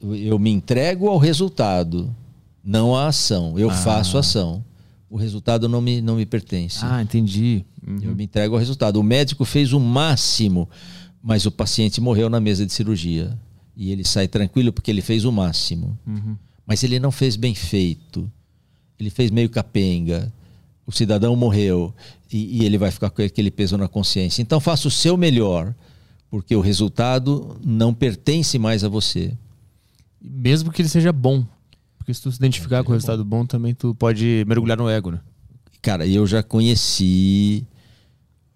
Eu, 0.02 0.40
me 0.40 0.50
entrego 0.52 1.08
ao 1.10 1.18
resultado, 1.18 2.16
não 2.64 2.96
à 2.96 3.08
ação. 3.08 3.58
Eu 3.60 3.70
Ah. 3.70 3.74
faço 3.74 4.18
a 4.18 4.22
ação. 4.22 4.64
O 5.10 5.18
resultado 5.18 5.68
não 5.70 5.82
me, 5.82 6.02
não 6.02 6.16
me 6.16 6.26
pertence. 6.26 6.80
Ah, 6.82 7.02
entendi. 7.02 7.64
Uhum. 7.86 8.00
Eu 8.02 8.16
me 8.16 8.24
entrego 8.24 8.56
ao 8.56 8.60
resultado. 8.60 8.98
O 9.00 9.04
médico 9.04 9.46
fez 9.46 9.72
o 9.74 9.80
máximo, 9.80 10.68
mas 11.22 11.46
o 11.46 11.52
paciente 11.52 12.00
morreu 12.02 12.30
na 12.30 12.40
mesa 12.40 12.66
de 12.66 12.72
cirurgia. 12.74 13.38
E 13.78 13.92
ele 13.92 14.04
sai 14.06 14.28
tranquilo 14.28 14.72
porque 14.74 14.90
ele 14.90 15.02
fez 15.02 15.26
o 15.26 15.32
máximo. 15.32 15.98
Uhum. 16.08 16.36
Mas 16.66 16.84
ele 16.84 17.00
não 17.00 17.12
fez 17.12 17.36
bem 17.36 17.54
feito. 17.54 18.30
Ele 19.00 19.10
fez 19.10 19.30
meio 19.30 19.50
capenga. 19.50 20.32
O 20.86 20.92
cidadão 20.92 21.36
morreu 21.36 21.94
e, 22.32 22.62
e 22.62 22.66
ele 22.66 22.78
vai 22.78 22.92
ficar 22.92 23.10
com 23.10 23.22
aquele 23.22 23.52
peso 23.52 23.78
na 23.78 23.88
consciência. 23.88 24.42
Então 24.42 24.60
faça 24.60 24.88
o 24.88 24.92
seu 24.92 25.18
melhor, 25.18 25.74
porque 26.30 26.56
o 26.56 26.62
resultado 26.62 27.58
não 27.64 27.94
pertence 27.94 28.58
mais 28.58 28.84
a 28.84 28.90
você. 28.90 29.34
Mesmo 30.22 30.72
que 30.72 30.82
ele 30.82 30.90
seja 30.90 31.12
bom. 31.12 31.46
Porque 31.98 32.14
se 32.14 32.22
tu 32.22 32.32
se 32.32 32.38
identificar 32.38 32.84
com 32.84 32.92
o 32.92 32.94
resultado 32.94 33.24
bom, 33.24 33.46
também 33.46 33.74
tu 33.74 33.96
pode 33.96 34.44
mergulhar 34.48 34.78
no 34.78 34.90
ego, 34.90 35.12
né? 35.12 35.20
Cara, 35.82 36.06
eu 36.06 36.26
já 36.26 36.42
conheci, 36.42 37.66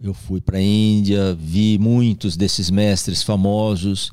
eu 0.02 0.14
fui 0.14 0.41
para 0.41 0.57
a 0.57 0.61
Índia, 0.61 1.36
vi 1.36 1.77
muitos 1.80 2.36
desses 2.36 2.69
mestres 2.69 3.22
famosos 3.22 4.11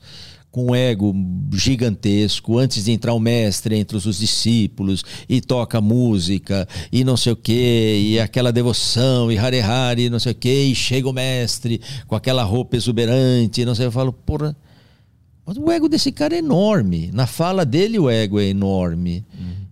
com 0.57 0.70
um 0.70 0.74
ego 0.74 1.15
gigantesco, 1.53 2.57
antes 2.57 2.87
de 2.87 2.91
entrar 2.91 3.12
o 3.12 3.20
mestre 3.20 3.77
entre 3.77 3.95
os, 3.95 4.07
os 4.07 4.16
discípulos, 4.16 5.05
e 5.28 5.39
toca 5.39 5.83
música, 5.83 6.66
e 6.91 7.05
não 7.05 7.15
sei 7.15 7.35
o 7.35 7.37
que, 7.37 8.12
e 8.12 8.19
aquela 8.19 8.51
devoção, 8.51 9.31
e 9.31 9.37
Hare 9.37 9.61
Hare, 9.61 10.09
não 10.09 10.19
sei 10.19 10.33
o 10.33 10.35
que, 10.35 10.49
e 10.49 10.74
chega 10.74 11.07
o 11.11 11.12
mestre 11.12 11.78
com 12.07 12.16
aquela 12.16 12.43
roupa 12.43 12.74
exuberante, 12.74 13.66
não 13.66 13.74
sei, 13.74 13.85
eu 13.85 13.93
falo, 13.93 14.15
porra, 14.15 14.57
mas 15.45 15.59
o 15.59 15.70
ego 15.70 15.91
desse 15.91 16.11
cara 16.11 16.35
é 16.35 16.39
enorme. 16.39 17.11
Na 17.12 17.27
fala 17.27 17.62
dele, 17.62 17.99
o 17.99 18.09
ego 18.09 18.41
é 18.41 18.47
enorme. 18.47 19.27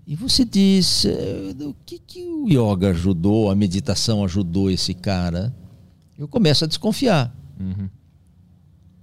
E 0.07 0.15
você 0.15 0.45
diz: 0.45 1.07
eh, 1.07 1.55
o 1.63 1.75
que, 1.85 1.99
que 1.99 2.23
o 2.23 2.47
yoga 2.47 2.91
ajudou, 2.91 3.51
a 3.51 3.55
meditação 3.55 4.23
ajudou 4.23 4.71
esse 4.71 4.93
cara? 4.93 5.53
Eu 6.17 6.29
começo 6.29 6.63
a 6.63 6.69
desconfiar. 6.69 7.35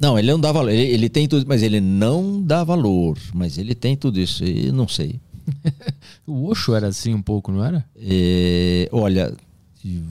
Não, 0.02 0.18
ele 0.18 0.32
não 0.32 0.40
dá 0.40 0.52
valor. 0.52 0.72
Ele, 0.72 0.82
ele 0.82 1.10
tem 1.10 1.28
tudo, 1.28 1.46
mas 1.48 1.62
ele 1.62 1.80
não 1.80 2.42
dá 2.42 2.64
valor. 2.64 3.20
Mas 3.36 3.60
ele 3.60 3.76
tem 3.76 3.96
tudo 3.96 4.20
isso. 4.20 4.44
E 4.44 4.72
não 4.72 4.88
sei. 4.88 5.20
O 6.26 6.48
Osho 6.48 6.74
era 6.74 6.88
assim 6.88 7.14
um 7.14 7.22
pouco, 7.22 7.52
não 7.52 7.64
era? 7.64 7.84
É, 7.98 8.88
olha, 8.92 9.36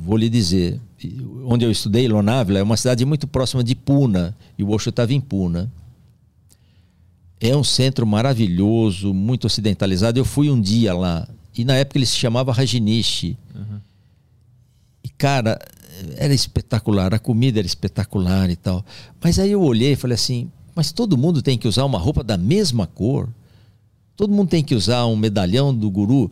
vou 0.03 0.17
lhe 0.17 0.29
dizer, 0.29 0.79
onde 1.47 1.65
eu 1.65 1.71
estudei, 1.71 2.07
Lonávila, 2.09 2.59
é 2.59 2.63
uma 2.63 2.77
cidade 2.77 3.05
muito 3.07 3.27
próxima 3.27 3.65
de 3.65 3.75
Puna, 3.75 4.37
e 4.59 4.63
o 4.63 4.71
Osho 4.71 4.91
estava 4.91 5.15
em 5.15 5.21
Puna. 5.21 5.73
É 7.41 7.57
um 7.57 7.65
centro 7.65 8.07
maravilhoso, 8.07 9.15
muito 9.15 9.47
ocidentalizado. 9.47 10.19
Eu 10.19 10.25
fui 10.25 10.51
um 10.51 10.61
dia 10.61 10.93
lá, 10.93 11.27
e 11.57 11.65
na 11.65 11.77
época 11.77 11.97
ele 11.97 12.07
se 12.07 12.17
chamava 12.17 12.53
Rajinishi. 12.53 13.39
E, 15.03 15.09
cara, 15.09 15.59
era 16.17 16.35
espetacular, 16.35 17.15
a 17.15 17.19
comida 17.19 17.59
era 17.59 17.67
espetacular 17.67 18.51
e 18.51 18.57
tal. 18.57 18.85
Mas 19.23 19.39
aí 19.39 19.51
eu 19.51 19.63
olhei 19.63 19.93
e 19.93 19.97
falei 19.97 20.15
assim, 20.15 20.51
mas 20.75 20.93
todo 20.93 21.17
mundo 21.17 21.43
tem 21.43 21.59
que 21.59 21.69
usar 21.69 21.85
uma 21.85 21.99
roupa 21.99 22.23
da 22.23 22.37
mesma 22.37 22.87
cor? 22.87 23.29
Todo 24.17 24.33
mundo 24.33 24.49
tem 24.49 24.63
que 24.63 24.75
usar 24.75 25.07
um 25.07 25.17
medalhão 25.17 25.75
do 25.75 25.91
guru. 25.91 26.31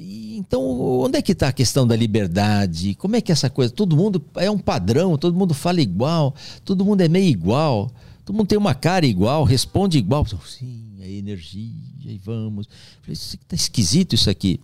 Então, 0.00 0.62
onde 1.00 1.18
é 1.18 1.22
que 1.22 1.32
está 1.32 1.48
a 1.48 1.52
questão 1.52 1.86
da 1.86 1.96
liberdade? 1.96 2.94
Como 2.94 3.16
é 3.16 3.20
que 3.20 3.32
é 3.32 3.34
essa 3.34 3.50
coisa? 3.50 3.72
Todo 3.72 3.96
mundo 3.96 4.24
é 4.36 4.50
um 4.50 4.58
padrão, 4.58 5.18
todo 5.18 5.36
mundo 5.36 5.54
fala 5.54 5.80
igual, 5.80 6.34
todo 6.64 6.84
mundo 6.84 7.00
é 7.00 7.08
meio 7.08 7.26
igual, 7.26 7.90
todo 8.24 8.36
mundo 8.36 8.46
tem 8.46 8.58
uma 8.58 8.74
cara 8.74 9.06
igual, 9.06 9.42
responde 9.42 9.98
igual. 9.98 10.24
Sim, 10.46 10.84
é 11.00 11.10
energia, 11.10 11.72
e 12.04 12.20
vamos. 12.24 12.68
Falei, 13.02 13.14
está 13.14 13.56
esquisito 13.56 14.14
isso 14.14 14.30
aqui. 14.30 14.60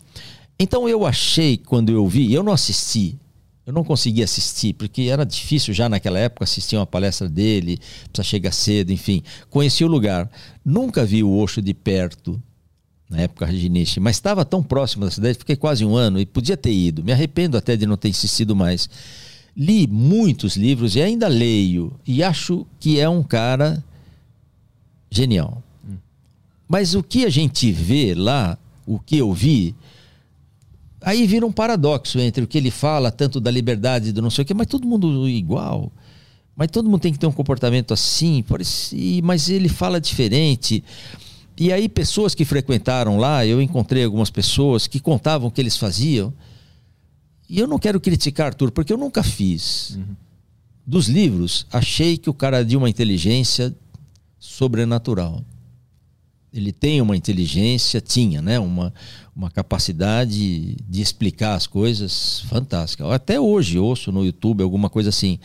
Então 0.59 0.89
eu 0.89 1.05
achei, 1.05 1.57
quando 1.57 1.91
eu 1.91 2.07
vi, 2.07 2.33
eu 2.33 2.45
não 2.45 2.53
assisti, 2.53 3.19
eu 3.67 3.73
não 3.73 3.83
consegui 3.83 4.23
assistir, 4.23 4.75
porque 4.75 5.03
era 5.03 5.25
difícil 5.25 5.73
já 5.73 5.89
naquela 5.89 6.19
época 6.19 6.45
assistir 6.45 6.77
uma 6.77 6.87
palestra 6.87 7.29
dele, 7.29 7.79
precisa 8.13 8.23
chegar 8.23 8.53
cedo, 8.53 8.93
enfim. 8.93 9.23
Conheci 9.49 9.83
o 9.83 9.89
lugar. 9.89 10.31
Nunca 10.65 11.05
vi 11.05 11.23
o 11.23 11.35
Osho 11.35 11.63
de 11.63 11.73
perto, 11.73 12.41
na 13.09 13.23
época 13.23 13.47
Rajinishi, 13.47 14.01
mas 14.01 14.17
estava 14.17 14.45
tão 14.45 14.63
próximo 14.63 15.05
da 15.05 15.11
cidade, 15.11 15.39
fiquei 15.39 15.57
quase 15.57 15.85
um 15.85 15.97
ano 15.97 16.21
e 16.21 16.27
podia 16.27 16.57
ter 16.57 16.73
ido. 16.73 17.03
Me 17.03 17.13
arrependo 17.13 17.57
até 17.57 17.77
de 17.77 17.87
não 17.87 17.97
ter 17.97 18.09
insistido 18.09 18.55
mais. 18.55 18.89
Li 19.57 19.87
muitos 19.87 20.57
livros 20.57 20.97
e 20.97 21.01
ainda 21.01 21.29
leio, 21.29 21.93
e 22.07 22.23
acho 22.23 22.67
que 22.79 23.01
é 23.01 23.09
um 23.09 23.23
cara 23.23 23.83
genial. 25.11 25.63
Hum. 25.89 25.97
Mas 26.69 26.95
o 26.95 27.03
que 27.03 27.25
a 27.25 27.31
gente 27.31 27.71
vê 27.73 28.15
lá, 28.15 28.59
o 28.85 28.99
que 28.99 29.17
eu 29.17 29.33
vi, 29.33 29.75
Aí 31.05 31.27
vira 31.27 31.47
um 31.47 31.53
paradoxo 31.53 32.19
entre 32.19 32.43
o 32.43 32.47
que 32.47 32.57
ele 32.57 32.71
fala, 32.71 33.11
tanto 33.11 33.39
da 33.41 33.51
liberdade, 33.51 34.13
do 34.13 34.23
não 34.23 34.31
sei 34.31 34.43
o 34.43 34.47
quê, 34.47 34.55
mas 34.55 34.67
todo 34.67 34.87
mundo 34.87 35.29
igual. 35.29 35.93
Mas 36.57 36.69
todo 36.71 36.89
mundo 36.89 37.01
tem 37.01 37.13
que 37.13 37.19
ter 37.19 37.27
um 37.27 37.33
comportamento 37.33 37.93
assim, 37.93 38.43
mas 39.23 39.49
ele 39.51 39.69
fala 39.69 40.01
diferente. 40.01 40.83
E 41.57 41.73
aí, 41.73 41.89
pessoas 41.89 42.35
que 42.35 42.45
frequentaram 42.45 43.19
lá, 43.19 43.45
eu 43.45 43.61
encontrei 43.61 44.05
algumas 44.05 44.31
pessoas 44.31 44.87
que 44.87 44.99
contavam 44.99 45.49
o 45.49 45.51
que 45.51 45.61
eles 45.61 45.77
faziam. 45.77 46.33
E 47.49 47.59
eu 47.59 47.67
não 47.67 47.79
quero 47.79 48.01
criticar 48.01 48.47
Arthur, 48.49 48.71
porque 48.71 48.93
eu 48.93 48.97
nunca 48.97 49.23
fiz. 49.23 49.97
Uhum. 49.97 50.17
Dos 50.87 51.09
livros, 51.09 51.67
achei 51.73 52.17
que 52.17 52.31
o 52.31 52.35
cara 52.35 52.65
de 52.65 52.77
uma 52.77 52.89
inteligência 52.89 53.75
sobrenatural. 54.39 55.45
Ele 56.55 56.73
tem 56.73 57.01
uma 57.03 57.17
inteligência, 57.17 58.01
tinha, 58.01 58.41
né? 58.41 58.61
Uma, 58.61 58.95
uma 59.35 59.51
capacidade 59.51 60.77
de 60.89 61.03
explicar 61.03 61.57
as 61.57 61.67
coisas 61.67 62.45
fantástica. 62.49 63.13
Até 63.13 63.41
hoje 63.41 63.77
ouço 63.77 64.13
no 64.13 64.25
YouTube 64.25 64.63
alguma 64.63 64.89
coisa 64.89 65.09
assim. 65.09 65.41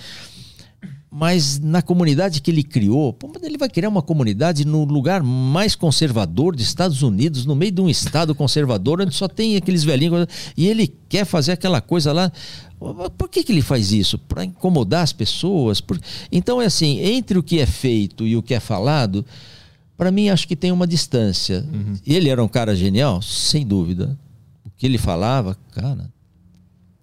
Mas 1.12 1.60
na 1.60 1.82
comunidade 1.82 2.40
que 2.40 2.52
ele 2.52 2.62
criou, 2.62 3.18
ele 3.42 3.58
vai 3.58 3.68
criar 3.68 3.90
uma 3.90 4.04
comunidade 4.04 4.64
no 4.64 4.84
lugar 4.84 5.24
mais 5.24 5.74
conservador 5.74 6.56
dos 6.56 6.64
Estados 6.64 7.02
Unidos, 7.02 7.48
no 7.48 7.56
meio 7.56 7.72
de 7.72 7.82
um 7.82 7.90
estado 7.90 8.36
conservador, 8.36 9.02
onde 9.02 9.16
só 9.16 9.28
tem 9.28 9.56
aqueles 9.56 9.84
velhinhos. 9.84 10.28
E 10.56 10.68
ele 10.68 10.94
quer 11.10 11.26
fazer 11.26 11.54
aquela 11.54 11.82
coisa 11.82 12.14
lá. 12.14 12.32
Por 13.18 13.28
que, 13.28 13.44
que 13.44 13.52
ele 13.52 13.64
faz 13.64 13.92
isso? 13.92 14.20
Para 14.20 14.46
incomodar 14.46 15.02
as 15.02 15.12
pessoas? 15.12 15.82
Por... 15.82 16.00
Então 16.32 16.62
é 16.62 16.68
assim: 16.68 17.00
entre 17.00 17.40
o 17.40 17.44
que 17.44 17.60
é 17.60 17.66
feito 17.66 18.28
e 18.28 18.38
o 18.38 18.44
que 18.44 18.54
é 18.54 18.60
falado, 18.60 19.26
para 20.00 20.12
mim, 20.12 20.30
acho 20.30 20.48
que 20.48 20.56
tem 20.56 20.72
uma 20.72 20.88
distância. 20.88 21.68
Uhum. 21.74 21.96
Ele 22.08 22.30
era 22.30 22.42
um 22.42 22.48
cara 22.48 22.74
genial? 22.74 23.22
Sem 23.22 23.68
dúvida. 23.68 24.18
O 24.66 24.70
que 24.78 24.86
ele 24.86 24.98
falava, 24.98 25.58
cara, 25.74 26.10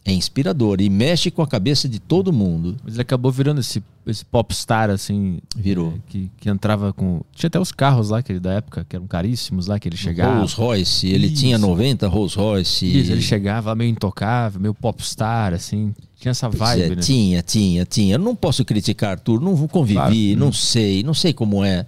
é 0.02 0.12
inspirador 0.14 0.80
e 0.80 0.88
mexe 0.88 1.30
com 1.30 1.42
a 1.42 1.46
cabeça 1.46 1.86
de 1.86 1.98
todo 1.98 2.32
mundo. 2.32 2.74
Mas 2.82 2.94
ele 2.94 3.02
acabou 3.02 3.30
virando 3.30 3.60
esse, 3.60 3.82
esse 4.06 4.24
popstar, 4.24 4.88
assim. 4.88 5.40
Virou. 5.54 5.88
É, 5.88 6.00
que, 6.08 6.30
que 6.38 6.48
entrava 6.48 6.90
com. 6.94 7.20
Tinha 7.34 7.48
até 7.48 7.60
os 7.60 7.70
carros 7.70 8.08
lá 8.08 8.22
que 8.22 8.32
ele, 8.32 8.40
da 8.40 8.54
época, 8.54 8.86
que 8.88 8.96
eram 8.96 9.06
caríssimos 9.06 9.66
lá, 9.66 9.78
que 9.78 9.90
ele 9.90 9.96
chegava. 9.98 10.36
Rolls 10.38 10.56
Royce, 10.56 11.06
ele 11.06 11.26
Isso. 11.26 11.42
tinha 11.42 11.58
90 11.58 12.08
Rolls 12.08 12.34
Royce. 12.34 12.86
Isso, 12.86 13.12
ele 13.12 13.20
chegava 13.20 13.74
meio 13.74 13.90
intocável, 13.90 14.58
meio 14.58 14.72
popstar, 14.72 15.52
assim. 15.52 15.92
Tinha 16.18 16.30
essa 16.30 16.48
vibe, 16.48 16.82
é, 16.82 16.96
né? 16.96 17.02
Tinha, 17.02 17.42
tinha, 17.42 17.84
tinha. 17.84 18.16
Não 18.16 18.34
posso 18.34 18.64
criticar 18.64 19.10
Arthur, 19.10 19.38
não 19.38 19.54
convivi, 19.68 19.94
claro. 19.94 20.36
não 20.38 20.50
sei, 20.50 21.02
não 21.02 21.12
sei 21.12 21.34
como 21.34 21.62
é. 21.62 21.84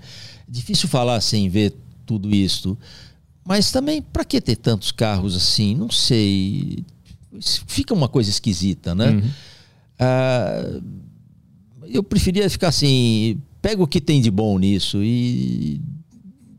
Difícil 0.49 0.89
falar 0.89 1.21
sem 1.21 1.49
ver 1.49 1.75
tudo 2.07 2.35
isso. 2.35 2.77
Mas 3.45 3.71
também, 3.71 4.03
para 4.03 4.25
que 4.25 4.41
ter 4.41 4.57
tantos 4.57 4.93
carros 4.93 5.37
assim? 5.37 5.75
Não 5.75 5.91
sei. 5.91 6.85
Fica 7.67 7.95
uma 7.95 8.09
coisa 8.09 8.31
esquisita, 8.31 8.95
né? 8.95 9.11
Uhum. 9.11 9.31
Ah, 9.99 10.81
eu 11.87 12.03
preferia 12.03 12.49
ficar 12.49 12.69
assim: 12.69 13.41
pega 13.61 13.83
o 13.83 13.87
que 13.87 14.01
tem 14.01 14.21
de 14.21 14.31
bom 14.31 14.59
nisso 14.59 15.03
e 15.03 15.81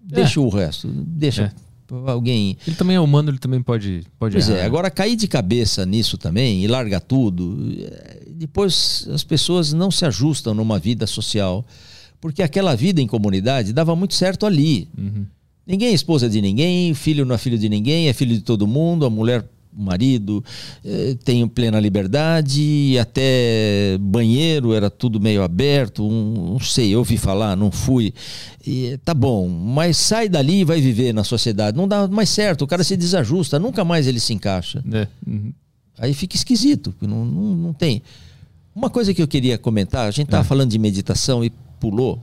deixa 0.03 0.39
é. 0.39 0.43
o 0.43 0.49
resto. 0.49 0.87
Deixa. 0.87 1.53
É 1.65 1.69
alguém. 2.05 2.57
Ele 2.65 2.75
também 2.75 2.95
é 2.95 2.99
humano, 2.99 3.29
ele 3.29 3.39
também 3.39 3.61
pode. 3.61 4.03
pode 4.17 4.33
pois 4.33 4.49
é, 4.49 4.53
errar. 4.53 4.61
é, 4.61 4.65
agora 4.65 4.91
cair 4.91 5.15
de 5.15 5.27
cabeça 5.27 5.85
nisso 5.85 6.17
também 6.17 6.63
e 6.63 6.67
largar 6.67 7.01
tudo, 7.01 7.57
é, 7.81 8.21
depois 8.29 9.07
as 9.11 9.23
pessoas 9.23 9.73
não 9.73 9.89
se 9.89 10.05
ajustam 10.05 10.53
numa 10.53 10.77
vida 10.77 11.07
social. 11.07 11.65
Porque 12.21 12.43
aquela 12.43 12.75
vida 12.75 13.01
em 13.01 13.07
comunidade 13.07 13.73
dava 13.73 13.95
muito 13.95 14.13
certo 14.13 14.45
ali. 14.45 14.87
Uhum. 14.97 15.25
Ninguém 15.65 15.89
é 15.89 15.93
esposa 15.93 16.27
de 16.27 16.41
ninguém, 16.41 16.93
filho 16.95 17.23
não 17.23 17.35
é 17.35 17.37
filho 17.37 17.57
de 17.57 17.69
ninguém, 17.69 18.09
é 18.09 18.13
filho 18.13 18.33
de 18.33 18.41
todo 18.41 18.65
mundo, 18.65 19.05
a 19.05 19.09
mulher, 19.09 19.45
o 19.71 19.83
marido 19.83 20.43
eh, 20.83 21.15
tem 21.23 21.47
plena 21.47 21.79
liberdade, 21.79 22.97
até 22.99 23.95
banheiro 24.01 24.73
era 24.73 24.89
tudo 24.89 25.19
meio 25.19 25.43
aberto, 25.43 26.03
um, 26.03 26.53
não 26.53 26.59
sei, 26.59 26.95
eu 26.95 26.97
ouvi 26.99 27.17
falar, 27.17 27.55
não 27.55 27.69
fui. 27.69 28.11
E, 28.65 28.97
tá 29.05 29.13
bom, 29.13 29.47
mas 29.47 29.97
sai 29.97 30.27
dali 30.27 30.61
e 30.61 30.65
vai 30.65 30.81
viver 30.81 31.13
na 31.13 31.23
sociedade. 31.23 31.77
Não 31.77 31.87
dá 31.87 32.07
mais 32.07 32.29
certo, 32.29 32.63
o 32.63 32.67
cara 32.67 32.83
se 32.83 32.97
desajusta, 32.97 33.59
nunca 33.59 33.85
mais 33.85 34.07
ele 34.07 34.19
se 34.19 34.33
encaixa. 34.33 34.83
É. 34.91 35.07
Uhum. 35.25 35.53
Aí 35.99 36.15
fica 36.15 36.35
esquisito, 36.35 36.95
não, 36.99 37.23
não, 37.23 37.55
não 37.55 37.73
tem. 37.73 38.01
Uma 38.73 38.89
coisa 38.89 39.13
que 39.13 39.21
eu 39.21 39.27
queria 39.27 39.57
comentar, 39.57 40.07
a 40.07 40.11
gente 40.11 40.25
estava 40.25 40.43
é. 40.43 40.47
falando 40.47 40.71
de 40.71 40.79
meditação 40.79 41.45
e 41.45 41.51
pulou. 41.79 42.21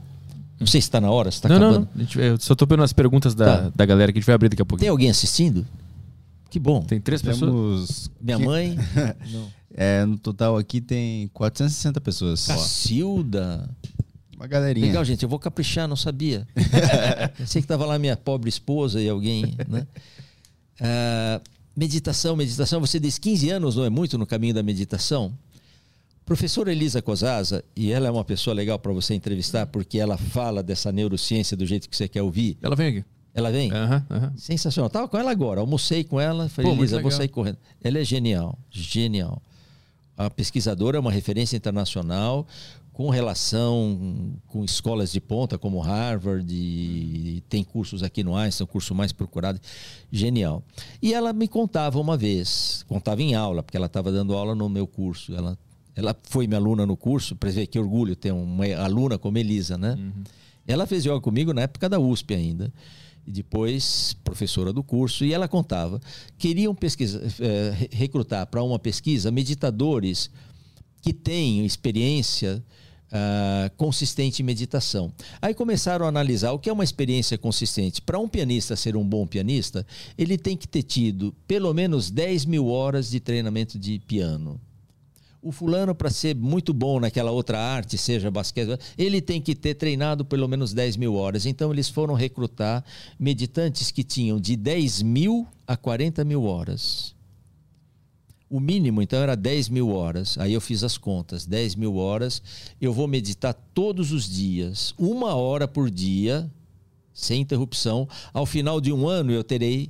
Não 0.59 0.65
sei 0.65 0.81
se 0.81 0.87
está 0.87 0.99
na 0.99 1.11
hora, 1.11 1.29
se 1.29 1.37
está 1.37 1.49
acabando. 1.49 1.87
Não, 1.93 2.07
não. 2.15 2.23
Eu 2.23 2.39
só 2.39 2.53
estou 2.53 2.67
vendo 2.67 2.83
as 2.83 2.93
perguntas 2.93 3.35
da, 3.35 3.63
tá. 3.63 3.71
da 3.75 3.85
galera 3.85 4.11
que 4.11 4.17
a 4.17 4.21
gente 4.21 4.25
vai 4.25 4.35
abrir 4.35 4.49
daqui 4.49 4.61
a 4.61 4.65
pouco. 4.65 4.79
Tem 4.79 4.89
alguém 4.89 5.09
assistindo? 5.09 5.65
Que 6.49 6.59
bom. 6.59 6.81
Tem 6.81 6.99
três 6.99 7.21
Temos... 7.21 7.39
pessoas. 7.39 8.11
Minha 8.19 8.39
mãe? 8.39 8.77
é, 9.75 10.05
no 10.05 10.17
total 10.17 10.57
aqui 10.57 10.81
tem 10.81 11.27
460 11.33 12.01
pessoas. 12.01 12.47
Cacilda. 12.47 13.69
Uma 14.35 14.47
galerinha. 14.47 14.85
Legal, 14.85 15.03
gente. 15.03 15.23
Eu 15.23 15.29
vou 15.29 15.39
caprichar, 15.39 15.87
não 15.87 15.95
sabia. 15.95 16.47
Pensei 17.37 17.61
que 17.61 17.65
estava 17.65 17.85
lá 17.85 17.99
minha 17.99 18.15
pobre 18.15 18.49
esposa 18.49 19.01
e 19.01 19.09
alguém, 19.09 19.55
né? 19.67 19.85
Uh, 20.79 21.41
meditação, 21.75 22.35
meditação. 22.35 22.79
Você 22.79 22.99
diz 22.99 23.17
15 23.17 23.49
anos 23.49 23.75
não 23.75 23.83
é 23.83 23.89
muito 23.89 24.17
no 24.17 24.25
caminho 24.25 24.53
da 24.53 24.63
meditação? 24.63 25.33
Professora 26.27 26.73
Elisa 26.73 27.01
Cosaza, 27.01 27.63
e 27.73 27.89
ela 27.89 28.09
é 28.09 28.11
uma 28.11 28.25
pessoa 28.25 28.53
legal 28.53 28.77
para 28.77 28.91
você 28.91 29.13
entrevistar, 29.13 29.65
porque 29.65 29.97
ela 29.97 30.17
fala 30.17 30.61
dessa 30.61 30.91
neurociência 30.91 31.55
do 31.55 31.65
jeito 31.65 31.87
que 31.87 31.95
você 31.95 32.05
quer 32.05 32.21
ouvir. 32.21 32.57
Ela 32.61 32.75
vem 32.75 32.87
aqui. 32.87 33.05
Ela 33.33 33.49
vem? 33.49 33.71
Uhum, 33.71 33.95
uhum. 34.09 34.31
Sensacional. 34.35 34.89
Tava 34.89 35.07
com 35.07 35.17
ela 35.17 35.31
agora, 35.31 35.61
almocei 35.61 36.03
com 36.03 36.19
ela, 36.19 36.49
falei, 36.49 36.69
Pô, 36.69 36.77
Elisa, 36.77 37.01
vou 37.01 37.11
sair 37.11 37.29
correndo. 37.29 37.57
Ela 37.81 37.99
é 37.99 38.03
genial, 38.03 38.59
genial. 38.69 39.41
A 40.17 40.29
pesquisadora 40.29 40.97
é 40.97 40.99
uma 40.99 41.13
referência 41.13 41.55
internacional 41.55 42.45
com 42.91 43.09
relação 43.09 44.33
com 44.47 44.65
escolas 44.65 45.13
de 45.13 45.21
ponta 45.21 45.57
como 45.57 45.79
Harvard, 45.79 46.53
e 46.53 47.41
tem 47.47 47.63
cursos 47.63 48.03
aqui 48.03 48.21
no 48.21 48.35
Einstein, 48.35 48.65
o 48.65 48.67
curso 48.67 48.93
mais 48.93 49.13
procurado, 49.13 49.61
genial. 50.11 50.61
E 51.01 51.13
ela 51.13 51.31
me 51.31 51.47
contava 51.47 51.97
uma 52.01 52.17
vez, 52.17 52.83
contava 52.85 53.21
em 53.21 53.33
aula, 53.33 53.63
porque 53.63 53.77
ela 53.77 53.85
estava 53.85 54.11
dando 54.11 54.33
aula 54.33 54.53
no 54.53 54.67
meu 54.67 54.85
curso, 54.85 55.33
ela 55.33 55.57
ela 55.97 56.15
foi 56.21 56.45
minha 56.45 56.59
aluna 56.59 56.85
no 56.85 56.95
curso, 56.95 57.35
para 57.35 57.49
ver 57.49 57.65
que 57.65 57.79
orgulho 57.79 58.15
ter 58.15 58.31
uma 58.31 58.65
aluna 58.75 59.17
como 59.17 59.35
Elisa, 59.39 59.79
né? 59.79 59.95
Uhum. 59.97 60.23
Ela 60.67 60.85
fez 60.85 61.03
yoga 61.03 61.19
comigo 61.19 61.51
na 61.53 61.63
época 61.63 61.89
da 61.89 61.99
USP 61.99 62.35
ainda. 62.35 62.71
E 63.25 63.31
depois 63.31 64.15
professora 64.23 64.71
do 64.71 64.83
curso, 64.83 65.25
e 65.25 65.33
ela 65.33 65.47
contava. 65.47 65.99
Queriam 66.37 66.75
pesquisa, 66.75 67.19
é, 67.39 67.87
recrutar 67.91 68.45
para 68.45 68.61
uma 68.61 68.77
pesquisa 68.77 69.31
meditadores 69.31 70.29
que 71.01 71.11
têm 71.11 71.65
experiência 71.65 72.63
Uh, 73.07 73.73
consistente 73.77 74.41
em 74.41 74.45
meditação. 74.45 75.13
Aí 75.41 75.53
começaram 75.53 76.05
a 76.05 76.09
analisar 76.09 76.51
o 76.51 76.59
que 76.59 76.69
é 76.69 76.73
uma 76.73 76.83
experiência 76.83 77.37
consistente. 77.37 78.01
Para 78.01 78.19
um 78.19 78.27
pianista 78.27 78.75
ser 78.75 78.97
um 78.97 79.07
bom 79.07 79.25
pianista, 79.25 79.87
ele 80.17 80.37
tem 80.37 80.57
que 80.57 80.67
ter 80.67 80.83
tido 80.83 81.33
pelo 81.47 81.73
menos 81.73 82.11
10 82.11 82.43
mil 82.43 82.67
horas 82.67 83.09
de 83.09 83.21
treinamento 83.21 83.79
de 83.79 83.97
piano 83.99 84.59
o 85.47 85.51
fulano, 85.51 85.95
para 85.95 86.09
ser 86.09 86.35
muito 86.35 86.73
bom 86.73 86.99
naquela 86.99 87.31
outra 87.31 87.57
arte, 87.57 87.97
seja 87.97 88.29
basquete, 88.29 88.77
ele 88.97 89.21
tem 89.21 89.41
que 89.41 89.55
ter 89.55 89.75
treinado 89.75 90.25
pelo 90.25 90.45
menos 90.45 90.73
10 90.73 90.97
mil 90.97 91.15
horas. 91.15 91.45
Então, 91.45 91.71
eles 91.71 91.87
foram 91.87 92.13
recrutar 92.13 92.83
meditantes 93.17 93.89
que 93.89 94.03
tinham 94.03 94.41
de 94.41 94.57
10 94.57 95.01
mil 95.03 95.47
a 95.65 95.77
40 95.77 96.25
mil 96.25 96.43
horas. 96.43 97.15
O 98.49 98.59
mínimo, 98.59 99.01
então, 99.01 99.19
era 99.19 99.35
10 99.35 99.69
mil 99.69 99.89
horas. 99.89 100.37
Aí 100.37 100.51
eu 100.51 100.59
fiz 100.59 100.83
as 100.83 100.97
contas: 100.97 101.45
10 101.45 101.75
mil 101.75 101.95
horas. 101.95 102.41
Eu 102.81 102.91
vou 102.91 103.07
meditar 103.07 103.53
todos 103.73 104.11
os 104.11 104.29
dias, 104.29 104.93
uma 104.97 105.33
hora 105.33 105.65
por 105.65 105.89
dia, 105.89 106.51
sem 107.13 107.41
interrupção. 107.41 108.05
Ao 108.33 108.45
final 108.45 108.81
de 108.81 108.91
um 108.91 109.07
ano, 109.07 109.31
eu 109.31 109.45
terei 109.45 109.89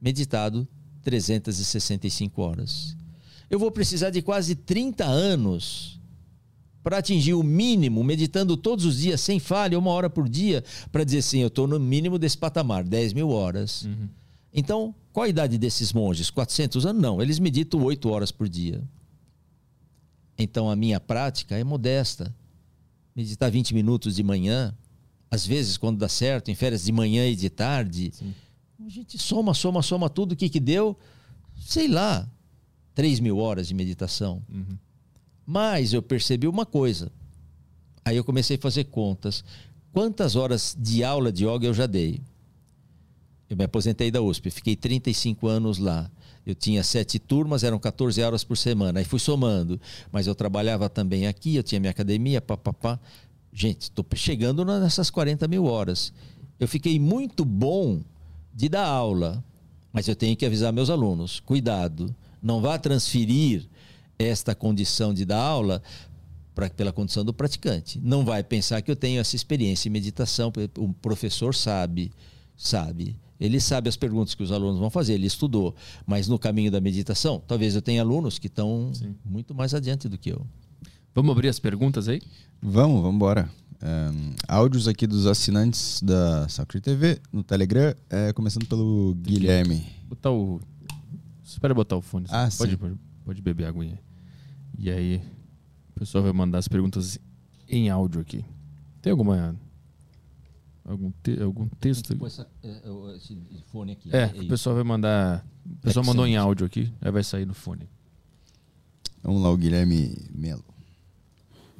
meditado 0.00 0.66
365 1.02 2.40
horas. 2.40 3.01
Eu 3.52 3.58
vou 3.58 3.70
precisar 3.70 4.08
de 4.08 4.22
quase 4.22 4.54
30 4.54 5.04
anos 5.04 6.00
para 6.82 6.96
atingir 6.96 7.34
o 7.34 7.42
mínimo, 7.42 8.02
meditando 8.02 8.56
todos 8.56 8.86
os 8.86 8.96
dias, 8.96 9.20
sem 9.20 9.38
falha, 9.38 9.78
uma 9.78 9.90
hora 9.90 10.08
por 10.08 10.26
dia, 10.26 10.64
para 10.90 11.04
dizer 11.04 11.18
assim: 11.18 11.40
eu 11.40 11.48
estou 11.48 11.66
no 11.66 11.78
mínimo 11.78 12.18
desse 12.18 12.38
patamar, 12.38 12.82
10 12.82 13.12
mil 13.12 13.28
horas. 13.28 13.82
Uhum. 13.82 14.08
Então, 14.54 14.94
qual 15.12 15.24
a 15.24 15.28
idade 15.28 15.58
desses 15.58 15.92
monges? 15.92 16.30
400 16.30 16.86
anos? 16.86 17.02
Não, 17.02 17.20
eles 17.20 17.38
meditam 17.38 17.82
8 17.82 18.08
horas 18.08 18.32
por 18.32 18.48
dia. 18.48 18.82
Então, 20.38 20.70
a 20.70 20.74
minha 20.74 20.98
prática 20.98 21.54
é 21.54 21.62
modesta. 21.62 22.34
Meditar 23.14 23.50
20 23.50 23.74
minutos 23.74 24.16
de 24.16 24.22
manhã, 24.22 24.74
às 25.30 25.46
vezes, 25.46 25.76
quando 25.76 25.98
dá 25.98 26.08
certo, 26.08 26.50
em 26.50 26.54
férias 26.54 26.84
de 26.86 26.92
manhã 26.92 27.28
e 27.28 27.36
de 27.36 27.50
tarde. 27.50 28.12
Sim. 28.14 28.34
A 28.82 28.88
gente 28.88 29.18
soma, 29.18 29.52
soma, 29.52 29.82
soma 29.82 30.08
tudo. 30.08 30.32
O 30.32 30.36
que, 30.36 30.48
que 30.48 30.58
deu? 30.58 30.96
Sei 31.54 31.86
lá, 31.86 32.26
3 32.94 33.20
mil 33.20 33.38
horas 33.38 33.68
de 33.68 33.74
meditação. 33.74 34.42
Uhum. 34.50 34.76
Mas 35.46 35.92
eu 35.92 36.02
percebi 36.02 36.46
uma 36.46 36.64
coisa. 36.64 37.10
Aí 38.04 38.16
eu 38.16 38.24
comecei 38.24 38.56
a 38.56 38.60
fazer 38.60 38.84
contas. 38.84 39.44
Quantas 39.92 40.36
horas 40.36 40.76
de 40.78 41.04
aula 41.04 41.30
de 41.30 41.44
yoga 41.46 41.66
eu 41.66 41.74
já 41.74 41.86
dei? 41.86 42.20
Eu 43.48 43.56
me 43.56 43.64
aposentei 43.64 44.10
da 44.10 44.22
USP, 44.22 44.50
fiquei 44.50 44.74
35 44.74 45.46
anos 45.46 45.78
lá. 45.78 46.10
Eu 46.44 46.54
tinha 46.54 46.82
sete 46.82 47.18
turmas, 47.18 47.62
eram 47.62 47.78
14 47.78 48.20
horas 48.22 48.42
por 48.42 48.56
semana. 48.56 48.98
Aí 48.98 49.04
fui 49.04 49.18
somando. 49.18 49.80
Mas 50.10 50.26
eu 50.26 50.34
trabalhava 50.34 50.88
também 50.88 51.26
aqui, 51.26 51.54
eu 51.54 51.62
tinha 51.62 51.80
minha 51.80 51.90
academia, 51.90 52.40
papapá. 52.40 52.98
Gente, 53.52 53.82
estou 53.82 54.04
chegando 54.14 54.64
nessas 54.64 55.10
40 55.10 55.46
mil 55.46 55.66
horas. 55.66 56.12
Eu 56.58 56.66
fiquei 56.66 56.98
muito 56.98 57.44
bom 57.44 58.00
de 58.54 58.68
dar 58.68 58.86
aula, 58.86 59.44
mas 59.92 60.08
eu 60.08 60.16
tenho 60.16 60.36
que 60.36 60.46
avisar 60.46 60.72
meus 60.72 60.88
alunos: 60.90 61.38
cuidado, 61.40 62.14
não 62.42 62.60
vá 62.60 62.78
transferir 62.78 63.68
esta 64.18 64.54
condição 64.54 65.14
de 65.14 65.24
dar 65.24 65.40
aula 65.40 65.82
pra, 66.54 66.68
pela 66.70 66.92
condição 66.92 67.24
do 67.24 67.32
praticante. 67.32 68.00
Não 68.02 68.24
vai 68.24 68.42
pensar 68.42 68.82
que 68.82 68.90
eu 68.90 68.96
tenho 68.96 69.20
essa 69.20 69.36
experiência 69.36 69.88
em 69.88 69.92
meditação. 69.92 70.52
O 70.78 70.92
professor 70.92 71.54
sabe, 71.54 72.12
sabe. 72.56 73.16
Ele 73.40 73.58
sabe 73.60 73.88
as 73.88 73.96
perguntas 73.96 74.34
que 74.34 74.42
os 74.42 74.52
alunos 74.52 74.78
vão 74.78 74.88
fazer, 74.88 75.14
ele 75.14 75.26
estudou. 75.26 75.74
Mas 76.06 76.28
no 76.28 76.38
caminho 76.38 76.70
da 76.70 76.80
meditação, 76.80 77.42
talvez 77.46 77.74
eu 77.74 77.82
tenha 77.82 78.00
alunos 78.00 78.38
que 78.38 78.46
estão 78.46 78.92
Sim. 78.94 79.16
muito 79.24 79.54
mais 79.54 79.74
adiante 79.74 80.08
do 80.08 80.16
que 80.16 80.30
eu. 80.30 80.46
Vamos 81.14 81.32
abrir 81.32 81.48
as 81.48 81.58
perguntas 81.58 82.08
aí? 82.08 82.22
Vamos, 82.60 83.02
vamos 83.02 83.16
embora. 83.16 83.50
Um, 83.82 84.34
áudios 84.46 84.86
aqui 84.86 85.08
dos 85.08 85.26
assinantes 85.26 86.00
da 86.00 86.48
Sacri 86.48 86.80
TV 86.80 87.20
no 87.32 87.42
Telegram, 87.42 87.92
é, 88.08 88.32
começando 88.32 88.64
pelo 88.66 89.16
Guilherme. 89.20 89.84
Botar 90.08 90.30
o. 90.30 90.60
Espera 91.62 91.74
botar 91.74 91.96
o 91.96 92.02
fone. 92.02 92.26
Ah, 92.28 92.48
pode, 92.58 92.76
pode, 92.76 92.98
pode 93.24 93.40
beber 93.40 93.66
aguinha. 93.66 93.96
E 94.76 94.90
aí, 94.90 95.22
o 95.94 96.00
pessoal 96.00 96.24
vai 96.24 96.32
mandar 96.32 96.58
as 96.58 96.66
perguntas 96.66 97.20
em 97.68 97.88
áudio 97.88 98.20
aqui. 98.20 98.44
Tem 99.00 99.12
alguma. 99.12 99.54
Algum, 100.84 101.12
te, 101.22 101.40
algum 101.40 101.68
texto? 101.68 102.18
Essa, 102.26 102.48
é, 102.64 102.80
esse 103.16 103.38
fone 103.70 103.92
aqui. 103.92 104.10
É, 104.12 104.22
é 104.36 104.40
o 104.40 104.48
pessoal 104.48 104.74
vai 104.74 104.82
mandar. 104.82 105.46
O 105.64 105.76
pessoal 105.82 106.04
mandou 106.04 106.26
em 106.26 106.36
áudio 106.36 106.66
aqui, 106.66 106.92
aí 107.00 107.12
vai 107.12 107.22
sair 107.22 107.46
no 107.46 107.54
fone. 107.54 107.88
Vamos 109.22 109.40
lá, 109.40 109.48
o 109.48 109.56
Guilherme 109.56 110.16
Melo. 110.34 110.64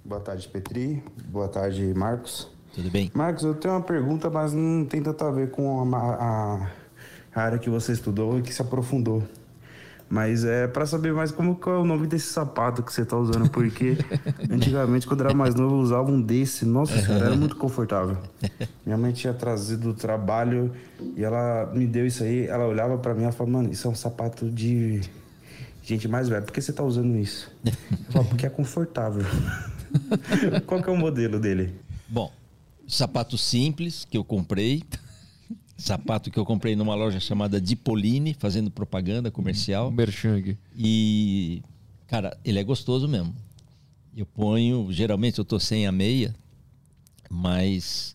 Boa 0.05 0.21
tarde, 0.21 0.47
Petri. 0.47 1.03
Boa 1.29 1.49
tarde, 1.49 1.93
Marcos. 1.93 2.47
Tudo 2.73 2.89
bem? 2.89 3.11
Marcos, 3.15 3.43
eu 3.43 3.57
tenho 3.57 3.75
uma 3.75 3.83
pergunta, 3.83 4.31
mas 4.31 4.53
não 4.53 4.87
tem 4.87 5.03
tanto 5.03 5.25
a 5.25 5.31
ver 5.33 5.51
com 5.51 5.93
a, 5.93 5.99
a, 5.99 6.71
a 7.35 7.43
área 7.43 7.59
que 7.59 7.69
você 7.69 7.93
estudou 7.93 8.39
e 8.39 8.43
que 8.43 8.55
se 8.55 8.63
aprofundou. 8.63 9.27
Mas 10.13 10.45
é 10.45 10.69
para 10.69 10.85
saber 10.85 11.15
mais 11.15 11.31
como 11.33 11.59
é 11.65 11.69
o 11.71 11.87
nome 11.87 12.07
desse 12.07 12.27
sapato 12.27 12.83
que 12.83 12.93
você 12.93 13.03
tá 13.03 13.17
usando, 13.17 13.49
porque 13.49 13.97
antigamente, 14.51 15.07
quando 15.07 15.21
eu 15.23 15.29
era 15.29 15.35
mais 15.35 15.55
novo, 15.55 15.77
eu 15.77 15.79
usava 15.79 16.11
um 16.11 16.21
desse. 16.21 16.67
Nossa 16.67 17.01
senhora, 17.01 17.25
era 17.25 17.35
muito 17.35 17.57
confortável. 17.57 18.19
Minha 18.85 18.99
mãe 18.99 19.13
tinha 19.13 19.33
trazido 19.33 19.85
do 19.91 19.95
trabalho 19.95 20.71
e 21.17 21.25
ela 21.25 21.73
me 21.73 21.87
deu 21.87 22.07
isso 22.07 22.23
aí. 22.25 22.47
Ela 22.47 22.67
olhava 22.67 22.99
para 22.99 23.15
mim 23.15 23.27
e 23.27 23.33
falava, 23.33 23.57
mano, 23.57 23.73
isso 23.73 23.89
é 23.89 23.91
um 23.91 23.95
sapato 23.95 24.51
de 24.51 25.01
gente 25.83 26.07
mais 26.07 26.29
velha. 26.29 26.43
Por 26.43 26.53
que 26.53 26.61
você 26.61 26.75
tá 26.75 26.83
usando 26.83 27.17
isso? 27.17 27.51
Eu 27.65 27.73
falava, 28.13 28.29
porque 28.29 28.45
é 28.45 28.51
confortável. 28.51 29.25
Qual 30.69 30.83
que 30.83 30.91
é 30.91 30.93
o 30.93 30.97
modelo 30.99 31.41
dele? 31.41 31.75
Bom, 32.07 32.31
sapato 32.87 33.39
simples 33.39 34.07
que 34.11 34.19
eu 34.19 34.25
comprei 34.25 34.83
sapato 35.83 36.31
que 36.31 36.39
eu 36.39 36.45
comprei 36.45 36.77
numa 36.77 36.95
loja 36.95 37.19
chamada 37.19 37.61
Dipoline, 37.61 38.35
fazendo 38.35 38.71
propaganda 38.71 39.31
comercial. 39.31 39.89
Um 39.89 39.93
merchan 39.93 40.43
E, 40.77 41.63
cara, 42.07 42.37
ele 42.45 42.59
é 42.59 42.65
gostoso 42.65 43.09
mesmo. 43.09 43.35
Eu 44.17 44.25
ponho, 44.25 44.89
geralmente 44.93 45.39
eu 45.39 45.45
tô 45.45 45.59
sem 45.59 45.87
a 45.87 45.93
meia, 45.93 46.35
mas 47.29 48.15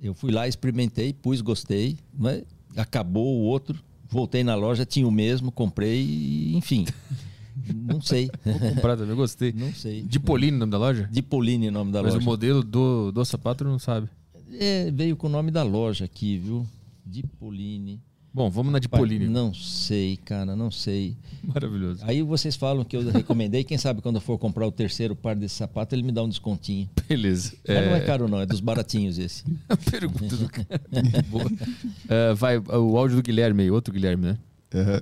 eu 0.00 0.12
fui 0.12 0.30
lá, 0.30 0.46
experimentei, 0.46 1.12
pus, 1.12 1.40
gostei, 1.40 1.96
mas 2.12 2.42
acabou 2.76 3.38
o 3.38 3.42
outro, 3.42 3.78
voltei 4.08 4.44
na 4.44 4.54
loja, 4.54 4.84
tinha 4.84 5.06
o 5.06 5.10
mesmo, 5.10 5.50
comprei, 5.50 6.52
enfim. 6.54 6.84
Não 7.74 8.00
sei. 8.00 8.30
Vou 8.44 8.58
comprar 8.74 8.96
também, 8.96 9.16
gostei. 9.16 9.52
Não 9.52 9.72
sei. 9.72 10.02
Dipoline 10.02 10.56
o 10.56 10.60
nome 10.60 10.72
da 10.72 10.78
loja? 10.78 11.08
Dipoline 11.10 11.68
o 11.68 11.72
nome 11.72 11.90
da 11.90 12.02
Mas 12.02 12.14
loja. 12.14 12.16
Mas 12.18 12.26
o 12.26 12.30
modelo 12.30 12.62
do, 12.62 13.10
do 13.10 13.24
sapato 13.24 13.64
não 13.64 13.78
sabe. 13.78 14.08
É, 14.52 14.90
veio 14.90 15.16
com 15.16 15.26
o 15.26 15.30
nome 15.30 15.50
da 15.50 15.62
loja 15.62 16.04
aqui, 16.04 16.38
viu? 16.38 16.66
Dipoline. 17.08 18.02
Bom, 18.32 18.50
vamos 18.50 18.70
na 18.70 18.78
Dipoline. 18.78 19.26
Não 19.26 19.54
sei, 19.54 20.18
cara, 20.18 20.54
não 20.54 20.70
sei. 20.70 21.16
Maravilhoso. 21.42 22.04
Aí 22.04 22.22
vocês 22.22 22.54
falam 22.54 22.84
que 22.84 22.94
eu 22.94 23.10
recomendei. 23.10 23.64
Quem 23.64 23.78
sabe 23.78 24.02
quando 24.02 24.16
eu 24.16 24.20
for 24.20 24.38
comprar 24.38 24.66
o 24.66 24.70
terceiro 24.70 25.16
par 25.16 25.34
desse 25.34 25.54
sapato, 25.54 25.94
ele 25.94 26.02
me 26.02 26.12
dá 26.12 26.22
um 26.22 26.28
descontinho. 26.28 26.88
Beleza. 27.08 27.54
Mas 27.66 27.76
é... 27.76 27.86
não 27.86 27.96
é 27.96 28.00
caro, 28.00 28.28
não, 28.28 28.40
é 28.40 28.46
dos 28.46 28.60
baratinhos 28.60 29.18
esse. 29.18 29.42
Pergunta 29.90 30.36
do 30.36 30.48
cara. 30.50 30.80
Boa. 31.28 31.46
Uh, 31.46 32.36
vai, 32.36 32.58
o 32.58 32.98
áudio 32.98 33.16
do 33.16 33.22
Guilherme 33.22 33.62
aí, 33.62 33.70
outro 33.70 33.92
Guilherme, 33.92 34.26
né? 34.26 34.38
Uhum. 34.74 35.00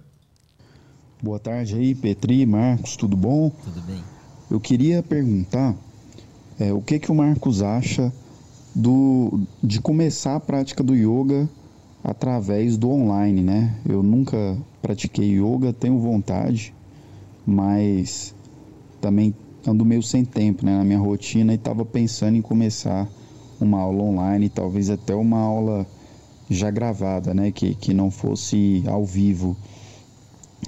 Boa 1.20 1.40
tarde 1.40 1.74
aí, 1.74 1.94
Petri, 1.94 2.46
Marcos, 2.46 2.96
tudo 2.96 3.16
bom? 3.16 3.50
Tudo 3.50 3.80
bem. 3.82 4.02
Eu 4.48 4.60
queria 4.60 5.02
perguntar 5.02 5.74
é, 6.60 6.72
o 6.72 6.80
que, 6.80 7.00
que 7.00 7.10
o 7.10 7.14
Marcos 7.14 7.62
acha 7.62 8.12
do, 8.74 9.40
de 9.62 9.80
começar 9.80 10.36
a 10.36 10.40
prática 10.40 10.84
do 10.84 10.94
yoga 10.94 11.48
através 12.06 12.76
do 12.76 12.88
online, 12.88 13.42
né? 13.42 13.74
Eu 13.84 14.00
nunca 14.00 14.56
pratiquei 14.80 15.40
yoga, 15.40 15.72
tenho 15.72 15.98
vontade, 15.98 16.72
mas 17.44 18.32
também 19.00 19.34
ando 19.66 19.84
meio 19.84 20.04
sem 20.04 20.24
tempo, 20.24 20.64
né, 20.64 20.78
na 20.78 20.84
minha 20.84 21.00
rotina 21.00 21.52
e 21.52 21.56
estava 21.56 21.84
pensando 21.84 22.36
em 22.36 22.40
começar 22.42 23.08
uma 23.60 23.80
aula 23.80 24.04
online, 24.04 24.48
talvez 24.48 24.88
até 24.88 25.16
uma 25.16 25.40
aula 25.40 25.84
já 26.48 26.70
gravada, 26.70 27.34
né, 27.34 27.50
que, 27.50 27.74
que 27.74 27.92
não 27.92 28.08
fosse 28.08 28.84
ao 28.86 29.04
vivo. 29.04 29.56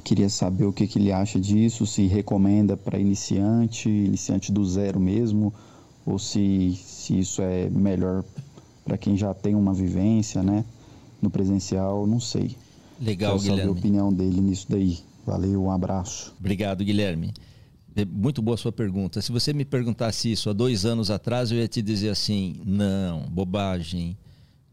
Queria 0.02 0.28
saber 0.28 0.64
o 0.64 0.72
que, 0.72 0.88
que 0.88 0.98
ele 0.98 1.12
acha 1.12 1.38
disso, 1.38 1.86
se 1.86 2.08
recomenda 2.08 2.76
para 2.76 2.98
iniciante, 2.98 3.88
iniciante 3.88 4.50
do 4.50 4.64
zero 4.64 4.98
mesmo, 4.98 5.54
ou 6.04 6.18
se, 6.18 6.76
se 6.82 7.16
isso 7.16 7.40
é 7.40 7.70
melhor 7.70 8.24
para 8.84 8.98
quem 8.98 9.16
já 9.16 9.32
tem 9.32 9.54
uma 9.54 9.72
vivência, 9.72 10.42
né? 10.42 10.64
No 11.20 11.30
presencial, 11.30 12.06
não 12.06 12.20
sei. 12.20 12.56
Legal, 13.00 13.38
Quero 13.38 13.42
Guilherme. 13.42 13.60
saber 13.60 13.68
a 13.68 13.72
opinião 13.72 14.12
dele 14.12 14.40
nisso 14.40 14.66
daí. 14.68 14.98
Valeu, 15.24 15.62
um 15.62 15.70
abraço. 15.70 16.34
Obrigado, 16.38 16.84
Guilherme. 16.84 17.32
É 17.94 18.04
muito 18.04 18.40
boa 18.40 18.54
a 18.54 18.58
sua 18.58 18.72
pergunta. 18.72 19.20
Se 19.20 19.32
você 19.32 19.52
me 19.52 19.64
perguntasse 19.64 20.30
isso 20.30 20.48
há 20.48 20.52
dois 20.52 20.84
anos 20.84 21.10
atrás, 21.10 21.50
eu 21.50 21.58
ia 21.58 21.68
te 21.68 21.82
dizer 21.82 22.10
assim: 22.10 22.60
não, 22.64 23.22
bobagem. 23.28 24.16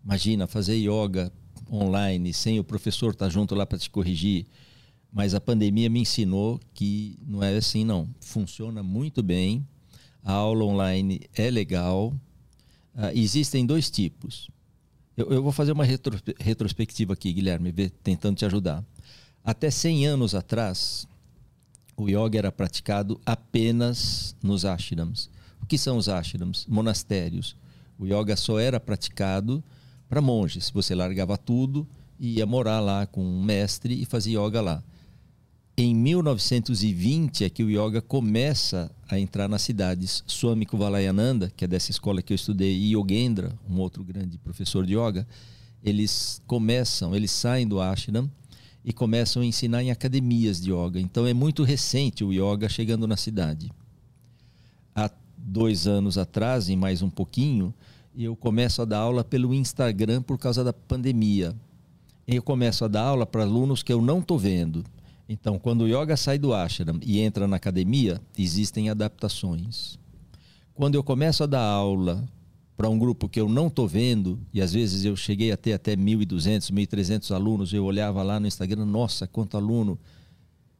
Imagina 0.03 0.45
fazer 0.45 0.75
yoga 0.75 1.31
online 1.71 2.31
sem 2.33 2.59
o 2.59 2.63
professor 2.63 3.11
estar 3.11 3.29
junto 3.29 3.55
lá 3.55 3.65
para 3.65 3.77
te 3.77 3.89
corrigir. 3.89 4.45
Mas 5.11 5.33
a 5.33 5.41
pandemia 5.41 5.89
me 5.89 6.01
ensinou 6.01 6.59
que 6.73 7.17
não 7.25 7.41
é 7.41 7.55
assim, 7.55 7.83
não. 7.83 8.07
Funciona 8.19 8.83
muito 8.83 9.23
bem. 9.23 9.65
A 10.23 10.33
aula 10.33 10.65
online 10.65 11.21
é 11.33 11.49
legal. 11.49 12.13
Uh, 12.93 13.11
existem 13.13 13.65
dois 13.65 13.89
tipos. 13.89 14.49
Eu, 15.17 15.31
eu 15.31 15.43
vou 15.43 15.51
fazer 15.51 15.71
uma 15.71 15.85
retro, 15.85 16.19
retrospectiva 16.39 17.13
aqui, 17.13 17.31
Guilherme, 17.31 17.71
tentando 18.03 18.37
te 18.37 18.45
ajudar. 18.45 18.83
Até 19.43 19.69
100 19.69 20.07
anos 20.07 20.35
atrás, 20.35 21.07
o 21.95 22.09
yoga 22.09 22.37
era 22.37 22.51
praticado 22.51 23.19
apenas 23.25 24.35
nos 24.43 24.65
ashrams. 24.65 25.29
O 25.61 25.65
que 25.65 25.77
são 25.77 25.97
os 25.97 26.09
ashrams? 26.09 26.65
Monastérios. 26.67 27.55
O 27.97 28.05
yoga 28.05 28.35
só 28.35 28.59
era 28.59 28.79
praticado 28.79 29.63
para 30.09 30.21
monges. 30.21 30.69
Você 30.69 30.93
largava 30.93 31.37
tudo 31.37 31.87
e 32.19 32.37
ia 32.37 32.45
morar 32.45 32.79
lá 32.79 33.05
com 33.05 33.23
um 33.23 33.43
mestre 33.43 34.01
e 34.01 34.05
fazia 34.05 34.39
yoga 34.39 34.61
lá. 34.61 34.83
Em 35.77 35.93
1920 35.93 37.43
é 37.43 37.49
que 37.49 37.61
o 37.61 37.69
yoga 37.69 38.01
começa 38.01 38.89
a 39.09 39.19
entrar 39.19 39.49
nas 39.49 39.61
cidades. 39.61 40.23
Swami 40.25 40.65
Kuvalayananda, 40.65 41.51
que 41.53 41.65
é 41.65 41.67
dessa 41.67 41.91
escola 41.91 42.21
que 42.21 42.31
eu 42.31 42.35
estudei, 42.35 42.73
e 42.73 42.95
Yogendra, 42.95 43.51
um 43.69 43.77
outro 43.79 44.01
grande 44.01 44.37
professor 44.37 44.85
de 44.85 44.93
yoga, 44.93 45.27
eles 45.83 46.41
começam, 46.47 47.13
eles 47.13 47.29
saem 47.31 47.67
do 47.67 47.81
ashram 47.81 48.31
e 48.85 48.93
começam 48.93 49.41
a 49.41 49.45
ensinar 49.45 49.83
em 49.83 49.91
academias 49.91 50.61
de 50.61 50.71
yoga. 50.71 50.97
Então 50.97 51.27
é 51.27 51.33
muito 51.33 51.61
recente 51.63 52.23
o 52.23 52.31
yoga 52.31 52.69
chegando 52.69 53.05
na 53.05 53.17
cidade. 53.17 53.69
Há 54.95 55.11
dois 55.37 55.87
anos 55.87 56.17
atrás, 56.17 56.69
e 56.69 56.77
mais 56.77 57.01
um 57.01 57.09
pouquinho, 57.09 57.73
eu 58.17 58.33
começo 58.33 58.81
a 58.81 58.85
dar 58.85 58.99
aula 58.99 59.25
pelo 59.25 59.53
Instagram 59.53 60.21
por 60.21 60.37
causa 60.37 60.63
da 60.63 60.71
pandemia. 60.71 61.53
Eu 62.25 62.41
começo 62.41 62.85
a 62.85 62.87
dar 62.87 63.03
aula 63.03 63.25
para 63.25 63.43
alunos 63.43 63.83
que 63.83 63.91
eu 63.91 64.01
não 64.01 64.19
estou 64.19 64.39
vendo. 64.39 64.85
Então, 65.27 65.57
quando 65.57 65.81
o 65.81 65.87
yoga 65.87 66.15
sai 66.15 66.37
do 66.37 66.53
ashram 66.53 66.99
e 67.01 67.19
entra 67.19 67.47
na 67.47 67.55
academia, 67.55 68.21
existem 68.37 68.89
adaptações. 68.89 69.97
Quando 70.73 70.95
eu 70.95 71.03
começo 71.03 71.43
a 71.43 71.47
dar 71.47 71.63
aula 71.63 72.23
para 72.77 72.89
um 72.89 72.99
grupo 72.99 73.29
que 73.29 73.39
eu 73.39 73.47
não 73.47 73.67
estou 73.67 73.87
vendo, 73.87 74.39
e 74.53 74.61
às 74.61 74.73
vezes 74.73 75.05
eu 75.05 75.15
cheguei 75.15 75.51
a 75.51 75.57
ter 75.57 75.73
até 75.73 75.95
1.200, 75.95 76.71
1.300 76.71 77.33
alunos, 77.33 77.73
eu 77.73 77.83
olhava 77.85 78.21
lá 78.21 78.39
no 78.39 78.47
Instagram, 78.47 78.85
nossa, 78.85 79.25
quanto 79.25 79.57
aluno! 79.57 79.97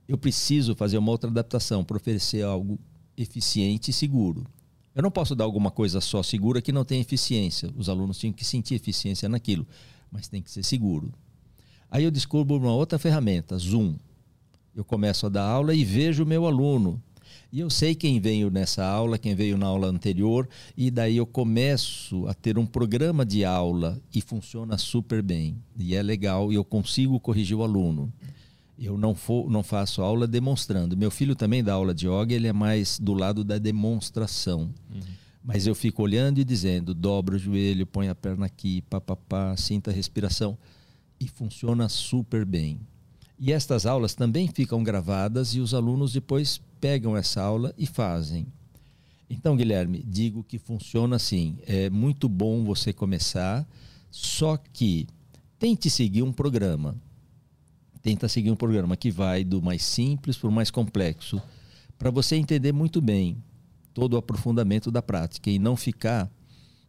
Eu 0.07 0.17
preciso 0.17 0.75
fazer 0.75 0.97
uma 0.97 1.11
outra 1.11 1.29
adaptação 1.29 1.83
para 1.83 1.97
oferecer 1.97 2.43
algo 2.43 2.77
eficiente 3.17 3.89
e 3.89 3.93
seguro. 3.93 4.45
Eu 4.93 5.01
não 5.01 5.09
posso 5.09 5.35
dar 5.35 5.43
alguma 5.43 5.71
coisa 5.71 5.99
só 5.99 6.21
segura 6.21 6.61
que 6.61 6.71
não 6.71 6.85
tenha 6.85 7.01
eficiência. 7.01 7.69
Os 7.75 7.89
alunos 7.89 8.17
tinham 8.17 8.33
que 8.33 8.45
sentir 8.45 8.75
eficiência 8.75 9.27
naquilo, 9.27 9.65
mas 10.11 10.27
tem 10.27 10.41
que 10.41 10.51
ser 10.51 10.63
seguro. 10.63 11.11
Aí 11.89 12.03
eu 12.03 12.11
descubro 12.11 12.57
uma 12.57 12.73
outra 12.73 12.99
ferramenta, 12.99 13.57
Zoom. 13.57 13.95
Eu 14.75 14.83
começo 14.83 15.25
a 15.25 15.29
dar 15.29 15.43
aula 15.43 15.73
e 15.73 15.85
vejo 15.85 16.23
o 16.23 16.27
meu 16.27 16.45
aluno. 16.45 17.01
E 17.51 17.61
eu 17.61 17.69
sei 17.69 17.95
quem 17.95 18.19
veio 18.19 18.49
nessa 18.49 18.85
aula, 18.85 19.17
quem 19.17 19.33
veio 19.33 19.57
na 19.57 19.65
aula 19.65 19.87
anterior, 19.87 20.49
e 20.75 20.91
daí 20.91 21.15
eu 21.15 21.25
começo 21.25 22.27
a 22.27 22.33
ter 22.33 22.57
um 22.57 22.65
programa 22.65 23.25
de 23.25 23.45
aula 23.45 23.97
e 24.13 24.19
funciona 24.19 24.77
super 24.77 25.21
bem. 25.21 25.55
E 25.79 25.95
é 25.95 26.03
legal 26.03 26.51
e 26.51 26.55
eu 26.55 26.65
consigo 26.65 27.17
corrigir 27.19 27.55
o 27.55 27.63
aluno. 27.63 28.11
Eu 28.77 28.97
não, 28.97 29.15
for, 29.15 29.49
não 29.49 29.63
faço 29.63 30.01
aula 30.01 30.27
demonstrando. 30.27 30.97
Meu 30.97 31.09
filho 31.09 31.33
também 31.33 31.63
dá 31.63 31.73
aula 31.73 31.93
de 31.93 32.07
yoga, 32.07 32.33
ele 32.33 32.47
é 32.47 32.51
mais 32.51 32.99
do 32.99 33.13
lado 33.13 33.41
da 33.41 33.57
demonstração. 33.57 34.69
Uhum. 34.93 35.01
Mas 35.41 35.65
eu 35.65 35.73
fico 35.73 36.03
olhando 36.03 36.39
e 36.39 36.43
dizendo: 36.43 36.93
dobra 36.93 37.35
o 37.35 37.39
joelho, 37.39 37.87
põe 37.87 38.09
a 38.09 38.15
perna 38.15 38.47
aqui, 38.47 38.81
papapá, 38.81 39.55
sinta 39.55 39.91
a 39.91 39.93
respiração. 39.93 40.57
E 41.17 41.29
funciona 41.29 41.87
super 41.87 42.43
bem. 42.43 42.81
E 43.37 43.51
estas 43.51 43.85
aulas 43.85 44.15
também 44.15 44.47
ficam 44.47 44.83
gravadas 44.83 45.53
e 45.55 45.59
os 45.59 45.73
alunos 45.73 46.13
depois 46.13 46.61
pegam 46.79 47.17
essa 47.17 47.41
aula 47.41 47.73
e 47.77 47.85
fazem. 47.85 48.47
Então, 49.29 49.57
Guilherme, 49.57 50.03
digo 50.05 50.43
que 50.43 50.57
funciona 50.57 51.15
assim. 51.15 51.57
É 51.65 51.89
muito 51.89 52.29
bom 52.29 52.63
você 52.63 52.93
começar, 52.93 53.67
só 54.09 54.55
que 54.57 55.07
tente 55.59 55.89
seguir 55.89 56.21
um 56.21 56.31
programa 56.31 56.95
tenta 58.05 58.29
seguir 58.29 58.51
um 58.51 58.55
programa 58.55 58.95
que 58.95 59.09
vai 59.09 59.43
do 59.43 59.63
mais 59.63 59.83
simples 59.83 60.37
para 60.37 60.47
o 60.47 60.51
mais 60.51 60.69
complexo, 60.69 61.41
para 61.97 62.11
você 62.11 62.35
entender 62.35 62.71
muito 62.71 63.01
bem 63.01 63.35
todo 63.95 64.13
o 64.13 64.17
aprofundamento 64.17 64.91
da 64.91 65.01
prática 65.01 65.49
e 65.49 65.57
não 65.57 65.75
ficar 65.75 66.31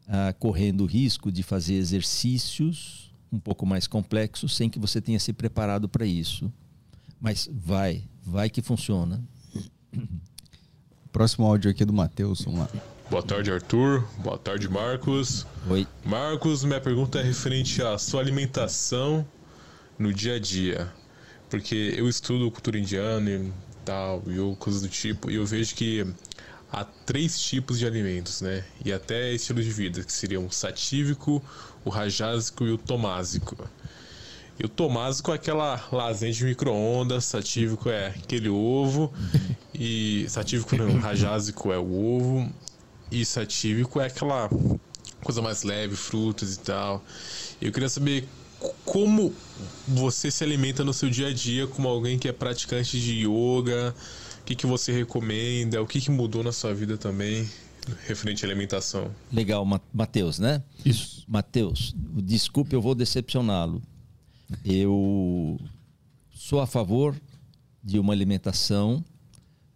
ah, 0.06 0.35
correndo 0.39 0.82
o 0.82 0.86
risco 0.86 1.32
de 1.32 1.43
fazer 1.43 1.77
exercícios 1.77 3.05
um 3.32 3.39
pouco 3.39 3.66
mais 3.66 3.86
complexos 3.86 4.57
sem 4.57 4.69
que 4.69 4.78
você 4.78 5.01
tenha 5.01 5.19
se 5.19 5.32
preparado 5.32 5.89
para 5.89 6.07
isso. 6.07 6.53
Mas 7.20 7.48
vai, 7.53 8.05
vai 8.24 8.51
que 8.51 8.62
funciona. 8.62 9.23
Próximo 11.12 11.47
áudio 11.47 11.70
aqui 11.70 11.82
é 11.82 11.86
do 11.86 11.93
Matheus, 11.93 12.43
vamos 12.43 12.61
lá. 12.61 12.69
Boa 13.11 13.23
tarde, 13.23 13.51
Arthur. 13.51 14.07
Boa 14.19 14.36
tarde, 14.36 14.69
Marcos. 14.69 15.47
Oi. 15.70 15.86
Marcos, 16.05 16.65
minha 16.65 16.81
pergunta 16.81 17.19
é 17.20 17.23
referente 17.23 17.81
à 17.81 17.97
sua 17.97 18.20
alimentação 18.20 19.27
no 19.98 20.12
dia 20.12 20.35
a 20.35 20.39
dia 20.39 20.93
porque 21.48 21.94
eu 21.97 22.09
estudo 22.09 22.51
cultura 22.51 22.78
indiana 22.78 23.31
e 23.31 23.53
tal, 23.85 24.23
e 24.27 24.57
coisas 24.57 24.82
do 24.82 24.89
tipo, 24.89 25.31
e 25.31 25.36
eu 25.36 25.47
vejo 25.47 25.74
que 25.74 26.07
há 26.73 26.85
três 26.85 27.40
tipos 27.40 27.78
de 27.78 27.86
alimentos, 27.86 28.40
né? 28.40 28.65
E 28.85 28.93
até 28.93 29.32
estilos 29.32 29.65
de 29.65 29.70
vida, 29.70 30.03
que 30.03 30.12
seriam 30.12 30.47
o 30.47 30.53
satívico, 30.53 31.43
o 31.86 31.88
rajásico 31.88 32.64
e 32.66 32.72
o 32.72 32.76
tomásico. 32.76 33.56
E 34.58 34.66
o 34.66 34.68
tomásico 34.68 35.30
é 35.30 35.36
aquela 35.36 35.80
lasanha 35.92 36.32
de 36.32 36.44
micro-ondas, 36.44 37.24
satívico 37.26 37.88
é 37.88 38.08
aquele 38.08 38.48
ovo, 38.48 39.12
e 39.72 40.26
satívico 40.28 40.76
não, 40.76 40.98
rajásico 40.98 41.72
é 41.72 41.78
o 41.78 41.94
ovo, 41.94 42.52
e 43.10 43.24
satívico 43.24 44.00
é 44.00 44.06
aquela 44.06 44.50
coisa 45.22 45.40
mais 45.40 45.62
leve, 45.62 45.94
frutas 45.94 46.56
e 46.56 46.58
tal. 46.58 47.04
Eu 47.62 47.70
queria 47.70 47.88
saber 47.88 48.28
como 48.84 49.32
você 49.86 50.28
se 50.28 50.42
alimenta 50.42 50.82
no 50.82 50.92
seu 50.92 51.08
dia 51.08 51.28
a 51.28 51.32
dia 51.32 51.68
como 51.68 51.86
alguém 51.86 52.18
que 52.18 52.26
é 52.26 52.32
praticante 52.32 53.00
de 53.00 53.26
yoga? 53.26 53.94
O 54.40 54.44
que, 54.44 54.56
que 54.56 54.66
você 54.66 54.90
recomenda? 54.90 55.80
O 55.80 55.86
que, 55.86 56.00
que 56.00 56.10
mudou 56.10 56.42
na 56.42 56.52
sua 56.52 56.74
vida 56.74 56.96
também? 56.96 57.48
Referente 58.06 58.44
à 58.44 58.48
alimentação. 58.48 59.10
Legal, 59.32 59.66
Matheus, 59.92 60.38
né? 60.38 60.62
Isso. 60.84 61.24
Matheus, 61.28 61.94
desculpe, 61.96 62.74
eu 62.74 62.82
vou 62.82 62.94
decepcioná-lo. 62.94 63.82
Eu 64.64 65.58
sou 66.34 66.60
a 66.60 66.66
favor 66.66 67.14
de 67.82 67.98
uma 67.98 68.12
alimentação 68.12 69.04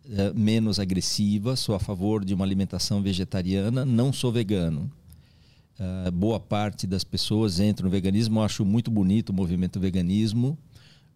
é, 0.09 0.33
menos 0.33 0.81
agressiva, 0.81 1.55
sou 1.55 1.75
a 1.75 1.79
favor 1.79 2.25
de 2.25 2.35
uma 2.35 2.45
alimentação 2.45 3.01
vegetariana, 3.01 3.85
não 3.85 4.13
sou 4.13 4.33
vegano. 4.33 4.91
Uh, 5.79 6.11
boa 6.11 6.39
parte 6.39 6.87
das 6.87 7.05
pessoas 7.05 7.59
entra 7.59 7.85
no 7.85 7.91
veganismo. 7.91 8.41
Eu 8.41 8.45
acho 8.45 8.65
muito 8.67 8.91
bonito 8.91 9.31
o 9.31 9.33
movimento 9.33 9.81
veganismo, 9.81 10.59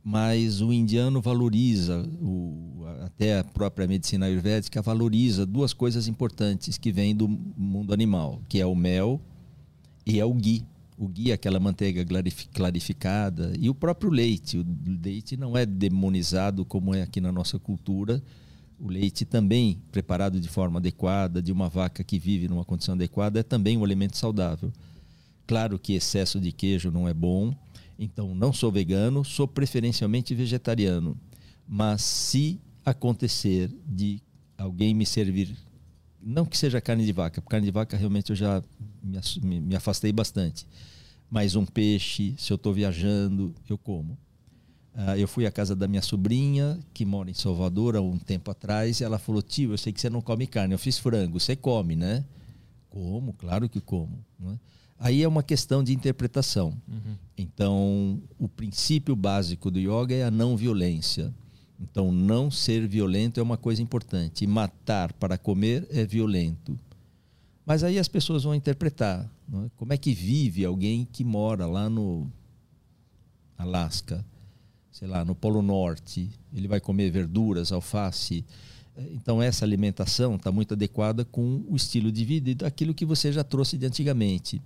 mas 0.04 0.60
o 0.60 0.70
indiano 0.70 1.22
valoriza, 1.22 2.06
o, 2.20 2.84
até 3.00 3.38
a 3.38 3.44
própria 3.44 3.88
medicina 3.88 4.26
ayurvédica 4.26 4.82
valoriza 4.82 5.46
duas 5.46 5.72
coisas 5.72 6.06
importantes 6.06 6.76
que 6.76 6.92
vêm 6.92 7.16
do 7.16 7.26
mundo 7.26 7.94
animal, 7.94 8.42
que 8.46 8.60
é 8.60 8.66
o 8.66 8.74
mel 8.74 9.18
e 10.04 10.20
é 10.20 10.24
o 10.24 10.34
ghee. 10.34 10.62
O 10.98 11.08
ghee 11.08 11.30
é 11.30 11.34
aquela 11.34 11.58
manteiga 11.58 12.04
clarificada 12.52 13.54
e 13.58 13.70
o 13.70 13.74
próprio 13.74 14.10
leite. 14.10 14.58
O 14.58 14.66
leite 15.02 15.38
não 15.38 15.56
é 15.56 15.64
demonizado 15.64 16.66
como 16.66 16.94
é 16.94 17.00
aqui 17.00 17.18
na 17.18 17.32
nossa 17.32 17.58
cultura, 17.58 18.22
o 18.78 18.88
leite 18.88 19.24
também 19.24 19.80
preparado 19.90 20.38
de 20.38 20.48
forma 20.48 20.78
adequada, 20.78 21.40
de 21.40 21.50
uma 21.50 21.70
vaca 21.70 22.04
que 22.04 22.18
vive 22.18 22.46
numa 22.46 22.64
condição 22.64 22.94
adequada, 22.94 23.40
é 23.40 23.42
também 23.42 23.78
um 23.78 23.84
alimento 23.84 24.18
saudável. 24.18 24.70
Claro 25.46 25.78
que 25.78 25.94
excesso 25.94 26.38
de 26.38 26.52
queijo 26.52 26.90
não 26.90 27.08
é 27.08 27.14
bom, 27.14 27.54
então 27.98 28.34
não 28.34 28.52
sou 28.52 28.70
vegano, 28.70 29.24
sou 29.24 29.46
preferencialmente 29.46 30.34
vegetariano. 30.34 31.16
Mas 31.66 32.02
se 32.02 32.60
acontecer 32.84 33.70
de 33.86 34.20
alguém 34.58 34.94
me 34.94 35.06
servir, 35.06 35.56
não 36.20 36.44
que 36.44 36.56
seja 36.56 36.80
carne 36.80 37.04
de 37.04 37.12
vaca, 37.12 37.40
porque 37.40 37.50
carne 37.50 37.66
de 37.66 37.72
vaca 37.72 37.96
realmente 37.96 38.30
eu 38.30 38.36
já 38.36 38.62
me, 39.42 39.60
me 39.60 39.76
afastei 39.76 40.12
bastante, 40.12 40.66
mas 41.30 41.54
um 41.56 41.64
peixe, 41.64 42.34
se 42.38 42.52
eu 42.52 42.56
estou 42.56 42.72
viajando, 42.72 43.54
eu 43.68 43.76
como. 43.76 44.16
Uh, 44.94 45.16
eu 45.18 45.26
fui 45.26 45.44
à 45.44 45.50
casa 45.50 45.74
da 45.74 45.88
minha 45.88 46.02
sobrinha, 46.02 46.78
que 46.92 47.04
mora 47.04 47.28
em 47.28 47.34
Salvador 47.34 47.96
há 47.96 48.00
um 48.00 48.16
tempo 48.16 48.50
atrás, 48.50 49.00
e 49.00 49.04
ela 49.04 49.18
falou: 49.18 49.42
Tio, 49.42 49.72
eu 49.72 49.78
sei 49.78 49.92
que 49.92 50.00
você 50.00 50.08
não 50.08 50.20
come 50.20 50.46
carne, 50.46 50.72
eu 50.72 50.78
fiz 50.78 50.98
frango, 50.98 51.40
você 51.40 51.56
come, 51.56 51.96
né? 51.96 52.24
Como? 52.88 53.32
Claro 53.32 53.68
que 53.68 53.80
como. 53.80 54.24
Né? 54.38 54.56
Aí 54.98 55.22
é 55.22 55.28
uma 55.28 55.42
questão 55.42 55.82
de 55.82 55.92
interpretação. 55.92 56.76
Uhum. 56.88 57.16
Então, 57.36 58.22
o 58.38 58.48
princípio 58.48 59.14
básico 59.14 59.70
do 59.70 59.78
yoga 59.78 60.14
é 60.14 60.24
a 60.24 60.30
não 60.30 60.56
violência. 60.56 61.34
Então, 61.80 62.12
não 62.12 62.50
ser 62.50 62.86
violento 62.86 63.40
é 63.40 63.42
uma 63.42 63.56
coisa 63.56 63.82
importante. 63.82 64.44
E 64.44 64.46
matar 64.46 65.12
para 65.12 65.36
comer 65.36 65.86
é 65.90 66.06
violento. 66.06 66.78
Mas 67.66 67.82
aí 67.82 67.98
as 67.98 68.08
pessoas 68.08 68.44
vão 68.44 68.54
interpretar. 68.54 69.30
É? 69.52 69.70
Como 69.76 69.92
é 69.92 69.96
que 69.96 70.14
vive 70.14 70.64
alguém 70.64 71.04
que 71.04 71.24
mora 71.24 71.66
lá 71.66 71.90
no 71.90 72.30
Alasca? 73.58 74.24
sei 74.94 75.08
lá, 75.08 75.24
no 75.24 75.34
Polo 75.34 75.60
Norte, 75.60 76.30
ele 76.54 76.68
vai 76.68 76.80
comer 76.80 77.10
verduras, 77.10 77.72
alface. 77.72 78.44
Então, 79.10 79.42
essa 79.42 79.64
alimentação 79.64 80.36
está 80.36 80.52
muito 80.52 80.74
adequada 80.74 81.24
com 81.24 81.64
o 81.68 81.74
estilo 81.74 82.12
de 82.12 82.24
vida 82.24 82.50
e 82.50 82.54
daquilo 82.54 82.94
que 82.94 83.04
você 83.04 83.32
já 83.32 83.42
trouxe 83.42 83.76
de 83.76 83.84
antigamente. 83.86 84.62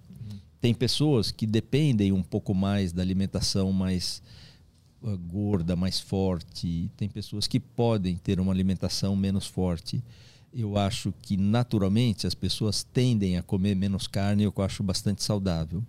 Tem 0.60 0.74
pessoas 0.74 1.30
que 1.30 1.46
dependem 1.46 2.12
um 2.12 2.22
pouco 2.22 2.54
mais 2.54 2.92
da 2.92 3.02
alimentação 3.02 3.72
mais 3.72 4.22
uh, 5.02 5.16
gorda, 5.16 5.76
mais 5.76 6.00
forte. 6.00 6.90
Tem 6.96 7.08
pessoas 7.08 7.46
que 7.46 7.60
podem 7.60 8.16
ter 8.16 8.40
uma 8.40 8.52
alimentação 8.52 9.14
menos 9.14 9.46
forte. 9.46 10.02
Eu 10.52 10.76
acho 10.76 11.12
que 11.22 11.36
naturalmente 11.36 12.26
as 12.26 12.34
pessoas 12.34 12.82
tendem 12.82 13.36
a 13.36 13.42
comer 13.42 13.76
menos 13.76 14.06
carne, 14.06 14.44
eu 14.44 14.54
acho 14.58 14.82
bastante 14.82 15.22
saudável. 15.22 15.84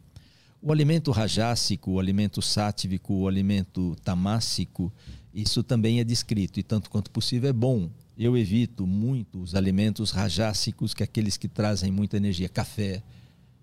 O 0.61 0.71
alimento 0.71 1.09
rajássico, 1.11 1.91
o 1.91 1.99
alimento 1.99 2.41
sátivico, 2.41 3.13
o 3.13 3.27
alimento 3.27 3.95
tamássico, 4.03 4.91
isso 5.33 5.63
também 5.63 5.99
é 6.01 6.03
descrito 6.03 6.59
e 6.59 6.63
tanto 6.63 6.89
quanto 6.89 7.09
possível 7.09 7.49
é 7.49 7.53
bom. 7.53 7.89
Eu 8.17 8.37
evito 8.37 8.85
muito 8.85 9.41
os 9.41 9.55
alimentos 9.55 10.11
rajássicos, 10.11 10.93
que 10.93 11.01
é 11.01 11.05
aqueles 11.05 11.37
que 11.37 11.47
trazem 11.47 11.89
muita 11.89 12.17
energia. 12.17 12.49
Café 12.49 13.01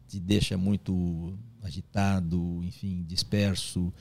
te 0.09 0.20
deixa 0.20 0.57
muito 0.57 1.37
agitado, 1.62 2.62
enfim, 2.62 3.05
disperso. 3.07 3.93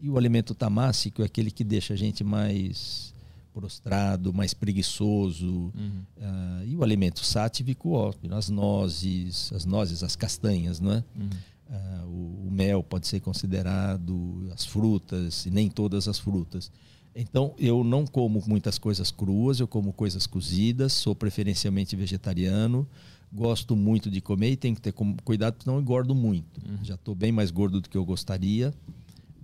E 0.00 0.10
o 0.10 0.18
alimento 0.18 0.54
tamássico 0.54 1.22
é 1.22 1.24
aquele 1.24 1.50
que 1.50 1.64
deixa 1.64 1.94
a 1.94 1.96
gente 1.96 2.22
mais 2.22 3.14
prostrado, 3.54 4.34
mais 4.34 4.52
preguiçoso. 4.52 5.46
Uhum. 5.46 6.02
Uh, 6.18 6.66
e 6.66 6.76
o 6.76 6.82
alimento 6.82 7.24
sátivico, 7.24 7.92
ó, 7.92 8.12
as 8.32 8.48
nozes, 8.48 9.52
as 9.52 9.64
nozes, 9.64 10.02
as 10.02 10.16
castanhas, 10.16 10.80
não 10.80 10.92
é? 10.92 11.04
Uhum. 11.16 11.30
Uh, 11.70 12.06
o, 12.06 12.48
o, 12.48 12.50
mel 12.50 12.82
pode 12.82 13.06
ser 13.06 13.20
considerado, 13.20 14.50
as 14.52 14.66
frutas, 14.66 15.46
e 15.46 15.50
nem 15.50 15.70
todas 15.70 16.08
as 16.08 16.18
frutas. 16.18 16.70
Então, 17.14 17.54
eu 17.56 17.84
não 17.84 18.04
como 18.04 18.42
muitas 18.46 18.76
coisas 18.76 19.10
cruas, 19.10 19.60
eu 19.60 19.68
como 19.68 19.92
coisas 19.92 20.26
cozidas, 20.26 20.92
sou 20.92 21.14
preferencialmente 21.14 21.94
vegetariano, 21.94 22.86
gosto 23.34 23.74
muito 23.74 24.10
de 24.10 24.20
comer 24.20 24.52
e 24.52 24.56
tenho 24.56 24.74
que 24.74 24.80
ter 24.80 24.92
cuidado 25.24 25.54
porque 25.54 25.68
não 25.68 25.80
engordo 25.80 26.14
muito. 26.14 26.60
Uhum. 26.64 26.84
Já 26.84 26.94
estou 26.94 27.14
bem 27.14 27.32
mais 27.32 27.50
gordo 27.50 27.80
do 27.80 27.88
que 27.88 27.96
eu 27.96 28.04
gostaria, 28.04 28.72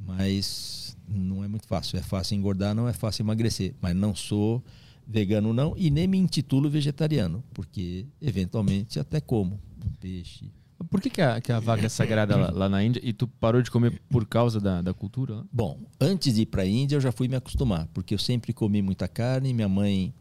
mas 0.06 0.96
não 1.08 1.42
é 1.42 1.48
muito 1.48 1.66
fácil. 1.66 1.98
É 1.98 2.02
fácil 2.02 2.36
engordar, 2.36 2.74
não 2.74 2.88
é 2.88 2.92
fácil 2.92 3.22
emagrecer. 3.22 3.74
Mas 3.80 3.94
não 3.96 4.14
sou 4.14 4.62
vegano 5.06 5.52
não 5.52 5.74
e 5.76 5.90
nem 5.90 6.06
me 6.06 6.16
intitulo 6.16 6.70
vegetariano, 6.70 7.42
porque 7.52 8.06
eventualmente 8.22 9.00
até 9.00 9.20
como 9.20 9.58
um 9.84 9.90
peixe, 9.98 10.52
por 10.88 11.00
que, 11.00 11.10
que, 11.10 11.20
a, 11.20 11.40
que 11.40 11.52
a 11.52 11.60
vaca 11.60 11.84
é 11.84 11.88
sagrada 11.88 12.36
lá, 12.36 12.50
lá, 12.50 12.68
na 12.68 12.82
Índia 12.82 13.00
e 13.04 13.12
tu 13.12 13.26
parou 13.26 13.60
de 13.60 13.70
comer 13.70 14.00
por 14.08 14.24
causa 14.24 14.58
da, 14.60 14.80
da 14.80 14.94
cultura? 14.94 15.44
Bom, 15.52 15.78
antes 16.00 16.34
de 16.34 16.42
ir 16.42 16.46
para 16.46 16.62
a 16.62 16.66
Índia 16.66 16.96
eu 16.96 17.00
já 17.00 17.12
fui 17.12 17.28
me 17.28 17.36
acostumar, 17.36 17.86
porque 17.92 18.14
eu 18.14 18.18
sempre 18.18 18.52
comi 18.52 18.80
muita 18.80 19.06
carne. 19.06 19.52
Minha 19.52 19.68
mãe 19.68 20.14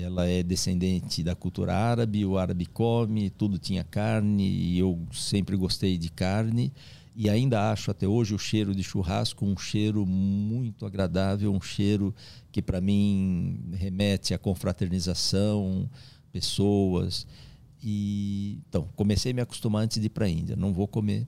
ela 0.00 0.26
é 0.26 0.44
descendente 0.44 1.24
da 1.24 1.34
cultura 1.34 1.74
árabe, 1.74 2.24
o 2.24 2.38
árabe 2.38 2.66
come, 2.66 3.30
tudo 3.30 3.58
tinha 3.58 3.82
carne 3.82 4.48
e 4.48 4.78
eu 4.78 4.98
sempre 5.12 5.56
gostei 5.56 5.98
de 5.98 6.08
carne. 6.08 6.72
E 7.16 7.28
ainda 7.28 7.72
acho 7.72 7.90
até 7.90 8.06
hoje 8.06 8.32
o 8.32 8.38
cheiro 8.38 8.72
de 8.72 8.84
churrasco 8.84 9.44
um 9.44 9.56
cheiro 9.56 10.06
muito 10.06 10.86
agradável, 10.86 11.52
um 11.52 11.60
cheiro 11.60 12.14
que 12.52 12.62
para 12.62 12.80
mim 12.80 13.60
remete 13.72 14.32
à 14.32 14.38
confraternização, 14.38 15.90
pessoas. 16.30 17.26
E 17.82 18.60
então, 18.68 18.88
comecei 18.94 19.32
a 19.32 19.34
me 19.34 19.40
acostumar 19.40 19.82
antes 19.82 19.98
de 19.98 20.06
ir 20.06 20.10
para 20.10 20.26
a 20.26 20.28
Índia. 20.28 20.54
Não 20.54 20.72
vou 20.72 20.86
comer, 20.86 21.26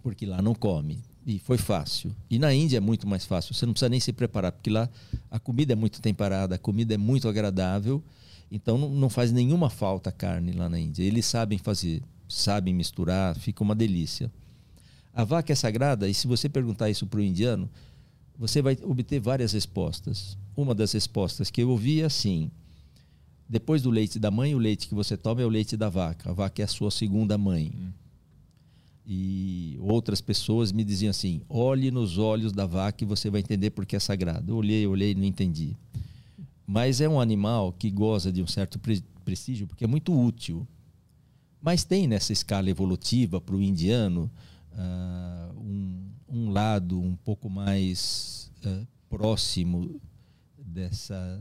porque 0.00 0.24
lá 0.24 0.40
não 0.40 0.54
come. 0.54 1.02
E 1.28 1.38
foi 1.38 1.58
fácil. 1.58 2.10
E 2.30 2.38
na 2.38 2.54
Índia 2.54 2.78
é 2.78 2.80
muito 2.80 3.06
mais 3.06 3.26
fácil. 3.26 3.52
Você 3.52 3.66
não 3.66 3.74
precisa 3.74 3.90
nem 3.90 4.00
se 4.00 4.14
preparar, 4.14 4.50
porque 4.50 4.70
lá 4.70 4.88
a 5.30 5.38
comida 5.38 5.74
é 5.74 5.76
muito 5.76 6.00
temperada, 6.00 6.54
a 6.54 6.58
comida 6.58 6.94
é 6.94 6.96
muito 6.96 7.28
agradável. 7.28 8.02
Então 8.50 8.78
não 8.78 9.10
faz 9.10 9.30
nenhuma 9.30 9.68
falta 9.68 10.10
carne 10.10 10.52
lá 10.52 10.70
na 10.70 10.78
Índia. 10.80 11.02
Eles 11.02 11.26
sabem 11.26 11.58
fazer, 11.58 12.02
sabem 12.26 12.72
misturar, 12.72 13.36
fica 13.36 13.62
uma 13.62 13.74
delícia. 13.74 14.32
A 15.12 15.22
vaca 15.22 15.52
é 15.52 15.54
sagrada, 15.54 16.08
e 16.08 16.14
se 16.14 16.26
você 16.26 16.48
perguntar 16.48 16.88
isso 16.88 17.06
para 17.06 17.20
o 17.20 17.22
indiano, 17.22 17.68
você 18.38 18.62
vai 18.62 18.78
obter 18.82 19.20
várias 19.20 19.52
respostas. 19.52 20.38
Uma 20.56 20.74
das 20.74 20.92
respostas 20.92 21.50
que 21.50 21.62
eu 21.62 21.68
ouvi 21.68 22.00
é 22.00 22.06
assim: 22.06 22.50
depois 23.46 23.82
do 23.82 23.90
leite 23.90 24.18
da 24.18 24.30
mãe, 24.30 24.54
o 24.54 24.58
leite 24.58 24.88
que 24.88 24.94
você 24.94 25.14
toma 25.14 25.42
é 25.42 25.44
o 25.44 25.50
leite 25.50 25.76
da 25.76 25.90
vaca. 25.90 26.30
A 26.30 26.32
vaca 26.32 26.62
é 26.62 26.64
a 26.64 26.68
sua 26.68 26.90
segunda 26.90 27.36
mãe. 27.36 27.70
Hum. 27.76 28.07
E 29.10 29.78
outras 29.80 30.20
pessoas 30.20 30.70
me 30.70 30.84
diziam 30.84 31.08
assim: 31.08 31.40
olhe 31.48 31.90
nos 31.90 32.18
olhos 32.18 32.52
da 32.52 32.66
vaca 32.66 33.02
e 33.02 33.06
você 33.06 33.30
vai 33.30 33.40
entender 33.40 33.70
porque 33.70 33.96
é 33.96 33.98
sagrado. 33.98 34.52
Eu 34.52 34.56
olhei, 34.56 34.86
olhei 34.86 35.12
e 35.12 35.14
não 35.14 35.24
entendi. 35.24 35.74
Mas 36.66 37.00
é 37.00 37.08
um 37.08 37.18
animal 37.18 37.72
que 37.72 37.90
goza 37.90 38.30
de 38.30 38.42
um 38.42 38.46
certo 38.46 38.78
prestígio 39.24 39.66
porque 39.66 39.82
é 39.82 39.86
muito 39.86 40.12
útil. 40.12 40.68
Mas 41.62 41.84
tem 41.84 42.06
nessa 42.06 42.34
escala 42.34 42.68
evolutiva 42.68 43.40
para 43.40 43.56
o 43.56 43.62
indiano 43.62 44.30
uh, 44.74 45.58
um, 45.58 46.10
um, 46.28 46.50
lado 46.50 47.00
um 47.00 47.16
pouco 47.16 47.48
mais 47.48 48.52
uh, 48.66 48.86
próximo 49.08 49.98
dessa 50.58 51.40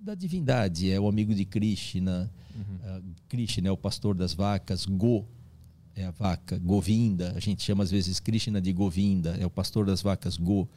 da 0.00 0.14
divindade, 0.14 0.90
é 0.90 0.98
o 0.98 1.08
amigo 1.08 1.34
de 1.34 1.44
Krishna. 1.44 2.32
Uhum. 2.54 2.98
Uh, 2.98 3.04
Krishna 3.28 3.68
é 3.68 3.72
o 3.72 3.76
pastor 3.76 4.14
das 4.14 4.32
vacas, 4.32 4.86
Go 4.86 5.26
é 5.98 6.04
a 6.04 6.10
vaca, 6.10 6.58
Govinda, 6.58 7.32
a 7.36 7.40
gente 7.40 7.62
chama 7.62 7.82
às 7.82 7.90
vezes 7.90 8.20
Krishna 8.20 8.60
de 8.60 8.72
Govinda, 8.72 9.36
é 9.40 9.44
o 9.44 9.50
pastor 9.50 9.86
das 9.86 10.00
vacas 10.00 10.36
Go. 10.36 10.68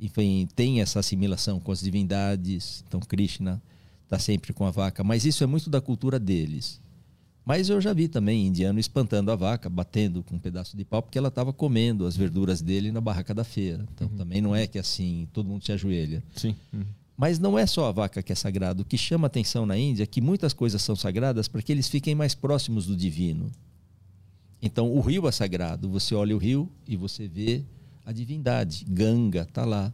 Enfim, 0.00 0.48
tem 0.54 0.80
essa 0.80 1.00
assimilação 1.00 1.60
com 1.60 1.72
as 1.72 1.80
divindades, 1.80 2.84
então 2.86 3.00
Krishna 3.00 3.60
está 4.04 4.18
sempre 4.18 4.52
com 4.52 4.64
a 4.64 4.70
vaca, 4.70 5.02
mas 5.02 5.24
isso 5.24 5.42
é 5.42 5.46
muito 5.46 5.68
da 5.68 5.80
cultura 5.80 6.18
deles. 6.18 6.80
Mas 7.44 7.68
eu 7.68 7.80
já 7.80 7.92
vi 7.92 8.06
também 8.06 8.46
indiano 8.46 8.78
espantando 8.78 9.32
a 9.32 9.36
vaca, 9.36 9.68
batendo 9.68 10.22
com 10.22 10.36
um 10.36 10.38
pedaço 10.38 10.76
de 10.76 10.84
pau, 10.84 11.02
porque 11.02 11.18
ela 11.18 11.28
estava 11.28 11.52
comendo 11.52 12.06
as 12.06 12.16
verduras 12.16 12.62
dele 12.62 12.92
na 12.92 13.00
barraca 13.00 13.34
da 13.34 13.42
feira. 13.42 13.84
Então 13.94 14.08
uhum. 14.08 14.16
também 14.16 14.40
não 14.40 14.54
é 14.54 14.66
que 14.66 14.78
assim 14.78 15.26
todo 15.32 15.48
mundo 15.48 15.64
se 15.64 15.72
ajoelha. 15.72 16.22
Sim. 16.36 16.54
Uhum. 16.72 16.84
Mas 17.16 17.38
não 17.38 17.58
é 17.58 17.66
só 17.66 17.88
a 17.88 17.92
vaca 17.92 18.22
que 18.22 18.32
é 18.32 18.34
sagrada. 18.34 18.82
O 18.82 18.84
que 18.84 18.96
chama 18.96 19.26
atenção 19.26 19.66
na 19.66 19.76
Índia 19.76 20.04
é 20.04 20.06
que 20.06 20.20
muitas 20.20 20.52
coisas 20.52 20.80
são 20.82 20.94
sagradas 20.94 21.48
para 21.48 21.60
que 21.62 21.72
eles 21.72 21.88
fiquem 21.88 22.14
mais 22.14 22.34
próximos 22.34 22.86
do 22.86 22.96
divino. 22.96 23.50
Então, 24.62 24.90
o 24.90 25.00
rio 25.00 25.26
é 25.26 25.32
sagrado. 25.32 25.88
Você 25.90 26.14
olha 26.14 26.34
o 26.34 26.38
rio 26.38 26.70
e 26.86 26.96
você 26.96 27.26
vê 27.26 27.62
a 28.06 28.12
divindade. 28.12 28.86
Ganga 28.88 29.42
está 29.42 29.64
lá. 29.64 29.92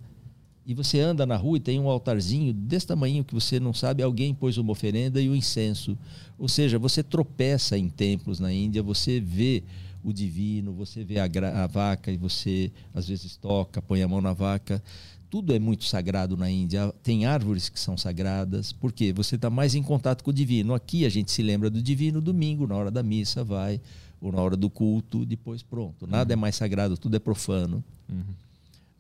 E 0.67 0.75
você 0.75 1.01
anda 1.01 1.25
na 1.25 1.37
rua 1.37 1.57
e 1.57 1.61
tem 1.61 1.81
um 1.81 1.89
altarzinho 1.89 2.53
desse 2.53 2.87
tamanho 2.87 3.25
que 3.25 3.33
você 3.33 3.59
não 3.59 3.73
sabe, 3.73 4.03
alguém 4.03 4.35
pôs 4.35 4.59
uma 4.59 4.71
oferenda 4.71 5.19
e 5.19 5.27
o 5.27 5.33
um 5.33 5.35
incenso. 5.35 5.97
Ou 6.39 6.47
seja, 6.47 6.79
você 6.79 7.03
tropeça 7.03 7.79
em 7.79 7.89
templos 7.89 8.39
na 8.39 8.53
Índia, 8.53 8.83
você 8.83 9.19
vê 9.19 9.65
o 10.05 10.13
divino, 10.13 10.75
você 10.75 11.03
vê 11.03 11.19
a, 11.19 11.25
a 11.65 11.67
vaca 11.67 12.13
e 12.13 12.19
você 12.19 12.71
às 12.93 13.09
vezes 13.09 13.35
toca, 13.35 13.81
põe 13.81 14.03
a 14.03 14.09
mão 14.09 14.21
na 14.21 14.35
vaca 14.35 14.83
tudo 15.31 15.55
é 15.55 15.59
muito 15.59 15.85
sagrado 15.85 16.37
na 16.37 16.51
Índia. 16.51 16.93
Tem 17.03 17.27
árvores 17.27 17.69
que 17.69 17.79
são 17.79 17.97
sagradas, 17.97 18.73
porque 18.73 19.13
você 19.13 19.37
está 19.37 19.51
mais 19.51 19.75
em 19.75 19.83
contato 19.83 20.25
com 20.25 20.31
o 20.31 20.35
divino. 20.35 20.75
Aqui 20.75 21.05
a 21.05 21.09
gente 21.09 21.31
se 21.31 21.43
lembra 21.43 21.69
do 21.69 21.83
divino 21.83 22.21
domingo, 22.21 22.67
na 22.67 22.75
hora 22.75 22.91
da 22.91 23.03
missa, 23.03 23.45
vai, 23.45 23.81
ou 24.21 24.33
na 24.33 24.41
hora 24.41 24.57
do 24.57 24.69
culto, 24.69 25.25
depois 25.25 25.63
pronto. 25.63 26.07
Nada 26.07 26.33
é 26.33 26.35
uhum. 26.35 26.41
é 26.41 26.43
mais 26.43 26.57
sagrado, 26.57 26.97
tudo 26.97 27.17
é 27.17 27.19
profano. 27.19 27.83
Uhum. 28.09 28.23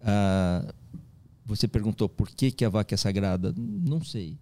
Ah, 0.02 0.72
você 1.44 1.66
perguntou 1.66 2.08
por 2.08 2.28
que, 2.28 2.50
que 2.50 2.64
a 2.64 2.68
vaca 2.68 2.94
é 2.94 2.98
sagrada? 2.98 3.54
Não 3.56 4.02
sei. 4.04 4.36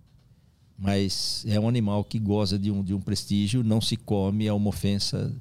Mas 0.78 1.44
é 1.48 1.58
um 1.58 1.68
animal 1.68 2.04
que 2.04 2.18
goza 2.18 2.58
de 2.58 2.70
um, 2.70 2.82
de 2.82 2.92
um 2.92 3.00
prestígio, 3.00 3.64
não 3.64 3.80
se 3.80 3.96
come, 3.96 4.46
é 4.46 4.52
uma 4.52 4.68
ofensa 4.68 5.34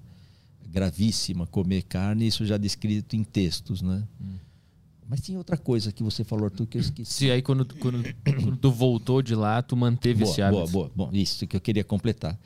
gravíssima 0.65 1.45
comer 1.47 1.83
carne, 1.83 2.27
isso 2.27 2.45
já 2.45 2.57
descrito 2.57 3.15
em 3.15 3.23
textos, 3.23 3.81
né? 3.81 4.03
Uhum. 4.19 4.35
Mas 5.07 5.21
tinha 5.21 5.37
outra 5.37 5.55
coisa 5.55 5.91
que 5.91 6.01
você 6.01 6.23
falou, 6.23 6.45
Arthur, 6.45 6.65
que 6.65 6.77
eu 6.77 6.81
esqueci. 6.81 7.13
Se 7.13 7.31
aí 7.31 7.41
quando, 7.41 7.65
quando, 7.75 8.03
quando, 8.25 8.57
tu 8.57 8.71
voltou 8.71 9.21
de 9.21 9.35
lá, 9.35 9.61
tu 9.61 9.75
manteve 9.75 10.21
boa, 10.21 10.31
esse 10.31 10.41
hábito. 10.41 10.71
Boa, 10.71 10.89
boa. 10.95 11.09
Bom, 11.09 11.15
isso 11.15 11.45
que 11.45 11.55
eu 11.55 11.61
queria 11.61 11.83
completar. 11.83 12.37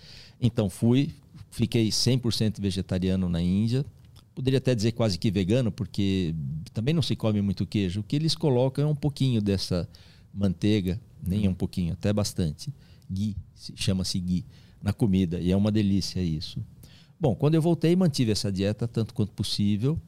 Então 0.41 0.69
fui, 0.69 1.13
fiquei 1.49 1.89
100% 1.89 2.59
vegetariano 2.59 3.29
na 3.29 3.41
Índia. 3.41 3.85
Poderia 4.33 4.57
até 4.59 4.73
dizer 4.73 4.93
quase 4.93 5.17
que 5.17 5.29
vegano, 5.29 5.71
porque 5.71 6.33
também 6.73 6.93
não 6.93 7.01
se 7.01 7.15
come 7.15 7.41
muito 7.41 7.65
queijo. 7.65 8.01
O 8.01 8.03
que 8.03 8.15
eles 8.15 8.35
colocam 8.35 8.85
é 8.85 8.87
um 8.87 8.95
pouquinho 8.95 9.41
dessa 9.41 9.87
manteiga, 10.33 10.99
nem 11.21 11.47
um 11.47 11.53
pouquinho, 11.53 11.93
até 11.93 12.13
bastante. 12.13 12.73
Ghee, 13.11 13.35
chama-se 13.75 14.19
ghee, 14.19 14.45
na 14.81 14.93
comida. 14.93 15.39
E 15.39 15.51
é 15.51 15.57
uma 15.57 15.71
delícia 15.71 16.21
isso. 16.21 16.63
Bom, 17.19 17.35
quando 17.35 17.55
eu 17.55 17.61
voltei, 17.61 17.95
mantive 17.95 18.31
essa 18.31 18.51
dieta 18.51 18.87
tanto 18.87 19.13
quanto 19.13 19.33
possível. 19.33 19.99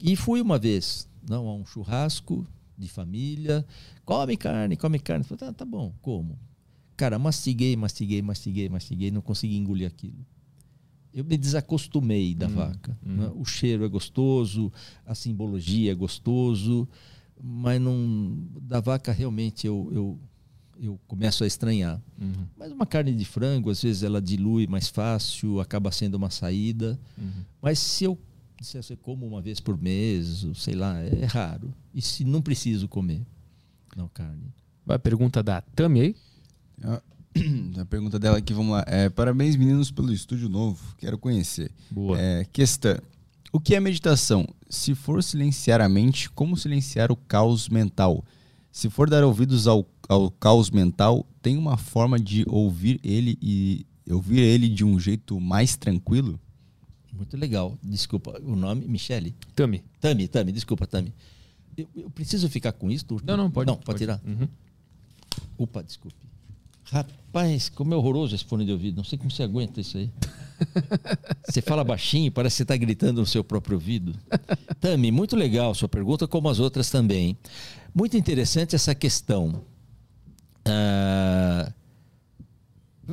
E 0.00 0.16
fui 0.16 0.40
uma 0.40 0.58
vez 0.58 1.06
não 1.28 1.48
a 1.48 1.54
um 1.54 1.66
churrasco 1.66 2.46
de 2.78 2.88
família. 2.88 3.66
Come 4.04 4.36
carne, 4.36 4.76
come 4.76 4.98
carne. 4.98 5.24
Falei, 5.24 5.38
tá, 5.38 5.52
tá 5.52 5.64
bom, 5.64 5.92
como? 6.00 6.38
Cara, 6.96 7.18
mastiguei, 7.18 7.76
mastiguei, 7.76 8.22
mastiguei, 8.22 8.68
mastiguei, 8.68 9.10
não 9.10 9.20
consegui 9.20 9.56
engolir 9.56 9.86
aquilo. 9.86 10.24
Eu 11.12 11.24
me 11.24 11.36
desacostumei 11.36 12.34
da 12.34 12.46
hum, 12.46 12.54
vaca. 12.54 12.98
Hum. 13.04 13.16
Né? 13.16 13.32
O 13.34 13.44
cheiro 13.44 13.84
é 13.84 13.88
gostoso, 13.88 14.72
a 15.04 15.14
simbologia 15.14 15.92
é 15.92 15.94
gostoso, 15.94 16.88
mas 17.42 17.80
não 17.80 18.38
da 18.62 18.80
vaca 18.80 19.12
realmente 19.12 19.66
eu, 19.66 19.88
eu, 19.92 20.18
eu 20.80 21.00
começo 21.06 21.42
a 21.42 21.46
estranhar. 21.46 22.00
Uhum. 22.20 22.46
Mas 22.56 22.70
uma 22.70 22.86
carne 22.86 23.12
de 23.12 23.24
frango, 23.24 23.70
às 23.70 23.82
vezes 23.82 24.02
ela 24.02 24.20
dilui 24.20 24.66
mais 24.66 24.88
fácil, 24.88 25.60
acaba 25.60 25.90
sendo 25.90 26.14
uma 26.14 26.30
saída. 26.30 26.98
Uhum. 27.18 27.44
Mas 27.60 27.78
se 27.78 28.04
eu 28.04 28.18
se 28.60 28.76
você 28.76 28.94
como 28.94 29.26
uma 29.26 29.40
vez 29.40 29.58
por 29.58 29.80
mês, 29.80 30.46
sei 30.54 30.74
lá, 30.74 31.00
é 31.00 31.24
raro. 31.24 31.72
E 31.94 32.02
se 32.02 32.24
não 32.24 32.42
preciso 32.42 32.86
comer, 32.88 33.22
não 33.96 34.08
carne. 34.08 34.52
Vai 34.84 34.96
a 34.96 34.98
pergunta 34.98 35.42
da 35.42 35.60
Tami 35.60 36.00
aí? 36.00 36.16
A 37.78 37.84
pergunta 37.84 38.18
dela 38.18 38.38
aqui, 38.38 38.52
vamos 38.52 38.72
lá. 38.72 38.84
É, 38.86 39.08
parabéns, 39.08 39.56
meninos, 39.56 39.90
pelo 39.90 40.12
estúdio 40.12 40.48
novo. 40.48 40.94
Quero 40.98 41.18
conhecer. 41.18 41.70
Boa. 41.90 42.20
É, 42.20 42.44
questão. 42.52 42.98
O 43.52 43.58
que 43.58 43.74
é 43.74 43.80
meditação? 43.80 44.46
Se 44.68 44.94
for 44.94 45.22
silenciar 45.22 45.80
a 45.80 45.88
mente, 45.88 46.30
como 46.30 46.56
silenciar 46.56 47.10
o 47.10 47.16
caos 47.16 47.68
mental? 47.68 48.24
Se 48.70 48.88
for 48.88 49.10
dar 49.10 49.24
ouvidos 49.24 49.66
ao, 49.66 49.84
ao 50.08 50.30
caos 50.30 50.70
mental, 50.70 51.26
tem 51.42 51.56
uma 51.56 51.76
forma 51.76 52.18
de 52.18 52.44
ouvir 52.48 53.00
ele 53.02 53.36
e 53.42 53.84
ouvir 54.08 54.40
ele 54.40 54.68
de 54.68 54.84
um 54.84 54.98
jeito 54.98 55.40
mais 55.40 55.76
tranquilo? 55.76 56.38
Muito 57.12 57.36
legal. 57.36 57.76
Desculpa, 57.82 58.40
o 58.42 58.54
nome, 58.54 58.86
Michele? 58.86 59.34
Tami. 59.54 59.82
Tami, 60.00 60.28
Tami, 60.28 60.52
desculpa, 60.52 60.86
Tami. 60.86 61.12
Eu, 61.76 61.88
eu 61.96 62.10
preciso 62.10 62.48
ficar 62.48 62.72
com 62.72 62.90
isso? 62.90 63.04
Turco? 63.04 63.26
Não, 63.26 63.36
não, 63.36 63.50
pode. 63.50 63.66
Não, 63.66 63.76
pode, 63.76 63.98
tirar. 63.98 64.20
Uhum. 64.24 64.48
Opa, 65.58 65.82
desculpe. 65.82 66.29
Rapaz, 66.90 67.68
como 67.68 67.94
é 67.94 67.96
horroroso 67.96 68.34
esse 68.34 68.44
fone 68.44 68.64
de 68.64 68.72
ouvido. 68.72 68.96
Não 68.96 69.04
sei 69.04 69.16
como 69.18 69.30
você 69.30 69.42
aguenta 69.42 69.80
isso 69.80 69.96
aí. 69.96 70.10
Você 71.48 71.62
fala 71.62 71.82
baixinho, 71.82 72.30
parece 72.30 72.52
que 72.54 72.56
você 72.58 72.62
está 72.64 72.76
gritando 72.76 73.18
no 73.22 73.26
seu 73.26 73.42
próprio 73.42 73.76
ouvido. 73.76 74.14
Tami, 74.78 75.10
muito 75.10 75.34
legal 75.34 75.74
sua 75.74 75.88
pergunta, 75.88 76.28
como 76.28 76.50
as 76.50 76.58
outras 76.58 76.90
também. 76.90 77.34
Muito 77.94 78.14
interessante 78.14 78.76
essa 78.76 78.94
questão. 78.94 79.62
Ah, 80.66 81.72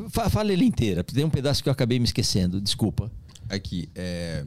fa- 0.09 0.29
fala 0.29 0.51
ele 0.51 0.65
inteira. 0.65 1.03
Tem 1.05 1.23
um 1.23 1.29
pedaço 1.29 1.63
que 1.63 1.69
eu 1.69 1.73
acabei 1.73 1.99
me 1.99 2.05
esquecendo. 2.05 2.59
Desculpa. 2.59 3.09
Aqui, 3.49 3.87
é... 3.95 4.43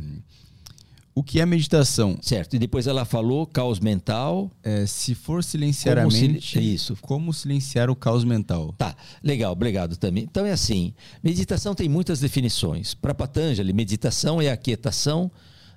O 1.20 1.22
que 1.22 1.38
é 1.38 1.44
meditação? 1.44 2.16
Certo. 2.22 2.56
E 2.56 2.58
depois 2.58 2.86
ela 2.86 3.04
falou 3.04 3.46
caos 3.46 3.78
mental. 3.78 4.50
É, 4.62 4.86
se 4.86 5.14
for 5.14 5.44
silenciar 5.44 5.98
a 5.98 6.04
Como 6.04 6.12
sil- 6.16 6.32
mente, 6.32 6.58
é 6.58 6.62
isso. 6.62 6.96
como 7.02 7.30
silenciar 7.34 7.90
o 7.90 7.94
caos 7.94 8.24
mental? 8.24 8.74
Tá, 8.78 8.96
legal, 9.22 9.52
obrigado 9.52 9.98
também. 9.98 10.24
Então 10.24 10.46
é 10.46 10.50
assim: 10.52 10.94
meditação 11.22 11.74
tem 11.74 11.90
muitas 11.90 12.20
definições. 12.20 12.94
Para 12.94 13.12
Patanjali, 13.14 13.70
meditação 13.70 14.40
é 14.40 14.50
a 14.50 14.56
quietação 14.56 15.30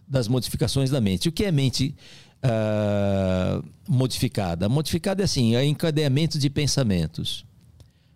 das 0.08 0.30
modificações 0.30 0.90
da 0.90 1.02
mente. 1.02 1.28
O 1.28 1.32
que 1.34 1.44
é 1.44 1.52
mente 1.52 1.94
ah, 2.42 3.62
modificada? 3.86 4.70
Modificada 4.70 5.24
é 5.24 5.26
assim: 5.26 5.58
é 5.58 5.66
encadeamento 5.66 6.40
de 6.40 6.50
pensamentos. 6.50 7.46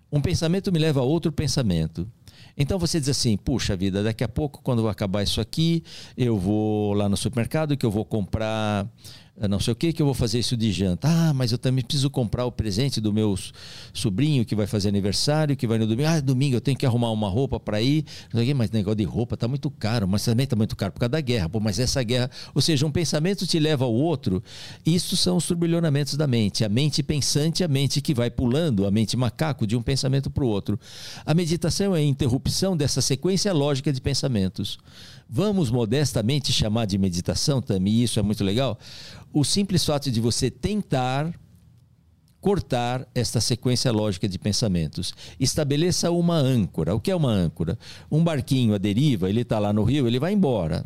Um 0.10 0.22
pensamento 0.22 0.72
me 0.72 0.80
leva 0.80 1.02
a 1.02 1.04
outro 1.04 1.30
pensamento. 1.30 2.10
Então 2.58 2.80
você 2.80 3.00
diz 3.00 3.10
assim: 3.10 3.38
puxa 3.38 3.76
vida, 3.76 4.04
daqui 4.04 4.24
a 4.24 4.28
pouco, 4.28 4.62
quando 4.64 4.88
acabar 4.88 5.24
isso 5.24 5.40
aqui, 5.40 5.84
eu 6.18 6.38
vou 6.38 6.94
lá 6.94 7.08
no 7.08 7.16
supermercado 7.16 7.78
que 7.78 7.86
eu 7.86 7.92
vou 7.92 8.04
comprar 8.04 8.88
não 9.48 9.60
sei 9.60 9.72
o 9.72 9.76
que, 9.76 9.94
que 9.94 10.02
eu 10.02 10.06
vou 10.06 10.16
fazer 10.16 10.40
isso 10.40 10.58
de 10.58 10.72
janta. 10.72 11.08
Ah, 11.08 11.32
mas 11.32 11.52
eu 11.52 11.60
também 11.60 11.84
preciso 11.84 12.10
comprar 12.10 12.46
o 12.46 12.52
presente 12.52 13.00
do 13.00 13.14
meu 13.14 13.36
sobrinho 13.94 14.44
que 14.44 14.56
vai 14.56 14.66
fazer 14.66 14.90
aniversário, 14.90 15.56
que 15.56 15.68
vai 15.68 15.78
no 15.78 15.86
domingo. 15.86 16.10
Ah, 16.10 16.20
domingo 16.20 16.56
eu 16.56 16.62
tenho 16.62 16.76
que 16.76 16.88
arrumar 16.88 17.12
uma 17.12 17.30
roupa 17.30 17.60
para 17.60 17.80
ir. 17.80 18.04
Mas 18.56 18.72
negócio 18.72 18.96
de 18.96 19.04
roupa 19.04 19.38
tá 19.38 19.48
muito 19.48 19.70
caro, 19.70 20.08
mas 20.08 20.26
também 20.26 20.48
tá 20.48 20.56
muito 20.56 20.76
caro 20.76 20.92
por 20.92 21.02
causa 21.02 21.12
da 21.12 21.22
guerra. 21.22 21.48
Pô, 21.48 21.60
mas 21.60 21.78
essa 21.78 22.02
guerra, 22.02 22.32
ou 22.56 22.62
seja, 22.64 22.84
um 22.84 22.92
pensamento 22.92 23.46
te 23.46 23.60
leva 23.60 23.86
ao 23.86 23.94
outro. 23.94 24.42
Isso 24.84 25.16
são 25.16 25.38
os 25.38 25.46
turbilhonamentos 25.46 26.16
da 26.16 26.26
mente. 26.26 26.66
A 26.66 26.70
mente 26.70 27.04
pensante, 27.04 27.64
a 27.64 27.68
mente 27.68 28.02
que 28.02 28.16
vai 28.16 28.32
pulando, 28.32 28.88
a 28.88 28.92
mente 28.92 29.16
macaco 29.16 29.68
de 29.68 29.76
um 29.76 29.84
pensamento 29.84 30.32
para 30.32 30.44
o 30.44 30.48
outro. 30.48 30.80
A 31.24 31.36
meditação 31.36 31.96
é 31.96 32.00
a 32.00 32.04
interrupção 32.04 32.76
dessa 32.76 33.02
sequência 33.02 33.54
lógica 33.54 33.94
de 33.94 34.02
pensamentos. 34.02 34.80
Vamos 35.30 35.70
modestamente 35.70 36.54
chamar 36.54 36.86
de 36.86 36.98
meditação, 36.98 37.62
Tami, 37.62 37.92
e 37.92 38.04
isso 38.04 38.20
é 38.20 38.24
muito 38.24 38.44
legal. 38.44 38.80
O 39.34 39.44
simples 39.44 39.84
fato 39.84 40.10
de 40.10 40.22
você 40.22 40.50
tentar 40.50 41.34
cortar 42.40 43.06
esta 43.14 43.42
sequência 43.42 43.92
lógica 43.92 44.28
de 44.28 44.40
pensamentos. 44.40 45.14
Estabeleça 45.40 46.12
uma 46.12 46.38
âncora. 46.38 46.96
O 46.96 47.00
que 47.00 47.12
é 47.12 47.16
uma 47.16 47.32
âncora? 47.32 47.78
Um 48.10 48.24
barquinho 48.24 48.74
à 48.74 48.78
deriva, 48.78 49.30
ele 49.30 49.42
está 49.42 49.60
lá 49.60 49.74
no 49.74 49.84
rio, 49.84 50.08
ele 50.08 50.20
vai 50.20 50.32
embora. 50.32 50.86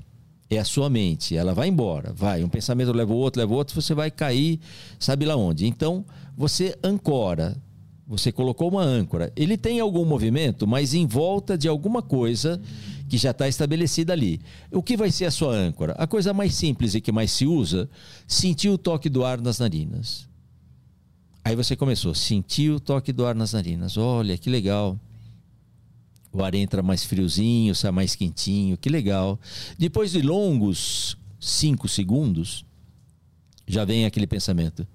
É 0.49 0.57
a 0.57 0.65
sua 0.65 0.89
mente, 0.89 1.37
ela 1.37 1.53
vai 1.53 1.67
embora, 1.67 2.11
vai. 2.13 2.43
Um 2.43 2.49
pensamento 2.49 2.91
leva 2.91 3.13
o 3.13 3.15
outro, 3.15 3.39
leva 3.39 3.53
o 3.53 3.55
outro, 3.55 3.79
você 3.79 3.93
vai 3.93 4.09
cair, 4.09 4.59
sabe 4.99 5.25
lá 5.25 5.35
onde. 5.35 5.67
Então, 5.67 6.03
você 6.35 6.75
ancora. 6.83 7.55
Você 8.07 8.29
colocou 8.31 8.67
uma 8.67 8.81
âncora. 8.81 9.31
Ele 9.37 9.55
tem 9.55 9.79
algum 9.79 10.03
movimento, 10.03 10.67
mas 10.67 10.93
em 10.93 11.05
volta 11.05 11.57
de 11.57 11.69
alguma 11.69 12.01
coisa 12.01 12.59
que 13.11 13.17
já 13.17 13.31
está 13.31 13.45
estabelecida 13.45 14.13
ali. 14.13 14.39
O 14.71 14.81
que 14.81 14.95
vai 14.95 15.11
ser 15.11 15.25
a 15.25 15.31
sua 15.31 15.53
âncora? 15.53 15.91
A 15.97 16.07
coisa 16.07 16.33
mais 16.33 16.55
simples 16.55 16.95
e 16.95 17.01
que 17.01 17.11
mais 17.11 17.29
se 17.29 17.45
usa, 17.45 17.89
sentir 18.25 18.69
o 18.69 18.77
toque 18.77 19.09
do 19.09 19.25
ar 19.25 19.41
nas 19.41 19.59
narinas. 19.59 20.29
Aí 21.43 21.53
você 21.53 21.75
começou, 21.75 22.15
sentiu 22.15 22.75
o 22.75 22.79
toque 22.79 23.11
do 23.11 23.25
ar 23.25 23.35
nas 23.35 23.51
narinas. 23.51 23.97
Olha, 23.97 24.37
que 24.37 24.49
legal. 24.49 24.97
O 26.31 26.41
ar 26.41 26.55
entra 26.55 26.81
mais 26.81 27.03
friozinho, 27.03 27.75
sai 27.75 27.91
mais 27.91 28.15
quentinho, 28.15 28.77
que 28.77 28.87
legal. 28.87 29.37
Depois 29.77 30.13
de 30.13 30.21
longos 30.21 31.17
cinco 31.37 31.89
segundos, 31.89 32.63
já 33.67 33.83
vem 33.83 34.05
aquele 34.05 34.25
pensamento. 34.25 34.87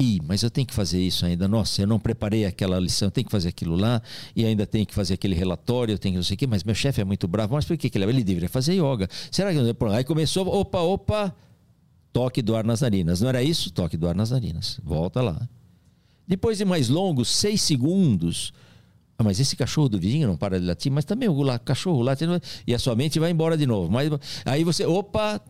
Ih, 0.00 0.18
mas 0.26 0.42
eu 0.42 0.50
tenho 0.50 0.66
que 0.66 0.72
fazer 0.72 0.98
isso 0.98 1.26
ainda. 1.26 1.46
Nossa, 1.46 1.82
eu 1.82 1.86
não 1.86 2.00
preparei 2.00 2.46
aquela 2.46 2.80
lição, 2.80 3.08
eu 3.08 3.10
tenho 3.10 3.26
que 3.26 3.30
fazer 3.30 3.50
aquilo 3.50 3.76
lá, 3.76 4.00
e 4.34 4.46
ainda 4.46 4.66
tenho 4.66 4.86
que 4.86 4.94
fazer 4.94 5.12
aquele 5.12 5.34
relatório, 5.34 5.92
eu 5.92 5.98
tenho 5.98 6.14
que 6.14 6.16
não 6.16 6.24
sei 6.24 6.36
o 6.36 6.38
quê, 6.38 6.46
mas 6.46 6.64
meu 6.64 6.74
chefe 6.74 7.02
é 7.02 7.04
muito 7.04 7.28
bravo. 7.28 7.54
Mas 7.54 7.66
por 7.66 7.76
que, 7.76 7.90
ele, 7.94 8.06
ele 8.06 8.24
deveria 8.24 8.48
fazer 8.48 8.72
yoga? 8.72 9.06
Será 9.30 9.52
que. 9.52 9.74
Pronto, 9.74 9.94
Aí 9.94 10.02
começou, 10.02 10.48
opa, 10.48 10.80
opa, 10.80 11.34
toque 12.14 12.40
do 12.40 12.56
ar 12.56 12.64
nas 12.64 12.80
narinas. 12.80 13.20
Não 13.20 13.28
era 13.28 13.42
isso? 13.42 13.70
Toque 13.70 13.98
do 13.98 14.08
ar 14.08 14.14
nas 14.14 14.30
narinas. 14.30 14.80
Volta 14.82 15.20
lá. 15.20 15.46
Depois 16.26 16.56
de 16.56 16.64
mais 16.64 16.88
longos, 16.88 17.28
seis 17.28 17.60
segundos. 17.60 18.54
Ah, 19.18 19.22
mas 19.22 19.38
esse 19.38 19.54
cachorro 19.54 19.90
do 19.90 19.98
vizinho 19.98 20.26
não 20.26 20.36
para 20.36 20.58
de 20.58 20.64
latir, 20.64 20.90
mas 20.90 21.04
também 21.04 21.28
o 21.28 21.58
cachorro 21.58 22.00
late 22.00 22.24
e 22.66 22.74
a 22.74 22.78
sua 22.78 22.96
mente 22.96 23.18
vai 23.18 23.30
embora 23.30 23.54
de 23.54 23.66
novo. 23.66 23.92
Mas, 23.92 24.08
aí 24.46 24.64
você, 24.64 24.86
opa, 24.86 25.42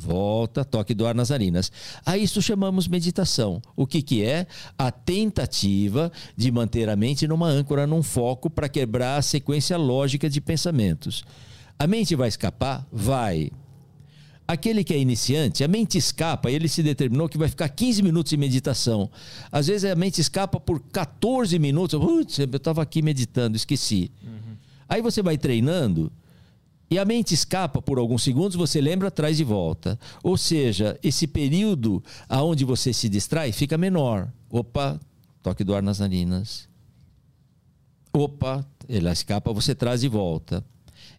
volta, 0.00 0.64
toque 0.64 0.94
do 0.94 1.06
ar 1.06 1.14
nas 1.14 1.30
narinas. 1.30 1.70
A 2.04 2.16
isso 2.16 2.40
chamamos 2.40 2.88
meditação. 2.88 3.60
O 3.76 3.86
que, 3.86 4.02
que 4.02 4.24
é? 4.24 4.46
A 4.78 4.90
tentativa 4.90 6.10
de 6.36 6.50
manter 6.50 6.88
a 6.88 6.96
mente 6.96 7.28
numa 7.28 7.48
âncora, 7.48 7.86
num 7.86 8.02
foco, 8.02 8.48
para 8.48 8.68
quebrar 8.68 9.18
a 9.18 9.22
sequência 9.22 9.76
lógica 9.76 10.28
de 10.28 10.40
pensamentos. 10.40 11.22
A 11.78 11.86
mente 11.86 12.16
vai 12.16 12.28
escapar? 12.28 12.86
Vai. 12.90 13.50
Aquele 14.48 14.82
que 14.82 14.92
é 14.92 14.98
iniciante, 14.98 15.62
a 15.62 15.68
mente 15.68 15.96
escapa, 15.96 16.50
ele 16.50 16.66
se 16.66 16.82
determinou 16.82 17.28
que 17.28 17.38
vai 17.38 17.48
ficar 17.48 17.68
15 17.68 18.02
minutos 18.02 18.32
em 18.32 18.36
meditação. 18.36 19.08
Às 19.52 19.68
vezes 19.68 19.88
a 19.88 19.94
mente 19.94 20.20
escapa 20.20 20.58
por 20.58 20.80
14 20.80 21.56
minutos. 21.58 22.00
Putz, 22.00 22.38
eu 22.40 22.46
estava 22.46 22.82
aqui 22.82 23.00
meditando, 23.00 23.56
esqueci. 23.56 24.10
Aí 24.88 25.00
você 25.00 25.22
vai 25.22 25.38
treinando 25.38 26.10
e 26.90 26.98
a 26.98 27.04
mente 27.04 27.32
escapa 27.32 27.80
por 27.80 27.98
alguns 27.98 28.22
segundos, 28.22 28.56
você 28.56 28.80
lembra, 28.80 29.10
traz 29.10 29.36
de 29.36 29.44
volta. 29.44 29.98
Ou 30.24 30.36
seja, 30.36 30.98
esse 31.02 31.26
período 31.26 32.02
aonde 32.28 32.64
você 32.64 32.92
se 32.92 33.08
distrai 33.08 33.52
fica 33.52 33.78
menor. 33.78 34.32
Opa, 34.50 34.98
toque 35.40 35.62
do 35.62 35.72
ar 35.72 35.82
nas 35.82 36.00
narinas. 36.00 36.68
Opa, 38.12 38.66
ela 38.88 39.12
escapa, 39.12 39.52
você 39.52 39.72
traz 39.72 40.00
de 40.00 40.08
volta. 40.08 40.64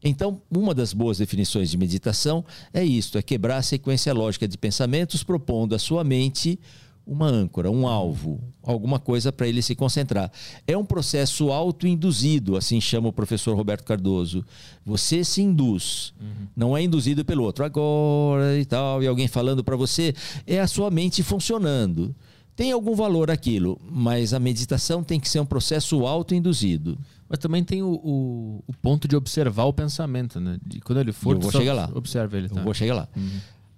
Então, 0.04 0.42
uma 0.52 0.74
das 0.74 0.94
boas 0.94 1.20
definições 1.20 1.70
de 1.70 1.78
meditação 1.78 2.44
é 2.74 2.84
isto: 2.84 3.18
é 3.18 3.22
quebrar 3.22 3.58
a 3.58 3.62
sequência 3.62 4.14
lógica 4.14 4.48
de 4.48 4.58
pensamentos, 4.58 5.24
propondo 5.24 5.74
à 5.74 5.80
sua 5.80 6.04
mente 6.04 6.60
uma 7.06 7.28
âncora, 7.28 7.70
um 7.70 7.88
alvo, 7.88 8.40
alguma 8.64 9.00
coisa 9.00 9.32
para 9.32 9.48
ele 9.48 9.62
se 9.62 9.76
concentrar. 9.76 10.32
É 10.68 10.78
um 10.78 10.86
processo 10.86 11.52
autoinduzido, 11.52 12.56
assim 12.56 12.80
chama 12.80 13.10
o 13.10 13.14
professor 13.14 13.56
Roberto 13.56 13.84
Cardoso. 13.84 14.46
Você 14.86 15.24
se 15.24 15.42
induz, 15.42 16.14
não 16.56 16.76
é 16.78 16.84
induzido 16.84 17.26
pelo 17.26 17.44
outro. 17.44 17.66
Agora 17.66 18.58
e 18.58 18.66
tal, 18.66 19.02
e 19.04 19.08
alguém 19.08 19.28
falando 19.28 19.64
para 19.64 19.76
você, 19.76 20.14
é 20.46 20.60
a 20.60 20.68
sua 20.68 20.90
mente 20.92 21.24
funcionando. 21.24 22.16
Tem 22.56 22.72
algum 22.72 22.94
valor 22.94 23.32
aquilo, 23.32 23.80
mas 23.90 24.34
a 24.34 24.40
meditação 24.40 25.04
tem 25.04 25.20
que 25.20 25.28
ser 25.30 25.40
um 25.40 25.46
processo 25.46 26.06
autoinduzido. 26.06 26.98
Mas 27.28 27.40
também 27.40 27.64
tem 27.64 27.82
o, 27.82 27.94
o, 27.94 28.64
o 28.68 28.74
ponto 28.82 29.08
de 29.08 29.16
observar 29.16 29.64
o 29.64 29.74
pensamento, 29.74 30.38
né? 30.40 30.58
De 30.66 30.82
quando 30.82 31.00
ele 31.00 31.14
for, 31.14 31.36
Eu 31.36 31.40
vou 31.40 31.50
chegar 31.52 31.74
lá. 31.74 31.90
Observa 31.96 32.38
ele. 32.38 32.48
Eu 32.48 32.56
Tá? 32.56 32.62
vou 32.62 32.74
chegar 32.74 32.94
lá. 32.94 33.08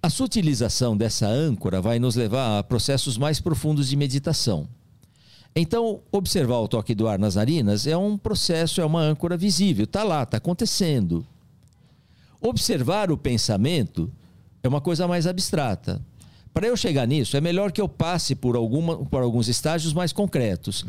A 0.04 0.10
sutilização 0.10 0.94
dessa 0.94 1.26
âncora 1.26 1.80
vai 1.80 1.98
nos 1.98 2.14
levar 2.14 2.58
a 2.58 2.62
processos 2.62 3.16
mais 3.16 3.40
profundos 3.40 3.88
de 3.88 3.96
meditação. 3.96 4.68
Então, 5.56 6.02
observar 6.12 6.58
o 6.58 6.68
toque 6.68 6.94
do 6.94 7.08
ar 7.08 7.18
nas 7.18 7.36
narinas 7.36 7.86
é 7.86 7.96
um 7.96 8.18
processo, 8.18 8.82
é 8.82 8.84
uma 8.84 9.00
âncora 9.00 9.34
visível, 9.34 9.84
está 9.84 10.02
lá, 10.02 10.22
está 10.22 10.36
acontecendo. 10.36 11.26
Observar 12.38 13.10
o 13.10 13.16
pensamento 13.16 14.12
é 14.62 14.68
uma 14.68 14.78
coisa 14.78 15.08
mais 15.08 15.26
abstrata. 15.26 16.02
Para 16.52 16.66
eu 16.66 16.76
chegar 16.76 17.08
nisso, 17.08 17.34
é 17.38 17.40
melhor 17.40 17.72
que 17.72 17.80
eu 17.80 17.88
passe 17.88 18.34
por, 18.34 18.56
alguma, 18.56 18.98
por 19.06 19.22
alguns 19.22 19.48
estágios 19.48 19.94
mais 19.94 20.12
concretos. 20.12 20.84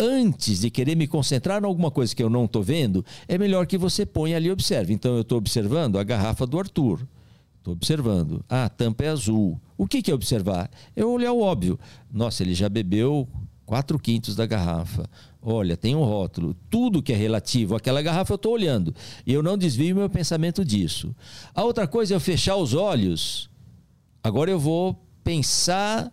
Antes 0.00 0.60
de 0.60 0.70
querer 0.70 0.96
me 0.96 1.06
concentrar 1.06 1.62
em 1.62 1.66
alguma 1.66 1.90
coisa 1.90 2.16
que 2.16 2.22
eu 2.22 2.30
não 2.30 2.46
estou 2.46 2.62
vendo, 2.62 3.04
é 3.28 3.36
melhor 3.36 3.66
que 3.66 3.76
você 3.76 4.06
ponha 4.06 4.34
ali 4.34 4.48
e 4.48 4.50
observe. 4.50 4.94
Então, 4.94 5.14
eu 5.14 5.20
estou 5.20 5.36
observando 5.36 5.98
a 5.98 6.02
garrafa 6.02 6.46
do 6.46 6.58
Arthur. 6.58 7.06
Estou 7.66 7.74
observando. 7.74 8.44
Ah, 8.48 8.66
a 8.66 8.68
tampa 8.68 9.02
é 9.02 9.08
azul. 9.08 9.60
O 9.76 9.88
que, 9.88 10.00
que 10.00 10.12
é 10.12 10.14
observar? 10.14 10.70
É 10.94 11.04
olhar 11.04 11.32
o 11.32 11.40
óbvio. 11.40 11.76
Nossa, 12.08 12.44
ele 12.44 12.54
já 12.54 12.68
bebeu 12.68 13.28
quatro 13.64 13.98
quintos 13.98 14.36
da 14.36 14.46
garrafa. 14.46 15.10
Olha, 15.42 15.76
tem 15.76 15.96
um 15.96 16.04
rótulo. 16.04 16.54
Tudo 16.70 17.02
que 17.02 17.12
é 17.12 17.16
relativo 17.16 17.74
àquela 17.74 18.00
garrafa 18.02 18.32
eu 18.32 18.36
estou 18.36 18.52
olhando. 18.52 18.94
E 19.26 19.32
eu 19.32 19.42
não 19.42 19.58
desvio 19.58 19.96
meu 19.96 20.08
pensamento 20.08 20.64
disso. 20.64 21.12
A 21.52 21.64
outra 21.64 21.88
coisa 21.88 22.14
é 22.14 22.16
eu 22.16 22.20
fechar 22.20 22.54
os 22.54 22.72
olhos. 22.72 23.50
Agora 24.22 24.48
eu 24.48 24.60
vou 24.60 24.96
pensar 25.24 26.12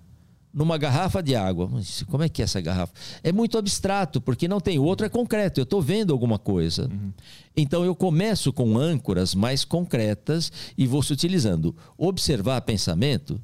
numa 0.54 0.78
garrafa 0.78 1.22
de 1.24 1.36
água. 1.36 1.68
Mas 1.72 2.04
como 2.04 2.24
é 2.24 2.30
que 2.30 2.42
é 2.42 2.46
essa 2.46 2.62
garrafa? 2.62 2.94
É 3.24 3.32
muito 3.32 3.58
abstrato, 3.58 4.22
porque 4.22 4.48
não 4.48 4.60
tem. 4.60 4.78
O 4.78 4.84
outro 4.84 5.06
é 5.06 5.10
concreto, 5.10 5.60
eu 5.60 5.64
estou 5.64 5.82
vendo 5.82 6.14
alguma 6.14 6.38
coisa. 6.38 6.90
Então 7.58 7.84
eu 7.84 7.96
começo 7.96 8.54
com 8.54 8.78
âncoras 8.78 9.34
mais 9.34 9.66
concretas 9.66 10.52
e 10.78 10.86
vou 10.86 11.02
se 11.02 11.12
utilizando. 11.12 11.76
Observar 11.98 12.62
pensamento 12.62 13.42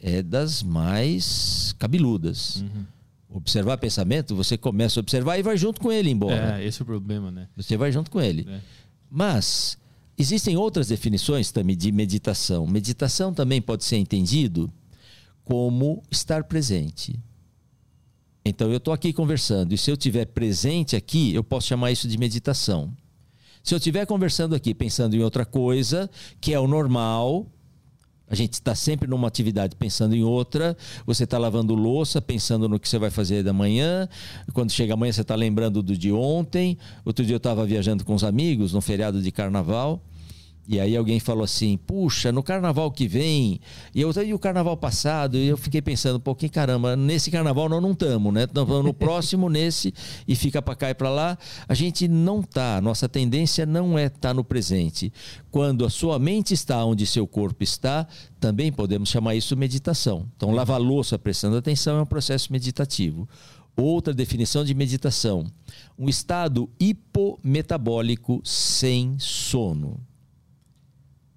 é 0.00 0.22
das 0.22 0.62
mais 0.62 1.74
cabeludas. 1.78 2.64
Observar 3.28 3.78
pensamento, 3.78 4.36
você 4.36 4.58
começa 4.58 5.00
a 5.00 5.00
observar 5.00 5.38
e 5.38 5.42
vai 5.42 5.56
junto 5.56 5.80
com 5.80 5.90
ele 5.90 6.10
embora. 6.10 6.60
É, 6.60 6.66
esse 6.66 6.80
é 6.80 6.82
o 6.82 6.86
problema, 6.86 7.30
né? 7.30 7.48
Você 7.56 7.76
vai 7.78 7.90
junto 7.90 8.10
com 8.10 8.20
ele. 8.20 8.46
É. 8.48 8.60
Mas 9.10 9.78
existem 10.18 10.56
outras 10.56 10.88
definições 10.88 11.50
também 11.50 11.74
de 11.74 11.90
meditação. 11.90 12.66
Meditação 12.66 13.32
também 13.32 13.60
pode 13.62 13.84
ser 13.84 13.96
entendido 13.96 14.70
como 15.52 16.02
estar 16.10 16.44
presente. 16.44 17.20
Então 18.42 18.70
eu 18.70 18.78
estou 18.78 18.94
aqui 18.94 19.12
conversando 19.12 19.74
e 19.74 19.76
se 19.76 19.90
eu 19.90 19.96
estiver 19.96 20.24
presente 20.24 20.96
aqui, 20.96 21.34
eu 21.34 21.44
posso 21.44 21.66
chamar 21.66 21.92
isso 21.92 22.08
de 22.08 22.16
meditação. 22.16 22.90
Se 23.62 23.74
eu 23.74 23.76
estiver 23.76 24.06
conversando 24.06 24.54
aqui 24.54 24.74
pensando 24.74 25.14
em 25.14 25.22
outra 25.22 25.44
coisa, 25.44 26.08
que 26.40 26.54
é 26.54 26.58
o 26.58 26.66
normal, 26.66 27.46
a 28.26 28.34
gente 28.34 28.54
está 28.54 28.74
sempre 28.74 29.06
numa 29.06 29.28
atividade 29.28 29.76
pensando 29.76 30.16
em 30.16 30.24
outra. 30.24 30.74
Você 31.04 31.24
está 31.24 31.36
lavando 31.36 31.74
louça, 31.74 32.22
pensando 32.22 32.66
no 32.66 32.80
que 32.80 32.88
você 32.88 32.98
vai 32.98 33.10
fazer 33.10 33.42
da 33.42 33.52
manhã. 33.52 34.08
Quando 34.54 34.72
chega 34.72 34.94
amanhã, 34.94 35.12
você 35.12 35.20
está 35.20 35.34
lembrando 35.34 35.82
do 35.82 35.94
de 35.94 36.10
ontem. 36.10 36.78
Outro 37.04 37.26
dia 37.26 37.34
eu 37.34 37.36
estava 37.36 37.66
viajando 37.66 38.06
com 38.06 38.14
os 38.14 38.24
amigos 38.24 38.72
no 38.72 38.80
feriado 38.80 39.20
de 39.20 39.30
carnaval. 39.30 40.02
E 40.66 40.78
aí 40.78 40.96
alguém 40.96 41.18
falou 41.18 41.42
assim, 41.42 41.76
puxa, 41.76 42.30
no 42.30 42.40
carnaval 42.40 42.90
que 42.92 43.08
vem, 43.08 43.60
e 43.92 44.00
eu 44.00 44.12
e 44.24 44.32
o 44.32 44.38
carnaval 44.38 44.76
passado, 44.76 45.36
e 45.36 45.48
eu 45.48 45.56
fiquei 45.56 45.82
pensando, 45.82 46.20
pô, 46.20 46.36
que 46.36 46.48
caramba, 46.48 46.94
nesse 46.94 47.32
carnaval 47.32 47.68
nós 47.68 47.82
não 47.82 47.90
estamos, 47.90 48.32
né? 48.32 48.44
Estamos 48.44 48.84
no 48.84 48.94
próximo, 48.94 49.50
nesse, 49.50 49.92
e 50.26 50.36
fica 50.36 50.62
para 50.62 50.76
cá 50.76 50.90
e 50.90 50.94
para 50.94 51.10
lá. 51.10 51.36
A 51.68 51.74
gente 51.74 52.06
não 52.06 52.42
tá, 52.42 52.80
nossa 52.80 53.08
tendência 53.08 53.66
não 53.66 53.98
é 53.98 54.06
estar 54.06 54.18
tá 54.20 54.34
no 54.34 54.44
presente. 54.44 55.12
Quando 55.50 55.84
a 55.84 55.90
sua 55.90 56.18
mente 56.20 56.54
está 56.54 56.84
onde 56.84 57.06
seu 57.06 57.26
corpo 57.26 57.64
está, 57.64 58.06
também 58.38 58.70
podemos 58.70 59.08
chamar 59.08 59.34
isso 59.34 59.56
meditação. 59.56 60.28
Então, 60.36 60.52
lavar 60.52 60.80
louça 60.80 61.18
prestando 61.18 61.56
atenção 61.56 61.98
é 61.98 62.02
um 62.02 62.06
processo 62.06 62.52
meditativo. 62.52 63.28
Outra 63.76 64.14
definição 64.14 64.64
de 64.64 64.74
meditação: 64.74 65.44
um 65.98 66.08
estado 66.08 66.70
hipometabólico 66.78 68.40
sem 68.44 69.16
sono. 69.18 70.00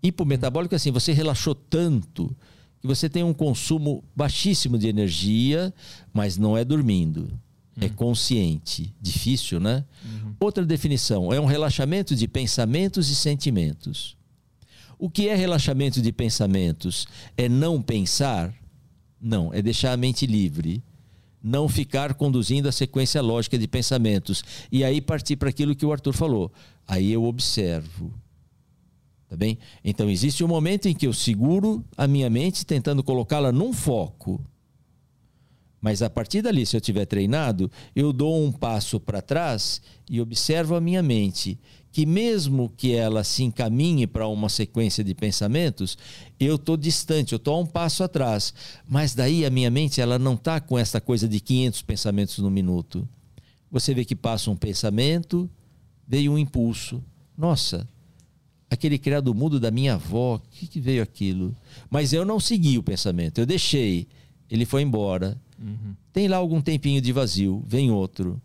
Hipometabólico 0.05 0.75
é 0.75 0.77
assim, 0.77 0.91
você 0.91 1.11
relaxou 1.11 1.55
tanto 1.55 2.35
que 2.79 2.87
você 2.87 3.09
tem 3.09 3.23
um 3.23 3.33
consumo 3.33 4.03
baixíssimo 4.15 4.77
de 4.77 4.87
energia, 4.87 5.73
mas 6.13 6.37
não 6.37 6.57
é 6.57 6.63
dormindo. 6.63 7.27
É 7.79 7.89
consciente. 7.89 8.93
Difícil, 9.01 9.59
né? 9.59 9.83
Outra 10.39 10.65
definição 10.65 11.33
é 11.33 11.39
um 11.39 11.45
relaxamento 11.45 12.15
de 12.15 12.27
pensamentos 12.27 13.09
e 13.09 13.15
sentimentos. 13.15 14.15
O 14.97 15.09
que 15.09 15.27
é 15.27 15.35
relaxamento 15.35 16.01
de 16.01 16.11
pensamentos? 16.11 17.05
É 17.35 17.49
não 17.49 17.81
pensar? 17.81 18.53
Não, 19.19 19.53
é 19.53 19.61
deixar 19.61 19.91
a 19.91 19.97
mente 19.97 20.25
livre. 20.25 20.81
Não 21.43 21.67
ficar 21.67 22.13
conduzindo 22.13 22.69
a 22.69 22.71
sequência 22.71 23.21
lógica 23.21 23.57
de 23.57 23.67
pensamentos. 23.67 24.43
E 24.71 24.83
aí 24.83 25.01
partir 25.01 25.35
para 25.35 25.49
aquilo 25.49 25.75
que 25.75 25.85
o 25.85 25.91
Arthur 25.91 26.13
falou. 26.13 26.51
Aí 26.87 27.11
eu 27.11 27.25
observo. 27.25 28.13
Tá 29.27 29.35
bem? 29.35 29.57
Então 29.83 30.09
existe 30.09 30.43
um 30.43 30.47
momento 30.47 30.87
em 30.87 30.93
que 30.93 31.07
eu 31.07 31.13
seguro 31.13 31.83
a 31.97 32.07
minha 32.07 32.29
mente 32.29 32.65
tentando 32.65 33.03
colocá-la 33.03 33.51
num 33.51 33.73
foco. 33.73 34.39
Mas 35.81 36.01
a 36.01 36.09
partir 36.09 36.41
dali, 36.41 36.65
se 36.65 36.75
eu 36.75 36.81
tiver 36.81 37.05
treinado, 37.05 37.69
eu 37.95 38.11
dou 38.11 38.43
um 38.43 38.51
passo 38.51 38.99
para 38.99 39.21
trás 39.21 39.81
e 40.09 40.19
observo 40.19 40.75
a 40.75 40.81
minha 40.81 41.03
mente, 41.03 41.59
que 41.91 42.05
mesmo 42.05 42.73
que 42.75 42.93
ela 42.93 43.23
se 43.23 43.43
encaminhe 43.43 44.07
para 44.07 44.27
uma 44.27 44.49
sequência 44.49 45.03
de 45.03 45.13
pensamentos, 45.13 45.97
eu 46.39 46.55
estou 46.55 46.75
distante, 46.75 47.33
eu 47.33 47.37
estou 47.37 47.55
a 47.55 47.59
um 47.59 47.65
passo 47.65 48.03
atrás. 48.03 48.53
Mas 48.87 49.13
daí 49.13 49.45
a 49.45 49.49
minha 49.49 49.69
mente 49.69 50.01
ela 50.01 50.17
não 50.17 50.33
está 50.33 50.59
com 50.59 50.77
essa 50.77 50.99
coisa 50.99 51.27
de 51.27 51.39
500 51.39 51.81
pensamentos 51.83 52.39
no 52.39 52.49
minuto. 52.49 53.07
Você 53.71 53.93
vê 53.93 54.03
que 54.03 54.15
passa 54.15 54.49
um 54.49 54.55
pensamento, 54.55 55.49
veio 56.07 56.31
um 56.31 56.37
impulso. 56.37 57.03
Nossa, 57.37 57.87
aquele 58.69 58.97
criado 58.97 59.33
mudo 59.33 59.59
da 59.59 59.71
minha 59.71 59.93
avó, 59.95 60.35
o 60.35 60.39
que, 60.39 60.67
que 60.67 60.79
veio 60.79 61.01
aquilo? 61.03 61.55
Mas 61.89 62.13
eu 62.13 62.25
não 62.25 62.39
segui 62.39 62.77
o 62.77 62.83
pensamento, 62.83 63.39
eu 63.39 63.45
deixei. 63.45 64.07
Ele 64.49 64.65
foi 64.65 64.81
embora. 64.81 65.39
Tem 66.11 66.27
lá 66.27 66.37
algum 66.37 66.61
tempinho 66.61 67.01
de 67.01 67.11
vazio, 67.11 67.63
vem 67.67 67.89
outro, 67.91 68.41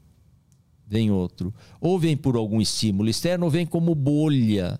vem 0.87 1.11
outro. 1.11 1.53
Ou 1.81 1.99
vem 1.99 2.17
por 2.17 2.37
algum 2.37 2.61
estímulo 2.61 3.09
externo, 3.09 3.45
ou 3.47 3.51
vem 3.51 3.67
como 3.67 3.95
bolha. 3.95 4.79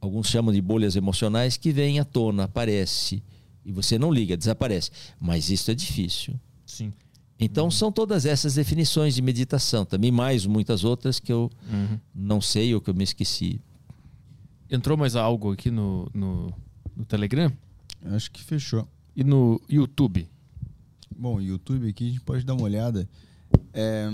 Alguns 0.00 0.28
chamam 0.28 0.52
de 0.52 0.60
bolhas 0.60 0.96
emocionais 0.96 1.56
que 1.56 1.72
vem 1.72 1.98
à 1.98 2.04
tona, 2.04 2.44
aparece. 2.44 3.22
E 3.64 3.72
você 3.72 3.98
não 3.98 4.12
liga, 4.12 4.36
desaparece. 4.36 4.90
Mas 5.18 5.48
isso 5.48 5.70
é 5.70 5.74
difícil. 5.74 6.34
Sim. 6.66 6.92
Então 7.40 7.70
são 7.70 7.90
todas 7.90 8.26
essas 8.26 8.54
definições 8.54 9.14
de 9.14 9.22
meditação, 9.22 9.84
também 9.84 10.10
mais 10.12 10.46
muitas 10.46 10.84
outras 10.84 11.18
que 11.18 11.32
eu 11.32 11.50
Uhum. 11.70 11.98
não 12.14 12.40
sei 12.40 12.74
ou 12.74 12.80
que 12.80 12.90
eu 12.90 12.94
me 12.94 13.02
esqueci. 13.04 13.60
Entrou 14.70 14.96
mais 14.96 15.14
algo 15.16 15.52
aqui 15.52 15.70
no, 15.70 16.08
no, 16.14 16.52
no 16.96 17.04
Telegram 17.04 17.52
Acho 18.06 18.30
que 18.30 18.42
fechou. 18.42 18.86
e 19.14 19.22
no 19.22 19.60
YouTube. 19.68 20.28
Bom, 21.16 21.40
YouTube 21.40 21.88
aqui 21.88 22.04
a 22.06 22.08
gente 22.08 22.20
pode 22.20 22.44
dar 22.44 22.54
uma 22.54 22.64
olhada. 22.64 23.08
É, 23.72 24.08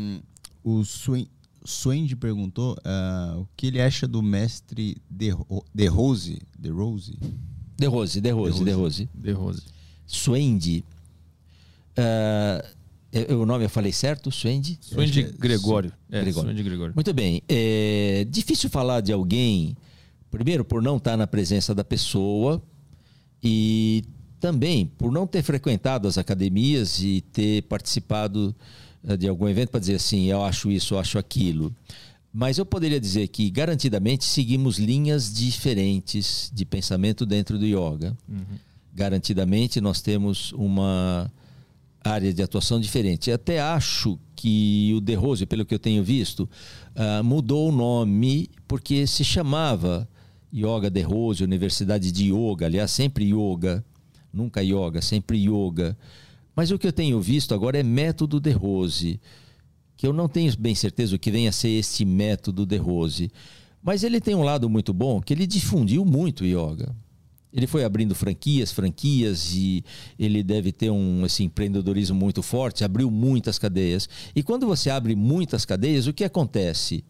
o 0.63 0.85
Swen, 0.85 1.27
Swende 1.65 2.15
perguntou 2.17 2.77
ah, 2.85 3.37
o 3.39 3.49
que 3.57 3.67
ele 3.69 3.81
acha 3.81 4.07
do 4.07 4.23
mestre 4.23 4.97
De, 5.11 5.31
Ro- 5.31 5.65
De 5.75 5.87
Rose. 5.87 6.39
De 6.59 6.69
Rose? 6.71 7.19
De 7.79 7.87
Rose, 7.87 8.21
De 8.21 8.31
Rose, 8.31 8.65
De 8.65 8.71
Rose. 8.73 9.09
De 9.15 9.33
Rose. 9.33 9.63
Swende. 10.07 10.85
Ah, 11.97 12.65
é- 13.13 13.33
o 13.35 13.45
nome 13.47 13.65
eu 13.65 13.71
falei 13.71 13.93
certo? 13.93 14.31
Que 14.31 15.21
é- 15.21 15.33
Gregório. 15.33 15.93
É, 16.11 16.21
Gregório. 16.21 16.65
Gregório. 16.65 16.95
Muito 16.95 17.13
bem. 17.15 17.43
É 17.49 18.27
difícil 18.29 18.69
falar 18.71 19.01
de 19.01 19.13
alguém, 19.13 19.77
primeiro, 20.31 20.65
por 20.65 20.83
não 20.83 20.97
estar 20.97 21.17
na 21.17 21.27
presença 21.27 21.75
da 21.75 21.85
pessoa 21.85 22.63
e 23.43 24.05
também 24.39 24.87
por 24.87 25.13
não 25.13 25.27
ter 25.27 25.43
frequentado 25.43 26.09
as 26.09 26.17
academias 26.17 27.03
e 27.03 27.21
ter 27.21 27.63
participado 27.65 28.55
eh, 29.07 29.17
de 29.17 29.29
algum 29.29 29.49
evento 29.49 29.71
para 29.71 29.81
dizer 29.81 29.97
assim, 29.97 30.27
eu 30.27 30.43
acho 30.43 30.71
isso, 30.71 30.95
eu 30.95 30.99
acho 30.99 31.19
aquilo. 31.19 31.75
Mas 32.33 32.59
eu 32.59 32.65
poderia 32.65 33.01
dizer 33.01 33.27
que, 33.29 33.51
garantidamente, 33.51 34.25
seguimos 34.25 34.79
linhas 34.79 35.33
diferentes 35.33 36.51
de 36.55 36.65
pensamento 36.65 37.27
dentro 37.27 37.59
do 37.59 37.67
yoga. 37.67 38.17
Garantidamente, 38.95 39.81
nós 39.81 40.01
temos 40.01 40.53
uma 40.53 41.31
área 42.05 42.33
de 42.33 42.41
atuação 42.41 42.81
diferente. 42.81 43.33
Até 43.33 43.61
acho 43.61 44.19
que 44.37 44.93
o 44.97 45.01
De 45.01 45.15
Rose, 45.15 45.45
pelo 45.45 45.65
que 45.65 45.75
eu 45.75 45.79
tenho 45.79 46.05
visto, 46.05 46.49
ah, 46.95 47.23
mudou 47.23 47.69
o 47.69 47.73
nome 47.73 48.49
porque 48.67 49.07
se 49.07 49.25
chamava 49.25 50.09
Yoga 50.53 50.91
De 50.91 51.03
Rose, 51.03 51.45
Universidade 51.45 52.11
de 52.11 52.33
Yoga, 52.33 52.67
aliás, 52.67 52.91
sempre 52.91 53.25
yoga, 53.25 53.85
nunca 54.33 54.63
yoga, 54.63 55.01
sempre 55.01 55.39
yoga. 55.39 55.97
Mas 56.55 56.71
o 56.71 56.79
que 56.79 56.87
eu 56.87 56.93
tenho 56.93 57.21
visto 57.21 57.55
agora 57.55 57.79
é 57.79 57.83
método 57.83 58.41
De 58.41 58.51
Rose, 58.51 59.21
que 59.97 60.07
eu 60.07 60.13
não 60.13 60.29
tenho 60.29 60.53
bem 60.59 60.75
certeza 60.75 61.15
o 61.15 61.19
que 61.19 61.31
venha 61.31 61.51
a 61.51 61.53
ser 61.53 61.69
este 61.69 62.05
método 62.05 62.67
De 62.67 62.77
Rose. 62.77 63.31
Mas 63.83 64.03
ele 64.03 64.21
tem 64.21 64.35
um 64.35 64.43
lado 64.43 64.69
muito 64.69 64.93
bom, 64.93 65.21
que 65.21 65.33
ele 65.33 65.47
difundiu 65.47 66.05
muito 66.05 66.45
yoga. 66.45 66.95
Ele 67.53 67.67
foi 67.67 67.85
abrindo 67.85 68.15
franquias, 68.15 68.71
franquias 68.71 69.53
e 69.55 69.85
ele 70.19 70.43
deve 70.43 70.71
ter 70.71 70.91
um 70.91 71.27
esse 71.27 71.43
empreendedorismo 71.43 72.17
muito 72.17 72.43
forte, 72.43 72.85
abriu 72.85 73.11
muitas 73.11 73.59
cadeias. 73.59 74.09
E 74.35 74.43
quando 74.43 74.67
você 74.67 74.89
abre 74.89 75.17
muitas 75.17 75.65
cadeias, 75.65 76.07
o 76.07 76.13
que 76.13 76.23
acontece? 76.23 77.05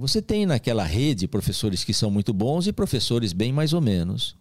Você 0.00 0.22
tem 0.22 0.46
naquela 0.46 0.82
rede 0.82 1.28
professores 1.28 1.84
que 1.84 1.92
são 1.92 2.10
muito 2.10 2.32
bons 2.32 2.66
e 2.66 2.72
professores 2.72 3.34
bem 3.34 3.52
mais 3.52 3.74
ou 3.74 3.82
menos. 3.82 4.34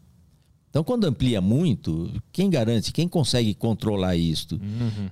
Então, 0.70 0.86
quando 0.86 1.04
amplia 1.04 1.42
muito, 1.42 2.10
quem 2.32 2.50
garante, 2.50 2.94
quem 2.94 3.10
consegue 3.10 3.54
controlar 3.54 4.16
isto? 4.16 4.58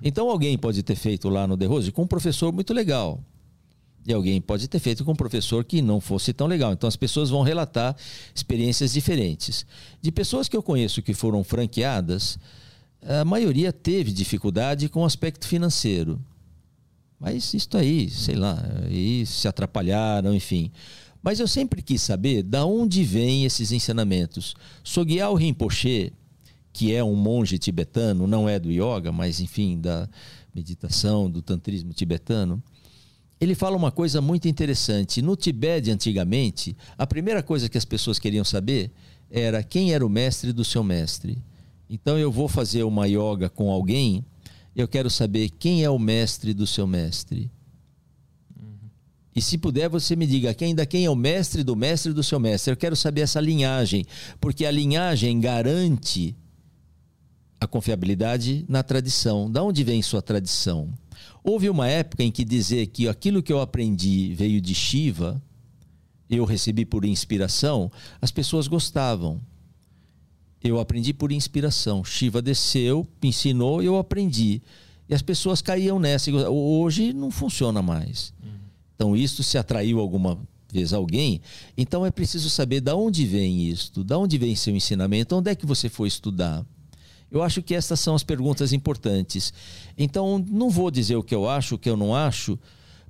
Então, 0.02 0.30
alguém 0.30 0.56
pode 0.56 0.82
ter 0.82 0.96
feito 0.96 1.28
lá 1.28 1.46
no 1.46 1.54
The 1.54 1.66
Rose 1.66 1.92
com 1.92 2.04
um 2.04 2.06
professor 2.06 2.50
muito 2.50 2.72
legal. 2.72 3.22
E 4.06 4.12
alguém 4.12 4.40
pode 4.40 4.68
ter 4.68 4.78
feito 4.78 5.04
com 5.04 5.12
um 5.12 5.16
professor 5.16 5.62
que 5.66 5.82
não 5.82 6.00
fosse 6.00 6.32
tão 6.32 6.46
legal. 6.46 6.72
Então, 6.72 6.88
as 6.88 6.96
pessoas 6.96 7.28
vão 7.28 7.42
relatar 7.42 7.94
experiências 8.34 8.94
diferentes. 8.94 9.66
De 10.00 10.10
pessoas 10.10 10.48
que 10.48 10.56
eu 10.56 10.62
conheço 10.62 11.02
que 11.02 11.12
foram 11.12 11.44
franqueadas, 11.44 12.38
a 13.02 13.22
maioria 13.22 13.70
teve 13.70 14.12
dificuldade 14.12 14.88
com 14.88 15.02
o 15.02 15.04
aspecto 15.04 15.46
financeiro. 15.46 16.18
Mas 17.18 17.52
isso 17.52 17.76
aí, 17.76 18.08
sei 18.08 18.36
lá, 18.36 18.62
aí 18.84 19.26
se 19.26 19.48
atrapalharam, 19.48 20.34
enfim. 20.34 20.70
Mas 21.22 21.40
eu 21.40 21.48
sempre 21.48 21.82
quis 21.82 22.00
saber 22.00 22.42
da 22.42 22.64
onde 22.64 23.02
vêm 23.02 23.44
esses 23.44 23.72
ensinamentos. 23.72 24.54
Sogyal 24.84 25.34
Rinpoche, 25.34 26.12
que 26.72 26.94
é 26.94 27.02
um 27.02 27.16
monge 27.16 27.58
tibetano, 27.58 28.26
não 28.26 28.48
é 28.48 28.58
do 28.58 28.70
yoga, 28.70 29.10
mas 29.10 29.40
enfim, 29.40 29.80
da 29.80 30.08
meditação, 30.54 31.28
do 31.28 31.42
tantrismo 31.42 31.92
tibetano, 31.92 32.62
ele 33.40 33.54
fala 33.54 33.76
uma 33.76 33.90
coisa 33.92 34.20
muito 34.20 34.48
interessante. 34.48 35.22
No 35.22 35.36
Tibete, 35.36 35.90
antigamente, 35.90 36.76
a 36.96 37.06
primeira 37.06 37.42
coisa 37.42 37.68
que 37.68 37.78
as 37.78 37.84
pessoas 37.84 38.18
queriam 38.18 38.44
saber 38.44 38.90
era 39.30 39.62
quem 39.62 39.92
era 39.92 40.04
o 40.04 40.08
mestre 40.08 40.52
do 40.52 40.64
seu 40.64 40.82
mestre. 40.82 41.38
Então 41.88 42.18
eu 42.18 42.30
vou 42.30 42.48
fazer 42.48 42.82
uma 42.82 43.06
yoga 43.06 43.48
com 43.48 43.70
alguém, 43.70 44.24
eu 44.80 44.86
quero 44.86 45.10
saber 45.10 45.50
quem 45.50 45.82
é 45.82 45.90
o 45.90 45.98
mestre 45.98 46.54
do 46.54 46.66
seu 46.66 46.86
mestre. 46.86 47.50
E 49.34 49.42
se 49.42 49.58
puder, 49.58 49.88
você 49.88 50.14
me 50.14 50.26
diga 50.26 50.54
quem, 50.54 50.68
ainda 50.68 50.86
quem 50.86 51.04
é 51.04 51.10
o 51.10 51.16
mestre 51.16 51.62
do 51.64 51.76
mestre 51.76 52.12
do 52.12 52.22
seu 52.22 52.38
mestre. 52.38 52.72
Eu 52.72 52.76
quero 52.76 52.94
saber 52.94 53.22
essa 53.22 53.40
linhagem, 53.40 54.04
porque 54.40 54.64
a 54.64 54.70
linhagem 54.70 55.40
garante 55.40 56.36
a 57.60 57.66
confiabilidade 57.66 58.64
na 58.68 58.82
tradição. 58.82 59.50
Da 59.50 59.62
onde 59.62 59.82
vem 59.82 60.00
sua 60.00 60.22
tradição? 60.22 60.92
Houve 61.42 61.68
uma 61.68 61.88
época 61.88 62.22
em 62.22 62.30
que 62.30 62.44
dizer 62.44 62.86
que 62.86 63.08
aquilo 63.08 63.42
que 63.42 63.52
eu 63.52 63.60
aprendi 63.60 64.32
veio 64.34 64.60
de 64.60 64.74
Shiva, 64.74 65.42
eu 66.30 66.44
recebi 66.44 66.84
por 66.84 67.04
inspiração, 67.04 67.90
as 68.20 68.30
pessoas 68.30 68.68
gostavam. 68.68 69.40
Eu 70.62 70.80
aprendi 70.80 71.12
por 71.12 71.30
inspiração. 71.30 72.04
Shiva 72.04 72.42
desceu, 72.42 73.06
me 73.22 73.28
ensinou, 73.28 73.82
eu 73.82 73.96
aprendi. 73.96 74.60
E 75.08 75.14
as 75.14 75.22
pessoas 75.22 75.62
caíam 75.62 75.98
nessa. 75.98 76.30
Hoje 76.30 77.12
não 77.12 77.30
funciona 77.30 77.80
mais. 77.80 78.32
Então, 78.94 79.16
isso 79.16 79.42
se 79.42 79.56
atraiu 79.56 80.00
alguma 80.00 80.38
vez 80.70 80.92
alguém. 80.92 81.40
Então, 81.76 82.04
é 82.04 82.10
preciso 82.10 82.50
saber 82.50 82.80
de 82.80 82.92
onde 82.92 83.24
vem 83.24 83.68
isto, 83.68 84.02
de 84.02 84.14
onde 84.14 84.36
vem 84.36 84.56
seu 84.56 84.74
ensinamento, 84.74 85.36
onde 85.36 85.50
é 85.50 85.54
que 85.54 85.64
você 85.64 85.88
foi 85.88 86.08
estudar. 86.08 86.66
Eu 87.30 87.42
acho 87.42 87.62
que 87.62 87.74
estas 87.74 88.00
são 88.00 88.14
as 88.14 88.24
perguntas 88.24 88.72
importantes. 88.72 89.52
Então, 89.96 90.44
não 90.48 90.68
vou 90.68 90.90
dizer 90.90 91.16
o 91.16 91.22
que 91.22 91.34
eu 91.34 91.48
acho, 91.48 91.76
o 91.76 91.78
que 91.78 91.88
eu 91.88 91.96
não 91.96 92.14
acho, 92.14 92.58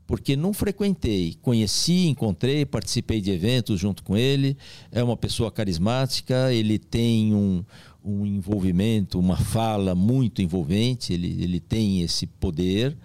porque 0.09 0.35
não 0.35 0.55
frequentei. 0.55 1.37
Conheci, 1.43 2.07
encontrei, 2.07 2.65
participei 2.65 3.21
de 3.21 3.31
eventos 3.31 3.79
junto 3.79 4.03
com 4.03 4.17
ele. 4.17 4.57
É 4.91 5.05
uma 5.05 5.19
pessoa 5.19 5.53
carismática, 5.53 6.51
ele 6.51 6.79
tem 6.79 7.35
um, 7.35 7.63
um 8.03 8.25
envolvimento, 8.25 9.21
uma 9.21 9.37
fala 9.37 9.95
muito 9.95 10.41
envolvente, 10.41 11.13
ele, 11.13 11.37
ele 11.43 11.61
tem 11.61 12.01
esse 12.01 12.27
poder. 12.27 12.97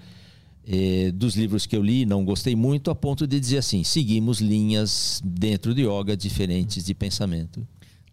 É, 0.65 1.11
dos 1.11 1.35
livros 1.35 1.65
que 1.65 1.75
eu 1.75 1.83
li, 1.83 2.05
não 2.05 2.23
gostei 2.23 2.55
muito, 2.55 2.89
a 2.89 2.95
ponto 2.95 3.27
de 3.27 3.37
dizer 3.37 3.57
assim: 3.57 3.83
seguimos 3.83 4.39
linhas 4.39 5.21
dentro 5.25 5.75
de 5.75 5.81
yoga 5.81 6.15
diferentes 6.15 6.85
de 6.85 6.95
pensamento. 6.95 7.67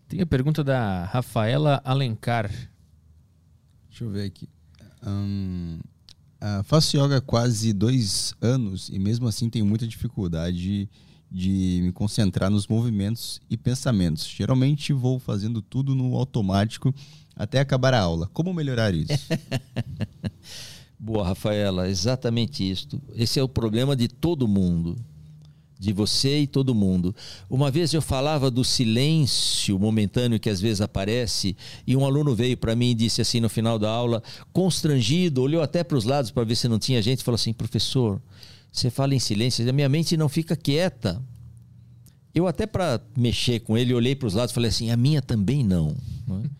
Tem 0.08 0.20
a 0.20 0.26
pergunta 0.26 0.64
da 0.64 1.04
Rafaela 1.04 1.80
Alencar. 1.84 2.50
Deixa 3.88 4.02
eu 4.02 4.10
ver 4.10 4.24
aqui. 4.24 4.48
Hum, 5.06 5.78
uh, 6.40 6.62
faço 6.64 6.96
yoga 6.96 7.18
há 7.18 7.20
quase 7.20 7.72
dois 7.72 8.34
anos 8.40 8.88
e 8.88 8.98
mesmo 8.98 9.28
assim 9.28 9.48
tenho 9.48 9.66
muita 9.66 9.86
dificuldade 9.86 10.88
de 11.30 11.80
me 11.82 11.92
concentrar 11.92 12.50
nos 12.50 12.66
movimentos 12.66 13.40
e 13.48 13.56
pensamentos. 13.56 14.26
Geralmente 14.26 14.92
vou 14.92 15.18
fazendo 15.18 15.62
tudo 15.62 15.94
no 15.94 16.16
automático 16.16 16.92
até 17.36 17.60
acabar 17.60 17.94
a 17.94 18.00
aula. 18.00 18.28
Como 18.32 18.52
melhorar 18.52 18.92
isso? 18.92 19.12
Boa, 20.98 21.28
Rafaela, 21.28 21.88
exatamente 21.88 22.68
isso. 22.68 23.00
Esse 23.14 23.38
é 23.38 23.42
o 23.42 23.48
problema 23.48 23.94
de 23.94 24.08
todo 24.08 24.48
mundo 24.48 24.96
de 25.80 25.94
você 25.94 26.40
e 26.40 26.46
todo 26.46 26.74
mundo. 26.74 27.16
Uma 27.48 27.70
vez 27.70 27.94
eu 27.94 28.02
falava 28.02 28.50
do 28.50 28.62
silêncio 28.62 29.78
momentâneo 29.78 30.38
que 30.38 30.50
às 30.50 30.60
vezes 30.60 30.82
aparece, 30.82 31.56
e 31.86 31.96
um 31.96 32.04
aluno 32.04 32.34
veio 32.34 32.54
para 32.54 32.76
mim 32.76 32.90
e 32.90 32.94
disse 32.94 33.22
assim 33.22 33.40
no 33.40 33.48
final 33.48 33.78
da 33.78 33.90
aula, 33.90 34.22
constrangido, 34.52 35.40
olhou 35.40 35.62
até 35.62 35.82
para 35.82 35.96
os 35.96 36.04
lados 36.04 36.30
para 36.30 36.44
ver 36.44 36.54
se 36.54 36.68
não 36.68 36.78
tinha 36.78 37.00
gente, 37.00 37.24
falou 37.24 37.36
assim: 37.36 37.54
professor, 37.54 38.20
você 38.70 38.90
fala 38.90 39.14
em 39.14 39.18
silêncio, 39.18 39.66
a 39.66 39.72
minha 39.72 39.88
mente 39.88 40.18
não 40.18 40.28
fica 40.28 40.54
quieta. 40.54 41.20
Eu 42.34 42.46
até 42.46 42.66
para 42.66 43.00
mexer 43.16 43.60
com 43.60 43.76
ele, 43.76 43.94
olhei 43.94 44.14
para 44.14 44.28
os 44.28 44.34
lados 44.34 44.52
e 44.52 44.54
falei 44.54 44.68
assim: 44.68 44.90
a 44.90 44.96
minha 44.98 45.22
também 45.22 45.64
não. 45.64 45.96
é? 46.44 46.50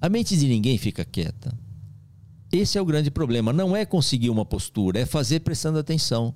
A 0.00 0.08
mente 0.08 0.36
de 0.36 0.46
ninguém 0.48 0.76
fica 0.76 1.04
quieta. 1.04 1.56
Esse 2.50 2.78
é 2.78 2.82
o 2.82 2.84
grande 2.84 3.10
problema. 3.10 3.52
Não 3.52 3.76
é 3.76 3.84
conseguir 3.84 4.30
uma 4.30 4.44
postura, 4.44 4.98
é 4.98 5.06
fazer 5.06 5.40
prestando 5.40 5.78
atenção. 5.78 6.34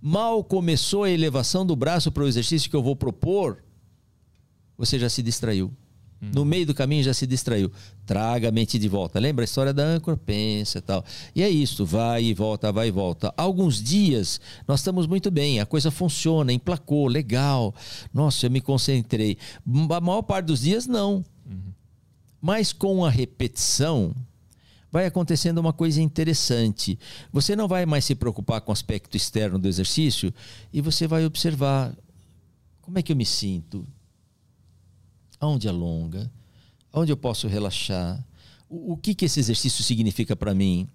Mal 0.00 0.42
começou 0.42 1.04
a 1.04 1.10
elevação 1.10 1.64
do 1.64 1.76
braço 1.76 2.10
para 2.10 2.22
o 2.22 2.28
exercício 2.28 2.68
que 2.70 2.76
eu 2.76 2.82
vou 2.82 2.96
propor, 2.96 3.62
você 4.76 4.98
já 4.98 5.08
se 5.08 5.22
distraiu. 5.22 5.72
Hum. 6.22 6.30
No 6.34 6.44
meio 6.44 6.64
do 6.64 6.74
caminho 6.74 7.02
já 7.02 7.12
se 7.12 7.26
distraiu. 7.26 7.70
Traga 8.06 8.48
a 8.48 8.52
mente 8.52 8.78
de 8.78 8.88
volta. 8.88 9.18
Lembra 9.18 9.42
a 9.42 9.46
história 9.46 9.72
da 9.72 9.82
âncora? 9.82 10.16
Pensa 10.16 10.78
e 10.78 10.80
tal. 10.80 11.04
E 11.34 11.42
é 11.42 11.50
isso, 11.50 11.84
vai 11.84 12.24
e 12.24 12.34
volta, 12.34 12.70
vai 12.70 12.88
e 12.88 12.90
volta. 12.90 13.34
Alguns 13.36 13.82
dias 13.82 14.40
nós 14.66 14.80
estamos 14.80 15.06
muito 15.06 15.30
bem, 15.30 15.60
a 15.60 15.66
coisa 15.66 15.90
funciona, 15.90 16.52
emplacou, 16.52 17.08
legal. 17.08 17.74
Nossa, 18.14 18.46
eu 18.46 18.50
me 18.50 18.60
concentrei. 18.60 19.36
A 19.90 20.00
maior 20.00 20.22
parte 20.22 20.46
dos 20.46 20.60
dias, 20.60 20.86
não. 20.86 21.24
Uhum. 21.44 21.72
Mas 22.40 22.72
com 22.72 23.04
a 23.04 23.10
repetição, 23.10 24.14
vai 24.92 25.06
acontecendo 25.06 25.56
uma 25.56 25.72
coisa 25.72 26.02
interessante. 26.02 26.98
Você 27.32 27.56
não 27.56 27.66
vai 27.66 27.86
mais 27.86 28.04
se 28.04 28.14
preocupar 28.14 28.60
com 28.60 28.70
o 28.70 28.74
aspecto 28.74 29.16
externo 29.16 29.58
do 29.58 29.66
exercício 29.66 30.32
e 30.70 30.82
você 30.82 31.06
vai 31.06 31.24
observar 31.24 31.96
como 32.82 32.98
é 32.98 33.02
que 33.02 33.10
eu 33.10 33.16
me 33.16 33.24
sinto, 33.24 33.86
aonde 35.40 35.66
alonga, 35.66 36.30
aonde 36.92 37.10
eu 37.10 37.16
posso 37.16 37.48
relaxar, 37.48 38.22
o, 38.68 38.92
o 38.92 38.96
que, 38.98 39.14
que 39.14 39.24
esse 39.24 39.40
exercício 39.40 39.82
significa 39.82 40.36
para 40.36 40.54
mim. 40.54 40.86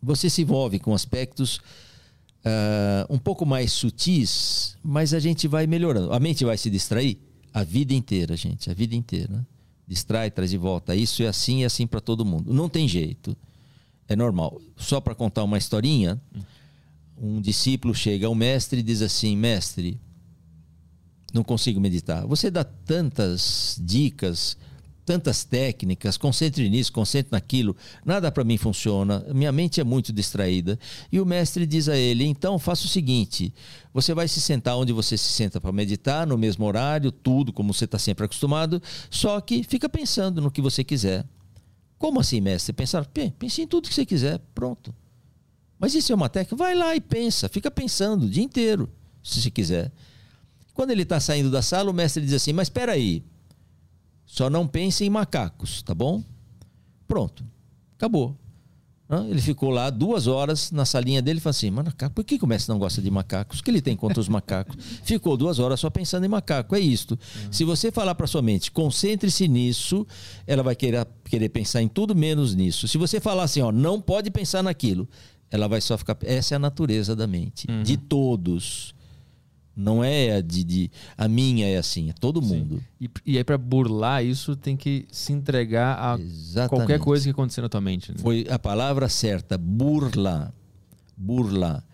Você 0.00 0.30
se 0.30 0.42
envolve 0.42 0.78
com 0.78 0.94
aspectos 0.94 1.56
uh, 1.56 3.12
um 3.12 3.18
pouco 3.18 3.44
mais 3.44 3.72
sutis, 3.72 4.76
mas 4.84 5.12
a 5.12 5.18
gente 5.18 5.48
vai 5.48 5.66
melhorando. 5.66 6.12
A 6.12 6.20
mente 6.20 6.44
vai 6.44 6.56
se 6.56 6.70
distrair 6.70 7.18
a 7.52 7.64
vida 7.64 7.92
inteira, 7.92 8.36
gente, 8.36 8.70
a 8.70 8.74
vida 8.74 8.94
inteira 8.94 9.44
distrai, 9.86 10.30
traz 10.30 10.50
de 10.50 10.58
volta. 10.58 10.94
Isso 10.94 11.22
é 11.22 11.28
assim 11.28 11.60
e 11.60 11.62
é 11.62 11.66
assim 11.66 11.86
para 11.86 12.00
todo 12.00 12.24
mundo. 12.24 12.52
Não 12.52 12.68
tem 12.68 12.88
jeito. 12.88 13.36
É 14.08 14.16
normal. 14.16 14.60
Só 14.76 15.00
para 15.00 15.14
contar 15.14 15.44
uma 15.44 15.58
historinha, 15.58 16.20
um 17.16 17.40
discípulo 17.40 17.94
chega 17.94 18.26
ao 18.26 18.34
mestre 18.34 18.80
e 18.80 18.82
diz 18.82 19.02
assim: 19.02 19.36
Mestre, 19.36 19.98
não 21.32 21.42
consigo 21.42 21.80
meditar. 21.80 22.26
Você 22.26 22.50
dá 22.50 22.64
tantas 22.64 23.80
dicas, 23.82 24.56
tantas 25.06 25.44
técnicas, 25.44 26.18
concentre 26.18 26.68
nisso, 26.68 26.92
concentre 26.92 27.30
naquilo, 27.30 27.76
nada 28.04 28.30
para 28.32 28.42
mim 28.42 28.58
funciona, 28.58 29.24
minha 29.32 29.52
mente 29.52 29.80
é 29.80 29.84
muito 29.84 30.12
distraída. 30.12 30.76
E 31.10 31.20
o 31.20 31.24
mestre 31.24 31.64
diz 31.64 31.88
a 31.88 31.96
ele: 31.96 32.24
então 32.24 32.58
faça 32.58 32.84
o 32.84 32.88
seguinte, 32.88 33.54
você 33.94 34.12
vai 34.12 34.26
se 34.26 34.40
sentar 34.40 34.76
onde 34.76 34.92
você 34.92 35.16
se 35.16 35.28
senta 35.28 35.60
para 35.60 35.70
meditar, 35.70 36.26
no 36.26 36.36
mesmo 36.36 36.66
horário, 36.66 37.12
tudo 37.12 37.52
como 37.52 37.72
você 37.72 37.84
está 37.84 37.98
sempre 37.98 38.24
acostumado, 38.24 38.82
só 39.08 39.40
que 39.40 39.62
fica 39.62 39.88
pensando 39.88 40.42
no 40.42 40.50
que 40.50 40.60
você 40.60 40.82
quiser. 40.82 41.24
Como 41.96 42.20
assim, 42.20 42.40
mestre? 42.40 42.72
Pensar, 42.74 43.06
pense 43.38 43.62
em 43.62 43.66
tudo 43.66 43.88
que 43.88 43.94
você 43.94 44.04
quiser, 44.04 44.40
pronto. 44.54 44.94
Mas 45.78 45.94
isso 45.94 46.12
é 46.12 46.14
uma 46.14 46.28
técnica? 46.28 46.56
Vai 46.56 46.74
lá 46.74 46.96
e 46.96 47.00
pensa, 47.00 47.48
fica 47.48 47.70
pensando 47.70 48.24
o 48.24 48.28
dia 48.28 48.42
inteiro, 48.42 48.90
se 49.22 49.40
você 49.40 49.50
quiser. 49.50 49.92
Quando 50.74 50.90
ele 50.90 51.02
está 51.02 51.20
saindo 51.20 51.50
da 51.50 51.62
sala, 51.62 51.90
o 51.90 51.94
mestre 51.94 52.22
diz 52.22 52.34
assim: 52.34 52.52
Mas 52.52 52.66
espera 52.66 52.92
aí, 52.92 53.22
só 54.26 54.50
não 54.50 54.66
pense 54.66 55.04
em 55.04 55.10
macacos, 55.10 55.82
tá 55.82 55.94
bom? 55.94 56.22
Pronto. 57.06 57.44
Acabou. 57.96 58.36
Ele 59.30 59.40
ficou 59.40 59.70
lá 59.70 59.88
duas 59.88 60.26
horas 60.26 60.72
na 60.72 60.84
salinha 60.84 61.22
dele 61.22 61.38
e 61.38 61.40
falou 61.40 61.52
assim: 61.52 61.70
Mano, 61.70 61.92
por 62.12 62.24
que 62.24 62.38
o 62.42 62.46
mestre 62.46 62.72
não 62.72 62.78
gosta 62.78 63.00
de 63.00 63.08
macacos? 63.08 63.60
O 63.60 63.62
que 63.62 63.70
ele 63.70 63.80
tem 63.80 63.94
contra 63.94 64.18
os 64.18 64.28
macacos? 64.28 64.76
Ficou 65.04 65.36
duas 65.36 65.60
horas 65.60 65.78
só 65.78 65.88
pensando 65.88 66.26
em 66.26 66.28
macaco. 66.28 66.74
É 66.74 66.80
isto. 66.80 67.12
Uhum. 67.12 67.52
Se 67.52 67.62
você 67.62 67.92
falar 67.92 68.16
para 68.16 68.26
sua 68.26 68.42
mente, 68.42 68.72
concentre-se 68.72 69.46
nisso, 69.46 70.04
ela 70.44 70.64
vai 70.64 70.74
querer, 70.74 71.06
querer 71.24 71.48
pensar 71.50 71.82
em 71.82 71.86
tudo 71.86 72.16
menos 72.16 72.52
nisso. 72.56 72.88
Se 72.88 72.98
você 72.98 73.20
falar 73.20 73.44
assim, 73.44 73.60
ó, 73.60 73.70
não 73.70 74.00
pode 74.00 74.28
pensar 74.28 74.60
naquilo, 74.60 75.08
ela 75.52 75.68
vai 75.68 75.80
só 75.80 75.96
ficar. 75.96 76.16
Essa 76.22 76.54
é 76.54 76.56
a 76.56 76.58
natureza 76.58 77.14
da 77.14 77.28
mente. 77.28 77.68
Uhum. 77.70 77.84
De 77.84 77.96
todos. 77.96 78.92
Não 79.76 80.02
é 80.02 80.36
a 80.36 80.40
de, 80.40 80.64
de, 80.64 80.90
a 81.18 81.28
minha 81.28 81.68
é 81.68 81.76
assim, 81.76 82.08
é 82.08 82.12
todo 82.14 82.40
mundo. 82.40 82.82
E, 82.98 83.10
e, 83.26 83.36
aí 83.36 83.44
para 83.44 83.58
burlar 83.58 84.24
isso 84.24 84.56
tem 84.56 84.74
que 84.74 85.06
se 85.10 85.34
entregar 85.34 85.98
a 85.98 86.18
Exatamente. 86.18 86.70
qualquer 86.70 86.98
coisa 86.98 87.24
que 87.24 87.30
acontecer 87.30 87.60
na 87.60 87.68
tua 87.68 87.80
mente. 87.80 88.10
Né? 88.10 88.18
Foi 88.18 88.46
a 88.48 88.58
palavra 88.58 89.06
certa, 89.08 89.58
burla, 89.58 90.54
burla. 91.14 91.84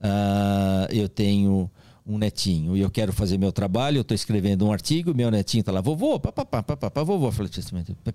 Uh, 0.00 0.92
eu 0.92 1.08
tenho 1.08 1.70
um 2.04 2.16
netinho 2.16 2.76
e 2.76 2.80
eu 2.80 2.90
quero 2.90 3.12
fazer 3.12 3.36
meu 3.36 3.52
trabalho, 3.52 3.98
eu 3.98 4.02
estou 4.02 4.14
escrevendo 4.14 4.66
um 4.66 4.72
artigo, 4.72 5.14
meu 5.14 5.30
netinho 5.30 5.60
está 5.60 5.70
lá, 5.70 5.80
vovô, 5.80 6.18
papapá, 6.18 6.62
papapá, 6.62 7.02
vovô. 7.04 7.28
Eu 7.28 7.32
falei, 7.32 7.52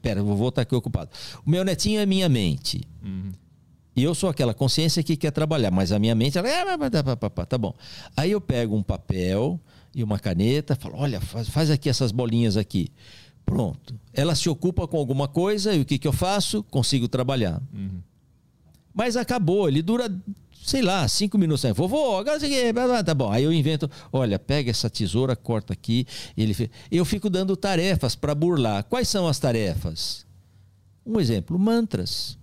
pera, 0.01 0.23
vovô 0.23 0.49
está 0.49 0.63
aqui 0.63 0.75
ocupado. 0.75 1.11
O 1.45 1.49
meu 1.49 1.63
netinho 1.63 1.99
é 2.01 2.05
minha 2.05 2.27
mente. 2.27 2.81
Uhum. 3.01 3.31
E 3.95 4.03
eu 4.03 4.15
sou 4.15 4.29
aquela 4.29 4.53
consciência 4.53 5.03
que 5.03 5.15
quer 5.15 5.31
trabalhar, 5.31 5.69
mas 5.69 5.91
a 5.91 5.99
minha 5.99 6.15
mente, 6.15 6.37
ela, 6.37 6.49
ah, 6.49 7.45
tá 7.45 7.57
bom. 7.57 7.73
Aí 8.17 8.31
eu 8.31 8.41
pego 8.41 8.75
um 8.75 8.81
papel 8.81 9.59
e 9.93 10.03
uma 10.03 10.17
caneta, 10.17 10.75
falo, 10.75 10.95
olha, 10.97 11.21
faz, 11.21 11.47
faz 11.49 11.69
aqui 11.69 11.89
essas 11.89 12.11
bolinhas 12.11 12.57
aqui. 12.57 12.89
Pronto. 13.45 13.99
Ela 14.11 14.35
se 14.35 14.49
ocupa 14.49 14.87
com 14.87 14.97
alguma 14.97 15.27
coisa 15.27 15.73
e 15.75 15.81
o 15.81 15.85
que, 15.85 15.99
que 15.99 16.07
eu 16.07 16.13
faço? 16.13 16.63
Consigo 16.63 17.07
trabalhar. 17.07 17.61
Uhum. 17.73 18.01
Mas 18.93 19.15
acabou, 19.15 19.67
ele 19.67 19.81
dura, 19.81 20.09
sei 20.63 20.81
lá, 20.81 21.07
cinco 21.07 21.37
minutos. 21.37 21.63
Vovô, 21.75 22.17
agora 22.17 22.39
você 22.39 22.73
tá 23.03 23.13
bom. 23.13 23.31
Aí 23.31 23.43
eu 23.43 23.51
invento, 23.51 23.89
olha, 24.11 24.39
pega 24.39 24.71
essa 24.71 24.89
tesoura, 24.89 25.35
corta 25.35 25.73
aqui. 25.73 26.07
Ele, 26.37 26.69
eu 26.91 27.03
fico 27.05 27.29
dando 27.29 27.55
tarefas 27.55 28.15
para 28.15 28.33
burlar. 28.33 28.83
Quais 28.85 29.07
são 29.07 29.27
as 29.27 29.39
tarefas? 29.39 30.25
Um 31.05 31.19
exemplo, 31.19 31.59
mantras. 31.59 32.37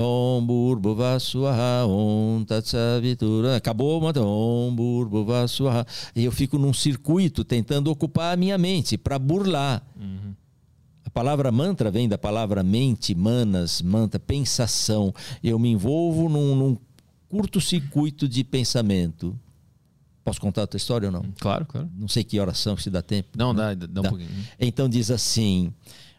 Om 0.00 0.46
Burbuva 0.46 1.18
Swaha, 1.18 1.84
Om 1.84 2.44
Tatsavitura. 2.44 3.56
Acabou 3.56 3.98
o 3.98 4.00
mantra. 4.00 4.24
Om 4.24 4.72
Burbuva 4.72 5.48
Swaha. 5.48 5.84
E 6.14 6.24
eu 6.24 6.30
fico 6.30 6.56
num 6.56 6.72
circuito 6.72 7.42
tentando 7.42 7.90
ocupar 7.90 8.32
a 8.32 8.36
minha 8.36 8.56
mente 8.56 8.96
para 8.96 9.18
burlar. 9.18 9.82
A 11.04 11.10
palavra 11.10 11.50
mantra 11.50 11.90
vem 11.90 12.08
da 12.08 12.16
palavra 12.16 12.62
mente, 12.62 13.12
manas, 13.12 13.82
mantra, 13.82 14.20
pensação. 14.20 15.12
Eu 15.42 15.58
me 15.58 15.70
envolvo 15.70 16.28
num, 16.28 16.54
num 16.54 16.76
curto-circuito 17.28 18.28
de 18.28 18.44
pensamento. 18.44 19.36
Posso 20.22 20.40
contar 20.40 20.62
a 20.62 20.66
tua 20.68 20.76
história 20.76 21.08
ou 21.08 21.12
não? 21.12 21.24
Claro, 21.40 21.66
claro. 21.66 21.90
Não 21.98 22.06
sei 22.06 22.22
que 22.22 22.38
oração, 22.38 22.76
se 22.76 22.88
dá 22.88 23.02
tempo. 23.02 23.30
Não, 23.36 23.52
dá, 23.52 23.74
dá 23.74 24.00
um 24.00 24.02
Dá. 24.04 24.08
pouquinho. 24.10 24.30
Então 24.60 24.88
diz 24.88 25.10
assim: 25.10 25.72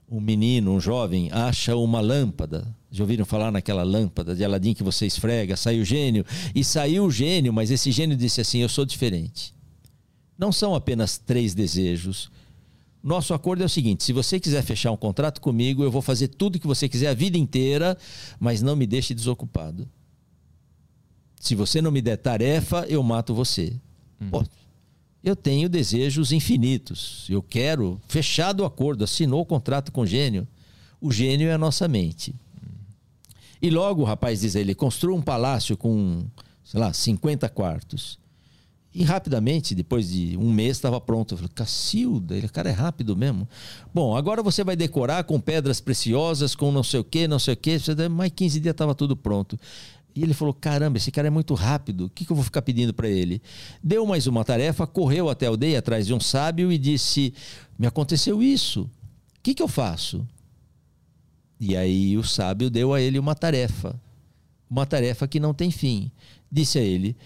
um 0.10 0.20
menino, 0.20 0.74
um 0.74 0.80
jovem, 0.82 1.30
acha 1.32 1.76
uma 1.78 2.02
lâmpada. 2.02 2.68
Já 2.92 3.04
ouviram 3.04 3.26
falar 3.26 3.52
naquela 3.52 3.84
lâmpada 3.84 4.36
de 4.36 4.44
Aladim 4.44 4.74
que 4.74 4.84
você 4.84 5.06
esfrega? 5.06 5.56
Sai 5.56 5.80
o 5.80 5.86
gênio. 5.86 6.26
E 6.56 6.64
saiu 6.64 7.06
o 7.06 7.12
gênio, 7.12 7.54
mas 7.54 7.70
esse 7.70 7.92
gênio 7.92 8.18
disse 8.18 8.42
assim: 8.42 8.60
Eu 8.60 8.70
sou 8.70 8.86
diferente. 8.86 9.54
Não 10.38 10.52
são 10.52 10.74
apenas 10.74 11.18
três 11.18 11.54
desejos. 11.54 12.32
Nosso 13.04 13.34
acordo 13.34 13.62
é 13.62 13.66
o 13.66 13.70
seguinte: 13.70 14.04
se 14.04 14.12
você 14.12 14.40
quiser 14.40 14.64
fechar 14.64 14.92
um 14.92 14.98
contrato 14.98 15.40
comigo, 15.40 15.84
eu 15.84 15.92
vou 15.92 16.02
fazer 16.02 16.30
tudo 16.30 16.60
que 16.60 16.68
você 16.68 16.90
quiser 16.90 17.10
a 17.10 17.14
vida 17.14 17.38
inteira, 17.38 17.98
mas 18.40 18.62
não 18.62 18.76
me 18.76 18.88
deixe 18.88 19.14
desocupado. 19.14 19.88
Se 21.40 21.56
você 21.56 21.82
não 21.82 21.92
me 21.92 22.02
der 22.02 22.18
tarefa, 22.18 22.86
eu 22.90 23.02
mato 23.02 23.34
você. 23.34 23.74
Pô, 24.30 24.44
eu 25.24 25.36
tenho 25.36 25.70
desejos 25.70 26.32
infinitos. 26.32 27.26
Eu 27.30 27.42
quero, 27.42 28.02
fechado 28.08 28.62
o 28.62 28.66
acordo, 28.66 29.04
assinou 29.04 29.42
o 29.42 29.46
contrato 29.46 29.92
com 29.92 30.02
o 30.02 30.08
gênio. 30.08 30.48
O 31.00 31.12
gênio 31.12 31.48
é 31.48 31.54
a 31.54 31.58
nossa 31.58 31.88
mente. 31.88 32.36
E 33.62 33.70
logo 33.70 34.02
o 34.02 34.06
rapaz 34.06 34.42
diz 34.42 34.56
a 34.56 34.60
ele: 34.60 34.74
construa 34.74 35.16
um 35.16 35.22
palácio 35.22 35.76
com, 35.76 36.26
sei 36.64 36.80
lá, 36.80 36.94
50 36.94 37.48
quartos. 37.50 38.20
E 38.94 39.04
rapidamente, 39.04 39.76
depois 39.76 40.10
de 40.10 40.36
um 40.36 40.52
mês, 40.52 40.78
estava 40.78 41.00
pronto. 41.00 41.34
Eu 41.34 41.38
falei, 41.38 41.52
Cacilda, 41.54 42.36
ele, 42.36 42.48
cara 42.50 42.70
é 42.70 42.74
rápido 42.74 43.16
mesmo. 43.16 43.48
Bom, 43.94 44.16
agora 44.16 44.42
você 44.42 44.64
vai 44.64 44.76
decorar 44.76 45.24
com 45.26 45.40
pedras 45.40 45.80
preciosas, 45.80 46.56
com 46.56 46.72
não 46.72 46.84
sei 46.84 47.00
o 47.00 47.04
que, 47.04 47.28
não 47.28 47.38
sei 47.38 47.54
o 47.54 47.58
que. 47.58 47.78
Mais 48.10 48.32
15 48.32 48.60
dias 48.60 48.72
estava 48.72 48.96
tudo 48.96 49.16
pronto. 49.16 49.60
E 50.16 50.24
ele 50.24 50.34
falou: 50.34 50.54
caramba, 50.54 50.98
esse 50.98 51.12
cara 51.12 51.28
é 51.28 51.32
muito 51.32 51.54
rápido, 51.54 52.06
o 52.06 52.10
que, 52.10 52.26
que 52.26 52.32
eu 52.32 52.36
vou 52.36 52.44
ficar 52.44 52.62
pedindo 52.62 52.94
para 52.94 53.08
ele? 53.08 53.42
Deu 53.84 54.06
mais 54.06 54.26
uma 54.26 54.44
tarefa, 54.44 54.88
correu 54.88 55.30
até 55.30 55.46
a 55.46 55.50
aldeia 55.50 55.80
atrás 55.80 56.08
de 56.08 56.14
um 56.14 56.20
sábio 56.20 56.72
e 56.72 56.78
disse: 56.78 57.34
me 57.78 57.86
aconteceu 57.86 58.42
isso, 58.42 58.82
o 58.82 58.90
que, 59.44 59.54
que 59.54 59.62
eu 59.62 59.68
faço? 59.68 60.28
E 61.60 61.76
aí 61.76 62.18
o 62.18 62.24
sábio 62.24 62.70
deu 62.70 62.94
a 62.94 63.02
ele 63.02 63.20
uma 63.20 63.36
tarefa, 63.36 64.00
uma 64.70 64.86
tarefa 64.86 65.28
que 65.28 65.40
não 65.40 65.54
tem 65.54 65.70
fim. 65.70 66.10
Disse 66.52 66.80
a 66.80 66.82
ele, 66.82 67.18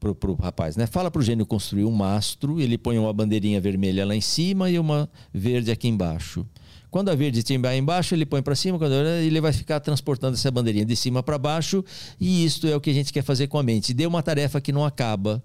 pro, 0.00 0.14
pro 0.14 0.34
rapaz, 0.34 0.76
né? 0.76 0.86
Fala 0.86 1.10
pro 1.10 1.22
gênio 1.22 1.46
construir 1.46 1.84
um 1.84 1.92
mastro, 1.92 2.60
ele 2.60 2.76
põe 2.78 2.98
uma 2.98 3.12
bandeirinha 3.12 3.60
vermelha 3.60 4.04
lá 4.04 4.16
em 4.16 4.20
cima 4.20 4.70
e 4.70 4.78
uma 4.78 5.08
verde 5.32 5.70
aqui 5.70 5.86
embaixo. 5.86 6.44
Quando 6.90 7.08
a 7.10 7.14
verde 7.14 7.38
estiver 7.38 7.76
embaixo, 7.76 8.14
ele 8.14 8.26
põe 8.26 8.42
para 8.42 8.56
cima, 8.56 8.76
quando 8.76 8.92
ele 8.92 9.40
vai 9.40 9.52
ficar 9.52 9.78
transportando 9.78 10.34
essa 10.34 10.50
bandeirinha 10.50 10.84
de 10.84 10.96
cima 10.96 11.22
para 11.22 11.38
baixo, 11.38 11.84
e 12.18 12.44
isto 12.44 12.66
é 12.66 12.74
o 12.74 12.80
que 12.80 12.90
a 12.90 12.92
gente 12.92 13.12
quer 13.12 13.22
fazer 13.22 13.46
com 13.46 13.58
a 13.58 13.62
mente. 13.62 13.94
Dê 13.94 14.06
uma 14.06 14.22
tarefa 14.22 14.60
que 14.60 14.72
não 14.72 14.84
acaba. 14.84 15.40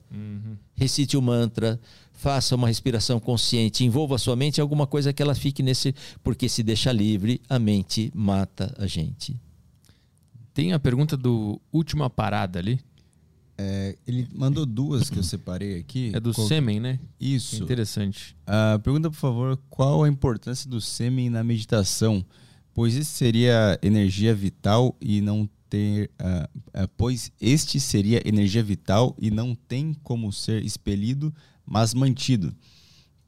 Recite 0.74 1.16
o 1.16 1.22
mantra, 1.22 1.80
faça 2.16 2.56
uma 2.56 2.68
respiração 2.68 3.20
consciente, 3.20 3.84
envolva 3.84 4.16
a 4.16 4.18
sua 4.18 4.36
mente 4.36 4.58
em 4.58 4.62
alguma 4.62 4.88
coisa 4.88 5.14
que 5.14 5.22
ela 5.22 5.36
fique 5.36 5.62
nesse, 5.62 5.94
porque 6.24 6.50
se 6.50 6.64
deixa 6.64 6.92
livre, 6.92 7.42
a 7.48 7.60
mente 7.60 8.12
mata 8.16 8.74
a 8.78 8.88
gente. 8.88 9.36
Tem 10.54 10.74
a 10.74 10.80
pergunta 10.80 11.18
do 11.18 11.62
última 11.72 12.10
parada 12.10 12.60
ali. 12.60 12.80
É, 13.58 13.96
ele 14.06 14.28
mandou 14.34 14.66
duas 14.66 15.10
que 15.10 15.18
eu 15.18 15.24
separei 15.24 15.80
aqui. 15.80 16.12
É 16.14 16.20
do 16.20 16.34
Qual- 16.34 16.48
sêmen, 16.48 16.80
né? 16.80 17.00
Isso. 17.20 17.64
Interessante. 17.64 18.36
Ah, 18.46 18.80
pergunta, 18.84 19.10
por 19.10 19.18
favor, 19.18 19.60
qual 19.70 20.04
a 20.04 20.10
importância 20.10 20.70
do 20.70 20.82
sêmen 20.82 21.30
na 21.30 21.44
meditação? 21.44 22.26
Pois 22.74 22.96
esse 22.96 23.12
seria 23.12 23.80
energia 23.82 24.34
vital 24.36 24.96
e 25.00 25.22
não 25.22 25.50
ter. 25.70 26.10
ah, 26.20 26.50
ah, 26.74 26.88
pois 26.98 27.32
este 27.40 27.80
seria 27.80 28.22
energia 28.28 28.62
vital 28.64 29.16
e 29.20 29.32
não 29.32 29.56
tem 29.56 29.94
como 30.04 30.32
ser 30.34 30.64
expelido, 30.64 31.34
mas 31.66 31.94
mantido. 31.94 32.56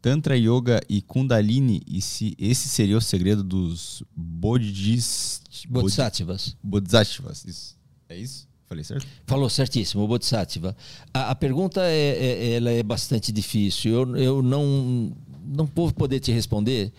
Tantra 0.01 0.37
Yoga 0.37 0.79
e 0.87 1.01
Kundalini, 1.01 1.81
e 1.87 2.01
se 2.01 2.35
esse 2.37 2.69
seria 2.69 2.97
o 2.97 3.01
segredo 3.01 3.43
dos 3.43 4.03
bodhis, 4.15 5.41
Bodhisattvas. 5.67 6.55
bodhisattvas. 6.63 7.43
Isso. 7.45 7.75
É 8.07 8.17
isso? 8.17 8.47
Falei 8.67 8.83
certo? 8.83 9.07
Falou 9.25 9.49
certíssimo, 9.49 10.03
o 10.03 10.07
Bodhisattva. 10.07 10.75
A, 11.13 11.31
a 11.31 11.35
pergunta 11.35 11.81
é, 11.83 12.09
é- 12.09 12.51
ela 12.55 12.69
é 12.69 12.83
bastante 12.83 13.31
difícil. 13.31 13.91
Eu, 13.93 14.17
eu 14.17 14.41
não, 14.43 15.15
não 15.45 15.65
vou 15.65 15.91
poder 15.91 16.19
te 16.19 16.31
responder. 16.31 16.91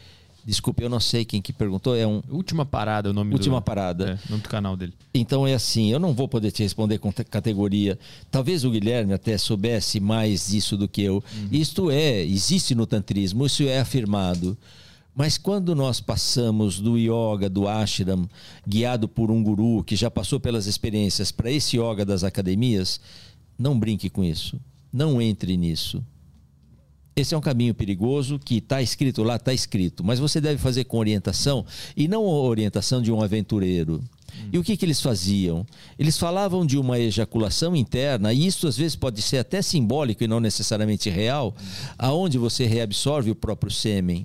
Desculpe, 0.49 0.83
eu 0.83 0.89
não 0.89 0.99
sei 0.99 1.27
quem 1.27 1.43
que 1.43 1.53
perguntou. 1.53 1.95
É 1.95 2.07
um 2.07 2.23
Última 2.31 2.65
parada, 2.65 3.09
é 3.09 3.11
o 3.11 3.13
nome 3.13 3.35
última 3.35 3.61
do... 3.61 3.63
parada. 3.63 4.19
É, 4.27 4.31
nome 4.31 4.43
do 4.43 4.49
canal 4.49 4.79
dele. 4.79 4.95
Então 5.13 5.47
é 5.47 5.53
assim, 5.53 5.93
eu 5.93 5.99
não 5.99 6.15
vou 6.15 6.27
poder 6.27 6.51
te 6.51 6.63
responder 6.63 6.97
com 6.97 7.13
te- 7.13 7.23
categoria. 7.23 7.99
Talvez 8.31 8.65
o 8.65 8.71
Guilherme 8.71 9.13
até 9.13 9.37
soubesse 9.37 10.01
mais 10.01 10.49
disso 10.49 10.75
do 10.75 10.89
que 10.89 11.03
eu. 11.03 11.23
Isto 11.53 11.91
é, 11.91 12.25
existe 12.25 12.75
no 12.75 12.87
tantrismo, 12.87 13.45
isso 13.45 13.63
é 13.65 13.79
afirmado. 13.79 14.57
Mas 15.15 15.37
quando 15.37 15.75
nós 15.75 16.01
passamos 16.01 16.81
do 16.81 16.97
yoga, 16.97 17.51
do 17.51 17.69
ashram, 17.69 18.27
guiado 18.67 19.07
por 19.07 19.31
um 19.31 19.43
guru 19.43 19.85
que 19.85 19.97
já 19.97 20.11
passou 20.11 20.41
pelas 20.41 20.67
experiências 20.67 21.31
para 21.31 21.51
esse 21.51 21.77
yoga 21.77 22.07
das 22.07 22.25
academias, 22.25 22.99
não 23.59 23.79
brinque 23.79 24.09
com 24.09 24.25
isso. 24.25 24.59
Não 24.91 25.21
entre 25.21 25.59
nisso. 25.59 26.03
Esse 27.19 27.35
é 27.35 27.39
um 27.39 27.41
caminho 27.41 27.75
perigoso 27.75 28.39
que 28.39 28.59
está 28.59 28.81
escrito 28.81 29.25
lá, 29.25 29.35
está 29.35 29.53
escrito. 29.53 30.05
Mas 30.05 30.21
você 30.21 30.41
deve 30.41 30.57
fazer 30.57 30.85
com 30.85 30.99
orientação 30.99 31.67
e 31.97 32.07
não 32.07 32.25
a 32.25 32.43
orientação 32.43 33.03
de 33.03 33.11
um 33.11 33.21
aventureiro. 33.21 34.01
E 34.53 34.57
o 34.57 34.63
que, 34.63 34.77
que 34.77 34.85
eles 34.85 35.01
faziam? 35.01 35.67
Eles 35.99 36.17
falavam 36.17 36.65
de 36.65 36.79
uma 36.79 36.97
ejaculação 36.97 37.75
interna, 37.75 38.33
e 38.33 38.47
isso 38.47 38.69
às 38.69 38.77
vezes 38.77 38.95
pode 38.95 39.21
ser 39.21 39.39
até 39.39 39.61
simbólico 39.61 40.23
e 40.23 40.29
não 40.29 40.39
necessariamente 40.39 41.11
real, 41.11 41.57
aonde 41.99 42.39
você 42.39 42.67
reabsorve 42.67 43.33
o 43.33 43.35
próprio 43.35 43.73
sêmen 43.73 44.25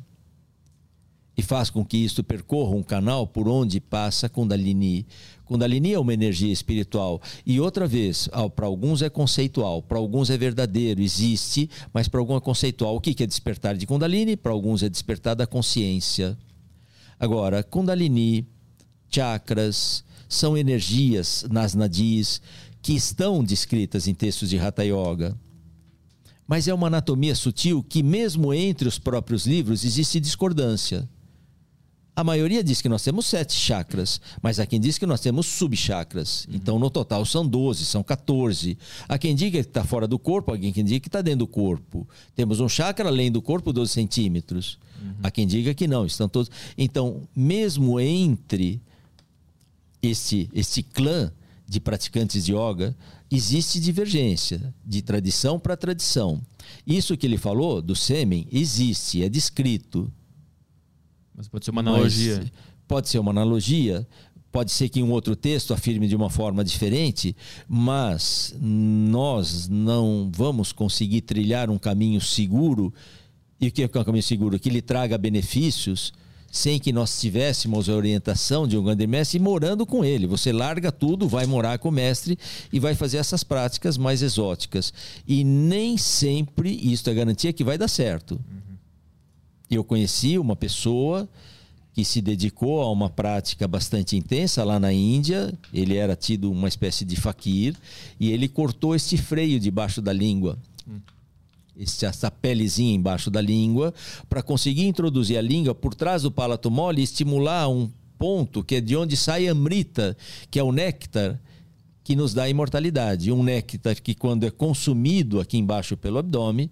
e 1.36 1.42
faz 1.42 1.70
com 1.70 1.84
que 1.84 1.98
isto 1.98 2.24
percorra 2.24 2.76
um 2.76 2.84
canal 2.84 3.26
por 3.26 3.48
onde 3.48 3.80
passa 3.80 4.30
Kundalini. 4.30 5.06
Kundalini 5.46 5.94
é 5.94 6.00
uma 6.00 6.14
energia 6.14 6.52
espiritual. 6.52 7.22
E 7.46 7.60
outra 7.60 7.86
vez, 7.86 8.30
para 8.56 8.66
alguns 8.66 9.02
é 9.02 9.10
conceitual, 9.10 9.82
para 9.82 9.98
alguns 9.98 10.30
é 10.30 10.38
verdadeiro, 10.38 11.02
existe, 11.02 11.70
mas 11.94 12.08
para 12.08 12.20
alguns 12.20 12.38
é 12.38 12.42
conceitual. 12.42 12.96
O 12.96 13.02
que 13.02 13.24
é 13.24 13.28
despertar 13.28 13.76
de 13.76 13.86
Kundalini? 13.86 14.38
Para 14.38 14.52
alguns 14.52 14.84
é 14.84 14.90
despertar 14.90 15.36
da 15.36 15.46
consciência. 15.46 16.38
Agora, 17.20 17.64
Kundalini, 17.64 18.48
chakras, 19.10 20.04
são 20.28 20.58
energias 20.58 21.46
nas 21.50 21.76
nadis 21.76 22.42
que 22.82 22.94
estão 22.94 23.44
descritas 23.44 24.08
em 24.08 24.14
textos 24.14 24.50
de 24.50 24.58
Hatha 24.58 24.84
Yoga. 24.84 25.38
Mas 26.48 26.68
é 26.68 26.74
uma 26.74 26.88
anatomia 26.88 27.36
sutil 27.36 27.82
que, 27.84 28.04
mesmo 28.04 28.54
entre 28.54 28.88
os 28.88 29.00
próprios 29.00 29.46
livros, 29.46 29.86
existe 29.86 30.20
discordância. 30.20 31.08
A 32.16 32.24
maioria 32.24 32.64
diz 32.64 32.80
que 32.80 32.88
nós 32.88 33.02
temos 33.02 33.26
sete 33.26 33.54
chakras, 33.54 34.22
mas 34.42 34.60
há 34.60 34.66
quem 34.68 34.80
diz 34.80 35.00
que 35.00 35.06
nós 35.06 35.20
temos 35.20 35.48
subchakras. 35.48 36.48
Então, 36.52 36.78
no 36.78 36.90
total, 36.90 37.26
são 37.26 37.46
12, 37.46 37.86
são 37.86 38.04
14. 38.04 38.78
Há 39.08 39.18
quem 39.18 39.36
diga 39.36 39.62
que 39.64 39.68
está 39.68 39.84
fora 39.84 40.08
do 40.08 40.20
corpo, 40.20 40.54
há 40.54 40.58
quem 40.58 40.72
diga 40.72 41.00
que 41.00 41.08
está 41.08 41.22
dentro 41.22 41.40
do 41.40 41.48
corpo. 41.48 42.08
Temos 42.36 42.60
um 42.60 42.70
chakra 42.70 43.10
além 43.10 43.32
do 43.32 43.42
corpo, 43.42 43.74
12 43.74 43.92
centímetros. 43.92 44.78
Há 45.22 45.32
quem 45.32 45.48
diga 45.48 45.74
que 45.74 45.88
não, 45.88 46.06
estão 46.06 46.30
todos. 46.30 46.52
Então, 46.78 47.28
mesmo 47.36 48.00
entre 48.00 48.80
este, 50.02 50.50
este 50.54 50.84
clã 50.84 51.32
de 51.68 51.80
praticantes 51.80 52.46
de 52.46 52.54
yoga, 52.54 52.96
existe 53.32 53.80
divergência 53.80 54.74
de 54.86 55.02
tradição 55.02 55.60
para 55.60 55.76
tradição. 55.76 56.42
Isso 56.86 57.18
que 57.18 57.26
ele 57.26 57.38
falou 57.38 57.82
do 57.82 57.96
sêmen 57.96 58.48
existe, 58.52 59.24
é 59.24 59.30
descrito. 59.30 60.12
Mas 61.36 61.48
pode 61.48 61.66
ser 61.66 61.72
uma 61.72 61.82
Mas 61.82 61.94
analogia. 61.94 62.52
Pode 62.88 63.10
ser 63.10 63.20
uma 63.20 63.32
analogia, 63.32 64.08
pode 64.52 64.72
ser 64.72 64.90
que 64.90 65.02
um 65.02 65.12
outro 65.12 65.36
texto 65.36 65.74
afirme 65.74 66.08
de 66.08 66.16
uma 66.16 66.30
forma 66.30 66.64
diferente, 66.64 67.36
mas 67.68 68.56
nós 68.62 69.68
não 69.68 70.30
vamos 70.32 70.72
conseguir 70.72 71.22
trilhar 71.22 71.70
um 71.70 71.78
caminho 71.78 72.22
seguro. 72.22 72.94
E 73.60 73.68
o 73.68 73.72
que 73.72 73.82
é 73.82 73.86
um 73.86 74.04
caminho 74.04 74.24
seguro? 74.24 74.60
Que 74.60 74.70
lhe 74.70 74.82
traga 74.82 75.18
benefícios 75.18 76.14
sem 76.54 76.80
que 76.80 76.94
nós 76.94 77.20
tivéssemos 77.20 77.90
a 77.90 77.94
orientação 77.94 78.68
de 78.68 78.78
um 78.78 78.84
grande 78.84 79.08
mestre 79.08 79.40
morando 79.40 79.88
com 79.88 80.06
ele. 80.06 80.28
Você 80.28 80.52
larga 80.52 80.92
tudo, 80.92 81.28
vai 81.28 81.48
morar 81.48 81.80
com 81.80 81.90
o 81.90 81.92
mestre 81.92 82.38
e 82.72 82.80
vai 82.80 82.94
fazer 82.94 83.18
essas 83.18 83.44
práticas 83.44 83.98
mais 83.98 84.22
exóticas. 84.22 84.94
E 85.28 85.44
nem 85.44 85.98
sempre 85.98 86.70
isso 86.70 87.10
é 87.10 87.14
garantia 87.16 87.52
que 87.52 87.64
vai 87.64 87.76
dar 87.76 87.88
certo. 87.88 88.40
Eu 89.74 89.84
conheci 89.84 90.38
uma 90.38 90.56
pessoa 90.56 91.28
que 91.94 92.04
se 92.04 92.22
dedicou 92.22 92.82
a 92.82 92.92
uma 92.92 93.10
prática 93.10 93.68
bastante 93.68 94.18
intensa 94.18 94.64
lá 94.64 94.80
na 94.80 94.92
Índia. 94.92 95.54
Ele 95.74 95.96
era 95.96 96.16
tido 96.16 96.52
uma 96.52 96.68
espécie 96.68 97.06
de 97.06 97.16
faquir 97.16 97.76
e 98.20 98.32
ele 98.32 98.48
cortou 98.48 98.96
este 98.96 99.16
freio 99.16 99.60
debaixo 99.60 100.02
da 100.02 100.12
língua. 100.12 100.58
Essa 101.78 102.30
pelezinha 102.30 102.94
embaixo 102.94 103.32
da 103.32 103.42
língua, 103.42 103.94
para 104.30 104.44
conseguir 104.44 104.86
introduzir 104.86 105.38
a 105.38 105.42
língua 105.42 105.74
por 105.74 105.96
trás 105.96 106.22
do 106.22 106.32
palato 106.32 106.70
mole 106.70 107.02
e 107.02 107.04
estimular 107.04 107.68
um 107.68 107.90
ponto 108.18 108.64
que 108.64 108.76
é 108.76 108.82
de 108.82 108.96
onde 108.96 109.18
sai 109.18 109.48
a 109.48 109.52
amrita, 109.52 110.16
que 110.52 110.60
é 110.60 110.64
o 110.64 110.72
néctar 110.72 111.40
que 112.04 112.16
nos 112.16 112.34
dá 112.34 112.44
a 112.44 112.50
imortalidade. 112.50 113.32
Um 113.32 113.42
néctar 113.42 114.00
que, 114.02 114.14
quando 114.14 114.46
é 114.46 114.52
consumido 114.52 115.40
aqui 115.40 115.58
embaixo 115.58 115.98
pelo 115.98 116.20
abdômen, 116.20 116.70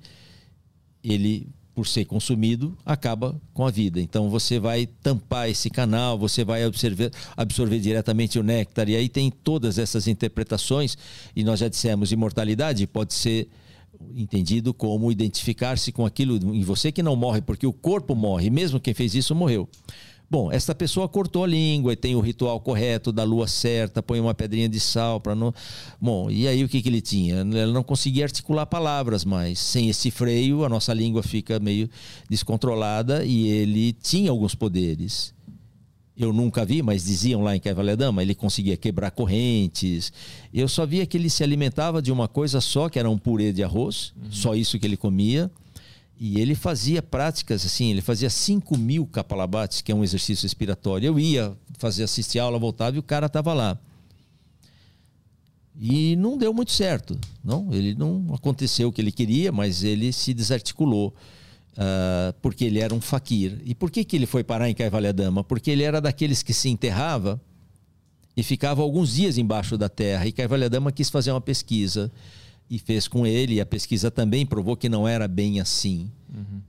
ele 1.03 1.47
por 1.73 1.87
ser 1.87 2.05
consumido, 2.05 2.77
acaba 2.85 3.39
com 3.53 3.65
a 3.65 3.71
vida. 3.71 4.01
Então 4.01 4.29
você 4.29 4.59
vai 4.59 4.85
tampar 4.85 5.49
esse 5.49 5.69
canal, 5.69 6.17
você 6.17 6.43
vai 6.43 6.63
absorver, 6.63 7.11
absorver 7.35 7.79
diretamente 7.79 8.37
o 8.37 8.43
néctar. 8.43 8.89
E 8.89 8.95
aí 8.95 9.07
tem 9.07 9.31
todas 9.31 9.77
essas 9.77 10.07
interpretações, 10.07 10.97
e 11.35 11.43
nós 11.43 11.59
já 11.59 11.67
dissemos, 11.67 12.11
imortalidade 12.11 12.85
pode 12.87 13.13
ser 13.13 13.47
entendido 14.15 14.73
como 14.73 15.11
identificar-se 15.11 15.91
com 15.91 16.05
aquilo 16.05 16.35
em 16.53 16.63
você 16.63 16.91
que 16.91 17.03
não 17.03 17.15
morre, 17.15 17.41
porque 17.41 17.67
o 17.67 17.73
corpo 17.73 18.15
morre, 18.15 18.49
mesmo 18.49 18.79
quem 18.79 18.93
fez 18.93 19.15
isso 19.15 19.35
morreu. 19.35 19.69
Bom, 20.31 20.49
esta 20.49 20.73
pessoa 20.73 21.09
cortou 21.09 21.43
a 21.43 21.47
língua 21.47 21.91
e 21.91 21.95
tem 21.97 22.15
o 22.15 22.21
ritual 22.21 22.57
correto 22.61 23.11
da 23.11 23.21
lua 23.21 23.49
certa, 23.49 24.01
põe 24.01 24.17
uma 24.17 24.33
pedrinha 24.33 24.69
de 24.69 24.79
sal 24.79 25.19
para 25.19 25.35
não. 25.35 25.53
Bom, 25.99 26.31
e 26.31 26.47
aí 26.47 26.63
o 26.63 26.69
que, 26.69 26.81
que 26.81 26.87
ele 26.87 27.01
tinha? 27.01 27.41
Ele 27.41 27.73
não 27.73 27.83
conseguia 27.83 28.23
articular 28.23 28.65
palavras 28.65 29.25
mais. 29.25 29.59
Sem 29.59 29.89
esse 29.89 30.09
freio, 30.09 30.63
a 30.63 30.69
nossa 30.69 30.93
língua 30.93 31.21
fica 31.21 31.59
meio 31.59 31.89
descontrolada 32.29 33.25
e 33.25 33.49
ele 33.49 33.91
tinha 33.91 34.31
alguns 34.31 34.55
poderes. 34.55 35.33
Eu 36.17 36.31
nunca 36.31 36.63
vi, 36.63 36.81
mas 36.81 37.03
diziam 37.03 37.43
lá 37.43 37.53
em 37.53 37.59
Cavaledama, 37.59 38.21
ele 38.21 38.33
conseguia 38.33 38.77
quebrar 38.77 39.11
correntes. 39.11 40.13
Eu 40.53 40.69
só 40.69 40.85
via 40.85 41.05
que 41.05 41.17
ele 41.17 41.29
se 41.29 41.43
alimentava 41.43 42.01
de 42.01 42.09
uma 42.09 42.29
coisa 42.29 42.61
só, 42.61 42.87
que 42.87 42.97
era 42.97 43.09
um 43.09 43.17
purê 43.17 43.51
de 43.51 43.65
arroz, 43.65 44.13
uhum. 44.15 44.31
só 44.31 44.55
isso 44.55 44.79
que 44.79 44.87
ele 44.87 44.95
comia. 44.95 45.51
E 46.23 46.39
ele 46.39 46.53
fazia 46.53 47.01
práticas 47.01 47.65
assim, 47.65 47.89
ele 47.89 47.99
fazia 47.99 48.29
5 48.29 48.77
mil 48.77 49.07
kapalabates, 49.07 49.81
que 49.81 49.91
é 49.91 49.95
um 49.95 50.03
exercício 50.03 50.43
respiratório. 50.43 51.07
Eu 51.07 51.19
ia 51.19 51.57
fazer, 51.79 52.03
assistir 52.03 52.37
aula, 52.37 52.59
voltava 52.59 52.95
e 52.95 52.99
o 52.99 53.03
cara 53.03 53.25
estava 53.25 53.55
lá. 53.55 53.75
E 55.79 56.15
não 56.17 56.37
deu 56.37 56.53
muito 56.53 56.73
certo. 56.73 57.17
Não, 57.43 57.73
ele 57.73 57.95
não 57.95 58.35
aconteceu 58.35 58.89
o 58.89 58.91
que 58.91 59.01
ele 59.01 59.11
queria, 59.11 59.51
mas 59.51 59.83
ele 59.83 60.13
se 60.13 60.31
desarticulou. 60.31 61.11
Uh, 61.71 62.31
porque 62.39 62.65
ele 62.65 62.77
era 62.77 62.93
um 62.93 63.01
faquir. 63.01 63.59
E 63.65 63.73
por 63.73 63.89
que, 63.89 64.03
que 64.03 64.15
ele 64.15 64.27
foi 64.27 64.43
parar 64.43 64.69
em 64.69 64.75
Dama? 65.15 65.43
Porque 65.43 65.71
ele 65.71 65.81
era 65.81 65.99
daqueles 65.99 66.43
que 66.43 66.53
se 66.53 66.69
enterrava 66.69 67.41
e 68.37 68.43
ficava 68.43 68.83
alguns 68.83 69.15
dias 69.15 69.39
embaixo 69.39 69.75
da 69.75 69.89
terra. 69.89 70.27
E 70.27 70.69
Dama 70.69 70.91
quis 70.91 71.09
fazer 71.09 71.31
uma 71.31 71.41
pesquisa 71.41 72.11
e 72.71 72.79
fez 72.79 73.05
com 73.05 73.27
ele. 73.27 73.55
E 73.55 73.61
a 73.61 73.65
pesquisa 73.65 74.09
também 74.09 74.45
provou 74.45 74.77
que 74.77 74.87
não 74.87 75.05
era 75.05 75.27
bem 75.27 75.59
assim. 75.59 76.09
Uhum. 76.33 76.61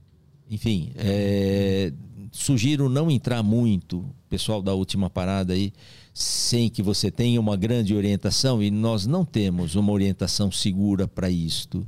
Enfim, 0.51 0.91
é, 0.97 1.93
sugiro 2.29 2.89
não 2.89 3.09
entrar 3.09 3.41
muito, 3.41 4.05
pessoal 4.29 4.61
da 4.61 4.73
última 4.73 5.09
parada 5.09 5.53
aí, 5.53 5.71
sem 6.13 6.69
que 6.69 6.83
você 6.83 7.09
tenha 7.09 7.39
uma 7.39 7.55
grande 7.55 7.95
orientação 7.95 8.61
e 8.61 8.69
nós 8.69 9.07
não 9.07 9.23
temos 9.23 9.75
uma 9.75 9.93
orientação 9.93 10.51
segura 10.51 11.07
para 11.07 11.29
isto. 11.29 11.87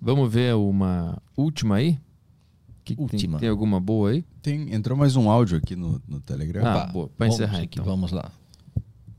Vamos 0.00 0.32
ver 0.32 0.54
uma 0.54 1.20
última 1.36 1.76
aí? 1.76 1.98
Que 2.84 2.94
última. 2.98 3.38
Tem, 3.38 3.40
tem, 3.40 3.48
alguma 3.48 3.78
boa 3.78 4.10
aí? 4.10 4.24
Tem, 4.40 4.72
entrou 4.72 4.96
mais 4.96 5.14
um 5.14 5.28
áudio 5.28 5.58
aqui 5.58 5.76
no, 5.76 6.00
no 6.08 6.20
Telegram. 6.20 6.64
Ah, 6.64 6.76
Opa, 6.76 6.92
boa. 6.92 7.08
Para 7.08 7.28
encerrar 7.28 7.58
aqui, 7.58 7.80
então. 7.80 7.84
vamos 7.84 8.12
lá. 8.12 8.30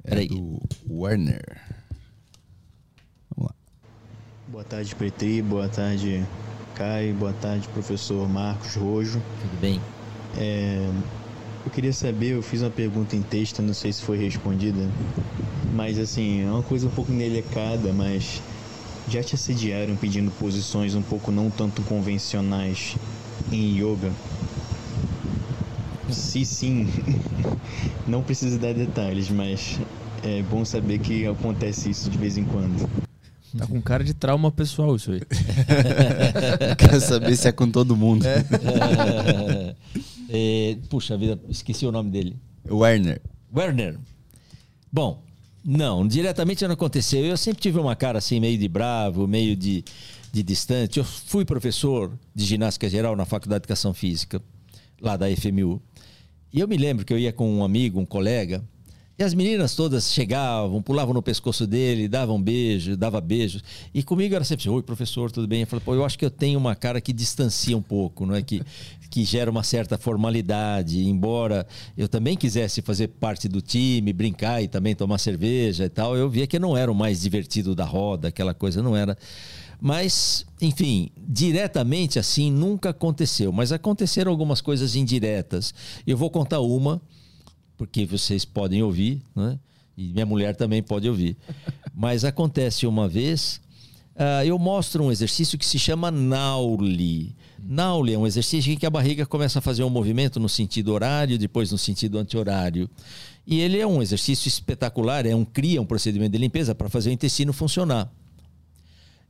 É 0.03 0.25
do 0.25 0.61
Werner. 0.89 1.61
Boa 4.49 4.63
tarde, 4.63 4.95
Petri. 4.95 5.41
Boa 5.41 5.67
tarde, 5.67 6.25
Caio. 6.73 7.13
Boa 7.15 7.33
tarde, 7.33 7.67
professor 7.67 8.29
Marcos 8.29 8.75
Rojo. 8.75 9.21
Tudo 9.41 9.59
bem? 9.59 9.81
É, 10.37 10.89
eu 11.65 11.71
queria 11.71 11.91
saber, 11.91 12.29
eu 12.29 12.41
fiz 12.41 12.61
uma 12.61 12.69
pergunta 12.69 13.13
em 13.13 13.21
texto, 13.21 13.61
não 13.61 13.73
sei 13.73 13.91
se 13.91 14.01
foi 14.01 14.17
respondida, 14.17 14.89
mas 15.73 15.99
assim, 15.99 16.43
é 16.43 16.49
uma 16.49 16.63
coisa 16.63 16.87
um 16.87 16.89
pouco 16.89 17.11
delicada, 17.11 17.91
mas 17.91 18.41
já 19.09 19.21
te 19.21 19.35
assediaram 19.35 19.97
pedindo 19.97 20.31
posições 20.31 20.95
um 20.95 21.01
pouco 21.01 21.29
não 21.29 21.49
tanto 21.49 21.81
convencionais 21.81 22.95
em 23.51 23.77
yoga? 23.77 24.13
Se 26.09 26.45
sim, 26.45 26.87
não 28.07 28.23
precisa 28.23 28.57
dar 28.57 28.73
detalhes, 28.73 29.29
mas 29.29 29.77
é 30.23 30.41
bom 30.43 30.63
saber 30.63 30.99
que 30.99 31.27
acontece 31.27 31.89
isso 31.89 32.09
de 32.09 32.17
vez 32.17 32.37
em 32.37 32.45
quando. 32.45 33.06
Tá 33.55 33.67
com 33.67 33.81
cara 33.81 34.03
de 34.03 34.13
trauma 34.13 34.51
pessoal 34.51 34.95
isso 34.95 35.11
aí. 35.11 35.21
Quero 36.77 36.99
saber 36.99 37.35
se 37.35 37.47
é 37.47 37.51
com 37.51 37.69
todo 37.69 37.95
mundo. 37.95 38.25
É. 38.25 39.75
É, 40.29 40.77
puxa 40.89 41.17
vida, 41.17 41.39
esqueci 41.49 41.85
o 41.85 41.91
nome 41.91 42.11
dele. 42.11 42.35
Werner. 42.69 43.21
Werner. 43.55 43.97
Bom, 44.91 45.23
não, 45.63 46.07
diretamente 46.07 46.65
não 46.65 46.73
aconteceu. 46.73 47.25
Eu 47.25 47.37
sempre 47.37 47.61
tive 47.61 47.79
uma 47.79 47.95
cara 47.95 48.17
assim, 48.19 48.39
meio 48.39 48.57
de 48.57 48.67
bravo, 48.67 49.27
meio 49.27 49.55
de, 49.55 49.83
de 50.31 50.43
distante. 50.43 50.99
Eu 50.99 51.05
fui 51.05 51.45
professor 51.45 52.11
de 52.35 52.45
ginástica 52.45 52.89
geral 52.89 53.15
na 53.15 53.25
Faculdade 53.25 53.61
de 53.61 53.65
Educação 53.65 53.93
Física, 53.93 54.41
lá 55.01 55.15
da 55.15 55.27
FMU. 55.35 55.81
E 56.51 56.59
eu 56.59 56.67
me 56.67 56.77
lembro 56.77 57.05
que 57.05 57.13
eu 57.13 57.19
ia 57.19 57.31
com 57.31 57.49
um 57.49 57.63
amigo, 57.63 57.99
um 57.99 58.05
colega, 58.05 58.63
e 59.19 59.23
as 59.23 59.33
meninas 59.33 59.73
todas 59.73 60.11
chegavam, 60.11 60.79
pulavam 60.79 61.11
no 61.11 61.23
pescoço 61.23 61.65
dele, 61.65 62.07
davam 62.07 62.39
beijo, 62.39 62.95
dava 62.95 63.19
beijos. 63.19 63.63
E 63.91 64.03
comigo 64.03 64.35
era 64.35 64.43
sempre 64.43 64.61
assim, 64.61 64.69
oi 64.69 64.83
professor, 64.83 65.31
tudo 65.31 65.47
bem? 65.47 65.61
Eu 65.61 65.67
falei, 65.67 65.83
pô, 65.83 65.95
eu 65.95 66.05
acho 66.05 66.19
que 66.19 66.23
eu 66.23 66.29
tenho 66.29 66.59
uma 66.59 66.75
cara 66.75 67.01
que 67.01 67.11
distancia 67.11 67.75
um 67.75 67.81
pouco, 67.81 68.27
não 68.27 68.35
é? 68.35 68.43
Que, 68.43 68.61
que 69.09 69.25
gera 69.25 69.49
uma 69.49 69.63
certa 69.63 69.97
formalidade. 69.97 70.99
Embora 70.99 71.65
eu 71.97 72.07
também 72.07 72.37
quisesse 72.37 72.79
fazer 72.83 73.07
parte 73.07 73.47
do 73.47 73.59
time, 73.59 74.13
brincar 74.13 74.61
e 74.61 74.67
também 74.67 74.93
tomar 74.93 75.17
cerveja 75.17 75.85
e 75.85 75.89
tal, 75.89 76.15
eu 76.15 76.29
via 76.29 76.45
que 76.45 76.57
eu 76.57 76.61
não 76.61 76.77
era 76.77 76.91
o 76.91 76.95
mais 76.95 77.19
divertido 77.19 77.73
da 77.73 77.85
roda, 77.85 78.27
aquela 78.27 78.53
coisa 78.53 78.83
não 78.83 78.95
era. 78.95 79.17
Mas, 79.81 80.45
enfim, 80.61 81.09
diretamente 81.17 82.19
assim 82.19 82.51
nunca 82.51 82.89
aconteceu. 82.89 83.51
Mas 83.51 83.71
aconteceram 83.71 84.31
algumas 84.31 84.61
coisas 84.61 84.95
indiretas. 84.95 85.73
Eu 86.05 86.15
vou 86.17 86.29
contar 86.29 86.59
uma 86.59 87.01
porque 87.77 88.05
vocês 88.05 88.43
podem 88.43 88.81
ouvir, 88.81 89.21
né? 89.35 89.59
e 89.97 90.09
minha 90.09 90.25
mulher 90.25 90.55
também 90.55 90.81
pode 90.81 91.07
ouvir. 91.07 91.37
Mas 91.93 92.23
acontece 92.23 92.85
uma 92.85 93.07
vez, 93.07 93.61
uh, 94.15 94.43
eu 94.45 94.57
mostro 94.59 95.03
um 95.03 95.11
exercício 95.11 95.57
que 95.57 95.65
se 95.65 95.79
chama 95.79 96.11
Nauli. 96.11 97.35
Nauli 97.59 98.13
é 98.13 98.17
um 98.17 98.27
exercício 98.27 98.71
em 98.71 98.77
que 98.77 98.85
a 98.85 98.89
barriga 98.89 99.25
começa 99.25 99.59
a 99.59 99.61
fazer 99.61 99.83
um 99.83 99.89
movimento 99.89 100.39
no 100.39 100.47
sentido 100.47 100.93
horário, 100.93 101.37
depois 101.37 101.71
no 101.71 101.77
sentido 101.77 102.17
anti-horário. 102.17 102.89
E 103.45 103.59
ele 103.59 103.79
é 103.79 103.87
um 103.87 104.01
exercício 104.01 104.47
espetacular, 104.47 105.25
é 105.25 105.35
um 105.35 105.45
cria, 105.45 105.81
um 105.81 105.85
procedimento 105.85 106.31
de 106.31 106.37
limpeza 106.37 106.75
para 106.75 106.89
fazer 106.89 107.09
o 107.09 107.13
intestino 107.13 107.53
funcionar. 107.53 108.11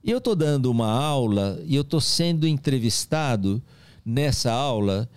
E 0.03 0.11
eu 0.11 0.19
estou 0.19 0.35
dando 0.35 0.71
uma 0.71 0.89
aula 0.89 1.61
e 1.65 1.75
eu 1.75 1.81
estou 1.81 2.01
sendo 2.01 2.47
entrevistado 2.47 3.61
nessa 4.05 4.51
aula 4.51 5.09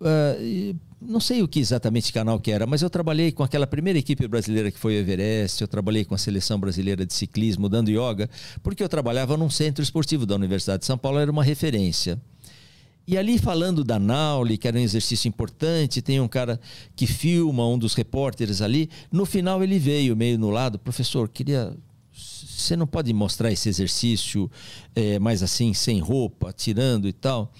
uh, 0.00 0.76
não 1.00 1.20
sei 1.20 1.42
o 1.42 1.48
que 1.48 1.58
exatamente 1.58 2.12
canal 2.12 2.38
que 2.38 2.50
era, 2.50 2.66
mas 2.66 2.82
eu 2.82 2.90
trabalhei 2.90 3.32
com 3.32 3.42
aquela 3.42 3.66
primeira 3.66 3.98
equipe 3.98 4.26
brasileira 4.28 4.70
que 4.70 4.78
foi 4.78 4.96
o 4.96 5.00
Everest, 5.00 5.62
eu 5.62 5.68
trabalhei 5.68 6.04
com 6.04 6.14
a 6.14 6.18
seleção 6.18 6.60
brasileira 6.60 7.06
de 7.06 7.14
ciclismo 7.14 7.68
dando 7.68 7.90
yoga, 7.90 8.28
porque 8.62 8.82
eu 8.82 8.88
trabalhava 8.88 9.36
num 9.36 9.48
centro 9.48 9.82
esportivo 9.82 10.26
da 10.26 10.34
Universidade 10.34 10.80
de 10.80 10.86
São 10.86 10.98
Paulo, 10.98 11.18
era 11.18 11.30
uma 11.30 11.42
referência. 11.44 12.20
E 13.06 13.16
ali 13.16 13.38
falando 13.38 13.82
da 13.82 13.98
Nauli, 13.98 14.58
que 14.58 14.68
era 14.68 14.76
um 14.76 14.80
exercício 14.80 15.26
importante, 15.26 16.02
tem 16.02 16.20
um 16.20 16.28
cara 16.28 16.60
que 16.94 17.06
filma, 17.06 17.66
um 17.66 17.78
dos 17.78 17.94
repórteres 17.94 18.60
ali, 18.60 18.88
no 19.10 19.24
final 19.24 19.62
ele 19.62 19.78
veio 19.78 20.14
meio 20.14 20.38
no 20.38 20.50
lado, 20.50 20.78
professor, 20.78 21.28
queria 21.28 21.74
você 22.12 22.76
não 22.76 22.86
pode 22.86 23.12
mostrar 23.12 23.50
esse 23.50 23.68
exercício 23.68 24.50
é, 24.94 25.18
mais 25.18 25.42
assim, 25.42 25.72
sem 25.72 25.98
roupa, 25.98 26.52
tirando 26.52 27.08
e 27.08 27.12
tal. 27.12 27.52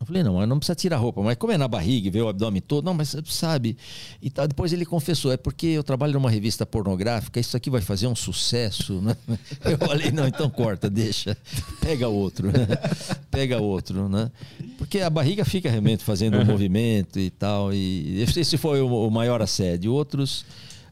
Eu 0.00 0.06
falei, 0.06 0.22
não, 0.22 0.46
não 0.46 0.58
precisa 0.58 0.76
tirar 0.76 0.96
a 0.96 0.98
roupa, 0.98 1.20
mas 1.22 1.36
como 1.36 1.52
é 1.52 1.58
na 1.58 1.66
barriga 1.66 2.06
e 2.06 2.10
vê 2.10 2.20
o 2.20 2.28
abdômen 2.28 2.62
todo, 2.62 2.84
não, 2.84 2.94
mas 2.94 3.16
sabe. 3.26 3.76
E 4.22 4.30
tá, 4.30 4.46
depois 4.46 4.72
ele 4.72 4.86
confessou, 4.86 5.32
é 5.32 5.36
porque 5.36 5.66
eu 5.66 5.82
trabalho 5.82 6.12
numa 6.12 6.30
revista 6.30 6.64
pornográfica, 6.64 7.40
isso 7.40 7.56
aqui 7.56 7.68
vai 7.68 7.80
fazer 7.80 8.06
um 8.06 8.14
sucesso, 8.14 9.00
né? 9.00 9.16
Eu 9.64 9.76
falei, 9.76 10.12
não, 10.12 10.26
então 10.26 10.48
corta, 10.48 10.88
deixa, 10.88 11.36
pega 11.80 12.08
outro, 12.08 12.46
né? 12.46 12.66
pega 13.28 13.60
outro, 13.60 14.08
né? 14.08 14.30
Porque 14.76 15.00
a 15.00 15.10
barriga 15.10 15.44
fica 15.44 15.68
realmente 15.68 16.04
fazendo 16.04 16.38
um 16.38 16.44
movimento 16.44 17.18
e 17.18 17.30
tal, 17.30 17.72
e 17.72 18.22
esse 18.22 18.56
foi 18.56 18.80
o 18.80 19.10
maior 19.10 19.42
assédio. 19.42 19.92
Outros 19.92 20.44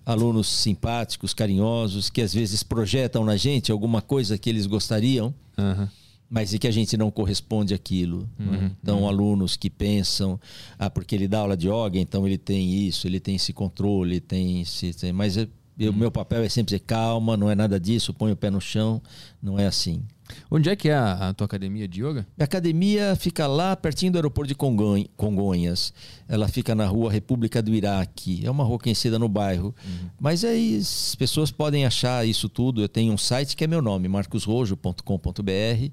alunos 0.05 0.49
simpáticos, 0.49 1.33
carinhosos, 1.33 2.11
que 2.11 2.23
às 2.23 2.35
vezes 2.35 2.63
projetam 2.63 3.25
na 3.25 3.37
gente 3.37 3.71
alguma 3.71 4.03
coisa 4.03 4.37
que 4.37 4.51
eles 4.51 4.67
gostariam. 4.67 5.33
Uhum 5.57 5.89
mas 6.29 6.53
e 6.53 6.59
que 6.59 6.67
a 6.67 6.71
gente 6.73 6.97
não 6.97 7.11
corresponde 7.11 7.73
àquilo. 7.75 8.29
né? 8.39 8.73
Então, 8.83 9.07
alunos 9.09 9.57
que 9.57 9.71
pensam, 9.71 10.41
ah, 10.79 10.91
porque 10.91 11.15
ele 11.15 11.29
dá 11.29 11.39
aula 11.41 11.57
de 11.57 11.69
yoga, 11.69 11.99
então 11.99 12.27
ele 12.27 12.37
tem 12.39 12.73
isso, 12.87 13.07
ele 13.07 13.21
tem 13.21 13.37
esse 13.37 13.53
controle, 13.53 14.21
tem 14.21 14.61
esse. 14.63 14.93
tem- 14.95 15.13
Mas 15.13 15.37
o 15.37 15.93
meu 15.93 16.11
papel 16.11 16.43
é 16.43 16.49
sempre 16.49 16.67
dizer 16.75 16.81
calma, 16.87 17.37
não 17.37 17.51
é 17.51 17.55
nada 17.55 17.79
disso, 17.79 18.13
põe 18.15 18.33
o 18.33 18.37
pé 18.37 18.51
no 18.51 18.61
chão, 18.61 19.01
não 19.43 19.59
é 19.59 19.67
assim. 19.67 20.03
Onde 20.51 20.69
é 20.69 20.77
que 20.77 20.89
é 20.89 20.95
a, 20.95 21.29
a 21.29 21.35
tua 21.35 21.45
academia 21.45 21.87
de 21.89 22.03
yoga? 22.05 22.27
A 22.39 22.45
academia 22.45 23.15
fica 23.17 23.47
lá 23.47 23.75
pertinho 23.77 24.13
do 24.13 24.17
aeroporto 24.19 24.49
de 24.49 24.55
Congon- 24.55 25.05
Congonhas. 25.17 25.93
Ela 26.29 26.49
fica 26.49 26.75
na 26.75 26.87
rua 26.87 27.11
República 27.13 27.63
do 27.63 27.75
Iraque. 27.75 28.41
É 28.45 28.51
uma 28.51 28.65
rua 28.65 28.79
conhecida 28.79 29.19
no 29.19 29.29
bairro. 29.29 29.75
Mas 30.21 30.45
aí 30.45 30.77
as 30.77 31.15
pessoas 31.15 31.51
podem 31.51 31.85
achar 31.87 32.27
isso 32.27 32.49
tudo. 32.49 32.81
Eu 32.81 32.89
tenho 32.89 33.13
um 33.13 33.19
site 33.19 33.57
que 33.57 33.65
é 33.65 33.67
meu 33.67 33.81
nome, 33.83 34.09
marcosrojo.com.br. 34.09 35.91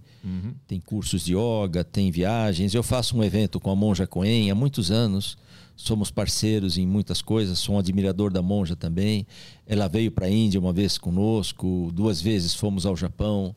Tem 0.68 0.80
cursos 0.80 1.24
de 1.26 1.34
yoga, 1.36 1.84
tem 1.84 2.12
viagens. 2.12 2.74
Eu 2.74 2.84
faço 2.84 3.18
um 3.18 3.24
evento 3.24 3.60
com 3.60 3.70
a 3.72 3.76
Monja 3.76 4.08
Coen 4.08 4.50
há 4.52 4.56
muitos 4.56 4.92
anos. 4.92 5.38
Somos 5.76 6.12
parceiros 6.12 6.78
em 6.78 6.86
muitas 6.86 7.22
coisas. 7.22 7.58
Sou 7.60 7.76
um 7.76 7.80
admirador 7.80 8.32
da 8.32 8.42
Monja 8.42 8.76
também. 8.76 9.26
Ela 9.66 9.88
veio 9.88 10.12
para 10.12 10.28
a 10.28 10.30
Índia 10.30 10.60
uma 10.60 10.72
vez 10.72 10.98
conosco. 10.98 11.92
Duas 11.94 12.22
vezes 12.22 12.54
fomos 12.54 12.86
ao 12.86 12.96
Japão 12.96 13.56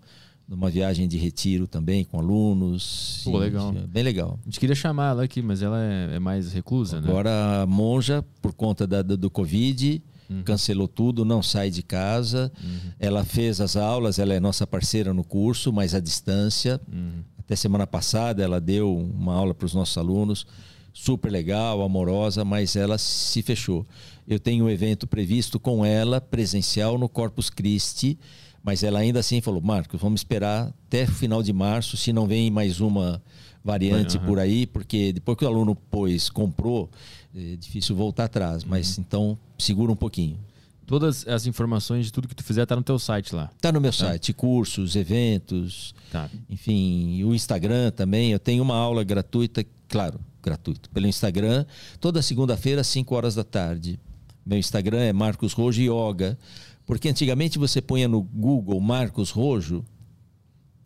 numa 0.48 0.70
viagem 0.70 1.08
de 1.08 1.16
retiro 1.18 1.66
também 1.66 2.04
com 2.04 2.18
alunos. 2.18 3.22
Pô, 3.24 3.38
legal. 3.38 3.74
é 3.76 3.86
Bem 3.86 4.02
legal. 4.02 4.38
A 4.42 4.44
gente 4.44 4.60
queria 4.60 4.74
chamar 4.76 5.10
ela 5.10 5.24
aqui, 5.24 5.42
mas 5.42 5.62
ela 5.62 5.82
é, 5.82 6.16
é 6.16 6.18
mais 6.18 6.52
reclusa, 6.52 7.00
né? 7.00 7.08
Agora 7.08 7.66
monja, 7.66 8.24
por 8.40 8.52
conta 8.52 8.86
da- 8.86 9.02
do, 9.02 9.16
do 9.16 9.30
Covid, 9.30 10.02
Uhum. 10.28 10.42
cancelou 10.42 10.88
tudo, 10.88 11.24
não 11.24 11.40
sai 11.40 11.70
de 11.70 11.84
casa. 11.84 12.50
Ela 12.98 13.24
fez 13.24 13.60
as 13.60 13.76
aulas, 13.76 14.18
ela 14.18 14.34
é 14.34 14.40
nossa 14.40 14.66
parceira 14.66 15.14
no 15.14 15.22
curso, 15.22 15.72
mas 15.72 15.94
à 15.94 16.00
distância. 16.00 16.80
Uhum. 16.92 17.22
Até 17.38 17.54
semana 17.54 17.86
passada 17.86 18.42
ela 18.42 18.60
deu 18.60 18.92
uma 18.92 19.32
aula 19.34 19.54
para 19.54 19.66
os 19.66 19.72
nossos 19.72 19.96
alunos, 19.96 20.44
super 20.92 21.30
legal, 21.30 21.80
amorosa, 21.80 22.44
mas 22.44 22.74
ela 22.74 22.98
se 22.98 23.40
fechou. 23.40 23.86
Eu 24.26 24.40
tenho 24.40 24.64
um 24.64 24.68
evento 24.70 25.06
previsto 25.06 25.60
com 25.60 25.84
ela, 25.86 26.20
presencial, 26.20 26.98
no 26.98 27.08
Corpus 27.08 27.48
Christi, 27.48 28.18
mas 28.66 28.82
ela 28.82 28.98
ainda 28.98 29.20
assim 29.20 29.40
falou: 29.40 29.62
Marcos, 29.62 30.00
vamos 30.00 30.20
esperar 30.20 30.74
até 30.88 31.04
o 31.04 31.12
final 31.12 31.40
de 31.40 31.52
março, 31.52 31.96
se 31.96 32.12
não 32.12 32.26
vem 32.26 32.50
mais 32.50 32.80
uma 32.80 33.22
variante 33.64 34.16
Aham. 34.18 34.26
por 34.26 34.38
aí, 34.40 34.66
porque 34.66 35.12
depois 35.12 35.38
que 35.38 35.44
o 35.44 35.48
aluno 35.48 35.74
pôs, 35.74 36.28
comprou, 36.28 36.90
é 37.34 37.54
difícil 37.56 37.94
voltar 37.94 38.24
atrás. 38.24 38.64
Mas 38.64 38.98
então, 38.98 39.38
segura 39.56 39.92
um 39.92 39.96
pouquinho. 39.96 40.36
Todas 40.84 41.26
as 41.26 41.46
informações 41.46 42.06
de 42.06 42.12
tudo 42.12 42.28
que 42.28 42.34
tu 42.34 42.44
fizer 42.44 42.64
tá 42.66 42.74
no 42.76 42.82
teu 42.82 42.98
site 42.98 43.34
lá. 43.34 43.50
Tá 43.60 43.70
no 43.72 43.80
meu 43.80 43.92
site, 43.92 44.32
cursos, 44.32 44.94
eventos, 44.94 45.94
Tá. 46.12 46.28
enfim, 46.50 47.22
o 47.24 47.34
Instagram 47.34 47.90
também. 47.90 48.30
Eu 48.30 48.38
tenho 48.38 48.62
uma 48.62 48.76
aula 48.76 49.02
gratuita, 49.02 49.64
claro, 49.88 50.20
gratuito, 50.42 50.88
pelo 50.90 51.06
Instagram, 51.08 51.64
toda 52.00 52.22
segunda-feira, 52.22 52.80
às 52.82 52.86
5 52.88 53.14
horas 53.16 53.34
da 53.34 53.42
tarde. 53.42 53.98
Meu 54.44 54.58
Instagram 54.58 55.00
é 55.00 55.12
Marcos 55.12 55.52
Rojo 55.52 55.82
Yoga, 55.82 56.38
porque 56.86 57.08
antigamente 57.08 57.58
você 57.58 57.82
punha 57.82 58.06
no 58.06 58.22
Google 58.22 58.80
Marcos 58.80 59.30
Rojo 59.30 59.84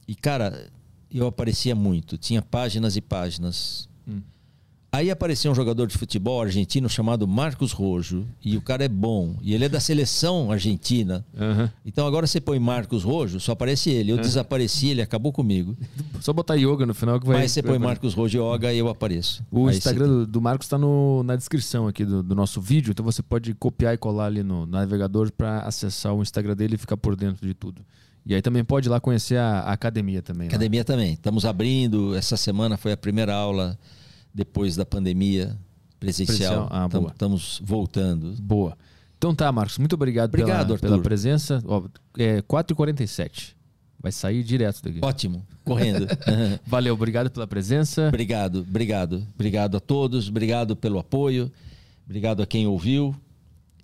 e, 0.08 0.14
cara, 0.14 0.72
eu 1.10 1.26
aparecia 1.26 1.74
muito. 1.74 2.16
Tinha 2.16 2.40
páginas 2.40 2.96
e 2.96 3.00
páginas. 3.00 3.88
Aí 4.92 5.08
apareceu 5.08 5.52
um 5.52 5.54
jogador 5.54 5.86
de 5.86 5.96
futebol 5.96 6.42
argentino 6.42 6.88
chamado 6.88 7.26
Marcos 7.28 7.70
Rojo, 7.70 8.26
e 8.44 8.56
o 8.56 8.60
cara 8.60 8.84
é 8.84 8.88
bom, 8.88 9.36
e 9.40 9.54
ele 9.54 9.64
é 9.64 9.68
da 9.68 9.78
seleção 9.78 10.50
argentina. 10.50 11.24
Aham. 11.38 11.70
Então 11.86 12.04
agora 12.08 12.26
você 12.26 12.40
põe 12.40 12.58
Marcos 12.58 13.04
Rojo, 13.04 13.38
só 13.38 13.52
aparece 13.52 13.88
ele. 13.90 14.10
Eu 14.10 14.16
desapareci, 14.18 14.88
ele 14.88 15.00
acabou 15.00 15.32
comigo. 15.32 15.76
Só 16.20 16.32
botar 16.34 16.54
yoga 16.56 16.84
no 16.84 16.92
final 16.92 17.18
que 17.18 17.26
vai. 17.26 17.38
Mas 17.38 17.52
você 17.52 17.62
põe 17.62 17.78
Marcos 17.78 18.12
Rojo 18.14 18.36
Yoga 18.54 18.72
e 18.72 18.78
eu 18.78 18.88
apareço. 18.88 19.42
O 19.50 19.68
Aí 19.68 19.76
Instagram 19.76 20.06
você- 20.20 20.26
do, 20.26 20.40
Marcos 20.40 20.66
está 20.66 20.76
na 20.78 21.34
descrição 21.36 21.86
aqui 21.88 22.04
do, 22.04 22.22
do 22.22 22.34
nosso 22.34 22.60
vídeo, 22.60 22.90
então 22.90 23.02
você 23.04 23.22
pode 23.22 23.54
copiar 23.54 23.94
e 23.94 23.96
colar 23.96 24.26
ali 24.26 24.42
no, 24.42 24.66
navegador 24.66 25.32
para 25.32 25.60
acessar 25.60 26.12
o 26.14 26.20
Instagram 26.20 26.54
dele 26.56 26.74
e 26.74 26.78
ficar 26.78 26.96
por 26.98 27.16
dentro 27.16 27.46
de 27.46 27.54
tudo. 27.54 27.80
E 28.26 28.34
aí 28.34 28.42
também 28.42 28.62
pode 28.62 28.88
ir 28.88 28.90
lá 28.90 29.00
conhecer 29.00 29.36
a, 29.38 29.60
a 29.60 29.72
academia 29.72 30.20
também. 30.20 30.42
né? 30.42 30.48
Academia 30.48 30.84
também. 30.84 31.12
Estamos 31.14 31.46
abrindo. 31.46 32.14
Essa 32.14 32.36
semana 32.36 32.76
foi 32.76 32.92
a 32.92 32.96
primeira 32.96 33.34
aula 33.34 33.78
depois 34.34 34.76
da 34.76 34.84
pandemia 34.84 35.56
presencial. 35.98 36.66
Presencial, 36.66 36.68
ah, 36.70 36.88
Tam-. 36.88 37.06
Estamos 37.08 37.60
voltando. 37.64 38.34
Boa. 38.40 38.76
Então 39.18 39.34
tá, 39.34 39.52
Marcos, 39.52 39.76
muito 39.76 39.92
obrigado, 39.92 40.30
Obrigado, 40.30 40.78
pela, 40.78 40.78
pela 40.78 41.02
presença. 41.02 41.62
Ó, 41.66 41.84
é 42.16 42.40
4h47. 42.40 43.54
Vai 44.02 44.10
sair 44.10 44.42
direto 44.42 44.82
daqui. 44.82 44.98
Ótimo. 45.02 45.46
Correndo. 45.62 46.06
Valeu, 46.66 46.94
obrigado 46.94 47.30
pela 47.30 47.46
presença. 47.46 48.08
obrigado, 48.08 48.60
obrigado. 48.60 49.26
Obrigado 49.34 49.76
a 49.76 49.80
todos. 49.80 50.28
Obrigado 50.28 50.74
pelo 50.74 50.98
apoio. 50.98 51.52
Obrigado 52.06 52.42
a 52.42 52.46
quem 52.46 52.66
ouviu. 52.66 53.14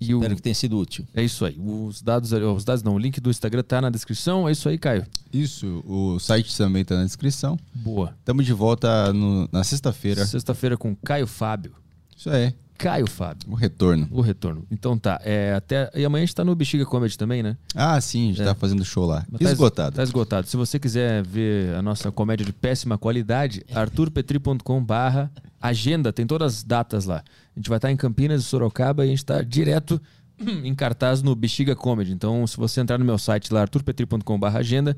E 0.01 0.15
o, 0.15 0.19
Espero 0.19 0.37
que 0.37 0.43
tenha 0.43 0.55
sido 0.55 0.79
útil. 0.79 1.07
é 1.15 1.23
isso 1.23 1.45
aí. 1.45 1.57
Os 1.59 2.03
dados, 2.03 2.33
os 2.33 2.65
dados 2.65 2.83
não, 2.83 2.95
o 2.95 2.99
link 2.99 3.21
do 3.21 3.31
Instagram 3.31 3.63
tá 3.63 3.81
na 3.81 3.91
descrição. 3.91 4.49
É 4.49 4.53
isso 4.53 4.69
aí, 4.69 4.77
Caio. 4.79 5.07
Isso, 5.33 5.83
o 5.87 6.19
site 6.19 6.57
também 6.57 6.85
tá 6.85 6.97
na 6.97 7.05
descrição. 7.05 7.59
Boa. 7.75 8.15
Estamos 8.19 8.45
de 8.45 8.53
volta 8.53 9.13
no- 9.13 9.49
na 9.53 9.65
sexta-feira. 9.65 10.25
Sexta-feira 10.27 10.77
com 10.77 10.95
Caio 10.97 11.27
Fábio. 11.27 11.73
Isso 12.17 12.31
aí, 12.31 12.55
Caio 12.79 13.07
Fábio. 13.09 13.51
o 13.51 13.55
retorno. 13.55 14.07
O 14.11 14.21
retorno. 14.21 14.65
Então 14.71 14.97
tá. 14.99 15.21
É, 15.25 15.55
até... 15.55 15.91
E 15.95 16.05
amanhã 16.05 16.23
a 16.23 16.27
gente 16.27 16.35
tá 16.35 16.45
no 16.45 16.55
Bexiga 16.55 16.85
Comedy 16.87 17.17
também, 17.17 17.43
né? 17.43 17.57
Ah, 17.75 18.01
sim, 18.01 18.31
a 18.31 18.33
gente 18.35 18.45
tá 18.45 18.55
fazendo 18.55 18.85
show 18.85 19.07
lá. 19.07 19.23
Tá 19.23 19.39
es- 19.41 19.51
Esgotado. 19.53 19.97
Tá 19.97 20.03
esgotado. 20.03 20.47
Se 20.47 20.57
você 20.57 20.79
quiser 20.79 21.23
ver 21.25 21.75
a 21.75 21.83
nossa 21.83 22.11
comédia 22.13 22.45
de 22.47 22.53
péssima 22.53 22.97
qualidade, 22.99 23.65
arturpetri.com 23.75 24.85
barra 24.85 25.31
agenda, 25.61 26.13
tem 26.13 26.27
todas 26.27 26.57
as 26.57 26.63
datas 26.65 27.05
lá. 27.07 27.23
A 27.55 27.59
gente 27.59 27.69
vai 27.69 27.79
estar 27.79 27.91
em 27.91 27.97
Campinas 27.97 28.43
e 28.43 28.45
Sorocaba 28.45 29.05
e 29.05 29.09
a 29.09 29.11
gente 29.11 29.19
está 29.19 29.43
direto 29.43 30.01
em 30.39 30.75
cartaz 30.75 31.23
no 31.23 31.35
Bexiga 31.35 31.75
Comedy. 31.75 32.13
Então, 32.13 32.47
se 32.47 32.57
você 32.57 32.81
entrar 32.81 32.99
no 32.99 33.05
meu 33.05 33.19
site 33.19 33.53
lá, 33.53 33.63
arturpetri.com 33.63 34.39
barra 34.39 34.59
agenda, 34.61 34.97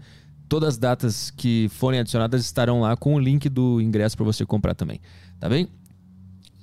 todas 0.49 0.71
as 0.71 0.79
datas 0.79 1.31
que 1.31 1.69
forem 1.71 2.01
adicionadas 2.01 2.43
estarão 2.45 2.81
lá 2.81 2.97
com 2.97 3.15
o 3.15 3.19
link 3.19 3.49
do 3.49 3.81
ingresso 3.81 4.17
para 4.17 4.25
você 4.27 4.45
comprar 4.45 4.75
também. 4.75 5.01
Tá 5.39 5.49
bem? 5.49 5.69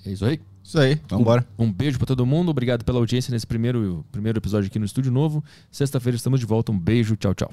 É 0.06 0.12
isso 0.12 0.26
aí. 0.26 0.40
Isso 0.66 0.80
aí, 0.80 1.00
vambora. 1.08 1.48
Um 1.60 1.72
beijo 1.72 2.00
pra 2.00 2.08
todo 2.08 2.26
mundo. 2.26 2.50
Obrigado 2.50 2.84
pela 2.84 2.98
audiência 2.98 3.32
nesse 3.32 3.46
primeiro, 3.46 4.04
primeiro 4.12 4.40
episódio 4.40 4.66
aqui 4.66 4.80
no 4.80 4.86
Estúdio 4.86 5.12
Novo. 5.12 5.44
Sexta-feira 5.70 6.16
estamos 6.16 6.40
de 6.40 6.46
volta. 6.48 6.72
Um 6.72 6.80
beijo. 6.80 7.16
Tchau, 7.16 7.36
tchau. 7.36 7.52